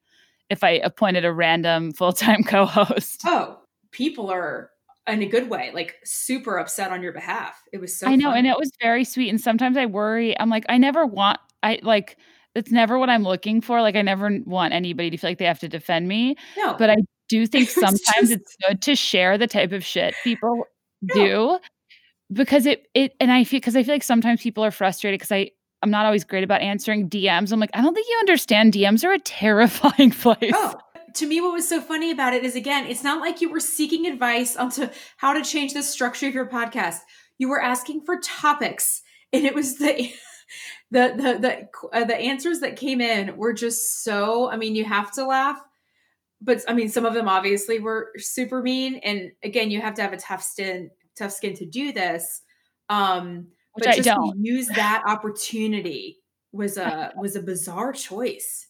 if 0.52 0.64
I 0.64 0.72
appointed 0.72 1.26
a 1.26 1.34
random 1.34 1.91
full 1.94 2.14
time 2.14 2.44
co 2.53 2.65
host. 2.65 3.22
Oh, 3.26 3.57
people 3.91 4.30
are 4.30 4.69
in 5.07 5.23
a 5.23 5.26
good 5.26 5.49
way, 5.49 5.72
like 5.73 5.95
super 6.03 6.57
upset 6.60 6.91
on 6.91 7.02
your 7.02 7.14
behalf. 7.14 7.60
It 7.73 7.80
was 7.82 7.98
so 7.98 8.07
I 8.07 8.15
know, 8.15 8.26
funny. 8.30 8.40
and 8.40 8.48
it 8.48 8.57
was 8.60 8.69
very 8.82 9.03
sweet. 9.03 9.30
And 9.30 9.41
sometimes 9.41 9.76
I 9.78 9.88
worry, 9.88 10.40
I'm 10.40 10.49
like, 10.49 10.65
I 10.69 10.78
never 10.78 11.06
want, 11.07 11.40
I 11.64 11.80
like, 11.82 12.18
it's 12.53 12.72
never 12.72 12.99
what 12.99 13.10
I'm 13.10 13.23
looking 13.23 13.61
for. 13.61 13.82
Like, 13.82 13.95
I 13.95 14.02
never 14.03 14.30
want 14.45 14.73
anybody 14.73 15.10
to 15.10 15.18
feel 15.18 15.30
like 15.32 15.40
they 15.40 15.45
have 15.45 15.60
to 15.60 15.69
defend 15.69 16.07
me. 16.07 16.36
no, 16.57 16.76
But 16.78 16.90
I 16.91 16.98
do 17.30 17.48
think 17.48 17.69
sometimes 17.69 18.03
just- 18.30 18.32
it's 18.32 18.56
good 18.68 18.82
to 18.84 18.95
share 18.95 19.38
the 19.38 19.48
type 19.48 19.72
of 19.72 19.84
shit 19.84 20.14
people 20.23 20.65
Yeah. 21.02 21.14
do 21.15 21.60
because 22.32 22.65
it, 22.65 22.88
it, 22.94 23.14
and 23.19 23.32
I 23.32 23.44
feel, 23.44 23.60
because 23.60 23.76
I 23.76 23.84
feel 23.84 23.95
like 23.95 24.03
sometimes 24.03 24.41
people 24.41 24.64
are 24.64 24.72
frustrated 24.72 25.19
because 25.19 25.32
I, 25.32 25.52
I'm 25.82 25.90
not 25.90 26.06
always 26.06 26.24
great 26.24 26.44
about 26.44 26.62
answering 26.62 27.10
DMs. 27.10 27.52
I'm 27.52 27.60
like, 27.60 27.72
I 27.74 27.82
don't 27.82 27.94
think 27.94 28.08
you 28.08 28.18
understand. 28.20 28.74
DMs 28.74 29.03
are 29.03 29.14
a 29.14 29.20
terrifying 29.20 30.12
place. 30.12 30.53
Oh, 30.53 30.80
to 31.16 31.28
me, 31.28 31.41
what 31.41 31.53
was 31.53 31.68
so 31.68 31.82
funny 31.82 32.12
about 32.12 32.34
it 32.34 32.44
is 32.44 32.56
again, 32.56 32.86
it's 32.86 33.03
not 33.03 33.20
like 33.20 33.41
you 33.41 33.49
were 33.49 33.60
seeking 33.60 34.06
advice 34.06 34.56
onto 34.56 34.88
how 35.18 35.34
to 35.34 35.44
change 35.44 35.74
the 35.74 35.84
structure 35.84 36.28
of 36.28 36.34
your 36.34 36.48
podcast. 36.48 36.99
You 37.38 37.49
were 37.49 37.62
asking 37.62 38.02
for 38.06 38.20
topics, 38.20 39.02
and 39.34 39.45
it 39.45 39.56
was 39.56 39.78
the 39.78 40.14
the 40.91 41.14
the 41.16 41.40
the 41.40 41.98
uh, 41.98 42.06
the 42.06 42.16
answers 42.16 42.60
that 42.60 42.76
came 42.76 43.02
in 43.02 43.36
were 43.38 43.53
just 43.53 44.03
so. 44.03 44.49
I 44.49 44.58
mean, 44.58 44.76
you 44.76 44.86
have 44.86 45.12
to 45.14 45.26
laugh, 45.26 45.60
but 46.40 46.62
I 46.68 46.74
mean, 46.74 46.90
some 46.90 47.06
of 47.06 47.14
them 47.14 47.28
obviously 47.28 47.80
were 47.80 48.12
super 48.18 48.62
mean, 48.62 48.95
and 49.03 49.32
again, 49.44 49.72
you 49.72 49.82
have 49.82 49.95
to 49.95 50.02
have 50.02 50.14
a 50.14 50.18
tough 50.18 50.44
skin 50.44 50.91
tough 51.18 51.32
skin 51.32 51.56
to 51.56 51.66
do 51.66 51.91
this. 51.91 52.41
Um, 52.90 53.48
Which 53.73 53.85
but 53.85 53.95
I 53.95 53.99
don't. 53.99 54.43
use 54.43 54.68
that 54.69 55.03
opportunity 55.06 56.18
was 56.52 56.77
a 56.77 57.11
was 57.18 57.35
a 57.35 57.41
bizarre 57.41 57.93
choice. 57.93 58.68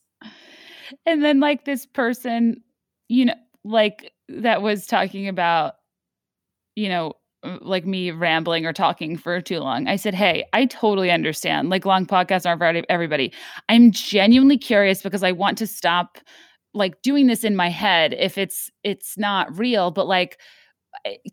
And 1.05 1.23
then 1.23 1.39
like 1.39 1.65
this 1.65 1.85
person, 1.85 2.61
you 3.07 3.25
know, 3.25 3.35
like 3.63 4.11
that 4.29 4.61
was 4.61 4.85
talking 4.85 5.27
about, 5.27 5.75
you 6.75 6.89
know, 6.89 7.13
uh, 7.43 7.57
like 7.61 7.85
me 7.85 8.11
rambling 8.11 8.65
or 8.65 8.73
talking 8.73 9.17
for 9.17 9.41
too 9.41 9.59
long. 9.59 9.87
I 9.87 9.95
said, 9.95 10.13
Hey, 10.13 10.45
I 10.53 10.65
totally 10.65 11.09
understand. 11.09 11.69
Like 11.69 11.85
long 11.85 12.05
podcasts 12.05 12.45
aren't 12.45 12.59
for 12.59 12.65
every- 12.65 12.89
everybody. 12.89 13.33
I'm 13.69 13.91
genuinely 13.91 14.57
curious 14.57 15.01
because 15.01 15.23
I 15.23 15.31
want 15.31 15.57
to 15.59 15.67
stop 15.67 16.17
like 16.73 17.01
doing 17.01 17.27
this 17.27 17.43
in 17.43 17.55
my 17.55 17.69
head 17.69 18.13
if 18.17 18.37
it's 18.37 18.69
it's 18.83 19.17
not 19.17 19.57
real, 19.57 19.91
but 19.91 20.07
like 20.07 20.39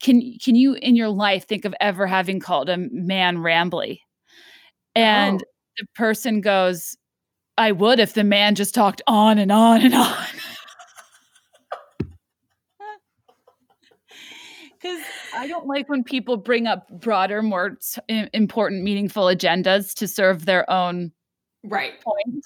can 0.01 0.39
can 0.43 0.55
you 0.55 0.75
in 0.75 0.97
your 0.97 1.09
life 1.09 1.47
think 1.47 1.65
of 1.65 1.75
ever 1.81 2.07
having 2.07 2.41
called 2.41 2.69
a 2.69 2.77
man 2.77 3.39
rambly? 3.39 4.01
And 4.95 5.43
Oh. 5.43 5.47
the 5.79 5.87
person 5.95 6.41
goes, 6.41 6.97
I 7.57 7.73
would 7.73 8.01
if 8.01 8.15
the 8.15 8.25
man 8.25 8.55
just 8.55 8.75
talked 8.75 9.03
on 9.07 9.39
and 9.39 9.53
on 9.53 9.83
and 9.83 9.95
on. 9.95 10.17
Because 14.81 15.01
I 15.35 15.49
don't 15.49 15.67
like 15.67 15.89
when 15.89 16.05
people 16.05 16.37
bring 16.37 16.69
up 16.69 16.89
broader, 17.01 17.43
more 17.43 17.77
important, 18.33 18.85
meaningful 18.85 19.25
agendas 19.25 19.93
to 19.95 20.07
serve 20.07 20.45
their 20.45 20.71
own 20.71 21.11
right. 21.65 21.95
point. 22.01 22.45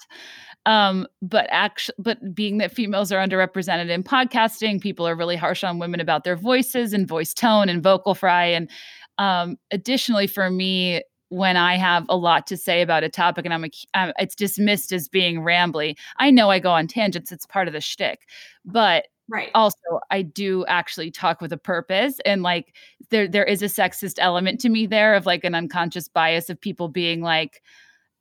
Um, 0.65 1.07
but 1.21 1.47
actually, 1.49 1.95
but 1.99 2.33
being 2.33 2.57
that 2.59 2.71
females 2.71 3.11
are 3.11 3.25
underrepresented 3.25 3.89
in 3.89 4.03
podcasting, 4.03 4.79
people 4.81 5.07
are 5.07 5.15
really 5.15 5.35
harsh 5.35 5.63
on 5.63 5.79
women 5.79 5.99
about 5.99 6.23
their 6.23 6.37
voices 6.37 6.93
and 6.93 7.07
voice 7.07 7.33
tone 7.33 7.67
and 7.69 7.83
vocal 7.83 8.15
fry. 8.15 8.45
And 8.45 8.69
um, 9.17 9.57
additionally, 9.71 10.27
for 10.27 10.49
me, 10.49 11.03
when 11.29 11.57
I 11.57 11.75
have 11.77 12.05
a 12.09 12.15
lot 12.15 12.47
to 12.47 12.57
say 12.57 12.81
about 12.81 13.03
a 13.03 13.09
topic 13.09 13.43
and 13.45 13.53
I'm, 13.53 13.65
a, 13.65 13.69
um, 13.93 14.13
it's 14.19 14.35
dismissed 14.35 14.91
as 14.93 15.07
being 15.07 15.37
rambly. 15.39 15.95
I 16.17 16.31
know 16.31 16.49
I 16.49 16.59
go 16.59 16.71
on 16.71 16.87
tangents; 16.87 17.31
it's 17.31 17.45
part 17.45 17.67
of 17.67 17.73
the 17.73 17.81
shtick. 17.81 18.19
But 18.65 19.05
Right. 19.29 19.51
also 19.55 19.77
I 20.11 20.21
do 20.21 20.65
actually 20.65 21.09
talk 21.09 21.39
with 21.39 21.53
a 21.53 21.57
purpose 21.57 22.19
and 22.25 22.43
like 22.43 22.75
there 23.09 23.25
there 23.25 23.45
is 23.45 23.61
a 23.61 23.67
sexist 23.67 24.15
element 24.19 24.59
to 24.61 24.69
me 24.69 24.85
there 24.85 25.15
of 25.15 25.25
like 25.25 25.45
an 25.45 25.55
unconscious 25.55 26.09
bias 26.09 26.49
of 26.49 26.59
people 26.59 26.89
being 26.89 27.21
like 27.21 27.61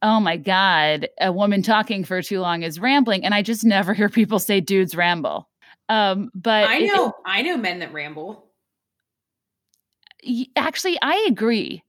oh 0.02 0.20
my 0.20 0.36
god 0.36 1.08
a 1.20 1.32
woman 1.32 1.62
talking 1.62 2.04
for 2.04 2.20
too 2.22 2.40
long 2.40 2.62
is 2.62 2.78
rambling 2.80 3.24
and 3.24 3.34
I 3.34 3.42
just 3.42 3.64
never 3.64 3.94
hear 3.94 4.08
people 4.08 4.38
say 4.38 4.60
dudes 4.60 4.94
ramble 4.94 5.48
um 5.88 6.30
but 6.34 6.64
I 6.64 6.76
it- 6.76 6.82
it- 6.84 6.92
know 6.92 7.14
I 7.24 7.42
know 7.42 7.56
men 7.56 7.78
that 7.80 7.92
ramble. 7.92 8.46
actually 10.56 10.98
I 11.02 11.24
agree 11.28 11.82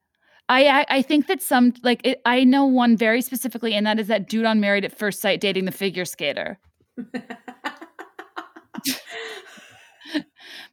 I, 0.49 0.65
I 0.81 0.85
I 0.97 1.01
think 1.01 1.27
that 1.27 1.41
some 1.41 1.73
like 1.83 2.01
it, 2.05 2.21
I 2.25 2.43
know 2.43 2.65
one 2.65 2.97
very 2.97 3.21
specifically 3.21 3.73
and 3.73 3.85
that 3.87 3.99
is 3.99 4.07
that 4.07 4.27
dude 4.27 4.45
on 4.45 4.59
married 4.59 4.83
at 4.85 4.97
first 4.97 5.21
sight 5.21 5.39
dating 5.41 5.65
the 5.65 5.71
figure 5.71 6.05
skater 6.05 6.59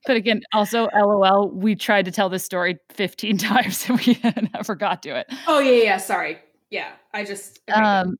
but 0.07 0.17
again 0.17 0.43
also 0.53 0.89
lol 0.95 1.51
we 1.51 1.75
tried 1.77 2.05
to 2.05 2.11
tell 2.11 2.29
this 2.29 2.45
story 2.45 2.79
15 2.91 3.39
times 3.49 3.89
and 3.89 3.99
we 4.01 4.19
never 4.55 4.75
got 4.75 5.03
to 5.05 5.17
it 5.17 5.27
oh 5.47 5.61
yeah, 5.61 5.83
yeah. 5.85 5.97
Sorry. 5.99 6.39
Yeah, 6.71 6.93
I 7.13 7.25
just 7.25 7.61
um 7.73 8.17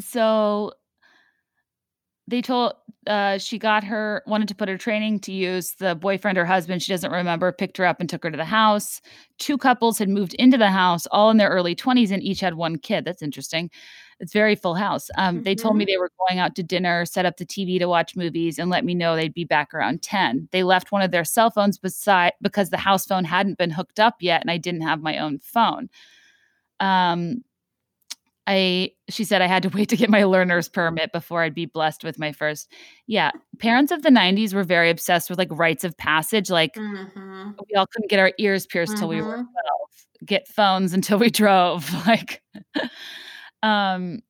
so 0.00 0.72
they 2.26 2.40
told 2.40 2.72
uh 3.06 3.38
she 3.38 3.58
got 3.58 3.82
her 3.84 4.22
wanted 4.26 4.48
to 4.48 4.54
put 4.54 4.68
her 4.68 4.78
training 4.78 5.18
to 5.20 5.32
use 5.32 5.74
the 5.78 5.94
boyfriend 5.94 6.38
or 6.38 6.44
husband 6.44 6.82
she 6.82 6.92
doesn't 6.92 7.10
remember 7.10 7.50
picked 7.52 7.76
her 7.76 7.84
up 7.84 8.00
and 8.00 8.08
took 8.08 8.22
her 8.22 8.30
to 8.30 8.36
the 8.36 8.44
house. 8.44 9.00
Two 9.38 9.58
couples 9.58 9.98
had 9.98 10.08
moved 10.08 10.34
into 10.34 10.56
the 10.56 10.70
house 10.70 11.06
all 11.10 11.30
in 11.30 11.36
their 11.36 11.50
early 11.50 11.74
20s 11.74 12.10
and 12.10 12.22
each 12.22 12.40
had 12.40 12.54
one 12.54 12.78
kid 12.78 13.04
that's 13.04 13.22
interesting. 13.22 13.70
It's 14.20 14.34
very 14.34 14.54
full 14.54 14.74
house. 14.74 15.08
Um, 15.16 15.42
they 15.44 15.54
told 15.54 15.76
me 15.78 15.86
they 15.86 15.96
were 15.96 16.10
going 16.28 16.40
out 16.40 16.54
to 16.56 16.62
dinner 16.62 17.06
set 17.06 17.24
up 17.24 17.38
the 17.38 17.46
tv 17.46 17.78
to 17.78 17.86
watch 17.88 18.16
movies 18.16 18.58
and 18.58 18.70
let 18.70 18.84
me 18.84 18.94
know 18.94 19.16
they'd 19.16 19.34
be 19.34 19.44
back 19.44 19.72
around 19.74 20.02
10 20.02 20.48
they 20.52 20.62
left 20.62 20.92
one 20.92 21.02
of 21.02 21.10
their 21.10 21.24
cell 21.24 21.50
phones 21.50 21.78
beside 21.78 22.32
because 22.42 22.70
the 22.70 22.76
house 22.76 23.06
phone 23.06 23.24
hadn't 23.24 23.58
been 23.58 23.70
hooked 23.70 23.98
up 23.98 24.16
yet 24.20 24.40
and 24.42 24.50
i 24.50 24.56
didn't 24.58 24.82
have 24.82 25.02
my 25.02 25.18
own 25.18 25.38
phone. 25.38 25.88
Um 26.80 27.42
I 28.50 28.90
she 29.10 29.24
said 29.24 29.42
I 29.42 29.46
had 29.46 29.62
to 29.64 29.68
wait 29.70 29.88
to 29.90 29.96
get 29.96 30.10
my 30.10 30.24
learner's 30.24 30.68
permit 30.68 31.12
before 31.12 31.42
I'd 31.42 31.54
be 31.54 31.66
blessed 31.66 32.04
with 32.04 32.18
my 32.18 32.32
first. 32.32 32.72
Yeah, 33.06 33.32
parents 33.60 33.92
of 33.92 34.02
the 34.02 34.10
90s 34.10 34.54
were 34.54 34.64
very 34.64 34.90
obsessed 34.90 35.30
with 35.30 35.38
like 35.38 35.48
rites 35.52 35.84
of 35.84 35.96
passage 35.98 36.50
like 36.50 36.74
Mhm. 36.76 37.54
we 37.68 37.74
all 37.76 37.86
couldn't 37.86 38.10
get 38.10 38.18
our 38.20 38.32
ears 38.38 38.66
pierced 38.66 38.98
till 38.98 39.08
we 39.08 39.22
were 39.22 39.36
12 39.36 39.90
Mhm. 40.22 40.26
get 40.26 40.48
phones 40.48 40.92
until 40.94 41.18
we 41.18 41.30
drove 41.42 41.92
like 42.06 42.42
um 43.62 44.20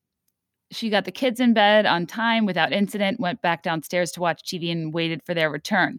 she 0.72 0.90
got 0.90 1.04
the 1.04 1.12
kids 1.12 1.40
in 1.40 1.54
bed 1.54 1.86
on 1.86 2.06
time 2.06 2.46
without 2.46 2.72
incident 2.72 3.20
went 3.20 3.42
back 3.42 3.62
downstairs 3.62 4.12
to 4.12 4.20
watch 4.20 4.42
tv 4.44 4.72
and 4.72 4.94
waited 4.94 5.22
for 5.24 5.34
their 5.34 5.50
return 5.50 5.98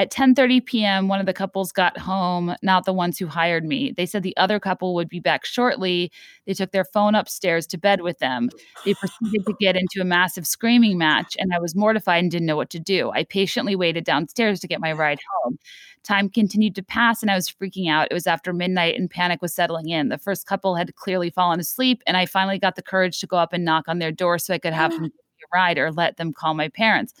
at 0.00 0.10
10:30 0.10 0.64
p.m. 0.64 1.08
one 1.08 1.20
of 1.20 1.26
the 1.26 1.32
couples 1.32 1.72
got 1.72 1.98
home 1.98 2.54
not 2.62 2.84
the 2.84 2.92
ones 2.92 3.18
who 3.18 3.26
hired 3.26 3.64
me 3.64 3.92
they 3.96 4.06
said 4.06 4.22
the 4.22 4.36
other 4.36 4.58
couple 4.58 4.94
would 4.94 5.08
be 5.08 5.20
back 5.20 5.44
shortly 5.44 6.10
they 6.46 6.54
took 6.54 6.72
their 6.72 6.84
phone 6.84 7.14
upstairs 7.14 7.66
to 7.66 7.76
bed 7.76 8.00
with 8.00 8.18
them 8.18 8.48
they 8.84 8.94
proceeded 8.94 9.44
to 9.44 9.54
get 9.60 9.76
into 9.76 10.00
a 10.00 10.04
massive 10.04 10.46
screaming 10.46 10.96
match 10.96 11.36
and 11.38 11.52
i 11.54 11.58
was 11.58 11.76
mortified 11.76 12.22
and 12.22 12.30
didn't 12.30 12.46
know 12.46 12.56
what 12.56 12.70
to 12.70 12.80
do 12.80 13.10
i 13.10 13.24
patiently 13.24 13.76
waited 13.76 14.04
downstairs 14.04 14.58
to 14.58 14.66
get 14.66 14.80
my 14.80 14.92
ride 14.92 15.20
home 15.34 15.58
Time 16.02 16.30
continued 16.30 16.74
to 16.76 16.82
pass 16.82 17.20
and 17.20 17.30
I 17.30 17.34
was 17.34 17.50
freaking 17.50 17.90
out. 17.90 18.08
It 18.10 18.14
was 18.14 18.26
after 18.26 18.54
midnight 18.54 18.98
and 18.98 19.10
panic 19.10 19.42
was 19.42 19.52
settling 19.52 19.90
in. 19.90 20.08
The 20.08 20.16
first 20.16 20.46
couple 20.46 20.74
had 20.74 20.94
clearly 20.94 21.28
fallen 21.28 21.60
asleep, 21.60 22.02
and 22.06 22.16
I 22.16 22.24
finally 22.24 22.58
got 22.58 22.76
the 22.76 22.82
courage 22.82 23.20
to 23.20 23.26
go 23.26 23.36
up 23.36 23.52
and 23.52 23.66
knock 23.66 23.84
on 23.86 23.98
their 23.98 24.10
door 24.10 24.38
so 24.38 24.54
I 24.54 24.58
could 24.58 24.72
have 24.72 24.92
ah. 24.92 24.94
them 24.94 25.04
give 25.04 25.12
me 25.12 25.44
a 25.44 25.54
ride 25.54 25.78
or 25.78 25.92
let 25.92 26.16
them 26.16 26.32
call 26.32 26.54
my 26.54 26.68
parents. 26.68 27.12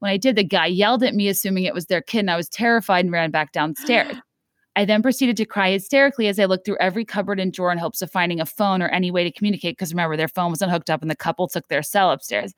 When 0.00 0.10
I 0.10 0.16
did, 0.16 0.36
the 0.36 0.44
guy 0.44 0.66
yelled 0.66 1.02
at 1.02 1.14
me, 1.14 1.28
assuming 1.28 1.64
it 1.64 1.74
was 1.74 1.86
their 1.86 2.02
kid, 2.02 2.20
and 2.20 2.30
I 2.30 2.36
was 2.36 2.48
terrified 2.48 3.04
and 3.04 3.12
ran 3.12 3.30
back 3.30 3.52
downstairs. 3.52 4.16
I 4.76 4.84
then 4.84 5.02
proceeded 5.02 5.36
to 5.36 5.44
cry 5.44 5.70
hysterically 5.70 6.28
as 6.28 6.38
I 6.38 6.44
looked 6.46 6.64
through 6.64 6.78
every 6.78 7.04
cupboard 7.04 7.40
and 7.40 7.52
drawer 7.52 7.72
in 7.72 7.78
hopes 7.78 8.02
of 8.02 8.10
finding 8.10 8.40
a 8.40 8.46
phone 8.46 8.80
or 8.82 8.88
any 8.88 9.10
way 9.10 9.24
to 9.24 9.32
communicate. 9.32 9.76
Because 9.76 9.92
remember, 9.92 10.16
their 10.16 10.28
phone 10.28 10.50
wasn't 10.50 10.70
hooked 10.70 10.90
up 10.90 11.02
and 11.02 11.10
the 11.10 11.16
couple 11.16 11.48
took 11.48 11.68
their 11.68 11.82
cell 11.82 12.10
upstairs. 12.12 12.54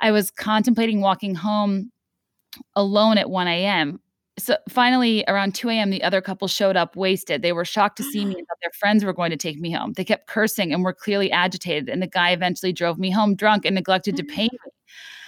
I 0.00 0.10
was 0.10 0.30
contemplating 0.30 1.00
walking 1.00 1.34
home 1.34 1.92
alone 2.74 3.18
at 3.18 3.30
1 3.30 3.46
a.m. 3.48 4.00
So 4.38 4.56
finally, 4.70 5.22
around 5.28 5.54
2 5.54 5.68
a.m., 5.68 5.90
the 5.90 6.02
other 6.02 6.22
couple 6.22 6.48
showed 6.48 6.74
up 6.74 6.96
wasted. 6.96 7.42
They 7.42 7.52
were 7.52 7.66
shocked 7.66 7.98
to 7.98 8.02
see 8.02 8.24
me 8.24 8.36
and 8.38 8.46
thought 8.48 8.58
their 8.62 8.72
friends 8.78 9.04
were 9.04 9.12
going 9.12 9.30
to 9.30 9.36
take 9.36 9.58
me 9.58 9.70
home. 9.70 9.92
They 9.92 10.04
kept 10.04 10.26
cursing 10.26 10.72
and 10.72 10.82
were 10.82 10.94
clearly 10.94 11.30
agitated. 11.30 11.90
And 11.90 12.02
the 12.02 12.06
guy 12.06 12.30
eventually 12.30 12.72
drove 12.72 12.98
me 12.98 13.10
home 13.10 13.36
drunk 13.36 13.66
and 13.66 13.74
neglected 13.74 14.16
to 14.16 14.24
pay 14.24 14.46
mm. 14.46 14.52
me. 14.52 14.72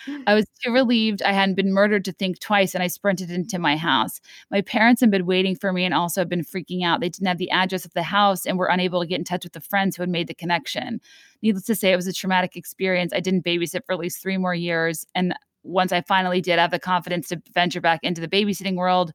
Hmm. 0.07 0.23
I 0.27 0.35
was 0.35 0.47
too 0.63 0.73
relieved 0.73 1.23
I 1.23 1.33
hadn't 1.33 1.55
been 1.55 1.73
murdered 1.73 2.05
to 2.07 2.13
think 2.13 2.41
twice, 2.41 2.75
and 2.75 2.83
I 2.83 2.87
sprinted 2.87 3.31
into 3.31 3.59
my 3.59 3.77
house. 3.77 4.21
My 4.51 4.61
parents 4.61 5.01
had 5.01 5.11
been 5.11 5.27
waiting 5.27 5.57
for 5.57 5.73
me 5.73 5.85
and 5.85 5.95
also 5.95 6.21
had 6.21 6.29
been 6.29 6.45
freaking 6.45 6.85
out. 6.85 7.01
They 7.01 7.09
didn't 7.09 7.29
have 7.29 7.39
the 7.39 7.51
address 7.51 7.85
of 7.85 7.93
the 7.95 8.03
house 8.03 8.47
and 8.47 8.59
were 8.59 8.67
unable 8.67 9.01
to 9.01 9.07
get 9.07 9.19
in 9.19 9.25
touch 9.25 9.45
with 9.45 9.53
the 9.53 9.61
friends 9.61 9.97
who 9.97 10.03
had 10.03 10.11
made 10.11 10.29
the 10.29 10.35
connection. 10.35 11.01
Needless 11.43 11.65
to 11.65 11.75
say, 11.75 11.93
it 11.93 11.97
was 11.97 12.07
a 12.07 12.13
traumatic 12.13 12.57
experience. 12.57 13.13
I 13.13 13.21
didn't 13.21 13.45
babysit 13.45 13.85
for 13.87 13.93
at 13.93 13.99
least 13.99 14.23
three 14.23 14.39
more 14.39 14.55
years. 14.55 15.07
And 15.15 15.35
once 15.63 15.93
I 15.93 16.03
finally 16.03 16.41
did 16.41 16.59
have 16.59 16.71
the 16.71 16.79
confidence 16.79 17.29
to 17.29 17.41
venture 17.55 17.81
back 17.81 18.01
into 18.03 18.21
the 18.21 18.29
babysitting 18.29 18.77
world, 18.77 19.13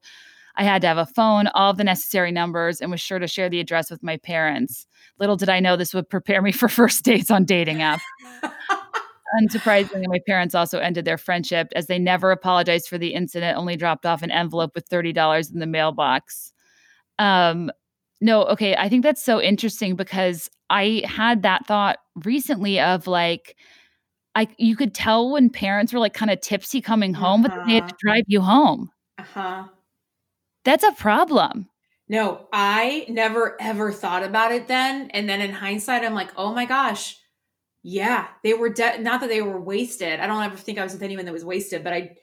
I 0.58 0.64
had 0.64 0.82
to 0.82 0.88
have 0.88 0.98
a 0.98 1.06
phone, 1.06 1.46
all 1.48 1.72
the 1.72 1.84
necessary 1.84 2.32
numbers, 2.32 2.80
and 2.80 2.90
was 2.90 3.00
sure 3.00 3.20
to 3.20 3.28
share 3.28 3.48
the 3.48 3.60
address 3.60 3.90
with 3.90 4.02
my 4.02 4.16
parents. 4.16 4.86
Little 5.20 5.36
did 5.36 5.48
I 5.48 5.60
know 5.60 5.76
this 5.76 5.94
would 5.94 6.08
prepare 6.08 6.42
me 6.42 6.50
for 6.50 6.68
first 6.68 7.04
dates 7.04 7.30
on 7.30 7.44
dating 7.44 7.78
apps. 7.78 8.00
unsurprisingly, 9.40 10.04
my 10.08 10.18
parents 10.26 10.54
also 10.54 10.78
ended 10.78 11.04
their 11.04 11.18
friendship 11.18 11.68
as 11.76 11.86
they 11.86 11.98
never 11.98 12.30
apologized 12.30 12.88
for 12.88 12.98
the 12.98 13.14
incident, 13.14 13.58
only 13.58 13.76
dropped 13.76 14.06
off 14.06 14.22
an 14.22 14.30
envelope 14.30 14.74
with 14.74 14.88
$30 14.88 15.52
in 15.52 15.58
the 15.60 15.66
mailbox. 15.66 16.52
Um, 17.18 17.70
no, 18.20 18.44
okay. 18.46 18.76
I 18.76 18.88
think 18.88 19.02
that's 19.04 19.22
so 19.22 19.40
interesting 19.40 19.96
because 19.96 20.50
I 20.70 21.02
had 21.06 21.42
that 21.42 21.66
thought 21.66 21.98
recently 22.24 22.80
of 22.80 23.06
like, 23.06 23.56
I 24.36 24.48
you 24.58 24.76
could 24.76 24.94
tell 24.94 25.30
when 25.32 25.50
parents 25.50 25.92
were 25.92 26.00
like 26.00 26.14
kind 26.14 26.30
of 26.30 26.40
tipsy 26.40 26.80
coming 26.80 27.14
home, 27.14 27.42
but 27.42 27.52
they 27.66 27.74
had 27.74 27.88
to 27.88 27.94
Uh-huh. 27.94 27.98
drive 28.00 28.24
you 28.28 28.40
home. 28.42 28.90
Uh-huh. 29.18 29.68
That's 30.64 30.84
a 30.84 30.92
problem. 30.92 31.68
No, 32.08 32.48
I 32.52 33.06
never 33.08 33.56
ever 33.60 33.92
thought 33.92 34.22
about 34.22 34.52
it 34.52 34.66
then. 34.68 35.10
And 35.10 35.28
then 35.28 35.40
in 35.40 35.52
hindsight, 35.52 36.04
I'm 36.04 36.14
like, 36.14 36.30
oh 36.36 36.54
my 36.54 36.64
gosh, 36.64 37.17
yeah, 37.90 38.26
they 38.42 38.52
were 38.52 38.68
de- 38.68 38.98
not 38.98 39.22
that 39.22 39.30
they 39.30 39.40
were 39.40 39.58
wasted. 39.58 40.20
I 40.20 40.26
don't 40.26 40.42
ever 40.42 40.56
think 40.56 40.78
I 40.78 40.84
was 40.84 40.92
with 40.92 41.02
anyone 41.02 41.24
that 41.24 41.32
was 41.32 41.44
wasted, 41.44 41.82
but 41.82 41.94
I 41.94 42.16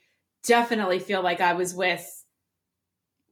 definitely 0.44 1.00
feel 1.00 1.22
like 1.22 1.40
I 1.40 1.54
was 1.54 1.74
with 1.74 2.06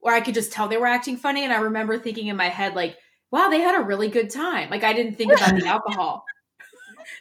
where 0.00 0.16
I 0.16 0.20
could 0.20 0.34
just 0.34 0.50
tell 0.52 0.66
they 0.66 0.76
were 0.76 0.88
acting 0.88 1.16
funny. 1.16 1.44
And 1.44 1.52
I 1.52 1.60
remember 1.60 1.96
thinking 1.96 2.26
in 2.26 2.36
my 2.36 2.48
head, 2.48 2.74
like, 2.74 2.96
wow, 3.30 3.50
they 3.50 3.60
had 3.60 3.80
a 3.80 3.84
really 3.84 4.08
good 4.08 4.30
time. 4.30 4.68
Like 4.68 4.82
I 4.82 4.92
didn't 4.94 5.14
think 5.14 5.32
about 5.32 5.54
the 5.54 5.66
alcohol. 5.68 6.24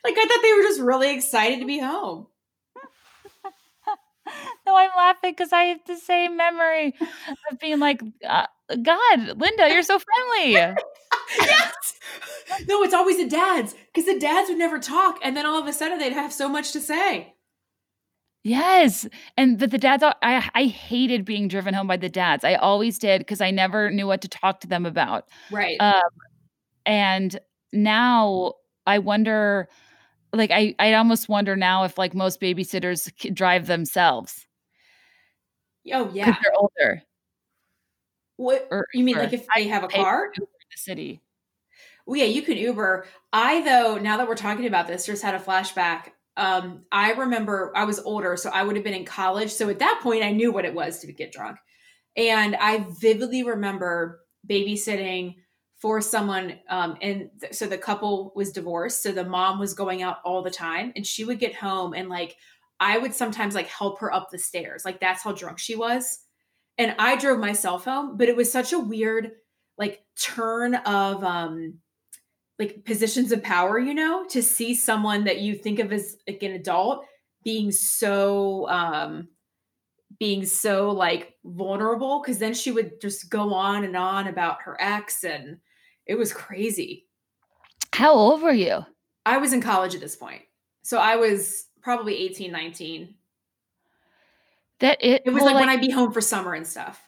like 0.04 0.16
I 0.18 0.26
thought 0.26 0.42
they 0.42 0.54
were 0.54 0.64
just 0.64 0.82
really 0.82 1.14
excited 1.14 1.60
to 1.60 1.66
be 1.66 1.80
home. 1.80 2.26
No, 4.66 4.78
I'm 4.78 4.90
laughing 4.96 5.32
because 5.34 5.52
I 5.52 5.64
have 5.66 5.82
the 5.86 5.98
same 5.98 6.38
memory 6.38 6.96
of 7.52 7.60
being 7.60 7.80
like, 7.80 8.02
uh, 8.28 8.48
God, 8.82 9.38
Linda, 9.38 9.70
you're 9.70 9.84
so 9.84 10.00
friendly. 10.00 10.76
Yes. 11.40 11.94
No, 12.68 12.84
it's 12.84 12.94
always 12.94 13.18
the 13.18 13.28
dads 13.28 13.76
because 13.94 14.06
the 14.06 14.20
dads 14.20 14.50
would 14.50 14.58
never 14.58 14.80
talk, 14.80 15.20
and 15.24 15.36
then 15.36 15.46
all 15.46 15.60
of 15.60 15.68
a 15.68 15.74
sudden 15.74 15.98
they'd 15.98 16.14
have 16.14 16.34
so 16.34 16.48
much 16.48 16.72
to 16.74 16.80
say. 16.80 17.34
Yes. 18.44 19.08
And 19.38 19.58
but 19.58 19.72
the 19.72 19.78
dads, 19.78 20.04
I 20.04 20.50
I 20.54 20.66
hated 20.66 21.26
being 21.26 21.48
driven 21.48 21.74
home 21.74 21.88
by 21.88 21.98
the 21.98 22.10
dads. 22.10 22.44
I 22.44 22.56
always 22.56 23.00
did 23.00 23.20
because 23.20 23.42
I 23.42 23.52
never 23.52 23.90
knew 23.90 24.08
what 24.08 24.22
to 24.22 24.28
talk 24.28 24.60
to 24.62 24.68
them 24.68 24.86
about. 24.86 25.28
Right. 25.52 25.78
Um, 25.80 26.02
and 26.86 27.40
now 27.72 28.54
I 28.86 29.00
wonder, 29.00 29.70
like 30.34 30.52
I 30.52 30.76
I 30.80 30.94
almost 30.94 31.30
wonder 31.30 31.56
now 31.56 31.86
if 31.86 31.98
like 31.98 32.14
most 32.14 32.42
babysitters 32.42 33.12
drive 33.34 33.68
themselves 33.68 34.46
oh 35.92 36.10
yeah. 36.14 36.26
they're 36.26 36.54
older. 36.56 37.04
What 38.38 38.68
Or 38.72 38.88
you 38.94 39.04
mean? 39.04 39.18
Like 39.18 39.34
if 39.34 39.46
they 39.56 39.68
have 39.68 39.84
a 39.84 39.88
car? 39.88 40.32
In 40.36 40.44
the 40.44 40.78
city. 40.78 41.22
Well, 42.06 42.18
yeah, 42.20 42.26
you 42.26 42.42
can 42.42 42.58
Uber. 42.58 43.06
I 43.32 43.62
though, 43.62 43.98
now 43.98 44.18
that 44.18 44.28
we're 44.28 44.36
talking 44.36 44.66
about 44.66 44.88
this, 44.88 45.06
just 45.06 45.24
had 45.24 45.36
a 45.36 45.40
flashback. 45.40 46.10
Um, 46.36 46.84
I 46.92 47.12
remember 47.14 47.72
I 47.76 47.86
was 47.86 48.00
older, 48.00 48.36
so 48.36 48.50
I 48.50 48.64
would 48.64 48.76
have 48.76 48.84
been 48.84 48.94
in 48.94 49.06
college. 49.06 49.52
So 49.52 49.70
at 49.70 49.80
that 49.80 50.00
point, 50.04 50.24
I 50.24 50.32
knew 50.32 50.52
what 50.52 50.66
it 50.66 50.74
was 50.74 51.00
to 51.00 51.12
get 51.12 51.32
drunk, 51.32 51.58
and 52.18 52.56
I 52.56 52.86
vividly 53.00 53.44
remember 53.44 54.22
babysitting 54.50 55.36
for 55.78 56.02
someone. 56.02 56.60
Um, 56.70 56.98
and 57.02 57.30
th- 57.40 57.54
so 57.54 57.68
the 57.68 57.78
couple 57.78 58.34
was 58.36 58.52
divorced, 58.52 59.04
so 59.04 59.12
the 59.12 59.26
mom 59.26 59.60
was 59.60 59.74
going 59.74 60.02
out 60.04 60.18
all 60.26 60.42
the 60.42 60.52
time, 60.52 60.92
and 60.96 61.06
she 61.06 61.24
would 61.26 61.40
get 61.40 61.56
home 61.56 61.94
and 61.94 62.10
like 62.10 62.36
I 62.80 62.98
would 62.98 63.14
sometimes 63.14 63.56
like 63.56 63.68
help 63.68 64.00
her 64.00 64.14
up 64.14 64.30
the 64.32 64.40
stairs. 64.40 64.84
Like 64.84 65.00
that's 65.00 65.24
how 65.24 65.32
drunk 65.32 65.60
she 65.60 65.76
was. 65.76 66.20
And 66.78 66.96
I 67.00 67.16
drove 67.16 67.40
myself 67.40 67.86
home, 67.86 68.18
but 68.18 68.30
it 68.30 68.36
was 68.36 68.52
such 68.52 68.74
a 68.74 68.80
weird 68.80 69.32
like 69.78 70.04
turn 70.22 70.76
of 70.76 71.24
um 71.24 71.76
like 72.60 72.86
positions 72.86 73.32
of 73.32 73.42
power, 73.44 73.80
you 73.80 73.94
know, 73.94 74.26
to 74.30 74.44
see 74.44 74.76
someone 74.76 75.24
that 75.26 75.40
you 75.40 75.56
think 75.56 75.80
of 75.80 75.92
as 75.92 76.18
like 76.28 76.44
an 76.44 76.52
adult 76.52 77.06
being 77.44 77.72
so 77.72 78.68
um 78.70 79.28
being 80.20 80.46
so 80.46 80.92
like 80.92 81.34
vulnerable 81.44 82.22
because 82.22 82.38
then 82.38 82.54
she 82.54 82.72
would 82.72 83.02
just 83.02 83.30
go 83.30 83.54
on 83.54 83.84
and 83.84 83.98
on 83.98 84.28
about 84.28 84.62
her 84.62 84.78
ex 84.80 85.24
and 85.24 85.58
it 86.06 86.16
was 86.16 86.32
crazy. 86.32 87.08
How 87.94 88.12
old 88.14 88.42
were 88.42 88.54
you? 88.54 88.86
I 89.26 89.38
was 89.38 89.54
in 89.54 89.62
college 89.62 89.96
at 89.96 90.02
this 90.02 90.16
point. 90.16 90.42
So 90.84 90.98
I 90.98 91.16
was 91.16 91.68
probably 91.82 92.16
18, 92.18 92.52
19. 92.52 93.16
That 94.80 94.98
it, 95.02 95.24
It 95.26 95.32
was 95.32 95.44
well, 95.44 95.54
like, 95.54 95.62
when 95.62 95.70
I'd 95.70 95.82
be 95.82 95.90
home 95.90 96.12
for 96.12 96.22
summer 96.22 96.54
and 96.54 96.68
stuff. 96.68 97.02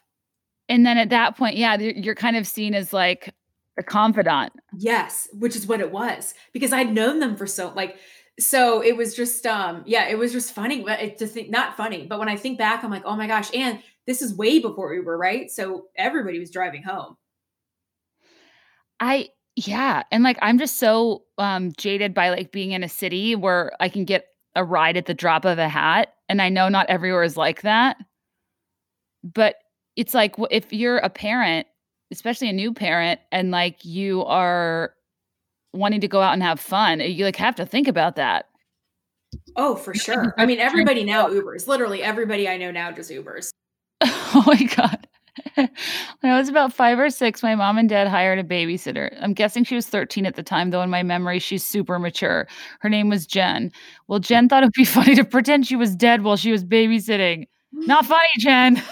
and 0.70 0.86
then 0.86 0.98
at 0.98 1.10
that 1.10 1.38
point, 1.38 1.58
yeah, 1.58 1.78
you're 1.78 2.16
kind 2.16 2.38
of 2.38 2.48
seen 2.48 2.74
as 2.74 2.94
like 2.94 3.34
a 3.78 3.84
confidant. 3.84 4.54
Yes, 4.78 5.28
which 5.34 5.56
is 5.56 5.68
what 5.68 5.82
it 5.82 5.92
was 5.92 6.34
because 6.54 6.74
I'd 6.74 6.94
known 6.94 7.20
them 7.20 7.36
for 7.36 7.48
so 7.48 7.74
like 7.76 7.98
so 8.40 8.82
it 8.82 8.98
was 8.98 9.16
just 9.16 9.46
um 9.46 9.84
yeah, 9.86 10.08
it 10.08 10.18
was 10.18 10.32
just 10.32 10.54
funny. 10.54 10.84
But 10.84 11.02
it 11.02 11.18
just 11.18 11.38
not 11.50 11.78
funny, 11.78 12.06
but 12.08 12.20
when 12.20 12.30
I 12.30 12.36
think 12.36 12.58
back, 12.58 12.84
I'm 12.84 12.92
like, 12.92 13.06
oh 13.06 13.16
my 13.16 13.28
gosh, 13.28 13.54
and 13.54 13.80
this 14.08 14.22
is 14.22 14.36
way 14.36 14.60
before 14.60 14.94
Uber, 14.94 15.18
right? 15.18 15.50
So 15.50 15.88
everybody 15.96 16.40
was 16.40 16.52
driving 16.52 16.84
home. 16.84 17.18
I 19.00 19.30
yeah, 19.56 20.04
and 20.12 20.24
like 20.24 20.38
I'm 20.42 20.58
just 20.58 20.78
so 20.78 21.24
um 21.38 21.72
jaded 21.78 22.14
by 22.14 22.30
like 22.30 22.52
being 22.52 22.72
in 22.72 22.84
a 22.84 22.90
city 22.90 23.36
where 23.36 23.72
I 23.80 23.90
can 23.90 24.06
get 24.06 24.28
a 24.56 24.64
ride 24.64 24.98
at 24.98 25.06
the 25.06 25.14
drop 25.14 25.44
of 25.44 25.60
a 25.60 25.68
hat 25.68 26.14
and 26.30 26.42
I 26.42 26.50
know 26.50 26.70
not 26.70 26.90
everywhere 26.90 27.24
is 27.24 27.38
like 27.38 27.62
that. 27.62 27.98
But 29.24 29.56
it's 29.96 30.14
like 30.14 30.36
if 30.52 30.72
you're 30.72 30.98
a 30.98 31.10
parent, 31.10 31.68
especially 32.12 32.50
a 32.50 32.54
new 32.54 32.74
parent 32.74 33.20
and 33.32 33.52
like 33.52 33.84
you 33.84 34.24
are 34.26 34.94
wanting 35.74 36.02
to 36.02 36.08
go 36.08 36.22
out 36.22 36.34
and 36.34 36.44
have 36.44 36.60
fun, 36.60 37.00
you 37.00 37.26
like 37.26 37.36
have 37.36 37.56
to 37.56 37.66
think 37.66 37.88
about 37.88 38.16
that. 38.16 38.46
Oh, 39.56 39.76
for 39.76 39.94
sure. 39.94 40.34
I 40.38 40.46
mean, 40.46 40.60
everybody 40.60 41.04
now 41.04 41.28
Ubers. 41.28 41.68
Literally 41.68 42.02
everybody 42.02 42.48
I 42.48 42.58
know 42.58 42.72
now 42.72 42.92
just 42.92 43.12
Ubers. 43.12 43.50
Oh 44.38 44.44
my 44.48 44.64
god. 44.64 45.08
when 45.56 45.70
I 46.24 46.38
was 46.38 46.50
about 46.50 46.74
five 46.74 47.00
or 47.00 47.10
six, 47.10 47.42
my 47.42 47.56
mom 47.56 47.78
and 47.78 47.88
dad 47.88 48.10
hired 48.10 48.38
a 48.38 48.44
babysitter. 48.44 49.16
I'm 49.22 49.34
guessing 49.34 49.64
she 49.64 49.76
was 49.76 49.88
13 49.88 50.26
at 50.26 50.36
the 50.36 50.44
time, 50.44 50.72
though 50.72 50.82
in 50.82 50.90
my 50.90 51.04
memory, 51.04 51.40
she's 51.40 51.66
super 51.66 52.00
mature. 52.00 52.46
Her 52.80 52.90
name 52.90 53.08
was 53.08 53.26
Jen. 53.26 53.72
Well, 54.10 54.20
Jen 54.20 54.50
thought 54.50 54.64
it 54.64 54.68
would 54.68 54.74
be 54.74 54.84
funny 54.86 55.16
to 55.16 55.24
pretend 55.24 55.68
she 55.68 55.78
was 55.78 55.96
dead 55.96 56.24
while 56.24 56.36
she 56.36 56.52
was 56.52 56.66
babysitting. 56.66 57.48
Not 57.72 58.06
funny, 58.06 58.28
Jen. 58.40 58.84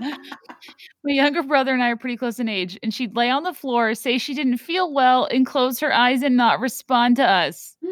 My 0.00 1.12
younger 1.12 1.42
brother 1.42 1.72
and 1.72 1.82
I 1.82 1.90
are 1.90 1.96
pretty 1.96 2.16
close 2.16 2.38
in 2.38 2.48
age, 2.48 2.78
and 2.82 2.92
she'd 2.92 3.16
lay 3.16 3.30
on 3.30 3.42
the 3.42 3.54
floor, 3.54 3.94
say 3.94 4.18
she 4.18 4.34
didn't 4.34 4.58
feel 4.58 4.92
well, 4.92 5.26
and 5.26 5.46
close 5.46 5.80
her 5.80 5.92
eyes 5.92 6.22
and 6.22 6.36
not 6.36 6.60
respond 6.60 7.16
to 7.16 7.24
us. 7.24 7.76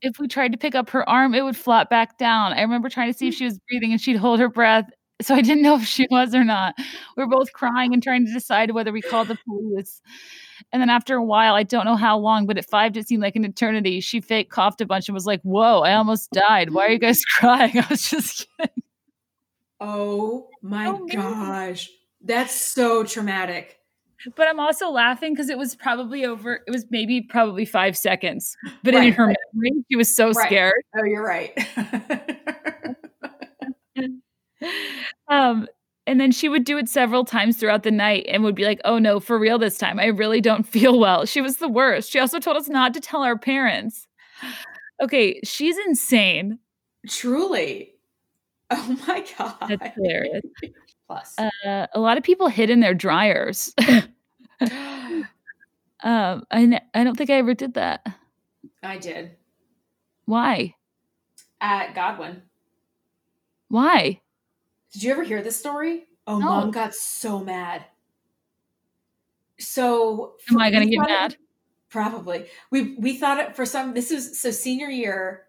If 0.00 0.20
we 0.20 0.28
tried 0.28 0.52
to 0.52 0.58
pick 0.58 0.76
up 0.76 0.90
her 0.90 1.08
arm, 1.08 1.34
it 1.34 1.42
would 1.42 1.56
flop 1.56 1.90
back 1.90 2.18
down. 2.18 2.52
I 2.52 2.60
remember 2.60 2.88
trying 2.88 3.12
to 3.12 3.18
see 3.18 3.26
if 3.26 3.34
she 3.34 3.44
was 3.50 3.58
breathing, 3.68 3.90
and 3.90 4.00
she'd 4.00 4.14
hold 4.14 4.38
her 4.38 4.48
breath. 4.48 4.88
So 5.20 5.34
I 5.34 5.42
didn't 5.42 5.64
know 5.64 5.74
if 5.74 5.84
she 5.84 6.06
was 6.08 6.36
or 6.36 6.44
not. 6.44 6.76
We 6.78 7.24
were 7.24 7.28
both 7.28 7.52
crying 7.52 7.92
and 7.92 8.00
trying 8.00 8.24
to 8.24 8.32
decide 8.32 8.70
whether 8.70 8.92
we 8.92 9.02
called 9.02 9.26
the 9.26 9.36
police. 9.44 10.00
And 10.72 10.80
then 10.80 10.90
after 10.90 11.16
a 11.16 11.24
while, 11.24 11.54
I 11.54 11.64
don't 11.64 11.84
know 11.84 11.96
how 11.96 12.16
long, 12.18 12.46
but 12.46 12.58
at 12.58 12.70
five, 12.70 12.96
it 12.96 13.08
seemed 13.08 13.22
like 13.22 13.34
an 13.34 13.44
eternity. 13.44 14.00
She 14.00 14.20
fake 14.20 14.50
coughed 14.50 14.80
a 14.80 14.86
bunch 14.86 15.08
and 15.08 15.14
was 15.14 15.26
like, 15.26 15.40
Whoa, 15.42 15.80
I 15.80 15.94
almost 15.94 16.30
died. 16.30 16.70
Why 16.70 16.86
are 16.86 16.90
you 16.90 16.98
guys 17.00 17.24
crying? 17.38 17.76
I 17.78 17.86
was 17.90 18.08
just 18.08 18.46
kidding. 18.56 18.82
Oh 19.80 20.48
my 20.62 20.92
mean. 20.92 21.06
gosh. 21.08 21.88
That's 22.22 22.54
so 22.54 23.04
traumatic. 23.04 23.76
But 24.34 24.48
I'm 24.48 24.58
also 24.58 24.90
laughing 24.90 25.32
because 25.32 25.48
it 25.48 25.56
was 25.58 25.76
probably 25.76 26.24
over, 26.24 26.60
it 26.66 26.70
was 26.70 26.84
maybe 26.90 27.20
probably 27.20 27.64
five 27.64 27.96
seconds. 27.96 28.56
But 28.82 28.94
in 28.94 29.12
her 29.12 29.26
right. 29.26 29.36
memory, 29.54 29.84
she 29.88 29.96
was 29.96 30.12
so 30.12 30.32
Right. 30.32 30.46
scared. 30.46 30.82
Oh, 30.98 31.04
you're 31.04 31.24
right. 31.24 31.56
Um, 35.28 35.68
and 36.06 36.18
then 36.20 36.32
she 36.32 36.48
would 36.48 36.64
do 36.64 36.78
it 36.78 36.88
several 36.88 37.24
times 37.24 37.58
throughout 37.58 37.82
the 37.82 37.90
night 37.90 38.24
and 38.28 38.42
would 38.42 38.54
be 38.54 38.64
like, 38.64 38.80
oh 38.84 38.98
no, 38.98 39.20
for 39.20 39.38
real 39.38 39.58
this 39.58 39.76
time. 39.78 40.00
I 40.00 40.06
really 40.06 40.40
don't 40.40 40.66
feel 40.66 40.98
well. 40.98 41.26
She 41.26 41.40
was 41.40 41.58
the 41.58 41.68
worst. 41.68 42.10
She 42.10 42.18
also 42.18 42.38
told 42.38 42.56
us 42.56 42.68
not 42.68 42.94
to 42.94 43.00
tell 43.00 43.22
our 43.22 43.38
parents. 43.38 44.06
Okay, 45.00 45.40
she's 45.44 45.76
insane. 45.78 46.58
Truly. 47.08 47.92
Oh 48.70 48.96
my 49.08 49.24
god. 49.38 49.54
That's 49.80 49.94
hilarious. 49.94 50.42
Plus. 51.06 51.34
Uh, 51.38 51.86
a 51.94 51.98
lot 51.98 52.18
of 52.18 52.22
people 52.22 52.48
hid 52.48 52.68
in 52.68 52.80
their 52.80 52.92
dryers. 52.94 53.74
um, 53.80 55.24
I, 56.50 56.80
I 56.94 57.04
don't 57.04 57.16
think 57.16 57.30
I 57.30 57.34
ever 57.34 57.54
did 57.54 57.74
that. 57.74 58.06
I 58.82 58.98
did. 58.98 59.32
Why? 60.26 60.74
At 61.60 61.94
Godwin. 61.94 62.42
Why? 63.68 64.20
Did 64.92 65.02
you 65.02 65.12
ever 65.12 65.22
hear 65.24 65.42
this 65.42 65.58
story? 65.58 66.04
Oh, 66.26 66.38
No. 66.38 66.46
mom 66.46 66.70
got 66.70 66.94
so 66.94 67.40
mad. 67.40 67.84
So 69.58 70.34
Am 70.50 70.58
I 70.58 70.70
going 70.70 70.88
to 70.88 70.94
get 70.94 71.02
it- 71.04 71.08
mad? 71.08 71.36
Probably. 71.90 72.44
We 72.70 72.96
we 72.98 73.16
thought 73.16 73.38
it 73.40 73.56
for 73.56 73.64
some 73.64 73.94
this 73.94 74.10
is 74.10 74.38
so 74.38 74.50
senior 74.50 74.88
year. 74.88 75.44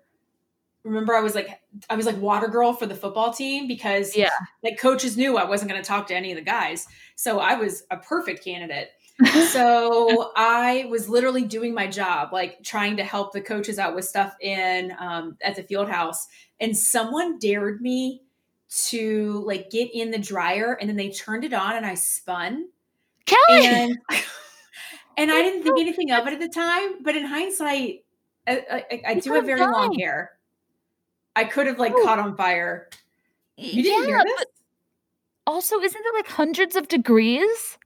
Remember 0.83 1.15
I 1.15 1.21
was 1.21 1.35
like 1.35 1.59
I 1.89 1.95
was 1.95 2.05
like 2.05 2.17
water 2.17 2.47
girl 2.47 2.73
for 2.73 2.85
the 2.85 2.95
football 2.95 3.33
team 3.33 3.67
because 3.67 4.15
Yeah. 4.15 4.29
like 4.63 4.79
coaches 4.79 5.17
knew 5.17 5.37
I 5.37 5.45
wasn't 5.45 5.69
going 5.71 5.81
to 5.81 5.87
talk 5.87 6.07
to 6.07 6.15
any 6.15 6.31
of 6.31 6.37
the 6.37 6.43
guys. 6.43 6.87
So 7.15 7.39
I 7.39 7.55
was 7.55 7.83
a 7.91 7.97
perfect 7.97 8.43
candidate. 8.43 8.89
so 9.49 10.31
I 10.37 10.87
was 10.89 11.09
literally 11.09 11.43
doing 11.43 11.73
my 11.73 11.87
job, 11.87 12.31
like 12.31 12.63
trying 12.63 12.97
to 12.97 13.03
help 13.03 13.33
the 13.33 13.41
coaches 13.41 13.77
out 13.77 13.93
with 13.93 14.05
stuff 14.05 14.33
in 14.39 14.93
um, 14.97 15.37
at 15.41 15.57
the 15.57 15.63
field 15.63 15.89
house, 15.89 16.27
and 16.61 16.77
someone 16.77 17.37
dared 17.37 17.81
me 17.81 18.21
to 18.87 19.43
like 19.45 19.69
get 19.71 19.89
in 19.93 20.11
the 20.11 20.19
dryer, 20.19 20.77
and 20.79 20.89
then 20.89 20.95
they 20.95 21.09
turned 21.09 21.43
it 21.43 21.53
on, 21.53 21.75
and 21.75 21.85
I 21.85 21.95
spun. 21.95 22.69
Kelly. 23.25 23.39
And 23.49 23.97
and 25.17 25.31
I 25.31 25.41
didn't 25.41 25.63
think 25.63 25.79
anything 25.79 26.11
of 26.11 26.25
it 26.25 26.33
at 26.33 26.39
the 26.39 26.47
time, 26.47 27.03
but 27.03 27.17
in 27.17 27.25
hindsight, 27.25 28.05
I, 28.47 28.85
I, 28.89 29.01
I 29.05 29.13
do 29.15 29.33
have 29.33 29.45
very 29.45 29.59
long 29.59 29.99
hair. 29.99 30.31
I 31.35 31.45
could 31.45 31.67
have 31.67 31.79
like 31.79 31.93
caught 31.93 32.19
on 32.19 32.35
fire. 32.35 32.89
You 33.57 33.83
didn't 33.83 34.03
yeah, 34.03 34.07
hear 34.07 34.23
this? 34.23 34.45
also, 35.45 35.79
isn't 35.79 36.05
it 36.05 36.15
like 36.15 36.27
hundreds 36.27 36.75
of 36.75 36.87
degrees? 36.87 37.77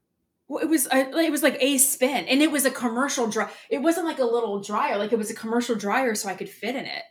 Well, 0.48 0.62
it 0.62 0.70
was 0.70 0.88
uh, 0.88 1.06
it 1.16 1.32
was 1.32 1.42
like 1.42 1.58
a 1.60 1.78
spin, 1.78 2.26
and 2.26 2.42
it 2.42 2.52
was 2.52 2.66
a 2.66 2.72
commercial 2.72 3.28
dry. 3.28 3.50
It 3.70 3.80
wasn't 3.80 4.06
like 4.06 4.20
a 4.20 4.26
little 4.26 4.62
dryer; 4.62 4.98
like 4.98 5.14
it 5.14 5.18
was 5.18 5.32
a 5.32 5.36
commercial 5.36 5.76
dryer, 5.76 6.14
so 6.16 6.30
I 6.30 6.36
could 6.36 6.50
fit 6.50 6.76
in 6.76 6.86
it. 6.86 7.04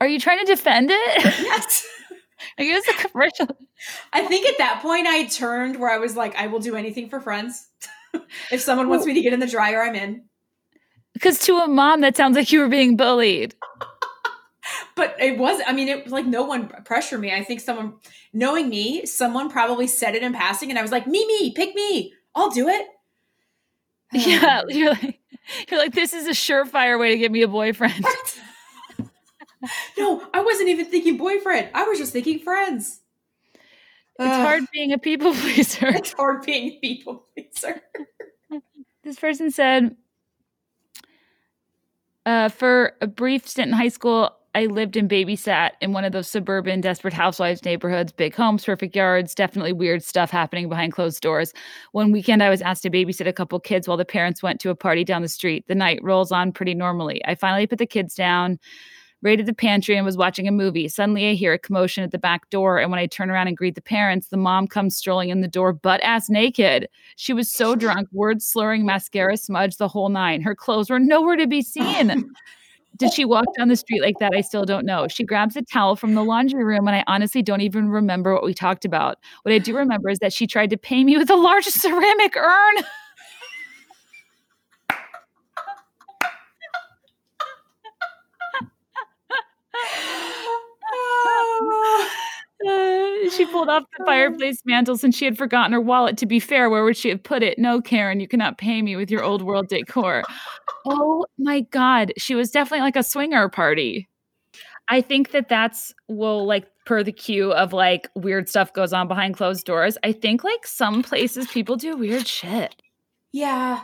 Are 0.00 0.06
you 0.06 0.20
trying 0.20 0.38
to 0.38 0.44
defend 0.44 0.90
it? 0.92 1.24
Yes, 1.24 1.86
I 2.58 2.64
guess 2.64 2.86
a 2.86 3.08
commercial. 3.08 3.48
I 4.12 4.26
think 4.26 4.46
at 4.46 4.58
that 4.58 4.82
point 4.82 5.06
I 5.06 5.24
turned 5.24 5.80
where 5.80 5.90
I 5.90 5.98
was 5.98 6.16
like, 6.16 6.36
I 6.36 6.46
will 6.46 6.60
do 6.60 6.76
anything 6.76 7.08
for 7.08 7.20
friends. 7.20 7.68
if 8.50 8.60
someone 8.60 8.88
wants 8.88 9.06
me 9.06 9.14
to 9.14 9.20
get 9.20 9.32
in 9.32 9.40
the 9.40 9.46
dryer, 9.46 9.82
I'm 9.82 9.94
in. 9.94 10.24
Because 11.14 11.38
to 11.40 11.58
a 11.58 11.68
mom, 11.68 12.00
that 12.02 12.16
sounds 12.16 12.36
like 12.36 12.52
you 12.52 12.60
were 12.60 12.68
being 12.68 12.96
bullied. 12.96 13.54
But 14.96 15.16
it 15.18 15.38
was, 15.38 15.60
I 15.66 15.72
mean, 15.72 15.88
it 15.88 16.04
was 16.04 16.12
like 16.12 16.26
no 16.26 16.44
one 16.44 16.68
pressured 16.84 17.20
me. 17.20 17.32
I 17.32 17.42
think 17.42 17.60
someone, 17.60 17.94
knowing 18.32 18.68
me, 18.68 19.06
someone 19.06 19.50
probably 19.50 19.86
said 19.86 20.14
it 20.14 20.22
in 20.22 20.32
passing, 20.32 20.70
and 20.70 20.78
I 20.78 20.82
was 20.82 20.92
like, 20.92 21.06
me, 21.06 21.26
me, 21.26 21.52
pick 21.52 21.74
me. 21.74 22.12
I'll 22.34 22.50
do 22.50 22.68
it. 22.68 22.86
Yeah, 24.12 24.62
you're 24.68 24.90
like, 24.90 25.18
you're 25.68 25.80
like, 25.80 25.92
this 25.92 26.12
is 26.12 26.28
a 26.28 26.30
surefire 26.30 27.00
way 27.00 27.10
to 27.10 27.18
get 27.18 27.32
me 27.32 27.42
a 27.42 27.48
boyfriend. 27.48 28.04
no, 29.98 30.22
I 30.32 30.40
wasn't 30.40 30.68
even 30.68 30.86
thinking 30.86 31.16
boyfriend. 31.16 31.70
I 31.74 31.82
was 31.84 31.98
just 31.98 32.12
thinking 32.12 32.38
friends. 32.38 33.00
It's 34.20 34.36
hard 34.36 34.64
being 34.72 34.92
a 34.92 34.98
people 34.98 35.34
pleaser. 35.34 35.88
It's 35.88 36.12
hard 36.12 36.46
being 36.46 36.74
a 36.74 36.78
people 36.78 37.26
pleaser. 37.34 37.82
This 39.02 39.18
person 39.18 39.50
said, 39.50 39.96
uh, 42.24 42.48
for 42.48 42.92
a 43.00 43.06
brief 43.06 43.48
stint 43.48 43.68
in 43.68 43.74
high 43.74 43.88
school, 43.88 44.30
I 44.54 44.66
lived 44.66 44.96
and 44.96 45.10
babysat 45.10 45.70
in 45.80 45.92
one 45.92 46.04
of 46.04 46.12
those 46.12 46.28
suburban 46.28 46.80
Desperate 46.80 47.12
Housewives 47.12 47.64
neighborhoods, 47.64 48.12
big 48.12 48.36
homes, 48.36 48.64
perfect 48.64 48.94
yards, 48.94 49.34
definitely 49.34 49.72
weird 49.72 50.04
stuff 50.04 50.30
happening 50.30 50.68
behind 50.68 50.92
closed 50.92 51.20
doors. 51.20 51.52
One 51.90 52.12
weekend, 52.12 52.40
I 52.40 52.50
was 52.50 52.62
asked 52.62 52.84
to 52.84 52.90
babysit 52.90 53.26
a 53.26 53.32
couple 53.32 53.58
kids 53.58 53.88
while 53.88 53.96
the 53.96 54.04
parents 54.04 54.44
went 54.44 54.60
to 54.60 54.70
a 54.70 54.76
party 54.76 55.02
down 55.02 55.22
the 55.22 55.28
street. 55.28 55.66
The 55.66 55.74
night 55.74 55.98
rolls 56.04 56.30
on 56.30 56.52
pretty 56.52 56.74
normally. 56.74 57.20
I 57.26 57.34
finally 57.34 57.66
put 57.66 57.78
the 57.78 57.86
kids 57.86 58.14
down, 58.14 58.60
raided 59.22 59.46
the 59.46 59.54
pantry, 59.54 59.96
and 59.96 60.06
was 60.06 60.16
watching 60.16 60.46
a 60.46 60.52
movie. 60.52 60.86
Suddenly, 60.86 61.30
I 61.30 61.34
hear 61.34 61.52
a 61.52 61.58
commotion 61.58 62.04
at 62.04 62.12
the 62.12 62.18
back 62.18 62.48
door, 62.50 62.78
and 62.78 62.92
when 62.92 63.00
I 63.00 63.06
turn 63.06 63.30
around 63.30 63.48
and 63.48 63.56
greet 63.56 63.74
the 63.74 63.82
parents, 63.82 64.28
the 64.28 64.36
mom 64.36 64.68
comes 64.68 64.96
strolling 64.96 65.30
in 65.30 65.40
the 65.40 65.48
door, 65.48 65.72
butt 65.72 66.00
ass 66.04 66.30
naked. 66.30 66.88
She 67.16 67.32
was 67.32 67.50
so 67.50 67.74
drunk, 67.74 68.08
words 68.12 68.46
slurring, 68.46 68.86
mascara 68.86 69.36
smudged, 69.36 69.78
the 69.78 69.88
whole 69.88 70.10
nine. 70.10 70.42
Her 70.42 70.54
clothes 70.54 70.90
were 70.90 71.00
nowhere 71.00 71.36
to 71.36 71.48
be 71.48 71.60
seen. 71.60 72.30
Did 72.96 73.12
she 73.12 73.24
walk 73.24 73.46
down 73.58 73.68
the 73.68 73.76
street 73.76 74.02
like 74.02 74.18
that? 74.20 74.32
I 74.34 74.40
still 74.40 74.64
don't 74.64 74.86
know. 74.86 75.08
She 75.08 75.24
grabs 75.24 75.56
a 75.56 75.62
towel 75.62 75.96
from 75.96 76.14
the 76.14 76.22
laundry 76.22 76.62
room, 76.64 76.86
and 76.86 76.96
I 76.96 77.04
honestly 77.06 77.42
don't 77.42 77.60
even 77.60 77.88
remember 77.88 78.32
what 78.32 78.44
we 78.44 78.54
talked 78.54 78.84
about. 78.84 79.18
What 79.42 79.52
I 79.52 79.58
do 79.58 79.76
remember 79.76 80.10
is 80.10 80.18
that 80.20 80.32
she 80.32 80.46
tried 80.46 80.70
to 80.70 80.76
pay 80.76 81.02
me 81.02 81.16
with 81.16 81.30
a 81.30 81.36
large 81.36 81.64
ceramic 81.66 82.36
urn. 82.36 82.84
Uh, 90.96 92.08
she 93.34 93.46
pulled 93.46 93.68
off 93.68 93.84
the 93.98 94.04
fireplace 94.04 94.62
mantles 94.64 95.00
since 95.00 95.16
she 95.16 95.24
had 95.24 95.36
forgotten 95.36 95.72
her 95.72 95.80
wallet. 95.80 96.16
To 96.18 96.26
be 96.26 96.40
fair, 96.40 96.70
where 96.70 96.84
would 96.84 96.96
she 96.96 97.08
have 97.10 97.22
put 97.22 97.42
it? 97.42 97.58
No, 97.58 97.80
Karen, 97.80 98.20
you 98.20 98.28
cannot 98.28 98.58
pay 98.58 98.82
me 98.82 98.96
with 98.96 99.10
your 99.10 99.22
old 99.22 99.42
world 99.42 99.68
decor. 99.68 100.22
Oh 100.86 101.26
my 101.38 101.60
God. 101.60 102.12
She 102.16 102.34
was 102.34 102.50
definitely 102.50 102.82
like 102.82 102.96
a 102.96 103.02
swinger 103.02 103.48
party. 103.48 104.08
I 104.88 105.00
think 105.00 105.30
that 105.30 105.48
that's, 105.48 105.94
well, 106.08 106.46
like 106.46 106.66
per 106.84 107.02
the 107.02 107.12
cue 107.12 107.52
of 107.52 107.72
like 107.72 108.08
weird 108.14 108.48
stuff 108.48 108.72
goes 108.72 108.92
on 108.92 109.08
behind 109.08 109.36
closed 109.36 109.64
doors. 109.64 109.96
I 110.04 110.12
think 110.12 110.44
like 110.44 110.66
some 110.66 111.02
places 111.02 111.46
people 111.48 111.76
do 111.76 111.96
weird 111.96 112.26
shit. 112.26 112.76
Yeah. 113.32 113.80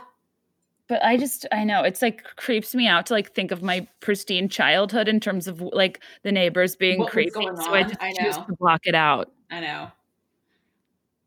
But 0.87 1.03
I 1.03 1.17
just, 1.17 1.47
I 1.51 1.63
know 1.63 1.83
it's 1.83 2.01
like 2.01 2.23
creeps 2.35 2.75
me 2.75 2.85
out 2.85 3.05
to 3.07 3.13
like 3.13 3.33
think 3.33 3.51
of 3.51 3.63
my 3.63 3.87
pristine 4.01 4.49
childhood 4.49 5.07
in 5.07 5.19
terms 5.19 5.47
of 5.47 5.61
like 5.61 6.03
the 6.23 6.31
neighbors 6.31 6.75
being 6.75 6.99
What 6.99 7.11
creepy. 7.11 7.31
So 7.31 7.73
I 7.73 7.83
just 7.83 8.01
I 8.01 8.13
choose 8.13 8.35
to 8.35 8.55
block 8.59 8.81
it 8.83 8.93
out. 8.93 9.31
I 9.51 9.59
know. 9.59 9.91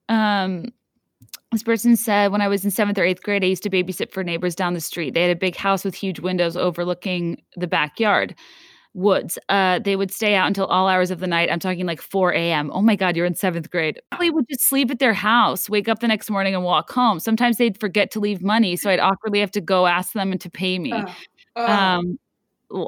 Um, 0.08 0.72
this 1.52 1.62
person 1.62 1.96
said, 1.96 2.32
when 2.32 2.40
I 2.40 2.48
was 2.48 2.64
in 2.64 2.70
seventh 2.70 2.98
or 2.98 3.04
eighth 3.04 3.22
grade, 3.22 3.44
I 3.44 3.46
used 3.46 3.62
to 3.62 3.70
babysit 3.70 4.10
for 4.10 4.24
neighbors 4.24 4.54
down 4.54 4.74
the 4.74 4.80
street. 4.80 5.14
They 5.14 5.22
had 5.22 5.36
a 5.36 5.38
big 5.38 5.54
house 5.54 5.84
with 5.84 5.94
huge 5.94 6.18
windows 6.18 6.56
overlooking 6.56 7.40
the 7.56 7.68
backyard, 7.68 8.34
woods. 8.94 9.38
Uh, 9.48 9.78
they 9.78 9.94
would 9.94 10.10
stay 10.10 10.34
out 10.34 10.48
until 10.48 10.66
all 10.66 10.88
hours 10.88 11.10
of 11.10 11.20
the 11.20 11.26
night. 11.26 11.50
I'm 11.52 11.60
talking 11.60 11.86
like 11.86 12.00
4 12.00 12.32
a.m. 12.32 12.70
Oh 12.72 12.82
my 12.82 12.96
God, 12.96 13.16
you're 13.16 13.26
in 13.26 13.34
seventh 13.34 13.70
grade. 13.70 14.00
They 14.18 14.30
would 14.30 14.48
just 14.48 14.68
sleep 14.68 14.90
at 14.90 14.98
their 14.98 15.14
house, 15.14 15.70
wake 15.70 15.88
up 15.88 16.00
the 16.00 16.08
next 16.08 16.30
morning 16.30 16.54
and 16.54 16.64
walk 16.64 16.90
home. 16.90 17.20
Sometimes 17.20 17.58
they'd 17.58 17.78
forget 17.78 18.10
to 18.12 18.20
leave 18.20 18.42
money. 18.42 18.74
So 18.76 18.90
I'd 18.90 19.00
awkwardly 19.00 19.40
have 19.40 19.52
to 19.52 19.60
go 19.60 19.86
ask 19.86 20.12
them 20.12 20.36
to 20.36 20.50
pay 20.50 20.78
me. 20.78 20.92
Oh, 20.92 21.14
oh. 21.56 21.72
Um, 21.72 22.18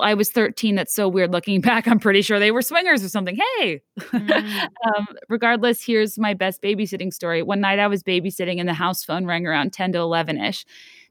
I 0.00 0.14
was 0.14 0.30
13. 0.30 0.74
That's 0.74 0.92
so 0.94 1.08
weird 1.08 1.32
looking 1.32 1.60
back. 1.62 1.86
I'm 1.86 1.98
pretty 2.00 2.22
sure 2.22 2.38
they 2.38 2.50
were 2.50 2.62
swingers 2.62 3.04
or 3.04 3.08
something. 3.08 3.36
Hey, 3.58 3.82
Mm. 4.00 4.68
um, 4.96 5.06
regardless, 5.28 5.82
here's 5.84 6.18
my 6.18 6.34
best 6.34 6.60
babysitting 6.62 7.12
story. 7.12 7.42
One 7.42 7.60
night 7.60 7.78
I 7.78 7.86
was 7.86 8.02
babysitting 8.02 8.58
and 8.60 8.68
the 8.68 8.74
house 8.74 9.04
phone 9.04 9.24
rang 9.26 9.46
around 9.46 9.72
10 9.72 9.92
to 9.92 9.98
11 9.98 10.38
ish. 10.38 10.64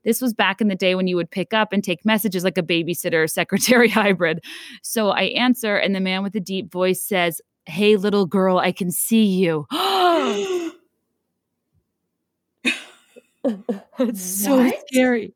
This 0.03 0.22
was 0.22 0.34
back 0.34 0.61
in 0.61 0.68
the 0.68 0.76
day 0.76 0.93
when 0.95 1.07
you 1.07 1.15
would 1.15 1.31
pick 1.31 1.53
up 1.53 1.73
and 1.73 1.84
take 1.84 2.06
messages 2.06 2.43
like 2.43 2.57
a 2.57 2.64
babysitter 2.64 3.27
secretary 3.30 3.89
hybrid. 4.02 4.43
So 4.84 5.10
I 5.10 5.23
answer, 5.23 5.76
and 5.77 5.95
the 5.95 5.99
man 5.99 6.22
with 6.22 6.34
the 6.34 6.39
deep 6.39 6.72
voice 6.72 7.02
says, 7.02 7.41
Hey, 7.65 7.95
little 7.95 8.26
girl, 8.27 8.60
I 8.60 8.72
can 8.72 8.91
see 8.91 9.26
you. 9.26 9.65
it's 13.99 14.22
so 14.22 14.57
What? 14.57 14.76
scary. 14.88 15.34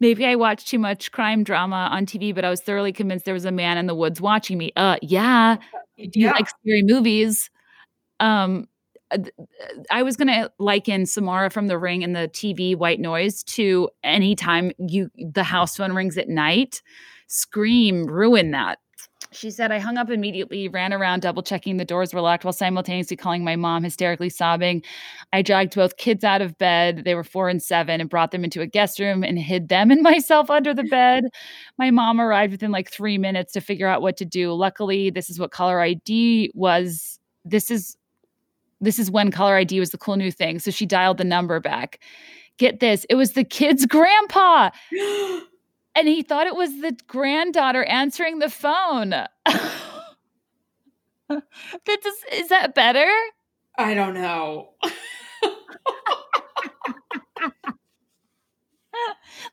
Maybe 0.00 0.26
I 0.26 0.34
watched 0.34 0.68
too 0.68 0.78
much 0.78 1.10
crime 1.12 1.42
drama 1.42 1.88
on 1.90 2.06
TV, 2.06 2.34
but 2.34 2.44
I 2.44 2.50
was 2.50 2.60
thoroughly 2.60 2.92
convinced 2.92 3.24
there 3.24 3.34
was 3.34 3.44
a 3.44 3.52
man 3.52 3.78
in 3.78 3.86
the 3.86 3.94
woods 3.94 4.20
watching 4.20 4.58
me. 4.58 4.72
Uh, 4.76 4.96
yeah. 5.02 5.56
Do 5.96 6.20
you 6.20 6.26
like 6.26 6.48
scary 6.48 6.82
movies? 6.82 7.50
Um, 8.20 8.68
uh, 9.10 9.18
I 9.90 10.02
was 10.02 10.16
gonna 10.16 10.50
liken 10.58 11.06
Samara 11.06 11.50
from 11.50 11.68
The 11.68 11.78
Ring 11.78 12.02
and 12.04 12.14
the 12.14 12.28
TV 12.28 12.76
white 12.76 13.00
noise 13.00 13.42
to 13.44 13.88
anytime 14.02 14.72
you 14.78 15.10
the 15.16 15.44
house 15.44 15.76
phone 15.76 15.92
rings 15.92 16.18
at 16.18 16.28
night. 16.28 16.82
Scream, 17.28 18.06
ruin 18.06 18.50
that. 18.52 18.78
She 19.32 19.50
said, 19.50 19.72
I 19.72 19.78
hung 19.78 19.98
up 19.98 20.08
immediately, 20.08 20.68
ran 20.68 20.92
around 20.92 21.20
double 21.20 21.42
checking 21.42 21.76
the 21.76 21.84
doors 21.84 22.14
were 22.14 22.20
locked 22.20 22.44
while 22.44 22.52
simultaneously 22.52 23.16
calling 23.16 23.44
my 23.44 23.56
mom, 23.56 23.82
hysterically 23.82 24.30
sobbing. 24.30 24.82
I 25.32 25.42
dragged 25.42 25.74
both 25.74 25.96
kids 25.96 26.24
out 26.24 26.42
of 26.42 26.56
bed. 26.58 27.02
They 27.04 27.14
were 27.14 27.24
four 27.24 27.48
and 27.48 27.62
seven 27.62 28.00
and 28.00 28.08
brought 28.08 28.30
them 28.30 28.44
into 28.44 28.60
a 28.60 28.66
guest 28.66 28.98
room 28.98 29.24
and 29.24 29.38
hid 29.38 29.68
them 29.68 29.90
and 29.90 30.02
myself 30.02 30.48
under 30.48 30.72
the 30.72 30.84
bed. 30.84 31.24
My 31.76 31.90
mom 31.90 32.20
arrived 32.20 32.52
within 32.52 32.70
like 32.70 32.90
three 32.90 33.18
minutes 33.18 33.52
to 33.54 33.60
figure 33.60 33.88
out 33.88 34.00
what 34.00 34.16
to 34.18 34.24
do. 34.24 34.52
Luckily, 34.52 35.10
this 35.10 35.28
is 35.28 35.38
what 35.38 35.50
caller 35.50 35.80
ID 35.80 36.52
was. 36.54 37.18
This 37.44 37.70
is 37.70 37.96
this 38.80 38.98
is 38.98 39.10
when 39.10 39.30
caller 39.30 39.56
ID 39.56 39.80
was 39.80 39.90
the 39.90 39.98
cool 39.98 40.16
new 40.16 40.30
thing. 40.30 40.58
So 40.58 40.70
she 40.70 40.86
dialed 40.86 41.18
the 41.18 41.24
number 41.24 41.58
back. 41.60 42.00
Get 42.58 42.80
this, 42.80 43.04
it 43.10 43.16
was 43.16 43.32
the 43.32 43.44
kid's 43.44 43.86
grandpa. 43.86 44.70
And 45.96 46.06
he 46.08 46.22
thought 46.22 46.46
it 46.46 46.54
was 46.54 46.82
the 46.82 46.94
granddaughter 47.06 47.82
answering 47.84 48.38
the 48.38 48.50
phone. 48.50 49.10
that 49.10 49.30
does, 51.86 52.14
is 52.32 52.50
that 52.50 52.74
better? 52.74 53.10
I 53.78 53.94
don't 53.94 54.12
know. 54.12 54.74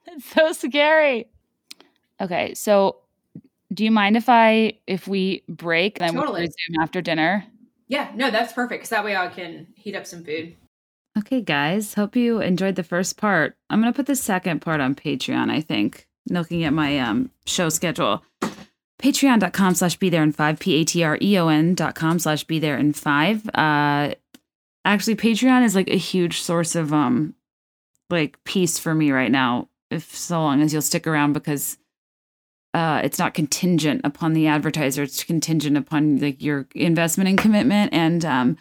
That's 0.06 0.26
so 0.34 0.52
scary. 0.52 1.28
Okay, 2.20 2.54
so 2.56 2.98
do 3.74 3.86
you 3.86 3.92
mind 3.92 4.18
if 4.18 4.30
I 4.30 4.80
if 4.86 5.08
we 5.08 5.44
break 5.48 6.00
and 6.02 6.10
then 6.10 6.22
we'll 6.22 6.34
resume 6.34 6.82
after 6.82 7.02
dinner? 7.02 7.46
Yeah, 7.88 8.12
no, 8.16 8.32
that's 8.32 8.54
perfect 8.54 8.82
because 8.82 8.90
that 8.90 9.04
way 9.04 9.16
I 9.16 9.28
can 9.28 9.68
heat 9.76 9.96
up 9.96 10.06
some 10.06 10.24
food. 10.24 10.56
Okay, 11.18 11.42
guys, 11.42 11.94
hope 11.94 12.16
you 12.16 12.40
enjoyed 12.42 12.76
the 12.76 12.84
first 12.84 13.18
part. 13.18 13.56
I'm 13.70 13.80
gonna 13.82 13.94
put 13.94 14.06
the 14.08 14.16
second 14.16 14.62
part 14.62 14.82
on 14.82 14.96
Patreon, 14.96 15.52
I 15.52 15.62
think. 15.62 16.08
Looking 16.30 16.64
at 16.64 16.74
my 16.74 17.00
um 17.00 17.32
show 17.46 17.70
schedule. 17.70 18.24
Patreon.com 19.02 19.76
slash 19.76 19.98
be 19.98 20.10
there 20.10 20.24
in 20.24 20.32
five, 20.32 20.60
P-A-T-R-E-O-N 20.60 21.76
dot 21.76 21.96
com 21.96 22.20
slash 22.20 22.46
be 22.46 22.60
there 22.60 22.78
in 22.78 22.94
five. 22.94 23.48
Uh 23.50 24.14
actually 24.86 25.16
Patreon 25.16 25.64
is 25.64 25.76
like 25.76 25.90
a 25.90 25.98
huge 25.98 26.42
source 26.42 26.76
of 26.76 26.94
um 26.94 27.36
like 28.10 28.42
peace 28.44 28.78
for 28.78 28.94
me 28.94 29.12
right 29.12 29.32
now 29.32 29.68
if 29.90 30.16
so 30.16 30.40
long 30.40 30.62
as 30.62 30.74
you'll 30.74 30.82
stick 30.82 31.08
around 31.08 31.34
because 31.34 31.78
uh, 32.74 33.02
it's 33.04 33.20
not 33.20 33.36
contingent 33.36 34.02
upon 34.04 34.34
the 34.34 34.48
advertiser 34.48 35.04
it's 35.04 35.24
contingent 35.24 35.78
upon 35.78 36.18
like 36.18 36.42
your 36.42 36.68
investment 36.74 37.30
and 37.30 37.38
commitment 37.38 37.94
and 37.94 38.26
um, 38.26 38.58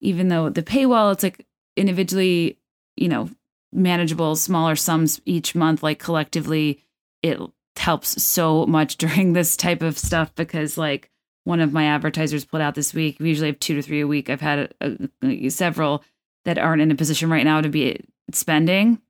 even 0.00 0.28
though 0.28 0.48
the 0.48 0.62
paywall 0.62 1.12
it's 1.12 1.22
like 1.22 1.44
individually 1.76 2.56
you 2.96 3.08
know 3.08 3.28
manageable 3.72 4.36
smaller 4.36 4.76
sums 4.76 5.20
each 5.26 5.54
month 5.54 5.82
like 5.82 5.98
collectively 5.98 6.80
it 7.22 7.38
helps 7.76 8.22
so 8.22 8.66
much 8.66 8.96
during 8.98 9.32
this 9.32 9.56
type 9.56 9.82
of 9.82 9.98
stuff 9.98 10.34
because 10.34 10.78
like 10.78 11.10
one 11.44 11.60
of 11.60 11.72
my 11.72 11.84
advertisers 11.84 12.44
put 12.44 12.60
out 12.60 12.74
this 12.74 12.92
week 12.92 13.16
we 13.20 13.28
usually 13.28 13.48
have 13.48 13.60
two 13.60 13.74
to 13.74 13.82
three 13.82 14.00
a 14.00 14.06
week. 14.06 14.28
I've 14.28 14.40
had 14.40 14.74
a, 14.80 15.08
a, 15.22 15.48
several 15.48 16.04
that 16.44 16.58
aren't 16.58 16.82
in 16.82 16.90
a 16.90 16.96
position 16.96 17.30
right 17.30 17.44
now 17.44 17.60
to 17.60 17.68
be 17.68 18.00
spending 18.32 19.00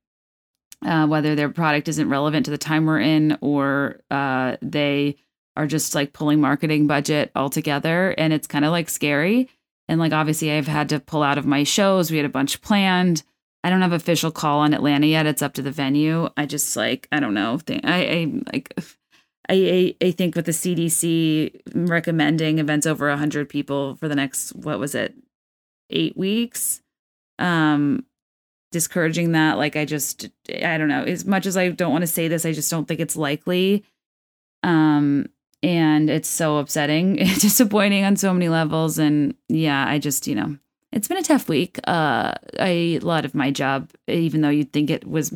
uh, 0.85 1.06
whether 1.06 1.35
their 1.35 1.48
product 1.48 1.89
isn't 1.89 2.09
relevant 2.09 2.44
to 2.44 2.51
the 2.51 2.59
time 2.59 2.86
we're 2.86 3.01
in 3.01 3.36
or 3.40 4.01
uh, 4.10 4.56
they 4.62 5.16
are 5.56 5.66
just 5.66 5.94
like 5.94 6.12
pulling 6.12 6.40
marketing 6.40 6.86
budget 6.86 7.32
altogether. 7.35 8.10
And 8.10 8.32
it's 8.32 8.47
kind 8.47 8.64
of 8.64 8.70
like 8.70 8.89
scary. 8.89 9.48
And 9.89 9.98
like 9.98 10.12
obviously 10.12 10.52
i've 10.52 10.68
had 10.68 10.90
to 10.90 11.01
pull 11.01 11.22
out 11.22 11.39
of 11.39 11.47
my 11.47 11.64
shows. 11.64 12.10
We 12.10 12.18
had 12.18 12.26
a 12.26 12.30
bunch 12.30 12.60
planned 12.60 13.22
i 13.64 13.70
don't 13.70 13.82
have 13.82 13.93
official 13.93 14.30
call 14.30 14.60
on 14.60 14.74
atlanta 14.74 15.06
yet 15.06 15.26
it's 15.26 15.43
up 15.43 15.55
to 15.55 15.62
the 15.62 15.70
venue 15.70 16.28
i 16.36 16.47
just 16.47 16.76
like 16.76 17.09
i 17.12 17.20
don't 17.20 17.35
know 17.35 17.59
I, 17.85 18.02
I 18.02 18.43
like 18.52 18.74
I, 19.51 19.97
I 20.02 20.10
think 20.10 20.36
with 20.36 20.44
the 20.44 20.52
cdc 20.52 21.60
recommending 21.74 22.59
events 22.59 22.86
over 22.86 23.09
100 23.09 23.48
people 23.48 23.97
for 23.97 24.06
the 24.06 24.14
next 24.14 24.55
what 24.55 24.78
was 24.78 24.94
it 24.94 25.14
eight 25.90 26.16
weeks 26.16 26.82
um 27.39 28.05
discouraging 28.70 29.32
that. 29.32 29.59
Like 29.59 29.76
I 29.76 29.85
just 29.85 30.28
I 30.62 30.78
don't 30.78 30.89
know. 30.89 31.05
As 31.05 31.24
much 31.24 31.47
as 31.47 31.56
I 31.56 31.70
don't 31.70 31.93
want 31.93 32.02
to 32.02 32.06
say 32.06 32.28
this, 32.28 32.44
I 32.44 32.52
just 32.52 32.70
don't 32.70 32.86
think 32.86 33.01
it's 33.01 33.16
likely. 33.16 33.85
Um 34.62 35.26
and 35.62 36.09
it's 36.09 36.28
so 36.28 36.59
upsetting, 36.59 37.16
disappointing 37.16 38.05
on 38.05 38.16
so 38.16 38.32
many 38.32 38.48
levels 38.48 38.98
and 38.98 39.35
yeah, 39.48 39.86
I 39.89 39.98
just, 39.98 40.26
you 40.26 40.35
know, 40.35 40.56
it's 40.93 41.09
been 41.09 41.19
a 41.19 41.23
tough 41.23 41.48
week. 41.48 41.78
Uh 41.86 42.35
a 42.59 42.98
lot 43.01 43.24
of 43.24 43.35
my 43.35 43.51
job 43.51 43.90
even 44.06 44.40
though 44.40 44.48
you'd 44.48 44.73
think 44.73 44.90
it 44.90 45.06
was 45.06 45.32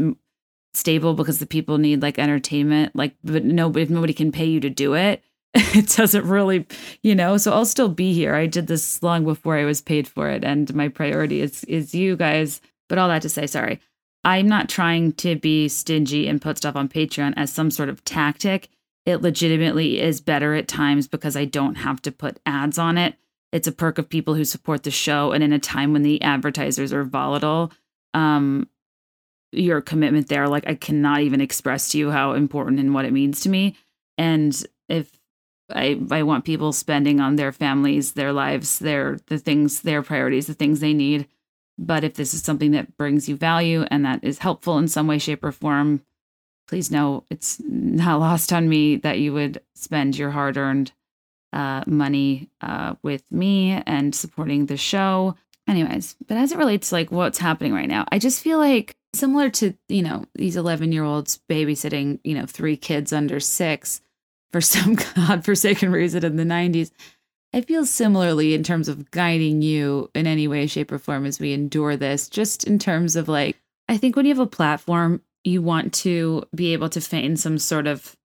stable 0.74 1.14
because 1.14 1.38
the 1.38 1.46
people 1.46 1.76
need 1.76 2.00
like 2.00 2.18
entertainment 2.18 2.96
like 2.96 3.14
but 3.22 3.44
no 3.44 3.70
if 3.76 3.90
nobody 3.90 4.14
can 4.14 4.32
pay 4.32 4.46
you 4.46 4.58
to 4.58 4.70
do 4.70 4.94
it 4.94 5.22
it 5.54 5.86
doesn't 5.88 6.24
really 6.24 6.66
you 7.02 7.14
know 7.14 7.36
so 7.36 7.52
i'll 7.52 7.66
still 7.66 7.90
be 7.90 8.14
here 8.14 8.34
i 8.34 8.46
did 8.46 8.68
this 8.68 9.02
long 9.02 9.22
before 9.22 9.58
i 9.58 9.66
was 9.66 9.82
paid 9.82 10.08
for 10.08 10.30
it 10.30 10.42
and 10.42 10.74
my 10.74 10.88
priority 10.88 11.42
is 11.42 11.62
is 11.64 11.94
you 11.94 12.16
guys 12.16 12.62
but 12.92 12.98
all 12.98 13.08
that 13.08 13.22
to 13.22 13.28
say, 13.30 13.46
sorry, 13.46 13.80
I'm 14.22 14.46
not 14.46 14.68
trying 14.68 15.12
to 15.14 15.34
be 15.34 15.66
stingy 15.68 16.28
and 16.28 16.42
put 16.42 16.58
stuff 16.58 16.76
on 16.76 16.90
Patreon 16.90 17.32
as 17.38 17.50
some 17.50 17.70
sort 17.70 17.88
of 17.88 18.04
tactic. 18.04 18.68
It 19.06 19.22
legitimately 19.22 19.98
is 19.98 20.20
better 20.20 20.52
at 20.52 20.68
times 20.68 21.08
because 21.08 21.34
I 21.34 21.46
don't 21.46 21.76
have 21.76 22.02
to 22.02 22.12
put 22.12 22.38
ads 22.44 22.76
on 22.76 22.98
it. 22.98 23.14
It's 23.52 23.68
a 23.68 23.72
perk 23.72 23.98
of 23.98 24.08
people 24.08 24.34
who 24.34 24.44
support 24.44 24.82
the 24.82 24.90
show. 24.90 25.32
And 25.32 25.44
in 25.44 25.52
a 25.52 25.58
time 25.58 25.92
when 25.92 26.02
the 26.02 26.20
advertisers 26.22 26.92
are 26.92 27.04
volatile, 27.04 27.72
um, 28.14 28.68
your 29.52 29.80
commitment 29.80 30.28
there, 30.28 30.48
like 30.48 30.66
I 30.66 30.74
cannot 30.74 31.20
even 31.20 31.40
express 31.40 31.90
to 31.90 31.98
you 31.98 32.10
how 32.10 32.32
important 32.32 32.80
and 32.80 32.94
what 32.94 33.04
it 33.04 33.12
means 33.12 33.40
to 33.40 33.48
me. 33.48 33.76
And 34.16 34.60
if 34.88 35.12
I, 35.70 36.00
I 36.10 36.22
want 36.22 36.44
people 36.44 36.72
spending 36.72 37.20
on 37.20 37.36
their 37.36 37.52
families, 37.52 38.12
their 38.12 38.32
lives, 38.32 38.78
their 38.78 39.18
the 39.26 39.38
things, 39.38 39.82
their 39.82 40.02
priorities, 40.02 40.46
the 40.46 40.54
things 40.54 40.80
they 40.80 40.94
need 40.94 41.28
but 41.78 42.04
if 42.04 42.14
this 42.14 42.34
is 42.34 42.42
something 42.42 42.72
that 42.72 42.96
brings 42.96 43.28
you 43.28 43.36
value 43.36 43.84
and 43.90 44.04
that 44.04 44.22
is 44.22 44.38
helpful 44.38 44.78
in 44.78 44.88
some 44.88 45.06
way, 45.06 45.18
shape, 45.18 45.42
or 45.42 45.52
form, 45.52 46.02
please 46.68 46.90
know 46.90 47.24
it's 47.30 47.60
not 47.64 48.20
lost 48.20 48.52
on 48.52 48.68
me 48.68 48.96
that 48.96 49.18
you 49.18 49.32
would 49.32 49.60
spend 49.74 50.16
your 50.16 50.30
hard 50.30 50.56
earned 50.56 50.92
uh, 51.52 51.84
money 51.86 52.48
uh, 52.60 52.94
with 53.02 53.22
me 53.30 53.82
and 53.86 54.14
supporting 54.14 54.66
the 54.66 54.76
show. 54.76 55.36
Anyways, 55.68 56.16
but 56.26 56.36
as 56.36 56.52
it 56.52 56.58
relates 56.58 56.88
to 56.88 56.96
like 56.96 57.12
what's 57.12 57.38
happening 57.38 57.72
right 57.72 57.88
now, 57.88 58.04
I 58.10 58.18
just 58.18 58.42
feel 58.42 58.58
like 58.58 58.96
similar 59.14 59.48
to, 59.50 59.74
you 59.88 60.02
know, 60.02 60.24
these 60.34 60.56
11 60.56 60.92
year 60.92 61.04
olds 61.04 61.40
babysitting, 61.48 62.18
you 62.24 62.34
know, 62.34 62.46
three 62.46 62.76
kids 62.76 63.12
under 63.12 63.38
six 63.40 64.00
for 64.50 64.60
some 64.60 64.94
godforsaken 64.94 65.92
reason 65.92 66.24
in 66.24 66.36
the 66.36 66.44
90s. 66.44 66.90
I 67.54 67.60
feel 67.60 67.84
similarly 67.84 68.54
in 68.54 68.62
terms 68.62 68.88
of 68.88 69.10
guiding 69.10 69.60
you 69.60 70.10
in 70.14 70.26
any 70.26 70.48
way, 70.48 70.66
shape, 70.66 70.90
or 70.90 70.98
form 70.98 71.26
as 71.26 71.38
we 71.38 71.52
endure 71.52 71.96
this, 71.96 72.28
just 72.28 72.64
in 72.64 72.78
terms 72.78 73.14
of 73.14 73.28
like, 73.28 73.58
I 73.88 73.98
think 73.98 74.16
when 74.16 74.24
you 74.24 74.34
have 74.34 74.38
a 74.38 74.46
platform, 74.46 75.20
you 75.44 75.60
want 75.60 75.92
to 75.92 76.44
be 76.54 76.72
able 76.72 76.88
to 76.88 77.00
feign 77.00 77.36
some 77.36 77.58
sort 77.58 77.86
of 77.86 78.16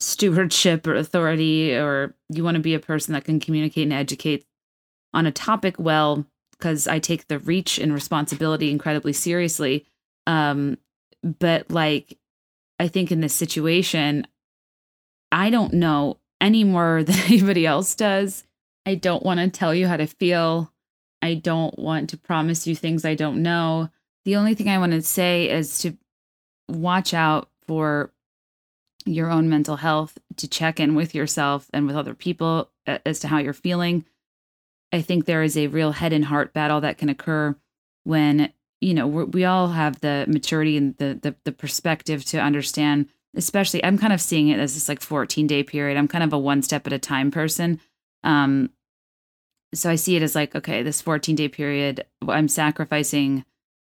stewardship 0.00 0.86
or 0.86 0.94
authority, 0.94 1.74
or 1.74 2.14
you 2.28 2.44
want 2.44 2.56
to 2.56 2.62
be 2.62 2.74
a 2.74 2.80
person 2.80 3.14
that 3.14 3.24
can 3.24 3.40
communicate 3.40 3.84
and 3.84 3.92
educate 3.92 4.46
on 5.12 5.26
a 5.26 5.32
topic 5.32 5.76
well, 5.78 6.24
because 6.52 6.86
I 6.86 6.98
take 6.98 7.28
the 7.28 7.38
reach 7.38 7.78
and 7.78 7.92
responsibility 7.92 8.70
incredibly 8.70 9.12
seriously. 9.12 9.86
Um, 10.26 10.78
but 11.22 11.70
like, 11.70 12.18
I 12.78 12.88
think 12.88 13.10
in 13.10 13.20
this 13.20 13.34
situation, 13.34 14.26
I 15.32 15.50
don't 15.50 15.74
know 15.74 16.18
any 16.40 16.64
more 16.64 17.02
than 17.04 17.16
anybody 17.26 17.66
else 17.66 17.94
does. 17.94 18.44
I 18.86 18.94
don't 18.94 19.22
want 19.22 19.40
to 19.40 19.50
tell 19.50 19.74
you 19.74 19.86
how 19.86 19.96
to 19.96 20.06
feel. 20.06 20.72
I 21.20 21.34
don't 21.34 21.76
want 21.78 22.10
to 22.10 22.16
promise 22.16 22.66
you 22.66 22.74
things 22.74 23.04
I 23.04 23.14
don't 23.14 23.42
know. 23.42 23.90
The 24.24 24.36
only 24.36 24.54
thing 24.54 24.68
I 24.68 24.78
want 24.78 24.92
to 24.92 25.02
say 25.02 25.50
is 25.50 25.80
to 25.80 25.96
watch 26.68 27.12
out 27.12 27.50
for 27.66 28.12
your 29.12 29.30
own 29.30 29.48
mental 29.48 29.76
health, 29.76 30.18
to 30.36 30.48
check 30.48 30.80
in 30.80 30.94
with 30.94 31.14
yourself 31.14 31.68
and 31.72 31.86
with 31.86 31.96
other 31.96 32.14
people 32.14 32.70
as 32.86 33.20
to 33.20 33.28
how 33.28 33.38
you're 33.38 33.52
feeling. 33.52 34.04
I 34.92 35.02
think 35.02 35.24
there 35.24 35.42
is 35.42 35.56
a 35.56 35.66
real 35.66 35.92
head 35.92 36.12
and 36.12 36.24
heart 36.24 36.52
battle 36.52 36.80
that 36.80 36.98
can 36.98 37.08
occur 37.08 37.56
when 38.04 38.52
you 38.80 38.94
know 38.94 39.06
we 39.06 39.44
all 39.44 39.68
have 39.68 40.00
the 40.00 40.24
maturity 40.28 40.76
and 40.76 40.96
the, 40.98 41.18
the 41.20 41.34
the 41.44 41.52
perspective 41.52 42.24
to 42.26 42.38
understand 42.38 43.08
especially 43.36 43.84
I'm 43.84 43.98
kind 43.98 44.12
of 44.12 44.20
seeing 44.20 44.48
it 44.48 44.58
as 44.58 44.74
this 44.74 44.88
like 44.88 45.00
14 45.00 45.46
day 45.46 45.62
period. 45.62 45.96
I'm 45.96 46.08
kind 46.08 46.24
of 46.24 46.32
a 46.32 46.38
one 46.38 46.62
step 46.62 46.86
at 46.86 46.92
a 46.92 46.98
time 46.98 47.30
person. 47.30 47.80
Um, 48.24 48.70
so 49.74 49.90
I 49.90 49.96
see 49.96 50.16
it 50.16 50.22
as 50.22 50.34
like, 50.34 50.54
okay, 50.54 50.82
this 50.82 51.02
14 51.02 51.36
day 51.36 51.48
period, 51.48 52.04
I'm 52.26 52.48
sacrificing 52.48 53.44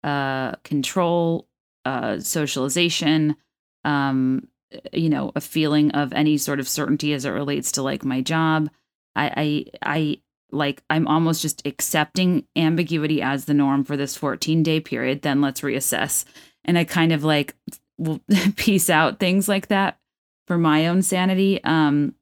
uh, 0.03 0.53
control, 0.63 1.47
uh, 1.85 2.19
socialization, 2.19 3.35
um, 3.83 4.47
you 4.93 5.09
know, 5.09 5.31
a 5.35 5.41
feeling 5.41 5.91
of 5.91 6.13
any 6.13 6.37
sort 6.37 6.59
of 6.59 6.67
certainty 6.67 7.13
as 7.13 7.25
it 7.25 7.29
relates 7.29 7.71
to 7.73 7.81
like 7.81 8.03
my 8.03 8.21
job. 8.21 8.69
I, 9.15 9.65
I, 9.83 9.95
I 9.99 10.21
like, 10.51 10.83
I'm 10.89 11.07
almost 11.07 11.41
just 11.41 11.65
accepting 11.65 12.45
ambiguity 12.55 13.21
as 13.21 13.45
the 13.45 13.53
norm 13.53 13.83
for 13.83 13.97
this 13.97 14.15
14 14.15 14.63
day 14.63 14.79
period. 14.79 15.21
Then 15.21 15.41
let's 15.41 15.61
reassess. 15.61 16.25
And 16.65 16.77
I 16.77 16.83
kind 16.83 17.11
of 17.11 17.23
like 17.23 17.55
will 17.97 18.21
piece 18.55 18.89
out 18.89 19.19
things 19.19 19.47
like 19.47 19.67
that 19.67 19.99
for 20.47 20.57
my 20.57 20.87
own 20.87 21.01
sanity. 21.01 21.63
Um, 21.63 22.15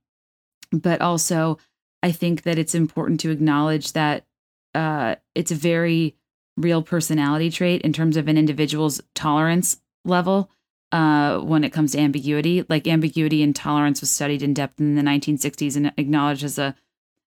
but 0.72 1.02
also, 1.02 1.58
I 2.04 2.12
think 2.12 2.44
that 2.44 2.60
it's 2.60 2.76
important 2.76 3.20
to 3.22 3.32
acknowledge 3.32 3.94
that 3.94 4.26
uh, 4.74 5.16
it's 5.34 5.52
a 5.52 5.56
very 5.56 6.16
real 6.58 6.82
personality 6.82 7.50
trait 7.50 7.82
in 7.82 7.94
terms 7.94 8.18
of 8.18 8.28
an 8.28 8.38
individual's 8.38 9.02
tolerance 9.14 9.78
level 10.04 10.50
uh, 10.96 11.40
when 11.40 11.66
it 11.66 11.74
comes 11.74 11.92
to 11.92 12.00
ambiguity. 12.00 12.64
Like 12.70 12.88
ambiguity 12.88 13.44
and 13.44 13.54
tolerance 13.54 14.00
was 14.00 14.10
studied 14.10 14.42
in 14.42 14.54
depth 14.54 14.80
in 14.80 14.96
the 14.96 15.02
1960s 15.02 15.76
and 15.76 15.92
acknowledged 15.98 16.46
as 16.46 16.58
a 16.58 16.74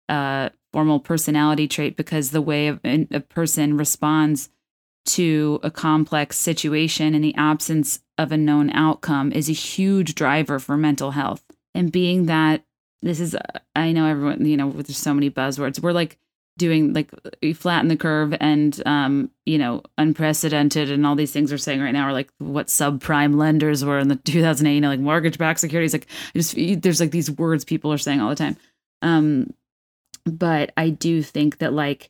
uh, 0.07 0.49
formal 0.71 0.99
personality 0.99 1.67
trait 1.67 1.97
because 1.97 2.29
the 2.29 2.43
way 2.43 2.67
a, 2.83 3.19
person 3.21 3.75
responds 3.75 4.49
to 5.05 5.59
a 5.63 5.71
complex 5.71 6.37
situation 6.37 7.15
in 7.15 7.23
the 7.23 7.33
absence 7.35 8.01
of 8.19 8.31
a 8.31 8.37
known 8.37 8.69
outcome 8.69 9.31
is 9.31 9.49
a 9.49 9.53
huge 9.53 10.13
driver 10.13 10.59
for 10.59 10.77
mental 10.77 11.11
health. 11.11 11.43
And 11.73 11.91
being 11.91 12.27
that 12.27 12.63
this 13.01 13.19
is, 13.19 13.35
I 13.75 13.93
know 13.93 14.05
everyone, 14.05 14.45
you 14.45 14.57
know, 14.57 14.69
there's 14.69 14.95
so 14.95 15.13
many 15.13 15.31
buzzwords. 15.31 15.79
We're 15.79 15.91
like 15.91 16.19
doing 16.57 16.93
like 16.93 17.11
flatten 17.55 17.89
the 17.89 17.97
curve 17.97 18.35
and, 18.39 18.81
um, 18.85 19.29
you 19.45 19.57
know, 19.57 19.83
unprecedented 19.97 20.89
and 20.89 21.05
all 21.05 21.15
these 21.15 21.31
things 21.31 21.51
we're 21.51 21.57
saying 21.57 21.81
right 21.81 21.91
now 21.91 22.07
are 22.07 22.13
like 22.13 22.29
what 22.37 22.67
subprime 22.67 23.35
lenders 23.35 23.83
were 23.83 23.99
in 23.99 24.07
the 24.07 24.15
2008, 24.15 24.73
you 24.73 24.81
know, 24.81 24.89
like 24.89 24.99
mortgage 24.99 25.37
backed 25.37 25.59
securities. 25.59 25.93
Like, 25.93 26.07
just, 26.33 26.55
there's 26.81 27.01
like 27.01 27.11
these 27.11 27.29
words 27.31 27.65
people 27.65 27.91
are 27.91 27.97
saying 27.97 28.21
all 28.21 28.29
the 28.29 28.35
time. 28.35 28.55
Um, 29.01 29.53
but 30.25 30.71
I 30.77 30.89
do 30.89 31.21
think 31.21 31.59
that 31.59 31.73
like 31.73 32.09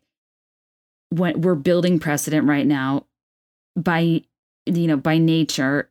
when 1.10 1.42
we're 1.42 1.56
building 1.56 2.00
precedent 2.00 2.48
right 2.48 2.66
now 2.66 3.06
by 3.76 4.22
you 4.66 4.88
know 4.88 4.98
by 4.98 5.18
nature 5.18 5.90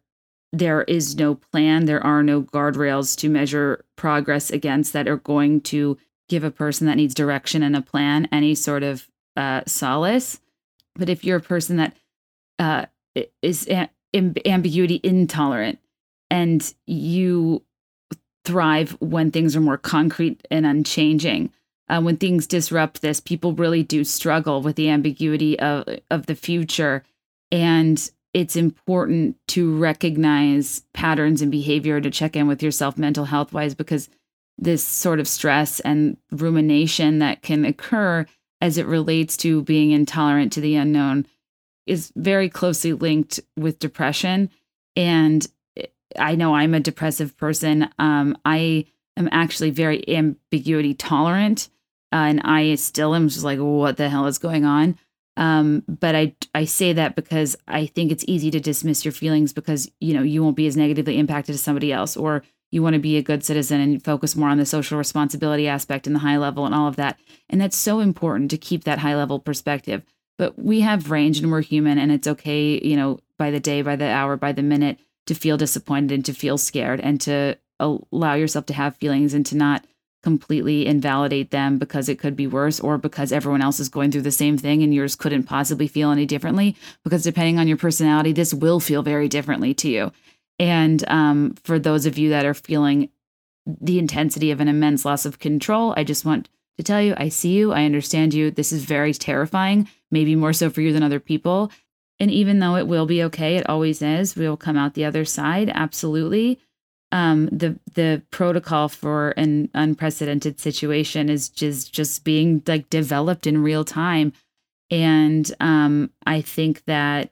there 0.53 0.83
is 0.83 1.17
no 1.17 1.35
plan 1.35 1.85
there 1.85 2.05
are 2.05 2.23
no 2.23 2.43
guardrails 2.43 3.17
to 3.19 3.29
measure 3.29 3.85
progress 3.97 4.51
against 4.51 4.93
that 4.93 5.09
are 5.09 5.17
going 5.17 5.61
to 5.61 5.99
give 6.29 6.45
a 6.45 6.51
person 6.51 6.87
that 6.87 6.97
needs 6.97 7.15
direction 7.15 7.63
and 7.63 7.77
a 7.77 7.83
plan 7.83 8.29
any 8.33 8.55
sort 8.55 8.83
of 8.83 9.09
uh, 9.37 9.63
solace 9.67 10.41
but 10.95 11.09
if 11.09 11.25
you're 11.25 11.39
a 11.39 11.43
person 11.43 11.77
that 11.77 11.97
uh, 12.59 12.87
is 13.43 13.69
ambiguity 14.15 15.01
intolerant 15.03 15.79
and 16.31 16.75
you 16.87 17.63
thrive 18.45 18.97
when 19.01 19.31
things 19.31 19.57
are 19.57 19.61
more 19.61 19.79
concrete 19.79 20.47
and 20.51 20.67
unchanging. 20.67 21.51
Uh, 21.89 22.01
when 22.01 22.17
things 22.17 22.47
disrupt 22.47 23.03
this, 23.03 23.21
people 23.21 23.53
really 23.53 23.83
do 23.83 24.05
struggle 24.05 24.63
with 24.63 24.77
the 24.77 24.89
ambiguity 24.89 25.59
of 25.59 25.85
of 26.11 26.27
the 26.27 26.35
future, 26.35 27.05
and 27.53 28.11
it's 28.33 28.57
important 28.57 29.37
to 29.49 29.77
recognize 29.77 30.83
patterns 30.95 31.43
and 31.43 31.51
behavior 31.51 32.01
to 32.01 32.11
check 32.11 32.37
in 32.37 32.47
with 32.47 32.63
yourself 32.63 32.97
mental 32.97 33.27
health 33.27 33.53
wise 33.53 33.75
because 33.75 34.09
this 34.59 34.85
sort 34.85 35.21
of 35.21 35.29
stress 35.29 35.81
and 35.81 36.17
rumination 36.31 37.19
that 37.19 37.43
can 37.43 37.65
occur 37.65 38.27
as 38.61 38.79
it 38.79 38.87
relates 38.87 39.37
to 39.37 39.63
being 39.63 39.91
intolerant 39.91 40.53
to 40.53 40.61
the 40.61 40.77
unknown 40.77 41.27
is 41.87 42.13
very 42.17 42.49
closely 42.49 42.93
linked 42.93 43.41
with 43.57 43.79
depression 43.79 44.49
and 44.97 45.47
I 46.19 46.35
know 46.35 46.55
I'm 46.55 46.75
a 46.75 46.81
depressive 46.81 47.37
person. 47.37 47.89
Um, 47.99 48.37
I 48.45 48.87
am 49.17 49.29
actually 49.33 49.71
very 49.71 50.09
ambiguity 50.09 50.95
tolerant, 50.95 51.69
uh, 52.13 52.17
and 52.17 52.41
I 52.43 52.75
still 52.77 53.15
am 53.15 53.29
just 53.29 53.45
like, 53.45 53.59
what 53.59 53.97
the 53.97 54.09
hell 54.09 54.27
is 54.27 54.39
going 54.39 54.65
on? 54.65 54.99
Um, 55.37 55.83
but 55.89 56.15
I 56.15 56.35
I 56.55 56.65
say 56.65 56.93
that 56.93 57.17
because 57.17 57.57
I 57.67 57.87
think 57.87 58.13
it's 58.13 58.25
easy 58.29 58.53
to 58.53 58.61
dismiss 58.61 59.05
your 59.05 59.13
feelings 59.13 59.53
because 59.53 59.91
you 60.01 60.15
know 60.15 60.23
you 60.23 60.43
won't 60.43 60.57
be 60.57 60.69
as 60.69 60.77
negatively 60.77 61.19
impacted 61.19 61.57
as 61.57 61.61
somebody 61.61 61.93
else, 61.93 62.17
or 62.17 62.45
you 62.75 62.83
want 62.83 62.95
to 62.95 63.01
be 63.01 63.17
a 63.17 63.23
good 63.23 63.45
citizen 63.45 63.81
and 63.81 64.03
focus 64.03 64.35
more 64.35 64.49
on 64.49 64.59
the 64.59 64.67
social 64.67 64.99
responsibility 64.99 65.69
aspect 65.69 66.09
and 66.09 66.17
the 66.17 66.21
high 66.21 66.37
level 66.37 66.67
and 66.67 66.75
all 66.75 66.89
of 66.89 66.97
that. 66.97 67.21
And 67.49 67.61
that's 67.61 67.77
so 67.77 68.01
important 68.01 68.51
to 68.51 68.59
keep 68.59 68.83
that 68.83 68.99
high 68.99 69.15
level 69.15 69.39
perspective. 69.39 70.03
But 70.39 70.59
we 70.59 70.81
have 70.81 71.13
range 71.13 71.39
and 71.39 71.53
we're 71.53 71.63
human, 71.63 71.99
and 71.99 72.11
it's 72.11 72.27
okay, 72.27 72.81
you 72.83 72.97
know, 72.97 73.21
by 73.39 73.53
the 73.53 73.61
day, 73.61 73.83
by 73.83 73.95
the 73.95 74.09
hour, 74.09 74.37
by 74.37 74.51
the 74.51 74.65
minute 74.65 74.99
to 75.27 75.35
feel 75.35 75.57
disappointed 75.57 76.13
and 76.13 76.25
to 76.25 76.35
feel 76.35 76.59
scared 76.59 77.01
and 77.01 77.21
to 77.21 77.57
allow 77.79 78.35
yourself 78.35 78.67
to 78.67 78.75
have 78.75 78.97
feelings 78.97 79.35
and 79.35 79.47
to 79.47 79.57
not 79.57 79.87
completely 80.25 80.87
invalidate 80.87 81.51
them 81.51 81.79
because 81.79 82.09
it 82.09 82.19
could 82.19 82.35
be 82.35 82.47
worse 82.47 82.81
or 82.81 82.97
because 82.97 83.31
everyone 83.31 83.61
else 83.61 83.79
is 83.79 83.91
going 83.91 84.11
through 84.11 84.23
the 84.23 84.31
same 84.33 84.57
thing 84.57 84.83
and 84.83 84.95
yours 84.95 85.15
couldn't 85.15 85.43
possibly 85.43 85.87
feel 85.87 86.11
any 86.11 86.25
differently 86.25 86.75
because 87.05 87.23
depending 87.23 87.59
on 87.59 87.69
your 87.69 87.77
personality 87.77 88.33
this 88.33 88.55
will 88.55 88.81
feel 88.81 89.03
very 89.03 89.29
differently 89.29 89.75
to 89.75 89.89
you 89.89 90.11
and 90.59 91.05
um, 91.09 91.55
for 91.65 91.79
those 91.79 92.07
of 92.07 92.19
you 92.19 92.31
that 92.31 92.47
are 92.47 92.55
feeling 92.55 93.09
the 93.67 93.99
intensity 93.99 94.51
of 94.51 94.61
an 94.61 94.69
immense 94.69 95.05
loss 95.05 95.25
of 95.25 95.39
control 95.39 95.95
i 95.97 96.05
just 96.05 96.25
want 96.25 96.49
to 96.77 96.85
tell 96.85 97.01
you 97.01 97.15
i 97.17 97.29
see 97.29 97.53
you 97.53 97.73
i 97.73 97.85
understand 97.85 98.35
you 98.35 98.51
this 98.51 98.73
is 98.73 98.85
very 98.85 99.15
terrifying 99.15 99.89
maybe 100.11 100.37
more 100.37 100.53
so 100.53 100.69
for 100.71 100.81
you 100.81 100.93
than 100.93 101.03
other 101.03 101.21
people 101.21 101.71
and 102.21 102.31
even 102.31 102.61
though 102.61 102.77
it 102.77 102.87
will 102.87 103.07
be 103.07 103.23
okay, 103.25 103.57
it 103.57 103.69
always 103.69 104.01
is, 104.01 104.37
we 104.37 104.49
will 104.49 104.57
come 104.57 104.77
out 104.77 104.95
the 104.95 105.05
other 105.05 105.25
side. 105.25 105.71
Absolutely. 105.75 106.61
Um, 107.13 107.47
the 107.47 107.79
the 107.95 108.23
protocol 108.31 108.89
for 108.89 109.31
an 109.31 109.71
unprecedented 109.75 110.59
situation 110.61 111.29
is 111.29 111.49
just 111.49 111.93
just 111.93 112.25
being 112.25 112.63
like 112.67 112.91
developed 112.91 113.47
in 113.47 113.63
real 113.63 113.85
time. 113.85 114.33
And 114.91 115.53
um, 115.61 116.11
I 116.27 116.41
think 116.41 116.85
that 116.87 117.31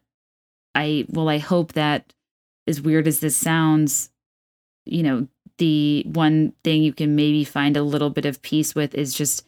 I 0.75 1.07
well, 1.09 1.29
I 1.29 1.39
hope 1.39 1.73
that 1.73 2.13
as 2.67 2.81
weird 2.81 3.07
as 3.07 3.21
this 3.21 3.37
sounds, 3.37 4.11
you 4.85 5.03
know, 5.03 5.29
the 5.59 6.05
one 6.07 6.53
thing 6.65 6.83
you 6.83 6.93
can 6.93 7.15
maybe 7.15 7.45
find 7.45 7.77
a 7.77 7.83
little 7.83 8.11
bit 8.11 8.25
of 8.25 8.43
peace 8.43 8.75
with 8.75 8.95
is 8.95 9.15
just 9.15 9.47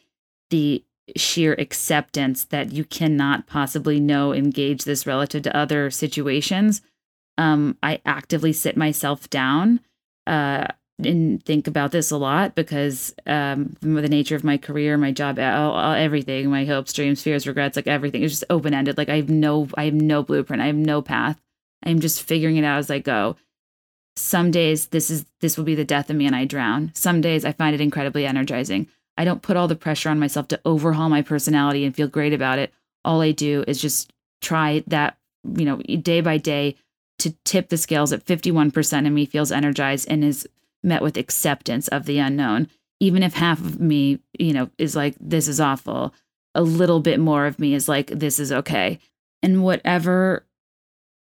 the 0.51 0.85
sheer 1.17 1.55
acceptance 1.55 2.45
that 2.45 2.73
you 2.73 2.85
cannot 2.85 3.47
possibly 3.47 4.01
know 4.01 4.33
engage 4.33 4.85
this 4.85 5.07
relative 5.07 5.43
to 5.43 5.57
other 5.57 5.91
situations. 5.91 6.83
Um, 7.37 7.77
i 7.83 8.01
actively 8.07 8.53
sit 8.53 8.77
myself 8.77 9.29
down 9.29 9.81
uh, 10.29 10.69
and 11.03 11.45
think 11.45 11.67
about 11.67 11.91
this 11.91 12.13
a 12.13 12.17
lot 12.17 12.55
because 12.55 13.13
um, 13.27 13.77
the 13.81 14.09
nature 14.09 14.37
of 14.37 14.45
my 14.45 14.57
career 14.57 14.97
my 14.97 15.11
job 15.11 15.41
everything 15.41 16.49
my 16.49 16.65
hopes 16.65 16.93
dreams 16.93 17.23
fears 17.23 17.49
regrets 17.49 17.75
like 17.75 17.89
everything 17.89 18.23
is 18.23 18.31
just 18.31 18.45
open-ended. 18.51 18.97
Like 18.97 19.09
i 19.09 19.17
have 19.17 19.29
no 19.29 19.67
i 19.77 19.87
have 19.87 19.95
no 19.95 20.23
blueprint. 20.23 20.63
I 20.63 20.67
have 20.67 20.77
no 20.77 21.03
path 21.03 21.41
i'm 21.85 22.01
just 22.01 22.23
figuring 22.23 22.57
it 22.57 22.65
out 22.65 22.79
as 22.79 22.91
i 22.91 22.99
go 22.99 23.37
some 24.17 24.51
days 24.51 24.89
this 24.89 25.11
is 25.11 25.25
this 25.41 25.57
will 25.57 25.65
be 25.65 25.75
the 25.75 25.85
death 25.85 26.11
of 26.11 26.17
me 26.17 26.27
and 26.27 26.37
i 26.37 26.45
drown 26.45 26.91
some 26.95 27.21
days 27.21 27.45
i 27.45 27.53
find 27.53 27.75
it 27.75 27.81
incredibly 27.81 28.27
energizing 28.27 28.87
I 29.17 29.25
don't 29.25 29.43
put 29.43 29.57
all 29.57 29.69
the 29.69 29.77
pressure 29.77 30.11
on 30.11 30.19
myself 30.19 30.49
to 30.49 30.61
overhaul 30.65 31.09
my 31.09 31.23
personality 31.23 31.85
and 31.85 31.95
feel 31.95 32.09
great 32.09 32.33
about 32.33 32.59
it. 32.59 32.73
All 33.05 33.21
I 33.21 33.33
do 33.33 33.65
is 33.67 33.81
just 33.81 34.13
try 34.41 34.83
that, 34.87 35.17
you 35.45 35.65
know, 35.65 35.77
day 35.79 36.21
by 36.21 36.39
day 36.39 36.77
to 37.21 37.35
tip 37.45 37.69
the 37.69 37.77
scales 37.77 38.13
at 38.13 38.25
51% 38.25 39.07
of 39.07 39.13
me 39.13 39.25
feels 39.25 39.53
energized 39.53 40.09
and 40.11 40.25
is 40.25 40.49
met 40.83 41.03
with 41.03 41.17
acceptance 41.17 41.89
of 41.89 42.07
the 42.07 42.19
unknown. 42.19 42.69
Even 43.01 43.23
if 43.23 43.35
half 43.35 43.61
of 43.61 43.81
me, 43.81 44.21
you 44.39 44.53
know, 44.53 44.71
is 44.79 44.97
like, 44.97 45.15
this 45.21 45.49
is 45.49 45.61
awful, 45.61 46.13
a 46.55 46.63
little 46.63 47.01
bit 47.01 47.21
more 47.21 47.47
of 47.47 47.59
me 47.59 47.75
is 47.75 47.89
like, 47.89 48.09
this 48.09 48.41
is 48.41 48.51
okay. 48.53 48.99
And 49.43 49.63
whatever 49.63 50.45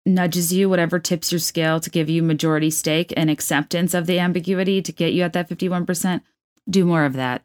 nudges 0.04 0.52
you, 0.52 0.68
whatever 0.68 0.98
tips 0.98 1.30
your 1.30 1.38
scale 1.38 1.80
to 1.80 1.90
give 1.90 2.08
you 2.10 2.22
majority 2.22 2.70
stake 2.70 3.12
and 3.16 3.30
acceptance 3.30 3.94
of 3.94 4.06
the 4.06 4.18
ambiguity 4.18 4.82
to 4.82 4.92
get 4.92 5.12
you 5.12 5.22
at 5.22 5.32
that 5.32 5.48
51%, 5.48 6.22
do 6.68 6.84
more 6.84 7.04
of 7.04 7.12
that 7.14 7.44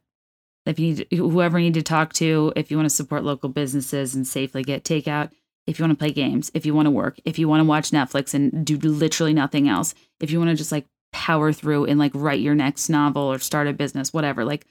if 0.68 0.80
you 0.80 0.96
need 0.96 1.08
whoever 1.12 1.58
you 1.58 1.66
need 1.66 1.74
to 1.76 1.82
talk 1.82 2.14
to, 2.14 2.52
if 2.56 2.70
you 2.70 2.78
want 2.78 2.90
to 2.90 2.96
support 2.96 3.24
local 3.24 3.50
businesses 3.50 4.14
and 4.14 4.28
safely 4.28 4.64
get 4.64 4.84
takeout, 4.84 5.32
if 5.66 5.80
you 5.80 5.84
want 5.84 5.98
to 5.98 5.98
play 5.98 6.12
games, 6.12 6.52
if 6.54 6.66
you 6.66 6.74
want 6.74 6.86
to 6.86 6.92
work, 6.92 7.20
if 7.26 7.40
you 7.40 7.48
want 7.48 7.62
to 7.62 7.66
watch 7.66 7.92
Netflix 7.92 8.34
and 8.34 8.66
do 8.66 8.78
literally 8.78 9.34
nothing 9.34 9.68
else, 9.68 9.96
if 10.20 10.30
you 10.30 10.40
want 10.40 10.50
to 10.50 10.56
just 10.56 10.72
like 10.72 10.86
power 11.14 11.54
through 11.54 11.86
and 11.86 11.98
like 11.98 12.12
write 12.14 12.42
your 12.42 12.56
next 12.56 12.90
novel 12.90 13.22
or 13.24 13.40
start 13.40 13.68
a 13.68 13.74
business, 13.74 14.14
whatever. 14.14 14.44
Like, 14.44 14.66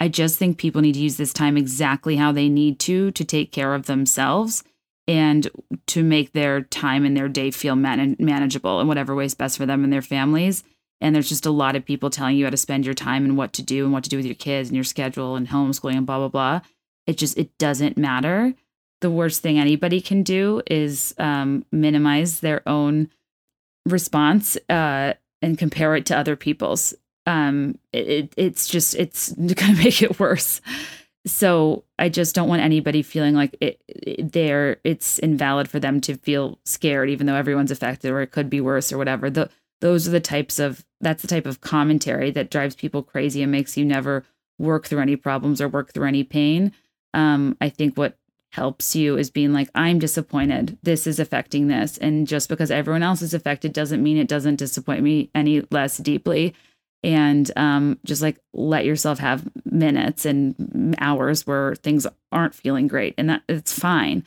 I 0.00 0.08
just 0.08 0.38
think 0.38 0.58
people 0.58 0.80
need 0.80 0.94
to 0.94 1.00
use 1.00 1.16
this 1.16 1.32
time 1.32 1.56
exactly 1.56 2.16
how 2.16 2.30
they 2.30 2.48
need 2.48 2.78
to 2.80 3.10
to 3.10 3.24
take 3.24 3.50
care 3.50 3.74
of 3.74 3.86
themselves 3.86 4.62
and 5.08 5.48
to 5.86 6.04
make 6.04 6.32
their 6.32 6.60
time 6.60 7.06
and 7.06 7.16
their 7.16 7.28
day 7.28 7.50
feel 7.50 7.74
man- 7.74 8.14
manageable 8.18 8.80
in 8.80 8.86
whatever 8.86 9.14
way 9.14 9.24
is 9.24 9.34
best 9.34 9.56
for 9.56 9.64
them 9.64 9.82
and 9.82 9.92
their 9.92 10.02
families. 10.02 10.62
And 11.00 11.14
there's 11.14 11.30
just 11.30 11.46
a 11.46 11.50
lot 11.50 11.76
of 11.76 11.84
people 11.84 12.10
telling 12.10 12.36
you 12.36 12.44
how 12.44 12.50
to 12.50 12.56
spend 12.56 12.84
your 12.84 12.94
time 12.94 13.24
and 13.24 13.36
what 13.36 13.54
to 13.54 13.62
do 13.62 13.84
and 13.84 13.92
what 13.92 14.04
to 14.04 14.10
do 14.10 14.18
with 14.18 14.26
your 14.26 14.34
kids 14.34 14.68
and 14.68 14.76
your 14.76 14.84
schedule 14.84 15.34
and 15.34 15.48
homeschooling 15.48 15.96
and 15.96 16.06
blah 16.06 16.18
blah 16.18 16.28
blah. 16.28 16.60
It 17.06 17.16
just 17.16 17.38
it 17.38 17.56
doesn't 17.56 17.96
matter. 17.96 18.54
The 19.00 19.10
worst 19.10 19.42
thing 19.42 19.58
anybody 19.58 20.00
can 20.00 20.22
do 20.24 20.60
is 20.66 21.14
um, 21.18 21.64
minimize 21.72 22.40
their 22.40 22.68
own 22.68 23.10
response 23.86 24.56
uh, 24.68 25.14
and 25.40 25.56
compare 25.56 25.94
it 25.94 26.04
to 26.06 26.18
other 26.18 26.36
people's. 26.36 26.94
Um, 27.24 27.78
it, 27.92 28.34
it's 28.36 28.66
just 28.66 28.96
it's 28.96 29.32
gonna 29.54 29.74
make 29.74 30.02
it 30.02 30.18
worse 30.18 30.60
so 31.26 31.84
i 31.98 32.08
just 32.08 32.34
don't 32.34 32.48
want 32.48 32.62
anybody 32.62 33.02
feeling 33.02 33.34
like 33.34 33.56
it, 33.60 33.80
it 33.88 34.80
it's 34.84 35.18
invalid 35.18 35.68
for 35.68 35.80
them 35.80 36.00
to 36.00 36.16
feel 36.16 36.58
scared 36.64 37.10
even 37.10 37.26
though 37.26 37.34
everyone's 37.34 37.70
affected 37.70 38.10
or 38.10 38.20
it 38.20 38.30
could 38.30 38.50
be 38.50 38.60
worse 38.60 38.92
or 38.92 38.98
whatever. 38.98 39.30
The 39.30 39.50
those 39.80 40.08
are 40.08 40.12
the 40.12 40.20
types 40.20 40.58
of 40.58 40.84
that's 41.00 41.22
the 41.22 41.28
type 41.28 41.46
of 41.46 41.60
commentary 41.60 42.30
that 42.32 42.50
drives 42.50 42.74
people 42.74 43.02
crazy 43.02 43.42
and 43.42 43.52
makes 43.52 43.76
you 43.76 43.84
never 43.84 44.24
work 44.58 44.86
through 44.86 45.00
any 45.00 45.16
problems 45.16 45.60
or 45.60 45.68
work 45.68 45.92
through 45.92 46.08
any 46.08 46.24
pain. 46.24 46.72
Um, 47.14 47.56
i 47.60 47.68
think 47.68 47.96
what 47.96 48.18
helps 48.50 48.96
you 48.96 49.18
is 49.18 49.30
being 49.30 49.52
like 49.52 49.68
i'm 49.74 49.98
disappointed. 49.98 50.78
This 50.82 51.06
is 51.06 51.20
affecting 51.20 51.68
this. 51.68 51.98
And 51.98 52.26
just 52.26 52.48
because 52.48 52.70
everyone 52.70 53.02
else 53.02 53.22
is 53.22 53.34
affected 53.34 53.72
doesn't 53.72 54.02
mean 54.02 54.16
it 54.16 54.28
doesn't 54.28 54.56
disappoint 54.56 55.02
me 55.02 55.30
any 55.34 55.62
less 55.70 55.98
deeply 55.98 56.54
and 57.02 57.50
um, 57.56 57.98
just 58.04 58.22
like 58.22 58.38
let 58.52 58.84
yourself 58.84 59.18
have 59.18 59.48
minutes 59.64 60.24
and 60.24 60.94
hours 60.98 61.46
where 61.46 61.74
things 61.76 62.06
aren't 62.32 62.54
feeling 62.54 62.88
great 62.88 63.14
and 63.16 63.30
that 63.30 63.42
it's 63.48 63.78
fine 63.78 64.24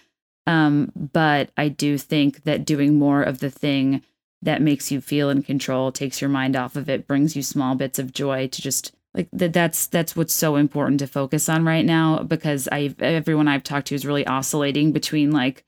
um, 0.48 0.92
but 0.96 1.50
i 1.58 1.68
do 1.68 1.98
think 1.98 2.44
that 2.44 2.66
doing 2.66 2.98
more 2.98 3.22
of 3.22 3.40
the 3.40 3.50
thing 3.50 4.02
that 4.42 4.62
makes 4.62 4.92
you 4.92 5.02
feel 5.02 5.30
in 5.30 5.44
control, 5.44 5.92
takes 5.92 6.20
your 6.20 6.30
mind 6.30 6.56
off 6.56 6.76
of 6.76 6.90
it, 6.90 7.08
brings 7.08 7.36
you 7.36 7.44
small 7.44 7.76
bits 7.76 8.00
of 8.00 8.14
joy 8.14 8.48
to 8.48 8.62
just 8.62 8.94
like 9.14 9.28
that 9.34 9.54
that's 9.54 9.88
that's 9.88 10.16
what's 10.16 10.34
so 10.34 10.56
important 10.56 11.00
to 11.00 11.08
focus 11.08 11.50
on 11.50 11.66
right 11.66 11.86
now 11.86 12.24
because 12.24 12.70
I 12.72 12.96
everyone 13.00 13.48
I've 13.48 13.64
talked 13.64 13.88
to 13.88 13.96
is 13.96 14.06
really 14.06 14.26
oscillating 14.26 14.94
between 14.94 15.32
like 15.32 15.66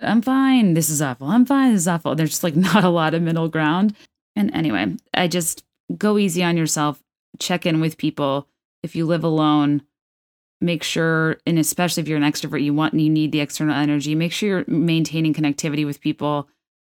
I'm 0.00 0.22
fine, 0.22 0.74
this 0.74 0.88
is 0.88 1.02
awful. 1.02 1.26
I'm 1.26 1.44
fine, 1.44 1.72
this 1.72 1.82
is 1.82 1.88
awful. 1.88 2.14
There's 2.14 2.30
just 2.30 2.44
like 2.44 2.56
not 2.56 2.84
a 2.84 2.88
lot 2.88 3.14
of 3.14 3.22
middle 3.22 3.48
ground. 3.48 3.94
And 4.36 4.54
anyway, 4.54 4.96
I 5.12 5.28
just 5.28 5.64
go 5.96 6.18
easy 6.18 6.42
on 6.42 6.56
yourself, 6.56 7.02
check 7.38 7.66
in 7.66 7.80
with 7.80 7.98
people. 7.98 8.48
If 8.82 8.96
you 8.96 9.06
live 9.06 9.24
alone, 9.24 9.82
make 10.60 10.82
sure 10.82 11.38
and 11.46 11.58
especially 11.58 12.02
if 12.02 12.08
you're 12.08 12.18
an 12.18 12.30
extrovert, 12.30 12.62
you 12.62 12.74
want 12.74 12.92
and 12.92 13.02
you 13.02 13.10
need 13.10 13.32
the 13.32 13.40
external 13.40 13.74
energy, 13.74 14.14
make 14.14 14.32
sure 14.32 14.48
you're 14.48 14.64
maintaining 14.66 15.34
connectivity 15.34 15.84
with 15.86 16.00
people 16.00 16.48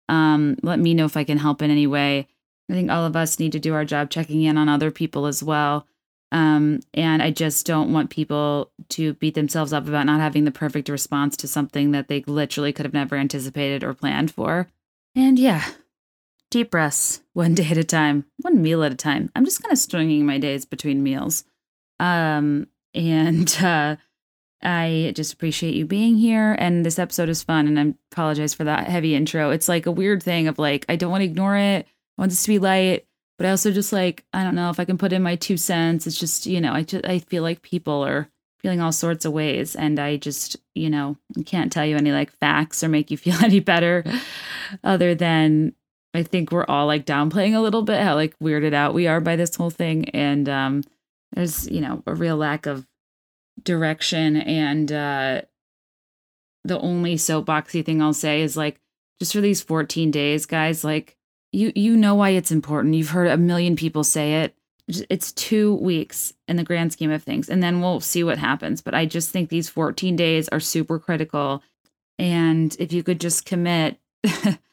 um, 0.08 0.56
let 0.62 0.78
me 0.78 0.94
know 0.94 1.04
if 1.04 1.16
I 1.16 1.24
can 1.24 1.38
help 1.38 1.62
in 1.62 1.70
any 1.70 1.86
way. 1.86 2.26
I 2.70 2.72
think 2.72 2.90
all 2.90 3.04
of 3.04 3.16
us 3.16 3.38
need 3.38 3.52
to 3.52 3.60
do 3.60 3.74
our 3.74 3.84
job 3.84 4.10
checking 4.10 4.42
in 4.42 4.58
on 4.58 4.68
other 4.68 4.90
people 4.90 5.26
as 5.26 5.42
well. 5.42 5.86
Um, 6.30 6.80
and 6.92 7.22
I 7.22 7.30
just 7.30 7.64
don't 7.64 7.92
want 7.92 8.10
people 8.10 8.70
to 8.90 9.14
beat 9.14 9.34
themselves 9.34 9.72
up 9.72 9.88
about 9.88 10.06
not 10.06 10.20
having 10.20 10.44
the 10.44 10.50
perfect 10.50 10.90
response 10.90 11.36
to 11.38 11.48
something 11.48 11.92
that 11.92 12.08
they 12.08 12.22
literally 12.26 12.72
could 12.72 12.84
have 12.84 12.92
never 12.92 13.16
anticipated 13.16 13.82
or 13.82 13.94
planned 13.94 14.30
for. 14.30 14.68
And 15.14 15.38
yeah, 15.38 15.64
deep 16.50 16.70
breaths, 16.70 17.22
one 17.32 17.54
day 17.56 17.68
at 17.70 17.76
a 17.76 17.84
time, 17.84 18.24
one 18.38 18.62
meal 18.62 18.82
at 18.82 18.92
a 18.92 18.96
time. 18.96 19.30
I'm 19.34 19.44
just 19.44 19.62
kind 19.62 19.72
of 19.72 19.78
stringing 19.78 20.26
my 20.26 20.38
days 20.38 20.64
between 20.64 21.02
meals. 21.02 21.44
Um, 22.00 22.68
and 22.94 23.54
uh, 23.62 23.96
I 24.62 25.12
just 25.14 25.32
appreciate 25.32 25.74
you 25.74 25.84
being 25.84 26.16
here. 26.16 26.56
And 26.58 26.84
this 26.84 26.98
episode 26.98 27.28
is 27.28 27.42
fun. 27.42 27.66
And 27.66 27.78
I 27.78 27.94
apologize 28.12 28.54
for 28.54 28.64
that 28.64 28.88
heavy 28.88 29.14
intro. 29.14 29.50
It's 29.50 29.68
like 29.68 29.86
a 29.86 29.92
weird 29.92 30.22
thing 30.22 30.48
of 30.48 30.58
like, 30.58 30.84
I 30.88 30.96
don't 30.96 31.10
want 31.10 31.22
to 31.22 31.26
ignore 31.26 31.56
it. 31.56 31.86
I 31.86 32.22
want 32.22 32.30
this 32.30 32.42
to 32.42 32.48
be 32.48 32.58
light 32.58 33.04
but 33.38 33.46
I 33.46 33.50
also 33.50 33.70
just 33.70 33.92
like 33.92 34.24
I 34.32 34.42
don't 34.42 34.56
know 34.56 34.68
if 34.68 34.78
I 34.78 34.84
can 34.84 34.98
put 34.98 35.12
in 35.12 35.22
my 35.22 35.36
two 35.36 35.56
cents. 35.56 36.06
It's 36.06 36.18
just 36.18 36.44
you 36.44 36.60
know 36.60 36.72
I 36.72 36.82
just 36.82 37.06
I 37.06 37.20
feel 37.20 37.42
like 37.42 37.62
people 37.62 38.04
are 38.04 38.28
feeling 38.58 38.80
all 38.80 38.92
sorts 38.92 39.24
of 39.24 39.32
ways, 39.32 39.76
and 39.76 39.98
I 39.98 40.16
just 40.16 40.56
you 40.74 40.90
know 40.90 41.16
can't 41.46 41.72
tell 41.72 41.86
you 41.86 41.96
any 41.96 42.12
like 42.12 42.32
facts 42.32 42.82
or 42.82 42.88
make 42.88 43.10
you 43.10 43.16
feel 43.16 43.36
any 43.42 43.60
better, 43.60 44.04
other 44.84 45.14
than 45.14 45.72
I 46.18 46.24
think 46.24 46.50
we're 46.50 46.66
all 46.66 46.86
like 46.86 47.06
downplaying 47.06 47.54
a 47.54 47.60
little 47.60 47.82
bit 47.82 48.02
how 48.02 48.14
like 48.16 48.38
weirded 48.40 48.74
out 48.74 48.94
we 48.94 49.06
are 49.06 49.20
by 49.20 49.36
this 49.36 49.54
whole 49.54 49.70
thing, 49.70 50.08
and 50.10 50.48
um, 50.48 50.82
there's 51.32 51.70
you 51.70 51.80
know 51.80 52.02
a 52.06 52.14
real 52.14 52.36
lack 52.36 52.66
of 52.66 52.86
direction 53.64 54.36
and 54.36 54.92
uh 54.92 55.42
the 56.64 56.78
only 56.80 57.16
soapboxy 57.16 57.84
thing 57.84 58.02
I'll 58.02 58.12
say 58.12 58.42
is 58.42 58.56
like 58.56 58.80
just 59.18 59.32
for 59.32 59.40
these 59.40 59.62
14 59.62 60.10
days 60.10 60.46
guys 60.46 60.84
like 60.84 61.16
you 61.52 61.72
you 61.74 61.96
know 61.96 62.14
why 62.14 62.30
it's 62.30 62.52
important. 62.52 62.94
You've 62.94 63.10
heard 63.10 63.28
a 63.28 63.36
million 63.36 63.74
people 63.74 64.04
say 64.04 64.42
it. 64.42 64.54
It's 65.08 65.32
2 65.32 65.76
weeks 65.76 66.34
in 66.46 66.56
the 66.56 66.64
grand 66.64 66.92
scheme 66.92 67.10
of 67.10 67.22
things 67.22 67.48
and 67.48 67.62
then 67.62 67.80
we'll 67.80 68.00
see 68.00 68.22
what 68.22 68.38
happens. 68.38 68.80
But 68.80 68.94
I 68.94 69.06
just 69.06 69.30
think 69.30 69.48
these 69.48 69.68
14 69.68 70.14
days 70.16 70.48
are 70.48 70.60
super 70.60 70.98
critical 70.98 71.62
and 72.18 72.76
if 72.78 72.92
you 72.92 73.02
could 73.02 73.20
just 73.20 73.44
commit 73.44 73.98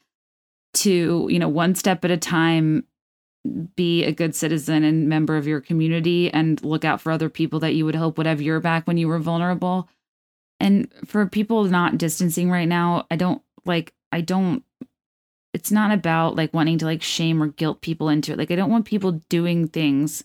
to, 0.75 1.27
you 1.29 1.39
know, 1.39 1.49
one 1.49 1.75
step 1.75 2.05
at 2.05 2.11
a 2.11 2.17
time 2.17 2.85
be 3.75 4.03
a 4.03 4.11
good 4.11 4.35
citizen 4.35 4.83
and 4.83 5.07
member 5.07 5.37
of 5.37 5.47
your 5.47 5.61
community 5.61 6.31
and 6.31 6.63
look 6.63 6.83
out 6.83 6.99
for 6.99 7.11
other 7.11 7.29
people 7.29 7.59
that 7.59 7.75
you 7.75 7.85
would 7.85 7.95
hope 7.95 8.17
would 8.17 8.25
have 8.25 8.41
your 8.41 8.59
back 8.59 8.87
when 8.87 8.97
you 8.97 9.07
were 9.07 9.19
vulnerable. 9.19 9.87
And 10.59 10.91
for 11.05 11.25
people 11.27 11.63
not 11.65 11.97
distancing 11.97 12.49
right 12.49 12.67
now, 12.67 13.05
I 13.11 13.15
don't 13.15 13.41
like 13.65 13.93
I 14.11 14.21
don't 14.21 14.63
it's 15.53 15.71
not 15.71 15.91
about 15.91 16.35
like 16.35 16.53
wanting 16.53 16.77
to 16.79 16.85
like 16.85 17.01
shame 17.01 17.41
or 17.41 17.47
guilt 17.47 17.81
people 17.81 18.09
into 18.09 18.31
it. 18.31 18.37
Like 18.37 18.51
I 18.51 18.55
don't 18.55 18.71
want 18.71 18.85
people 18.85 19.21
doing 19.29 19.67
things 19.67 20.23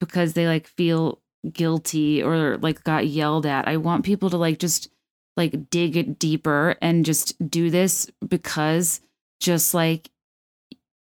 because 0.00 0.32
they 0.32 0.46
like 0.46 0.66
feel 0.66 1.20
guilty 1.52 2.22
or 2.22 2.58
like 2.58 2.84
got 2.84 3.06
yelled 3.06 3.46
at. 3.46 3.68
I 3.68 3.76
want 3.76 4.04
people 4.04 4.30
to 4.30 4.36
like 4.36 4.58
just 4.58 4.90
like 5.36 5.70
dig 5.70 5.96
it 5.96 6.18
deeper 6.18 6.76
and 6.82 7.04
just 7.04 7.34
do 7.48 7.70
this 7.70 8.10
because 8.26 9.00
just 9.40 9.74
like 9.74 10.10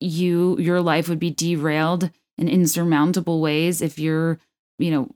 you 0.01 0.59
your 0.59 0.81
life 0.81 1.09
would 1.09 1.19
be 1.19 1.31
derailed 1.31 2.11
in 2.37 2.49
insurmountable 2.49 3.41
ways 3.41 3.81
if 3.81 3.99
you're, 3.99 4.39
you 4.79 4.91
know, 4.91 5.09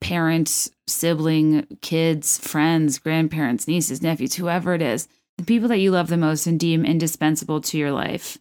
parents, 0.00 0.70
sibling, 0.86 1.66
kids, 1.80 2.38
friends, 2.38 2.98
grandparents, 2.98 3.66
nieces, 3.66 4.02
nephews, 4.02 4.34
whoever 4.34 4.74
it 4.74 4.82
is 4.82 5.08
the 5.40 5.46
people 5.46 5.68
that 5.70 5.78
you 5.78 5.90
love 5.90 6.08
the 6.08 6.18
most 6.18 6.46
and 6.46 6.60
deem 6.60 6.84
indispensable 6.84 7.62
to 7.62 7.78
your 7.78 7.92
life. 7.92 8.36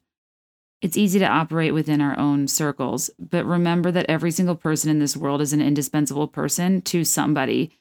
It's 0.81 0.97
easy 0.97 1.17
to 1.19 1.27
operate 1.27 1.73
within 1.73 2.01
our 2.01 2.17
own 2.19 2.47
circles, 2.49 3.09
but 3.17 3.45
remember 3.45 3.89
that 3.91 4.05
every 4.09 4.31
single 4.31 4.55
person 4.55 4.89
in 4.91 4.99
this 4.99 5.15
world 5.15 5.41
is 5.41 5.53
an 5.53 5.61
indispensable 5.61 6.27
person 6.27 6.81
to 6.83 7.05
somebody. 7.05 7.71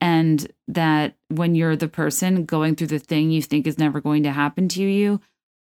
And 0.00 0.46
that 0.68 1.16
when 1.28 1.56
you're 1.56 1.74
the 1.74 1.88
person 1.88 2.44
going 2.44 2.76
through 2.76 2.86
the 2.86 3.00
thing 3.00 3.32
you 3.32 3.42
think 3.42 3.66
is 3.66 3.78
never 3.78 4.00
going 4.00 4.22
to 4.22 4.30
happen 4.30 4.68
to 4.68 4.82
you, 4.82 5.20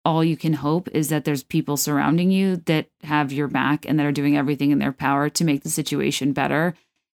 all 0.06 0.24
you 0.24 0.38
can 0.38 0.54
hope 0.54 0.88
is 0.90 1.10
that 1.10 1.26
there's 1.26 1.44
people 1.44 1.78
surrounding 1.78 2.32
you 2.32 2.58
that 2.66 2.88
have 3.04 3.32
your 3.32 3.48
back 3.48 3.86
and 3.86 4.00
that 4.00 4.06
are 4.06 4.12
doing 4.12 4.38
everything 4.38 4.72
in 4.72 4.80
their 4.80 4.94
power 4.94 5.30
to 5.30 5.44
make 5.44 5.64
the 5.64 5.70
situation 5.70 6.34
better. 6.34 6.74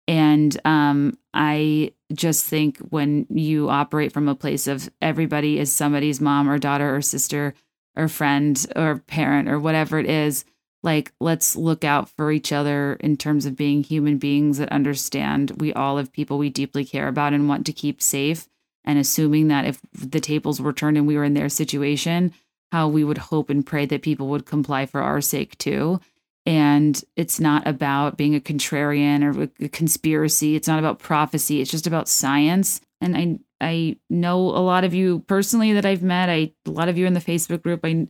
And 0.08 0.58
um, 0.64 1.18
I 1.34 1.92
just 2.12 2.44
think 2.46 2.78
when 2.78 3.26
you 3.30 3.68
operate 3.68 4.12
from 4.12 4.28
a 4.28 4.34
place 4.34 4.66
of 4.66 4.90
everybody 5.00 5.58
is 5.58 5.70
somebody's 5.70 6.20
mom 6.20 6.48
or 6.48 6.58
daughter 6.58 6.94
or 6.94 7.02
sister 7.02 7.54
or 7.96 8.08
friend 8.08 8.66
or 8.74 8.98
parent 9.06 9.48
or 9.48 9.60
whatever 9.60 9.98
it 9.98 10.06
is, 10.06 10.44
like 10.82 11.12
let's 11.20 11.56
look 11.56 11.84
out 11.84 12.08
for 12.08 12.32
each 12.32 12.52
other 12.52 12.94
in 13.00 13.16
terms 13.16 13.46
of 13.46 13.56
being 13.56 13.84
human 13.84 14.18
beings 14.18 14.58
that 14.58 14.72
understand 14.72 15.52
we 15.58 15.72
all 15.74 15.98
have 15.98 16.12
people 16.12 16.38
we 16.38 16.48
deeply 16.48 16.84
care 16.84 17.08
about 17.08 17.32
and 17.34 17.48
want 17.48 17.66
to 17.66 17.72
keep 17.72 18.00
safe. 18.00 18.48
And 18.84 18.98
assuming 18.98 19.48
that 19.48 19.66
if 19.66 19.80
the 19.92 20.20
tables 20.20 20.60
were 20.60 20.72
turned 20.72 20.96
and 20.96 21.06
we 21.06 21.16
were 21.16 21.24
in 21.24 21.34
their 21.34 21.50
situation, 21.50 22.32
how 22.72 22.88
we 22.88 23.04
would 23.04 23.18
hope 23.18 23.50
and 23.50 23.66
pray 23.66 23.86
that 23.86 24.02
people 24.02 24.28
would 24.28 24.46
comply 24.46 24.86
for 24.86 25.02
our 25.02 25.20
sake 25.20 25.58
too. 25.58 26.00
And 26.46 27.02
it's 27.16 27.38
not 27.38 27.66
about 27.66 28.16
being 28.16 28.34
a 28.34 28.40
contrarian 28.40 29.22
or 29.22 29.48
a 29.64 29.68
conspiracy. 29.68 30.56
It's 30.56 30.68
not 30.68 30.78
about 30.78 30.98
prophecy. 30.98 31.60
It's 31.60 31.70
just 31.70 31.86
about 31.86 32.08
science. 32.08 32.80
And 33.00 33.16
i 33.16 33.38
i 33.62 33.96
know 34.08 34.40
a 34.40 34.60
lot 34.60 34.84
of 34.84 34.94
you 34.94 35.20
personally 35.20 35.72
that 35.74 35.86
i've 35.86 36.02
met. 36.02 36.28
I 36.28 36.52
a 36.66 36.70
lot 36.70 36.88
of 36.88 36.96
you 36.96 37.06
in 37.06 37.14
the 37.14 37.20
facebook 37.20 37.62
group. 37.62 37.80
I 37.84 38.06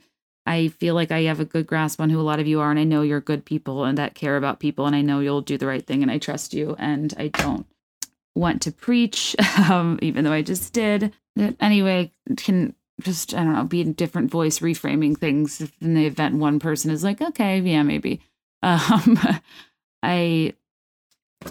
i 0.47 0.69
feel 0.69 0.95
like 0.95 1.11
i 1.11 1.23
have 1.23 1.41
a 1.41 1.45
good 1.45 1.67
grasp 1.67 2.01
on 2.01 2.11
who 2.11 2.21
a 2.21 2.23
lot 2.23 2.41
of 2.41 2.47
you 2.47 2.61
are 2.61 2.71
and 2.71 2.81
i 2.81 2.85
know 2.85 3.03
you're 3.03 3.21
good 3.21 3.45
people 3.45 3.85
and 3.85 3.99
that 3.99 4.15
care 4.15 4.37
about 4.37 4.59
people 4.59 4.87
and 4.87 4.97
i 4.97 5.03
know 5.03 5.21
you'll 5.21 5.43
do 5.43 5.59
the 5.59 5.67
right 5.67 5.87
thing 5.87 6.03
and 6.03 6.11
i 6.11 6.19
trust 6.19 6.55
you 6.55 6.75
and 6.79 7.15
i 7.19 7.29
don't 7.29 7.67
want 8.35 8.63
to 8.63 8.73
preach 8.73 9.37
um, 9.71 9.99
even 10.03 10.25
though 10.25 10.33
i 10.33 10.43
just 10.43 10.73
did. 10.73 11.13
Anyway 11.61 12.11
can 12.37 12.75
just 13.01 13.35
I 13.35 13.45
don't 13.45 13.55
know, 13.55 13.65
be 13.65 13.81
a 13.81 13.85
different 13.85 14.31
voice 14.31 14.61
reframing 14.61 15.17
things 15.17 15.61
in 15.81 15.95
the 15.95 16.07
event 16.07 16.37
one 16.37 16.59
person 16.59 16.91
is 16.91 17.05
like, 17.05 17.21
okay, 17.21 17.59
yeah, 17.61 17.83
maybe. 17.83 18.21
Um, 18.63 19.19
I 20.03 20.55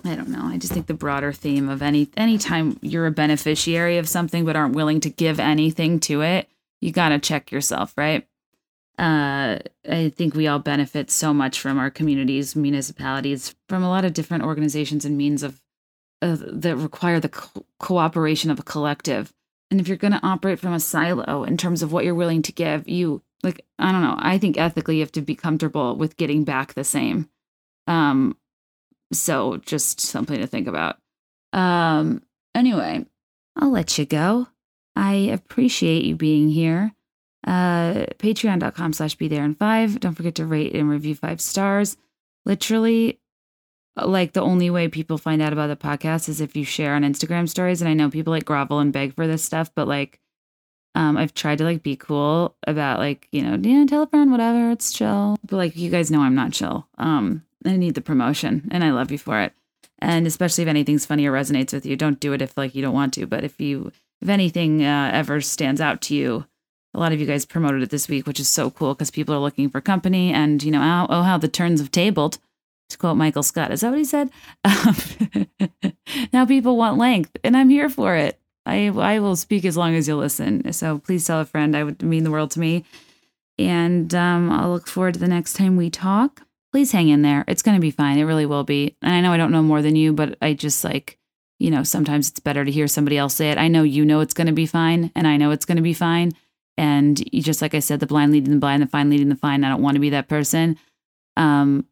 I 0.06 0.16
don't 0.16 0.30
know. 0.30 0.44
I 0.44 0.58
just 0.58 0.74
think 0.74 0.88
the 0.88 0.94
broader 0.94 1.34
theme 1.34 1.68
of 1.70 1.82
any 1.82 2.10
anytime 2.16 2.78
you're 2.82 3.08
a 3.08 3.12
beneficiary 3.12 3.98
of 3.98 4.08
something 4.08 4.46
but 4.46 4.56
aren't 4.56 4.76
willing 4.76 5.00
to 5.02 5.10
give 5.10 5.40
anything 5.40 6.00
to 6.02 6.22
it, 6.22 6.48
you 6.80 6.92
got 6.92 7.10
to 7.10 7.20
check 7.20 7.52
yourself, 7.52 7.94
right? 7.98 8.28
Uh, 8.98 9.60
I 9.90 10.10
think 10.10 10.36
we 10.36 10.48
all 10.48 10.60
benefit 10.60 11.10
so 11.10 11.34
much 11.34 11.60
from 11.60 11.80
our 11.80 11.90
communities, 11.90 12.56
municipalities, 12.56 13.56
from 13.70 13.82
a 13.82 13.90
lot 13.90 14.04
of 14.04 14.14
different 14.14 14.44
organizations 14.44 15.06
and 15.06 15.18
means 15.18 15.42
of 15.42 15.62
that 16.22 16.76
require 16.76 17.20
the 17.20 17.30
co- 17.30 17.66
cooperation 17.80 18.52
of 18.52 18.60
a 18.60 18.64
collective. 18.64 19.34
And 19.72 19.80
if 19.80 19.88
you're 19.88 19.98
going 19.98 20.14
to 20.14 20.26
operate 20.26 20.60
from 20.60 20.74
a 20.74 20.80
silo 20.80 21.44
in 21.44 21.58
terms 21.58 21.84
of 21.84 21.92
what 21.92 22.04
you're 22.04 22.16
willing 22.16 22.42
to 22.44 22.52
give, 22.52 22.88
you 22.88 23.22
like 23.44 23.66
I 23.78 23.92
don't 23.92 24.02
know. 24.02 24.16
I 24.18 24.38
think 24.38 24.58
ethically 24.58 24.96
you 24.96 25.02
have 25.02 25.12
to 25.14 25.22
be 25.22 25.36
comfortable 25.36 25.96
with 25.96 26.18
getting 26.18 26.44
back 26.44 26.74
the 26.74 26.84
same. 26.84 27.30
Um 27.88 28.38
so 29.12 29.58
just 29.58 30.00
something 30.00 30.40
to 30.40 30.48
think 30.48 30.68
about. 30.68 30.98
Um 31.54 32.24
anyway, 32.54 33.06
I'll 33.56 33.72
let 33.72 33.98
you 33.98 34.06
go. 34.06 34.48
I 34.96 35.14
appreciate 35.14 36.04
you 36.04 36.16
being 36.16 36.50
here. 36.50 36.94
Uh 37.46 38.06
patreon.com 38.18 38.94
slash 38.94 39.16
be 39.16 39.28
there 39.28 39.46
in 39.46 39.56
five. 39.56 40.00
Don't 40.00 40.16
forget 40.16 40.36
to 40.36 40.46
rate 40.46 40.76
and 40.76 40.90
review 40.90 41.16
five 41.16 41.40
stars. 41.40 41.98
Literally 42.46 43.19
like 44.08 44.34
the 44.34 44.42
only 44.42 44.70
way 44.70 44.88
people 44.88 45.18
find 45.18 45.42
out 45.42 45.54
about 45.54 45.68
the 45.68 45.76
podcast 45.76 46.30
is 46.30 46.42
if 46.42 46.56
you 46.56 46.64
share 46.64 46.96
on 46.96 47.04
Instagram 47.04 47.50
stories. 47.50 47.82
And 47.82 47.90
I 47.90 47.94
know 47.94 48.10
people 48.10 48.32
like 48.32 48.46
grovel 48.46 48.80
and 48.80 48.94
beg 48.94 49.16
for 49.16 49.28
this 49.28 49.44
stuff, 49.44 49.72
but 49.76 49.88
like 49.88 50.20
um, 50.96 51.18
I've 51.18 51.34
tried 51.34 51.60
to 51.60 51.64
like 51.64 51.84
be 51.84 51.96
cool 51.96 52.56
about 52.68 53.00
like, 53.00 53.28
you 53.32 53.42
know, 53.42 53.58
yeah, 53.62 53.86
tell 53.86 54.04
a 54.04 54.08
friend, 54.08 54.32
whatever, 54.32 54.72
it's 54.72 54.92
chill. 54.94 55.38
But 55.44 55.58
like 55.58 55.76
you 55.76 55.90
guys 55.90 56.12
know 56.12 56.22
I'm 56.22 56.36
not 56.36 56.54
chill. 56.54 56.88
Um, 56.98 57.44
I 57.66 57.78
need 57.78 57.96
the 57.96 58.02
promotion 58.02 58.68
and 58.72 58.84
I 58.84 58.92
love 58.92 59.12
you 59.12 59.18
for 59.18 59.42
it. 59.42 59.54
And 60.00 60.26
especially 60.26 60.64
if 60.64 60.70
anything's 60.70 61.06
funny 61.06 61.26
or 61.26 61.34
resonates 61.34 61.74
with 61.74 61.86
you, 61.86 61.96
don't 61.96 62.20
do 62.20 62.34
it 62.34 62.42
if 62.42 62.58
like 62.58 62.76
you 62.76 62.82
don't 62.82 62.94
want 62.94 63.14
to. 63.16 63.28
But 63.28 63.44
if 63.44 63.60
you 63.60 63.92
if 64.22 64.30
anything 64.30 64.84
uh, 64.84 65.12
ever 65.14 65.42
stands 65.42 65.80
out 65.80 66.02
to 66.04 66.16
you, 66.16 66.46
a 66.94 67.00
lot 67.00 67.12
of 67.12 67.20
you 67.20 67.26
guys 67.26 67.46
promoted 67.46 67.84
it 67.84 67.90
this 67.90 68.08
week, 68.08 68.26
which 68.26 68.40
is 68.40 68.48
so 68.48 68.70
cool 68.70 68.94
because 68.94 69.12
people 69.12 69.36
are 69.36 69.40
looking 69.40 69.70
for 69.70 69.82
company 69.82 70.34
and 70.34 70.64
you 70.64 70.72
know, 70.72 70.82
oh, 70.82 71.08
oh 71.10 71.22
how 71.24 71.38
the 71.38 71.48
turns 71.48 71.80
have 71.80 71.92
tabled 71.92 72.40
to 72.90 72.98
quote 72.98 73.18
Michael 73.18 73.44
Scott. 73.44 73.72
Is 73.72 73.82
that 73.82 73.90
what 73.90 73.98
he 73.98 74.06
said? 74.06 74.30
Um, 74.66 74.96
now 76.34 76.46
people 76.46 76.78
want 76.78 76.98
length, 76.98 77.38
and 77.44 77.56
I'm 77.56 77.70
here 77.70 77.90
for 77.90 78.16
it. 78.16 78.40
I 78.66 78.88
I 78.88 79.20
will 79.20 79.36
speak 79.36 79.66
as 79.66 79.78
long 79.78 79.96
as 79.96 80.08
you'll 80.08 80.20
listen. 80.20 80.72
So 80.74 81.00
please 81.00 81.26
tell 81.26 81.40
a 81.40 81.46
friend. 81.46 81.76
I 81.76 81.84
would 81.84 82.02
mean 82.02 82.24
the 82.24 82.32
world 82.32 82.52
to 82.52 82.60
me. 82.60 82.86
And 83.60 84.16
um, 84.16 84.50
I'll 84.50 84.72
look 84.72 84.88
forward 84.88 85.16
to 85.16 85.20
the 85.20 85.28
next 85.28 85.54
time 85.54 85.76
we 85.76 85.90
talk. 85.90 86.44
Please 86.72 86.94
hang 86.94 87.10
in 87.10 87.24
there. 87.24 87.44
It's 87.48 87.62
going 87.62 87.76
to 87.76 87.82
be 87.82 87.92
fine. 87.92 88.18
It 88.18 88.24
really 88.24 88.46
will 88.46 88.64
be. 88.64 88.96
And 89.02 89.14
I 89.14 89.20
know 89.20 89.34
I 89.34 89.38
don't 89.38 89.52
know 89.52 89.62
more 89.62 89.82
than 89.82 89.98
you, 89.98 90.14
but 90.14 90.38
I 90.42 90.54
just 90.54 90.84
like, 90.84 91.18
you 91.58 91.70
know, 91.70 91.84
sometimes 91.84 92.30
it's 92.30 92.40
better 92.40 92.64
to 92.64 92.72
hear 92.72 92.88
somebody 92.88 93.18
else 93.18 93.36
say 93.36 93.52
it. 93.52 93.58
I 93.58 93.68
know 93.68 93.84
you 93.84 94.06
know 94.06 94.22
it's 94.22 94.34
going 94.34 94.48
to 94.48 94.54
be 94.54 94.66
fine, 94.66 95.12
and 95.14 95.28
I 95.28 95.36
know 95.36 95.52
it's 95.52 95.66
going 95.66 95.76
to 95.76 95.82
be 95.82 95.94
fine. 95.94 96.32
And 96.78 97.22
just 97.34 97.62
like 97.62 97.76
I 97.76 97.80
said, 97.80 98.00
the 98.00 98.08
blind 98.08 98.32
leading 98.32 98.54
the 98.54 98.60
blind, 98.60 98.82
the 98.82 98.88
fine 98.88 99.10
leading 99.10 99.28
the 99.28 99.36
fine. 99.36 99.66
I 99.66 99.70
don't 99.70 99.82
want 99.82 99.96
to 99.96 100.00
be 100.00 100.12
that 100.12 100.30
person. 100.30 100.78
Um, 101.36 101.86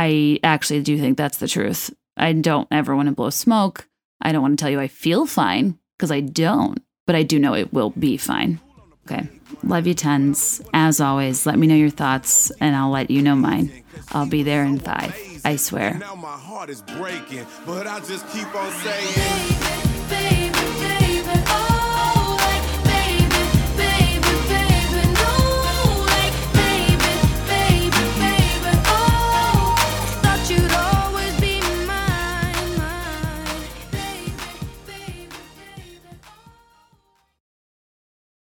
I 0.00 0.38
actually 0.44 0.80
do 0.82 0.96
think 0.96 1.18
that's 1.18 1.38
the 1.38 1.48
truth. 1.48 1.92
I 2.16 2.32
don't 2.32 2.68
ever 2.70 2.94
want 2.94 3.08
to 3.08 3.14
blow 3.14 3.30
smoke. 3.30 3.88
I 4.22 4.30
don't 4.30 4.42
want 4.42 4.56
to 4.56 4.62
tell 4.62 4.70
you 4.70 4.78
I 4.78 4.86
feel 4.86 5.26
fine 5.26 5.76
because 5.96 6.12
I 6.12 6.20
don't, 6.20 6.78
but 7.04 7.16
I 7.16 7.24
do 7.24 7.40
know 7.40 7.54
it 7.54 7.72
will 7.72 7.90
be 7.90 8.16
fine. 8.16 8.60
Okay. 9.04 9.28
Love 9.64 9.88
you 9.88 9.94
tons. 9.94 10.62
As 10.72 11.00
always, 11.00 11.46
let 11.46 11.58
me 11.58 11.66
know 11.66 11.74
your 11.74 11.90
thoughts 11.90 12.52
and 12.60 12.76
I'll 12.76 12.90
let 12.90 13.10
you 13.10 13.22
know 13.22 13.34
mine. 13.34 13.72
I'll 14.12 14.28
be 14.28 14.44
there 14.44 14.64
in 14.64 14.78
five. 14.78 15.16
I 15.44 15.56
swear. 15.56 15.94
Now 15.94 16.14
my 16.14 16.28
heart 16.28 16.70
is 16.70 16.82
breaking, 16.82 17.46
but 17.66 17.88
I 17.88 17.98
just 17.98 18.28
keep 18.28 18.54
on 18.54 18.70
saying. 18.70 19.87